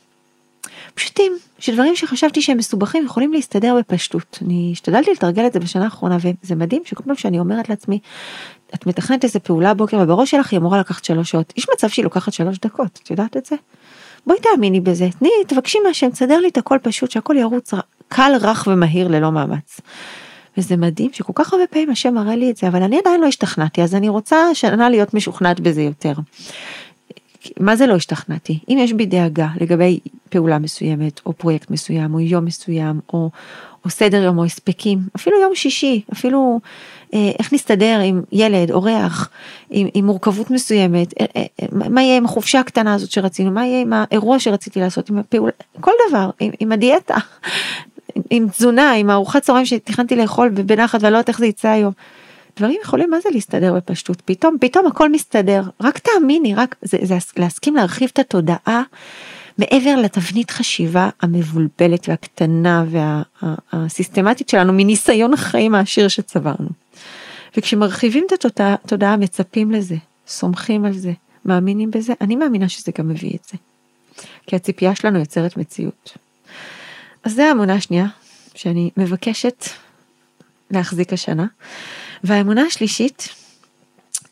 פשוטים, 0.94 1.32
שדברים 1.58 1.96
שחשבתי 1.96 2.42
שהם 2.42 2.58
מסובכים 2.58 3.04
יכולים 3.04 3.32
להסתדר 3.32 3.76
בפשטות. 3.78 4.38
אני 4.42 4.70
השתדלתי 4.72 5.10
לתרגל 5.10 5.46
את 5.46 5.52
זה 5.52 5.60
בשנה 5.60 5.84
האחרונה 5.84 6.16
וזה 6.16 6.54
מדהים 6.54 6.82
שכל 6.84 7.02
פעם 7.02 7.16
שאני 7.16 7.38
אומרת 7.38 7.68
לעצמי, 7.68 7.98
את 8.74 8.86
מתכננת 8.86 9.24
איזה 9.24 9.38
פעולה 9.40 9.74
בוקר 9.74 9.98
ובראש 10.00 10.30
שלך 10.30 10.52
היא 10.52 10.60
אמורה 10.60 10.80
לקחת 10.80 11.04
שלוש 11.04 11.30
שעות. 11.30 11.52
יש 11.56 11.66
מצב 11.74 11.88
שהיא 11.88 12.04
לוקחת 12.04 12.32
שלוש 12.32 12.58
דקות, 12.58 13.00
את 13.02 13.10
יודעת 13.10 13.36
את 13.36 13.46
זה? 13.46 13.56
בואי 14.26 14.38
תאמיני 14.40 14.80
בזה, 14.80 15.08
תני, 15.18 15.30
תבקשי 15.46 15.78
מהשם, 15.86 16.10
תסדר 16.10 16.38
לי 16.38 16.48
את 16.48 16.58
הכל 16.58 16.78
פשוט, 16.82 17.10
שהכל 17.10 17.36
ירוץ 17.36 17.74
קל, 18.08 18.32
רך 18.40 18.68
ומהיר 18.70 19.08
ללא 19.08 19.32
מאמץ. 19.32 19.80
וזה 20.58 20.76
מדהים 20.76 21.12
שכל 21.12 21.32
כך 21.36 21.52
הרבה 21.52 21.66
פעמים 21.66 21.90
השם 21.90 22.14
מראה 22.14 22.36
לי 22.36 22.50
את 22.50 22.56
זה, 22.56 22.68
אבל 22.68 22.82
אני 22.82 22.98
עדיין 22.98 23.20
לא 23.20 23.26
השתכנעתי, 23.26 23.82
אז 23.82 23.94
אני 23.94 24.08
רוצה 24.08 24.36
שנה 24.54 24.90
להיות 24.90 25.14
משוכנעת 25.14 25.60
בזה 25.60 25.82
יותר. 25.82 26.12
מה 27.60 27.76
זה 27.76 27.86
לא 27.86 27.94
השתכנעתי? 27.94 28.58
אם 28.68 28.78
יש 28.80 28.92
בי 28.92 29.06
דאגה 29.06 29.48
לגבי 29.60 30.00
פעולה 30.28 30.58
מסוימת, 30.58 31.20
או 31.26 31.32
פרויקט 31.32 31.70
מסוים, 31.70 32.14
או 32.14 32.20
יום 32.20 32.44
מסוים, 32.44 33.00
או, 33.12 33.30
או 33.84 33.90
סדר 33.90 34.22
יום, 34.22 34.38
או 34.38 34.44
הספקים, 34.44 34.98
אפילו 35.16 35.40
יום 35.40 35.54
שישי, 35.54 36.02
אפילו 36.12 36.60
אה, 37.14 37.30
איך 37.38 37.52
נסתדר 37.52 38.00
עם 38.04 38.22
ילד, 38.32 38.70
אורח, 38.70 39.30
עם, 39.70 39.88
עם 39.94 40.06
מורכבות 40.06 40.50
מסוימת, 40.50 41.14
אה, 41.20 41.26
אה, 41.36 41.44
אה, 41.62 41.66
מה 41.72 42.02
יהיה 42.02 42.16
עם 42.16 42.24
החופשה 42.24 42.60
הקטנה 42.60 42.94
הזאת 42.94 43.10
שרצינו, 43.10 43.50
מה 43.50 43.66
יהיה 43.66 43.80
עם 43.80 43.92
האירוע 43.92 44.38
שרציתי 44.38 44.80
לעשות, 44.80 45.10
עם 45.10 45.18
הפעולה, 45.18 45.52
כל 45.80 45.92
דבר, 46.08 46.30
עם, 46.40 46.50
עם 46.60 46.72
הדיאטה, 46.72 47.16
עם 48.30 48.48
תזונה, 48.48 48.92
עם 48.92 49.10
ארוחת 49.10 49.42
צהריים 49.42 49.66
שתכננתי 49.66 50.16
לאכול 50.16 50.48
בנחת 50.48 51.02
ואני 51.02 51.12
לא 51.12 51.18
יודעת 51.18 51.28
איך 51.28 51.38
זה 51.38 51.46
יצא 51.46 51.68
היום. 51.68 51.92
דברים 52.56 52.80
יכולים 52.82 53.10
מה 53.10 53.20
זה 53.20 53.28
להסתדר 53.32 53.74
בפשטות, 53.74 54.20
פתאום, 54.24 54.56
פתאום 54.60 54.86
הכל 54.86 55.12
מסתדר, 55.12 55.62
רק 55.80 55.98
תאמיני, 55.98 56.54
רק 56.54 56.76
זה, 56.82 56.98
זה 57.02 57.16
להסכים 57.36 57.76
להרחיב 57.76 58.10
את 58.12 58.18
התודעה 58.18 58.82
מעבר 59.58 59.96
לתבנית 59.96 60.50
חשיבה 60.50 61.08
המבולבלת 61.22 62.08
והקטנה 62.08 62.84
והסיסטמטית 63.72 64.48
שלנו 64.48 64.72
מניסיון 64.72 65.32
החיים 65.32 65.74
העשיר 65.74 66.08
שצברנו. 66.08 66.68
וכשמרחיבים 67.56 68.26
את 68.32 68.60
התודעה 68.60 69.16
מצפים 69.16 69.70
לזה, 69.70 69.96
סומכים 70.26 70.84
על 70.84 70.92
זה, 70.92 71.12
מאמינים 71.44 71.90
בזה, 71.90 72.12
אני 72.20 72.36
מאמינה 72.36 72.68
שזה 72.68 72.92
גם 72.98 73.08
מביא 73.08 73.30
את 73.34 73.44
זה. 73.52 73.58
כי 74.46 74.56
הציפייה 74.56 74.94
שלנו 74.94 75.18
יוצרת 75.18 75.56
מציאות. 75.56 76.16
אז 77.24 77.34
זה 77.34 77.48
האמונה 77.48 77.74
השנייה 77.74 78.06
שאני 78.54 78.90
מבקשת 78.96 79.64
להחזיק 80.70 81.12
השנה. 81.12 81.46
והאמונה 82.24 82.62
השלישית 82.62 83.28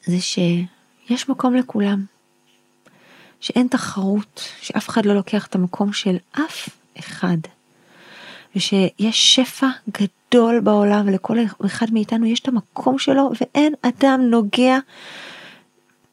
זה 0.06 0.20
שיש 0.20 1.28
מקום 1.28 1.54
לכולם. 1.54 2.04
שאין 3.40 3.68
תחרות, 3.68 4.48
שאף 4.60 4.88
אחד 4.88 5.06
לא 5.06 5.14
לוקח 5.14 5.46
את 5.46 5.54
המקום 5.54 5.92
של 5.92 6.16
אף 6.32 6.68
אחד. 6.98 7.36
ושיש 8.56 9.34
שפע 9.34 9.66
גדול 9.90 10.60
בעולם 10.60 11.08
ולכל 11.08 11.38
אחד 11.66 11.86
מאיתנו 11.92 12.26
יש 12.26 12.40
את 12.40 12.48
המקום 12.48 12.98
שלו 12.98 13.30
ואין 13.40 13.74
אדם 13.82 14.20
נוגע, 14.20 14.78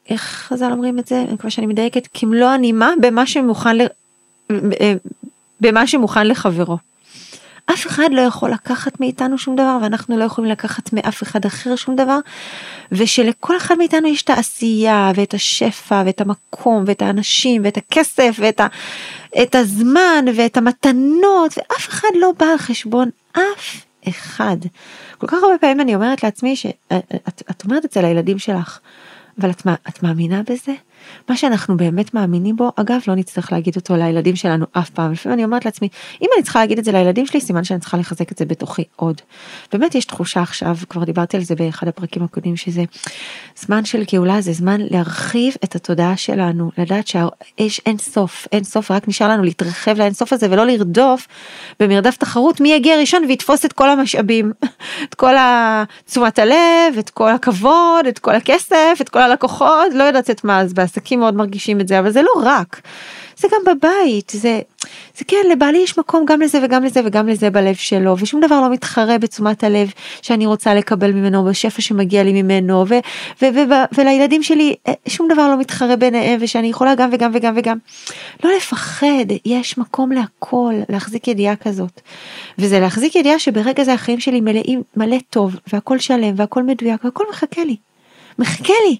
איך 0.09 0.21
חז"ל 0.21 0.71
אומרים 0.71 0.99
את 0.99 1.07
זה, 1.07 1.21
אני 1.21 1.33
מקווה 1.33 1.51
שאני 1.51 1.67
מדייקת, 1.67 2.07
כמלוא 2.13 2.49
הנימה 2.49 2.91
במה 3.01 3.27
שמוכן, 3.27 3.77
במה 5.61 5.87
שמוכן 5.87 6.27
לחברו. 6.27 6.77
אף 7.65 7.87
אחד 7.87 8.09
לא 8.11 8.21
יכול 8.21 8.51
לקחת 8.51 8.99
מאיתנו 8.99 9.37
שום 9.37 9.55
דבר 9.55 9.77
ואנחנו 9.81 10.17
לא 10.17 10.23
יכולים 10.23 10.51
לקחת 10.51 10.93
מאף 10.93 11.23
אחד 11.23 11.45
אחר 11.45 11.75
שום 11.75 11.95
דבר 11.95 12.19
ושלכל 12.91 13.57
אחד 13.57 13.75
מאיתנו 13.77 14.07
יש 14.07 14.21
את 14.21 14.29
העשייה 14.29 15.11
ואת 15.15 15.33
השפע 15.33 16.03
ואת 16.05 16.21
המקום 16.21 16.83
ואת 16.87 17.01
האנשים 17.01 17.61
ואת 17.65 17.77
הכסף 17.77 18.35
ואת 18.39 18.59
ה, 18.59 18.67
את 19.41 19.55
הזמן 19.55 20.25
ואת 20.35 20.57
המתנות 20.57 21.57
ואף 21.57 21.89
אחד 21.89 22.07
לא 22.19 22.31
בא 22.39 22.45
על 22.45 22.57
חשבון 22.57 23.09
אף 23.31 23.85
אחד. 24.09 24.57
כל 25.17 25.27
כך 25.27 25.43
הרבה 25.43 25.57
פעמים 25.61 25.81
אני 25.81 25.95
אומרת 25.95 26.23
לעצמי 26.23 26.55
שאת 26.55 27.43
את 27.51 27.63
אומרת 27.63 27.85
את 27.85 27.91
זה 27.91 28.01
לילדים 28.01 28.39
שלך 28.39 28.79
אבל 29.39 29.49
את, 29.49 29.61
את 29.89 30.03
מאמינה 30.03 30.41
בזה? 30.49 30.73
מה 31.29 31.37
שאנחנו 31.37 31.77
באמת 31.77 32.13
מאמינים 32.13 32.55
בו, 32.55 32.71
אגב, 32.75 32.99
לא 33.07 33.15
נצטרך 33.15 33.51
להגיד 33.51 33.75
אותו 33.75 33.95
לילדים 33.95 34.35
שלנו 34.35 34.65
אף 34.71 34.89
פעם. 34.89 35.11
לפעמים 35.11 35.37
אני 35.37 35.45
אומרת 35.45 35.65
לעצמי, 35.65 35.89
אם 36.21 36.27
אני 36.35 36.43
צריכה 36.43 36.59
להגיד 36.59 36.77
את 36.77 36.85
זה 36.85 36.91
לילדים 36.91 37.25
שלי, 37.25 37.41
סימן 37.41 37.63
שאני 37.63 37.79
צריכה 37.79 37.97
לחזק 37.97 38.31
את 38.31 38.37
זה 38.37 38.45
בתוכי 38.45 38.83
עוד. 38.95 39.21
באמת 39.71 39.95
יש 39.95 40.05
תחושה 40.05 40.41
עכשיו, 40.41 40.77
כבר 40.89 41.03
דיברתי 41.03 41.37
על 41.37 41.43
זה 41.43 41.55
באחד 41.55 41.87
הפרקים 41.87 42.23
הקודמים, 42.23 42.55
שזה 42.55 42.83
זמן 43.55 43.85
של 43.85 44.03
גאולה, 44.13 44.41
זה 44.41 44.53
זמן 44.53 44.81
להרחיב 44.81 45.55
את 45.63 45.75
התודעה 45.75 46.17
שלנו, 46.17 46.71
לדעת 46.77 47.07
שיש 47.07 47.81
אין 47.85 47.97
סוף, 47.97 48.47
אין 48.51 48.63
סוף, 48.63 48.91
רק 48.91 49.07
נשאר 49.07 49.29
לנו 49.29 49.43
להתרחב 49.43 49.97
לאין 49.97 50.13
סוף 50.13 50.33
הזה 50.33 50.47
ולא 50.51 50.65
לרדוף 50.65 51.27
במרדף 51.79 52.17
תחרות 52.17 52.61
מי 52.61 52.69
יגיע 52.73 52.99
ראשון 52.99 53.23
ויתפוס 53.27 53.65
את 53.65 53.73
כל 53.73 53.89
המשאבים, 53.89 54.51
את 55.03 55.15
כל 55.15 55.33
תשומת 56.05 56.39
הלב, 56.39 56.97
את 56.99 57.09
כל 57.09 57.31
הכבוד, 57.31 58.07
את 58.09 58.19
כל 58.19 58.35
הכסף, 58.35 58.97
את 59.01 59.09
כל 59.09 59.21
הלקוחות, 59.21 59.93
לא 59.93 60.03
יודעת 60.03 60.29
את 60.29 60.43
מה, 60.43 60.59
אז 60.61 60.73
בעסקים 60.95 61.19
מאוד 61.19 61.35
מרגישים 61.35 61.81
את 61.81 61.87
זה, 61.87 61.99
אבל 61.99 62.11
זה 62.11 62.21
לא 62.21 62.41
רק. 62.43 62.81
זה 63.37 63.47
גם 63.51 63.75
בבית, 63.75 64.29
זה, 64.35 64.59
זה 65.17 65.25
כן, 65.27 65.37
לבעלי 65.51 65.77
יש 65.77 65.99
מקום 65.99 66.25
גם 66.25 66.41
לזה 66.41 66.59
וגם 66.63 66.83
לזה 66.83 67.01
וגם 67.05 67.27
לזה 67.27 67.49
בלב 67.49 67.75
שלו, 67.75 68.15
ושום 68.19 68.41
דבר 68.41 68.61
לא 68.61 68.69
מתחרה 68.69 69.17
בתשומת 69.17 69.63
הלב 69.63 69.91
שאני 70.21 70.45
רוצה 70.45 70.73
לקבל 70.73 71.11
ממנו, 71.11 71.43
בשפע 71.45 71.81
שמגיע 71.81 72.23
לי 72.23 72.41
ממנו, 72.41 72.85
ו, 72.87 72.93
ו, 73.41 73.45
ו, 73.45 73.57
ו, 73.69 73.73
ולילדים 73.97 74.43
שלי 74.43 74.75
אה, 74.87 74.93
שום 75.07 75.27
דבר 75.31 75.47
לא 75.47 75.59
מתחרה 75.59 75.95
ביניהם, 75.95 76.39
ושאני 76.41 76.67
יכולה 76.67 76.95
גם 76.95 77.09
וגם 77.11 77.31
וגם 77.33 77.53
וגם. 77.57 77.77
לא 78.43 78.51
לפחד, 78.57 79.25
יש 79.45 79.77
מקום 79.77 80.11
להכל, 80.11 80.73
להחזיק 80.89 81.27
ידיעה 81.27 81.55
כזאת. 81.55 82.01
וזה 82.57 82.79
להחזיק 82.79 83.15
ידיעה 83.15 83.39
שברגע 83.39 83.83
זה 83.83 83.93
החיים 83.93 84.19
שלי 84.19 84.41
מלאים, 84.41 84.81
מלא 84.97 85.17
טוב, 85.29 85.55
והכל 85.73 85.99
שלם, 85.99 86.33
והכל 86.35 86.63
מדויק, 86.63 87.05
והכל 87.05 87.23
מחכה 87.29 87.63
לי. 87.63 87.75
מחכה 88.39 88.73
לי. 88.89 88.97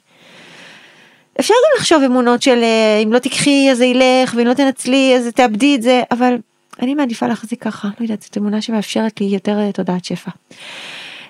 אפשר 1.40 1.54
גם 1.54 1.80
לחשוב 1.80 2.04
אמונות 2.04 2.42
של 2.42 2.64
אה, 2.64 3.02
אם 3.04 3.14
לא 3.14 3.20
תיקחי 3.20 3.68
אז 3.72 3.78
זה 3.78 3.86
ילך 3.86 4.34
ואם 4.36 4.48
לא 4.48 4.54
תנצלי 4.54 5.16
אז 5.16 5.28
תאבדי 5.36 5.76
את 5.76 5.82
זה 5.82 6.04
אבל 6.12 6.36
אני 6.80 6.96
מעדיפה 6.96 7.28
להחזיק 7.28 7.64
ככה. 7.64 7.88
לא 7.88 8.04
יודעת 8.04 8.22
זאת 8.22 8.38
אמונה 8.38 8.62
שמאפשרת 8.62 9.22
לי 9.22 9.26
יותר 9.26 9.60
אה, 9.60 9.72
תודעת 9.72 10.06
שפע. 10.06 10.32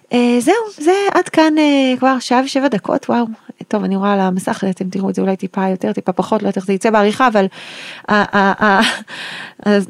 Uh, 0.05 0.17
זהו 0.39 0.55
זה 0.77 0.91
עד 1.13 1.29
כאן 1.29 1.53
כבר 1.99 2.19
שעה 2.19 2.41
ושבע 2.45 2.67
דקות 2.67 3.09
וואו. 3.09 3.25
טוב 3.67 3.83
אני 3.83 3.95
רואה 3.95 4.13
על 4.13 4.19
המסך 4.19 4.63
אתם 4.69 4.89
תראו 4.89 5.09
את 5.09 5.15
זה 5.15 5.21
אולי 5.21 5.35
טיפה 5.35 5.69
יותר 5.69 5.93
טיפה 5.93 6.11
פחות 6.11 6.43
לא 6.43 6.47
יודעת 6.47 6.57
איך 6.57 6.65
זה 6.65 6.73
יצא 6.73 6.89
בעריכה 6.89 7.27
אבל 7.27 7.45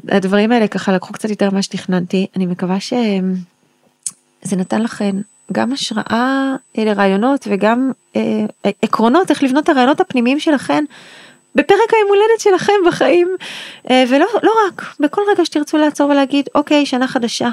הדברים 0.08 0.52
האלה 0.52 0.68
ככה 0.68 0.92
לקחו 0.92 1.12
קצת 1.12 1.30
יותר 1.30 1.50
ממה 1.50 1.62
שתכננתי. 1.62 2.26
אני 2.36 2.46
מקווה 2.46 2.80
שזה 2.80 4.56
נתן 4.56 4.82
לכם 4.82 5.20
גם 5.52 5.72
השראה 5.72 6.56
לרעיונות 6.78 7.46
וגם 7.50 7.90
אה, 8.16 8.44
עקרונות 8.82 9.30
איך 9.30 9.42
לבנות 9.42 9.64
את 9.64 9.68
הרעיונות 9.68 10.00
הפנימיים 10.00 10.40
שלכם 10.40 10.84
בפרק 11.54 11.94
היום 11.94 12.08
הולדת 12.08 12.40
שלכם 12.40 12.72
בחיים 12.86 13.28
אה, 13.90 14.04
ולא 14.08 14.26
לא 14.42 14.52
רק 14.66 14.82
בכל 15.00 15.22
רגע 15.32 15.44
שתרצו 15.44 15.76
לעצור 15.78 16.10
ולהגיד 16.10 16.48
אוקיי 16.54 16.86
שנה 16.86 17.08
חדשה. 17.08 17.48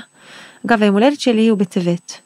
אגב 0.66 0.84
היום 0.84 0.94
הולדת 0.94 1.20
שלי 1.20 1.48
הוא 1.48 1.58
בטבת 1.58 2.20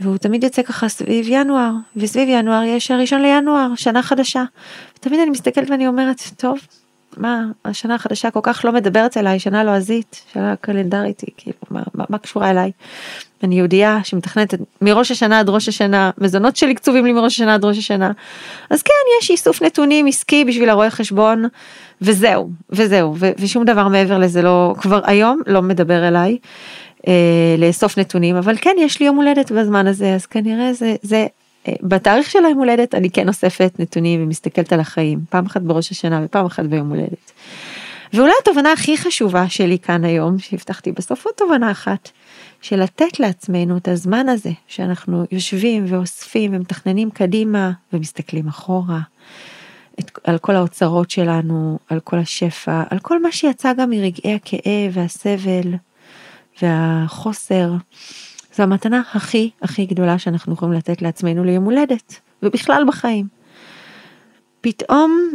והוא 0.00 0.16
תמיד 0.16 0.44
יוצא 0.44 0.62
ככה 0.62 0.88
סביב 0.88 1.26
ינואר 1.28 1.70
וסביב 1.96 2.28
ינואר 2.28 2.62
יש 2.62 2.90
הראשון 2.90 3.22
לינואר 3.22 3.68
שנה 3.76 4.02
חדשה. 4.02 4.44
תמיד 5.00 5.20
אני 5.20 5.30
מסתכלת 5.30 5.70
ואני 5.70 5.86
אומרת 5.86 6.20
טוב 6.36 6.58
מה 7.16 7.44
השנה 7.64 7.94
החדשה 7.94 8.30
כל 8.30 8.40
כך 8.42 8.64
לא 8.64 8.72
מדברת 8.72 9.16
אליי 9.16 9.38
שנה 9.38 9.64
לועזית 9.64 10.22
שנה 10.32 10.54
קלנדרית 10.60 11.20
היא 11.20 11.30
כאילו 11.36 11.56
מה, 11.70 11.82
מה, 11.94 12.04
מה 12.08 12.18
קשורה 12.18 12.50
אליי. 12.50 12.70
אני 13.42 13.54
יהודייה 13.54 13.98
שמתכננת 14.04 14.54
מראש 14.80 15.10
השנה 15.10 15.40
עד 15.40 15.48
ראש 15.48 15.68
השנה 15.68 16.10
מזונות 16.18 16.56
שלי 16.56 16.74
קצובים 16.74 17.06
לי 17.06 17.12
מראש 17.12 17.34
השנה 17.34 17.54
עד 17.54 17.64
ראש 17.64 17.78
השנה 17.78 18.12
אז 18.70 18.82
כן 18.82 18.92
יש 19.20 19.30
איסוף 19.30 19.62
נתונים 19.62 20.06
עסקי 20.06 20.44
בשביל 20.44 20.68
הרואה 20.70 20.90
חשבון 20.90 21.44
וזהו 22.02 22.50
וזהו 22.70 23.14
ו- 23.18 23.30
ושום 23.38 23.64
דבר 23.64 23.88
מעבר 23.88 24.18
לזה 24.18 24.42
לא 24.42 24.74
כבר 24.78 25.00
היום 25.04 25.40
לא 25.46 25.62
מדבר 25.62 26.08
אליי. 26.08 26.38
אה, 27.08 27.54
לאסוף 27.58 27.98
נתונים 27.98 28.36
אבל 28.36 28.56
כן 28.60 28.76
יש 28.78 29.00
לי 29.00 29.06
יום 29.06 29.16
הולדת 29.16 29.52
בזמן 29.52 29.86
הזה 29.86 30.14
אז 30.14 30.26
כנראה 30.26 30.72
זה 30.72 30.96
זה 31.02 31.26
בתאריך 31.68 32.30
של 32.30 32.44
היום 32.44 32.58
הולדת 32.58 32.94
אני 32.94 33.10
כן 33.10 33.28
אוספת 33.28 33.72
נתונים 33.78 34.22
ומסתכלת 34.22 34.72
על 34.72 34.80
החיים 34.80 35.20
פעם 35.30 35.46
אחת 35.46 35.62
בראש 35.62 35.90
השנה 35.90 36.20
ופעם 36.24 36.46
אחת 36.46 36.64
ביום 36.64 36.90
הולדת. 36.90 37.32
ואולי 38.12 38.32
התובנה 38.42 38.72
הכי 38.72 38.96
חשובה 38.96 39.48
שלי 39.48 39.78
כאן 39.78 40.04
היום 40.04 40.38
שהבטחתי 40.38 40.92
בסוף 40.92 41.26
עוד 41.26 41.34
תובנה 41.34 41.70
אחת 41.70 42.10
של 42.62 42.82
לתת 42.82 43.20
לעצמנו 43.20 43.76
את 43.76 43.88
הזמן 43.88 44.28
הזה 44.28 44.50
שאנחנו 44.68 45.24
יושבים 45.32 45.84
ואוספים 45.88 46.54
ומתכננים 46.54 47.10
קדימה 47.10 47.70
ומסתכלים 47.92 48.48
אחורה. 48.48 49.00
את, 50.00 50.10
על 50.24 50.38
כל 50.38 50.56
האוצרות 50.56 51.10
שלנו, 51.10 51.78
על 51.88 52.00
כל 52.00 52.18
השפע, 52.18 52.82
על 52.90 52.98
כל 52.98 53.22
מה 53.22 53.32
שיצא 53.32 53.72
גם 53.72 53.90
מרגעי 53.90 54.34
הכאב 54.34 54.92
והסבל 54.92 55.74
והחוסר. 56.62 57.72
זו 58.60 58.64
המתנה 58.64 59.02
הכי 59.12 59.50
הכי 59.62 59.86
גדולה 59.86 60.18
שאנחנו 60.18 60.52
יכולים 60.52 60.74
לתת 60.74 61.02
לעצמנו 61.02 61.44
ליום 61.44 61.64
הולדת 61.64 62.20
ובכלל 62.42 62.84
בחיים. 62.88 63.26
פתאום 64.60 65.30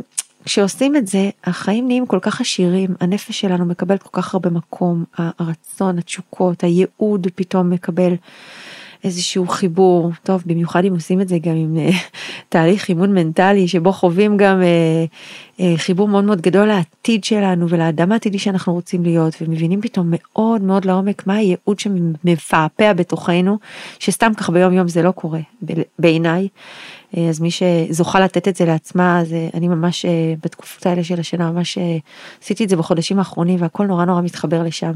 כשעושים 0.46 0.96
את 0.96 1.08
זה 1.08 1.30
החיים 1.44 1.88
נהיים 1.88 2.06
כל 2.06 2.20
כך 2.22 2.42
עשירים 2.42 2.96
הנפש 3.00 3.42
שלנו 3.42 3.66
מקבלת 3.66 4.04
כל 4.04 4.22
כך 4.22 4.34
הרבה 4.34 4.50
מקום 4.50 5.04
הרצון 5.18 5.98
התשוקות 5.98 6.64
הייעוד 6.64 7.28
פתאום 7.36 7.70
מקבל 7.70 8.14
איזשהו 9.06 9.48
חיבור 9.48 10.12
טוב 10.24 10.44
במיוחד 10.46 10.86
אם 10.86 10.94
עושים 10.94 11.22
את 11.22 11.28
זה 11.28 11.38
גם 11.38 11.56
עם 11.56 11.78
uh, 11.78 11.94
תהליך 12.50 12.90
אימון 12.90 13.14
מנטלי 13.14 13.68
שבו 13.68 13.92
חווים 13.92 14.38
גם 14.38 14.62
uh, 14.62 15.60
uh, 15.60 15.64
חיבור 15.78 16.08
מאוד 16.08 16.24
מאוד 16.24 16.42
גדול 16.42 16.66
לעתיד 16.68 17.24
שלנו 17.24 17.70
ולאדם 17.70 18.12
העתידי 18.12 18.40
שאנחנו 18.40 18.74
רוצים 18.74 19.04
להיות 19.04 19.34
ומבינים 19.42 19.82
פתאום 19.82 20.08
מאוד 20.10 20.62
מאוד 20.62 20.86
לעומק 20.86 21.28
מה 21.28 21.36
הייעוד 21.36 21.80
שמפעפע 21.80 22.94
בתוכנו 22.94 23.58
שסתם 24.00 24.34
כך 24.34 24.50
ביום 24.50 24.74
יום 24.74 24.88
זה 24.88 25.02
לא 25.02 25.12
קורה 25.12 25.40
בעיניי. 26.00 26.48
אז 27.30 27.40
מי 27.40 27.50
שזוכה 27.52 28.20
לתת 28.20 28.48
את 28.48 28.56
זה 28.56 28.66
לעצמה 28.66 29.20
אז 29.20 29.36
אני 29.54 29.68
ממש 29.68 30.06
בתקופות 30.44 30.86
האלה 30.86 31.04
של 31.04 31.20
השנה 31.20 31.52
ממש 31.52 31.78
עשיתי 32.44 32.64
את 32.64 32.70
זה 32.70 32.76
בחודשים 32.76 33.20
האחרונים 33.20 33.62
והכל 33.62 33.86
נורא 33.86 34.06
נורא 34.06 34.22
מתחבר 34.22 34.64
לשם. 34.64 34.92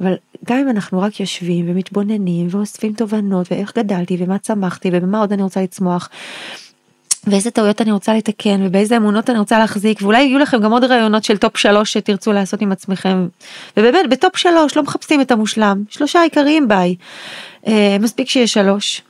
אבל 0.00 0.14
גם 0.44 0.58
אם 0.58 0.68
אנחנו 0.68 1.00
רק 1.00 1.20
יושבים 1.20 1.70
ומתבוננים 1.70 2.46
ואוספים 2.50 2.92
תובנות 2.92 3.46
ואיך 3.50 3.72
גדלתי 3.78 4.16
ומה 4.20 4.38
צמחתי 4.38 4.90
ובמה 4.92 5.20
עוד 5.20 5.32
אני 5.32 5.42
רוצה 5.42 5.62
לצמוח. 5.62 6.08
ואיזה 7.26 7.50
טעויות 7.50 7.80
אני 7.80 7.92
רוצה 7.92 8.14
לתקן 8.14 8.66
ובאיזה 8.66 8.96
אמונות 8.96 9.30
אני 9.30 9.38
רוצה 9.38 9.58
להחזיק 9.58 10.02
ואולי 10.02 10.22
יהיו 10.22 10.38
לכם 10.38 10.60
גם 10.60 10.72
עוד 10.72 10.84
רעיונות 10.84 11.24
של 11.24 11.36
top 11.36 11.56
שלוש 11.56 11.92
שתרצו 11.92 12.32
לעשות 12.32 12.60
עם 12.60 12.72
עצמכם 12.72 13.28
ובאמת 13.76 14.10
בטופ 14.10 14.36
שלוש 14.36 14.76
לא 14.76 14.82
מחפשים 14.82 15.20
את 15.20 15.30
המושלם 15.30 15.84
שלושה 15.88 16.22
עיקריים 16.22 16.68
ביי 16.68 16.96
אה, 17.66 17.96
מספיק 18.00 18.28
שיש 18.28 18.52
שלוש 18.52 19.02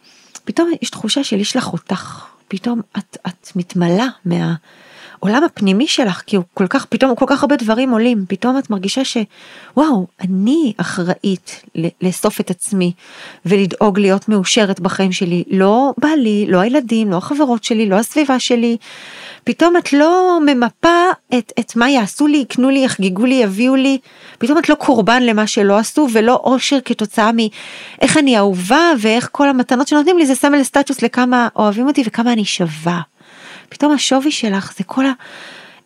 פתאום 0.45 0.71
יש 0.83 0.91
תחושה 0.91 1.25
של 1.25 1.41
יש 1.41 1.57
לך 1.57 1.73
אותך 1.73 2.28
פתאום 2.49 2.81
את, 2.99 3.17
את 3.27 3.57
מתמלאה 3.57 4.07
מה... 4.25 4.55
העולם 5.23 5.45
הפנימי 5.45 5.87
שלך 5.87 6.23
כי 6.27 6.37
הוא 6.37 6.45
כל 6.55 6.67
כך 6.67 6.85
פתאום 6.85 7.15
כל 7.15 7.25
כך 7.29 7.43
הרבה 7.43 7.57
דברים 7.57 7.91
עולים. 7.91 8.25
פתאום 8.29 8.59
את 8.59 8.71
מרגישה 8.71 9.03
שוואו 9.05 10.07
אני 10.21 10.73
אחראית 10.77 11.63
לאסוף 12.03 12.41
את 12.41 12.51
עצמי 12.51 12.93
ולדאוג 13.47 13.99
להיות 13.99 14.29
מאושרת 14.29 14.81
בחיים 14.81 15.13
שלי. 15.13 15.45
לא 15.51 15.93
בעלי 15.99 16.47
לא 16.49 16.59
הילדים 16.59 17.11
לא 17.11 17.17
החברות 17.17 17.65
שלי 17.65 17.87
לא 17.87 17.97
הסביבה 17.97 18.41
שלי 18.41 18.77
פתאום 19.49 19.77
את 19.77 19.93
לא 19.93 20.39
ממפה 20.47 21.11
את, 21.39 21.53
את 21.61 21.77
מה 21.77 21.91
יעשו 21.91 22.27
לי 22.27 22.37
יקנו 22.37 22.71
לי 22.71 22.85
יחגגו 22.85 23.25
לי 23.25 23.35
יביאו 23.35 23.77
לי 23.77 23.99
פתאום 24.39 24.59
את 24.59 24.69
לא 24.69 24.75
קורבן 24.75 25.23
למה 25.23 25.47
שלא 25.47 25.79
עשו 25.79 26.09
ולא 26.13 26.41
אושר 26.45 26.79
כתוצאה 26.85 27.31
מאיך 27.33 28.17
אני 28.17 28.39
אהובה 28.39 28.93
ואיך 29.01 29.29
כל 29.33 29.49
המתנות 29.49 29.89
שנותנים 29.89 30.19
לי 30.19 30.27
זה 30.27 30.35
סמל 30.35 30.63
סטטוס 30.63 31.03
לכמה 31.03 31.49
אוהבים 31.57 31.87
אותי 31.87 32.03
וכמה 32.07 32.33
אני 32.33 32.45
שווה. 32.45 33.01
פתאום 33.69 33.93
השווי 33.93 34.31
שלך 34.31 34.75
זה 34.79 34.85
כל 34.85 35.05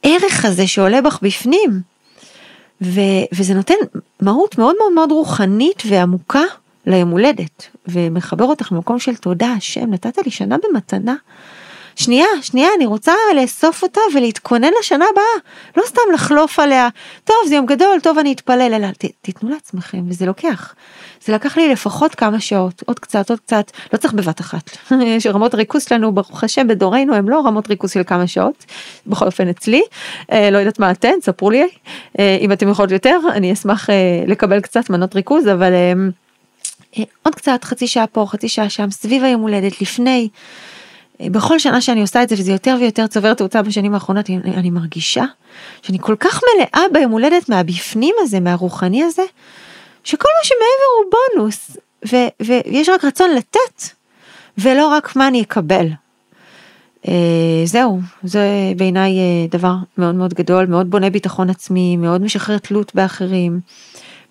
הערך 0.05 0.45
הזה 0.45 0.67
שעולה 0.67 1.03
בך 1.03 1.19
בפנים. 1.23 1.81
ו, 2.83 3.01
וזה 3.33 3.55
נותן 3.55 3.75
מהות 4.21 4.59
מאוד 4.59 4.75
מאוד 4.79 4.93
מאוד 4.93 5.13
רוחנית 5.13 5.83
ועמוקה 5.87 6.43
ליום 6.87 7.11
הולדת, 7.11 7.67
ומחבר 7.87 8.45
אותך 8.45 8.73
למקום 8.73 8.99
של 8.99 9.17
תודה 9.17 9.53
השם, 9.53 9.91
נתת 9.91 10.19
לי 10.25 10.31
שנה 10.31 10.57
במתנה. 10.65 11.15
שנייה, 11.97 12.27
שנייה, 12.43 12.69
אני 12.77 12.87
רוצה 12.87 13.13
לאסוף 13.37 13.83
אותה 13.83 14.01
ולהתכונן 14.15 14.71
לשנה 14.81 15.05
הבאה, 15.13 15.53
לא 15.77 15.83
סתם 15.87 16.01
לחלוף 16.15 16.59
עליה, 16.59 16.89
טוב 17.25 17.37
זה 17.49 17.55
יום 17.55 17.67
גדול, 17.67 18.01
טוב 18.03 18.19
אני 18.19 18.33
אתפלל, 18.33 18.73
אלא 18.75 18.87
ת, 18.99 19.05
תיתנו 19.23 19.51
לעצמכם, 19.51 19.99
וזה 20.09 20.27
לוקח. 20.27 20.75
זה 21.25 21.33
לקח 21.33 21.57
לי 21.57 21.69
לפחות 21.69 22.15
כמה 22.15 22.41
שעות, 22.41 22.83
עוד 22.87 22.99
קצת, 22.99 23.31
עוד 23.31 23.41
קצת, 23.41 23.71
לא 23.93 23.99
צריך 23.99 24.15
בבת 24.15 24.41
אחת. 24.41 24.71
יש 25.17 25.27
רמות 25.27 25.55
ריכוז 25.55 25.85
שלנו, 25.85 26.13
ברוך 26.13 26.45
השם, 26.45 26.69
בדורנו, 26.69 27.15
הם 27.15 27.29
לא 27.29 27.41
רמות 27.47 27.69
ריכוז 27.69 27.91
של 27.91 28.03
כמה 28.07 28.27
שעות, 28.27 28.65
בכל 29.07 29.27
אופן 29.27 29.49
אצלי, 29.49 29.83
אה, 30.33 30.51
לא 30.51 30.59
יודעת 30.59 30.79
מה 30.79 30.91
אתן, 30.91 31.15
ספרו 31.23 31.51
לי, 31.51 31.69
אה, 32.19 32.39
אם 32.41 32.53
אתם 32.53 32.69
יכולות 32.69 32.91
יותר, 32.91 33.19
אני 33.33 33.53
אשמח 33.53 33.91
אה, 33.91 33.95
לקבל 34.27 34.61
קצת 34.61 34.91
מנות 34.91 35.15
ריכוז, 35.15 35.49
אבל 35.49 35.73
אה, 35.73 35.93
אה, 36.99 37.05
עוד 37.23 37.35
קצת, 37.35 37.65
חצי 37.65 37.87
שעה 37.87 38.07
פה, 38.07 38.27
חצי 38.29 38.49
שעה 38.49 38.71
שם, 38.71 38.91
סביב 38.91 39.25
היום 39.25 39.41
הולדת, 39.41 39.81
לפני. 39.81 40.29
בכל 41.31 41.59
שנה 41.59 41.81
שאני 41.81 42.01
עושה 42.01 42.23
את 42.23 42.29
זה 42.29 42.35
וזה 42.39 42.53
יותר 42.53 42.77
ויותר 42.81 43.07
צובר 43.07 43.35
תאוצה 43.35 43.63
בשנים 43.63 43.95
האחרונות 43.95 44.31
אני, 44.31 44.39
אני 44.55 44.71
מרגישה 44.71 45.25
שאני 45.83 45.99
כל 46.01 46.17
כך 46.21 46.41
מלאה 46.43 46.83
ביום 46.93 47.13
הולדת 47.13 47.49
מהבפנים 47.49 48.15
הזה 48.19 48.41
מהרוחני 48.41 49.03
הזה 49.05 49.23
שכל 50.05 50.29
מה 50.39 50.45
שמעבר 50.45 50.93
הוא 50.99 51.13
בונוס 51.37 51.77
ו, 52.13 52.17
ויש 52.43 52.89
רק 52.89 53.05
רצון 53.05 53.31
לתת 53.31 53.83
ולא 54.59 54.89
רק 54.89 55.17
מה 55.17 55.29
אני 55.29 55.43
אקבל. 55.43 55.87
אה, 57.09 57.63
זהו 57.65 58.01
זה 58.23 58.73
בעיניי 58.77 59.19
אה, 59.19 59.47
דבר 59.51 59.75
מאוד 59.99 60.15
מאוד 60.15 60.35
גדול 60.35 60.67
מאוד 60.67 60.91
בונה 60.91 61.11
ביטחון 61.11 61.51
עצמי 61.51 61.97
מאוד 61.97 62.23
משחרר 62.23 62.59
תלות 62.59 62.95
באחרים 62.95 63.61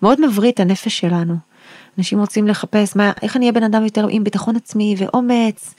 מאוד 0.02 0.20
מבריא 0.20 0.52
את 0.52 0.60
הנפש 0.60 0.98
שלנו. 0.98 1.34
אנשים 1.98 2.20
רוצים 2.20 2.48
לחפש 2.48 2.96
מה 2.96 3.12
איך 3.22 3.36
אני 3.36 3.44
אהיה 3.44 3.52
בן 3.52 3.62
אדם 3.62 3.84
יותר 3.84 4.06
עם 4.10 4.24
ביטחון 4.24 4.56
עצמי 4.56 4.94
ואומץ 4.98 5.74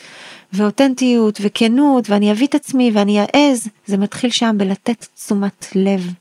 ואותנטיות 0.54 1.40
וכנות 1.42 2.10
ואני 2.10 2.32
אביא 2.32 2.48
את 2.48 2.56
עצמי 2.56 2.92
ואני 2.94 3.20
אעז, 3.20 3.68
זה 3.86 3.98
מתחיל 3.98 4.30
שם 4.30 4.56
בלתת 4.58 5.08
תשומת 5.16 5.68
לב 5.76 6.14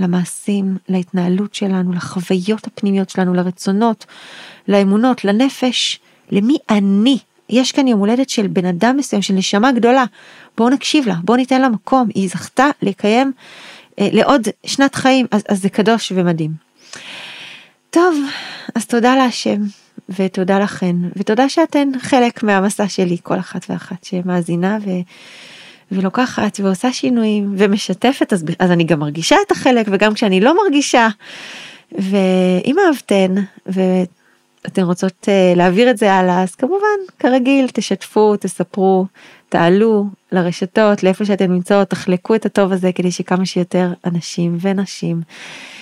למעשים, 0.00 0.76
להתנהלות 0.88 1.54
שלנו, 1.54 1.92
לחוויות 1.92 2.66
הפנימיות 2.66 3.10
שלנו, 3.10 3.34
לרצונות, 3.34 4.06
לאמונות, 4.68 5.24
לנפש, 5.24 6.00
למי 6.30 6.56
אני. 6.70 7.18
יש 7.50 7.72
כאן 7.72 7.88
יום 7.88 8.00
הולדת 8.00 8.28
של 8.28 8.46
בן 8.46 8.64
אדם 8.64 8.96
מסוים, 8.96 9.22
של 9.22 9.34
נשמה 9.34 9.72
גדולה. 9.72 10.04
בואו 10.56 10.68
נקשיב 10.68 11.08
לה, 11.08 11.14
בואו 11.24 11.36
ניתן 11.36 11.60
לה 11.60 11.68
מקום. 11.68 12.08
היא 12.14 12.28
זכתה 12.28 12.66
לקיים 12.82 13.32
אה, 13.98 14.08
לעוד 14.12 14.48
שנת 14.66 14.94
חיים, 14.94 15.26
אז, 15.30 15.42
אז 15.48 15.62
זה 15.62 15.68
קדוש 15.68 16.12
ומדהים. 16.14 16.50
טוב, 17.90 18.16
אז 18.74 18.86
תודה 18.86 19.16
להשם, 19.16 19.60
ותודה 20.08 20.58
לכן, 20.58 20.96
ותודה 21.16 21.48
שאתן 21.48 21.88
חלק 22.00 22.42
מהמסע 22.42 22.88
שלי, 22.88 23.16
כל 23.22 23.38
אחת 23.38 23.66
ואחת 23.70 24.04
שמאזינה 24.04 24.78
ו... 24.84 24.90
ולוקחת 25.92 26.60
ועושה 26.62 26.92
שינויים 26.92 27.54
ומשתפת, 27.58 28.32
אז, 28.32 28.44
אז 28.58 28.70
אני 28.70 28.84
גם 28.84 29.00
מרגישה 29.00 29.36
את 29.46 29.50
החלק, 29.50 29.86
וגם 29.90 30.14
כשאני 30.14 30.40
לא 30.40 30.56
מרגישה. 30.56 31.08
ואם 31.92 32.76
אהבתן, 32.86 33.34
ואתן 33.66 34.82
רוצות 34.82 35.12
uh, 35.22 35.56
להעביר 35.56 35.90
את 35.90 35.98
זה 35.98 36.12
הלאה, 36.12 36.42
אז 36.42 36.54
כמובן, 36.54 36.98
כרגיל, 37.18 37.66
תשתפו, 37.72 38.36
תספרו, 38.36 39.06
תעלו 39.48 40.06
לרשתות, 40.32 41.02
לאיפה 41.02 41.24
שאתן 41.24 41.52
נמצאות, 41.52 41.88
תחלקו 41.88 42.34
את 42.34 42.46
הטוב 42.46 42.72
הזה 42.72 42.92
כדי 42.92 43.10
שכמה 43.10 43.46
שיותר 43.46 43.92
אנשים 44.04 44.56
ונשים 44.60 45.16
אה, 45.16 45.73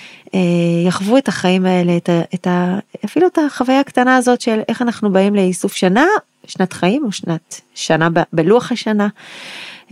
יחוו 0.87 1.17
את 1.17 1.27
החיים 1.27 1.65
האלה, 1.65 1.97
את 1.97 2.09
ה, 2.09 2.21
את 2.33 2.47
ה, 2.47 2.79
אפילו 3.05 3.27
את 3.27 3.37
החוויה 3.37 3.79
הקטנה 3.79 4.15
הזאת 4.15 4.41
של 4.41 4.59
איך 4.67 4.81
אנחנו 4.81 5.11
באים 5.11 5.35
לאיסוף 5.35 5.73
שנה, 5.73 6.05
שנת 6.47 6.73
חיים 6.73 7.03
או 7.05 7.11
שנת 7.11 7.61
שנה 7.75 8.09
ב, 8.09 8.19
בלוח 8.33 8.71
השנה, 8.71 9.07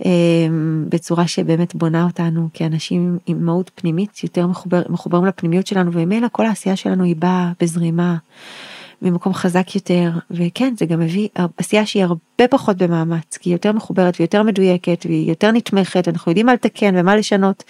אה, 0.05 0.11
בצורה 0.89 1.27
שבאמת 1.27 1.76
בונה 1.76 2.03
אותנו 2.03 2.49
כאנשים 2.53 3.18
עם 3.26 3.45
מהות 3.45 3.72
פנימית, 3.76 4.23
יותר 4.23 4.47
מחובר, 4.47 4.81
מחוברים 4.89 5.26
לפנימיות 5.26 5.68
שלנו, 5.68 5.93
וממילא 5.93 6.27
כל 6.31 6.45
העשייה 6.45 6.76
שלנו 6.76 7.03
היא 7.03 7.15
באה 7.15 7.51
בזרימה. 7.59 8.15
ממקום 9.02 9.34
חזק 9.34 9.76
יותר, 9.76 10.11
וכן, 10.32 10.73
זה 10.78 10.86
גם 10.86 10.99
מביא 10.99 11.28
עשייה 11.57 11.86
שהיא 11.86 12.03
הרבה 12.03 12.48
פחות 12.49 12.78
במאמץ, 12.78 13.38
כי 13.38 13.49
היא 13.49 13.56
יותר 13.56 13.72
מחוברת 13.72 14.19
ויותר 14.19 14.44
מדויקת 14.44 15.06
והיא 15.06 15.30
יותר 15.30 15.52
נתמכת, 15.52 16.07
אנחנו 16.07 16.32
יודעים 16.32 16.45
מה 16.45 16.53
לתקן 16.53 16.94
ומה 16.98 17.15
לשנות, 17.15 17.64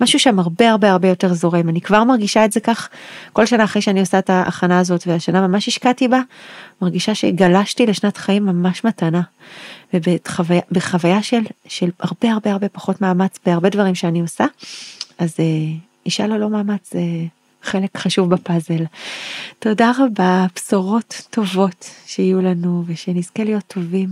משהו 0.00 0.18
שם 0.18 0.38
הרבה 0.38 0.70
הרבה 0.70 0.90
הרבה 0.90 1.08
יותר 1.08 1.34
זורם, 1.34 1.68
אני 1.68 1.80
כבר 1.80 2.04
מרגישה 2.04 2.44
את 2.44 2.52
זה 2.52 2.60
כך, 2.60 2.88
כל 3.32 3.46
שנה 3.46 3.64
אחרי 3.64 3.82
שאני 3.82 4.00
עושה 4.00 4.18
את 4.18 4.30
ההכנה 4.30 4.78
הזאת, 4.78 5.06
והשנה 5.06 5.48
ממש 5.48 5.68
השקעתי 5.68 6.08
בה, 6.08 6.20
מרגישה 6.82 7.14
שגלשתי 7.14 7.86
לשנת 7.86 8.16
חיים 8.16 8.46
ממש 8.46 8.84
מתנה, 8.84 9.22
ובחוויה 9.94 11.22
של, 11.22 11.40
של 11.68 11.90
הרבה 12.00 12.32
הרבה 12.32 12.52
הרבה 12.52 12.68
פחות 12.68 13.00
מאמץ 13.00 13.38
בהרבה 13.46 13.68
דברים 13.68 13.94
שאני 13.94 14.20
עושה, 14.20 14.44
אז 15.18 15.34
אה, 15.40 15.44
אישה 16.06 16.26
ללא 16.26 16.50
מאמץ 16.50 16.90
זה... 16.92 16.98
אה, 16.98 17.37
חלק 17.68 17.96
חשוב 17.96 18.34
בפאזל. 18.34 18.84
תודה 19.58 19.92
רבה, 19.98 20.46
בשורות 20.54 21.22
טובות 21.30 21.90
שיהיו 22.06 22.40
לנו 22.40 22.84
ושנזכה 22.86 23.44
להיות 23.44 23.64
טובים 23.66 24.08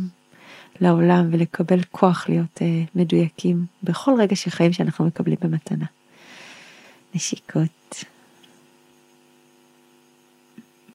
לעולם 0.80 1.28
ולקבל 1.32 1.82
כוח 1.90 2.28
להיות 2.28 2.58
uh, 2.58 2.60
מדויקים 2.94 3.66
בכל 3.82 4.14
רגע 4.18 4.36
של 4.36 4.50
חיים 4.50 4.72
שאנחנו 4.72 5.06
מקבלים 5.06 5.36
במתנה. 5.40 5.84
נשיקות. 7.14 8.04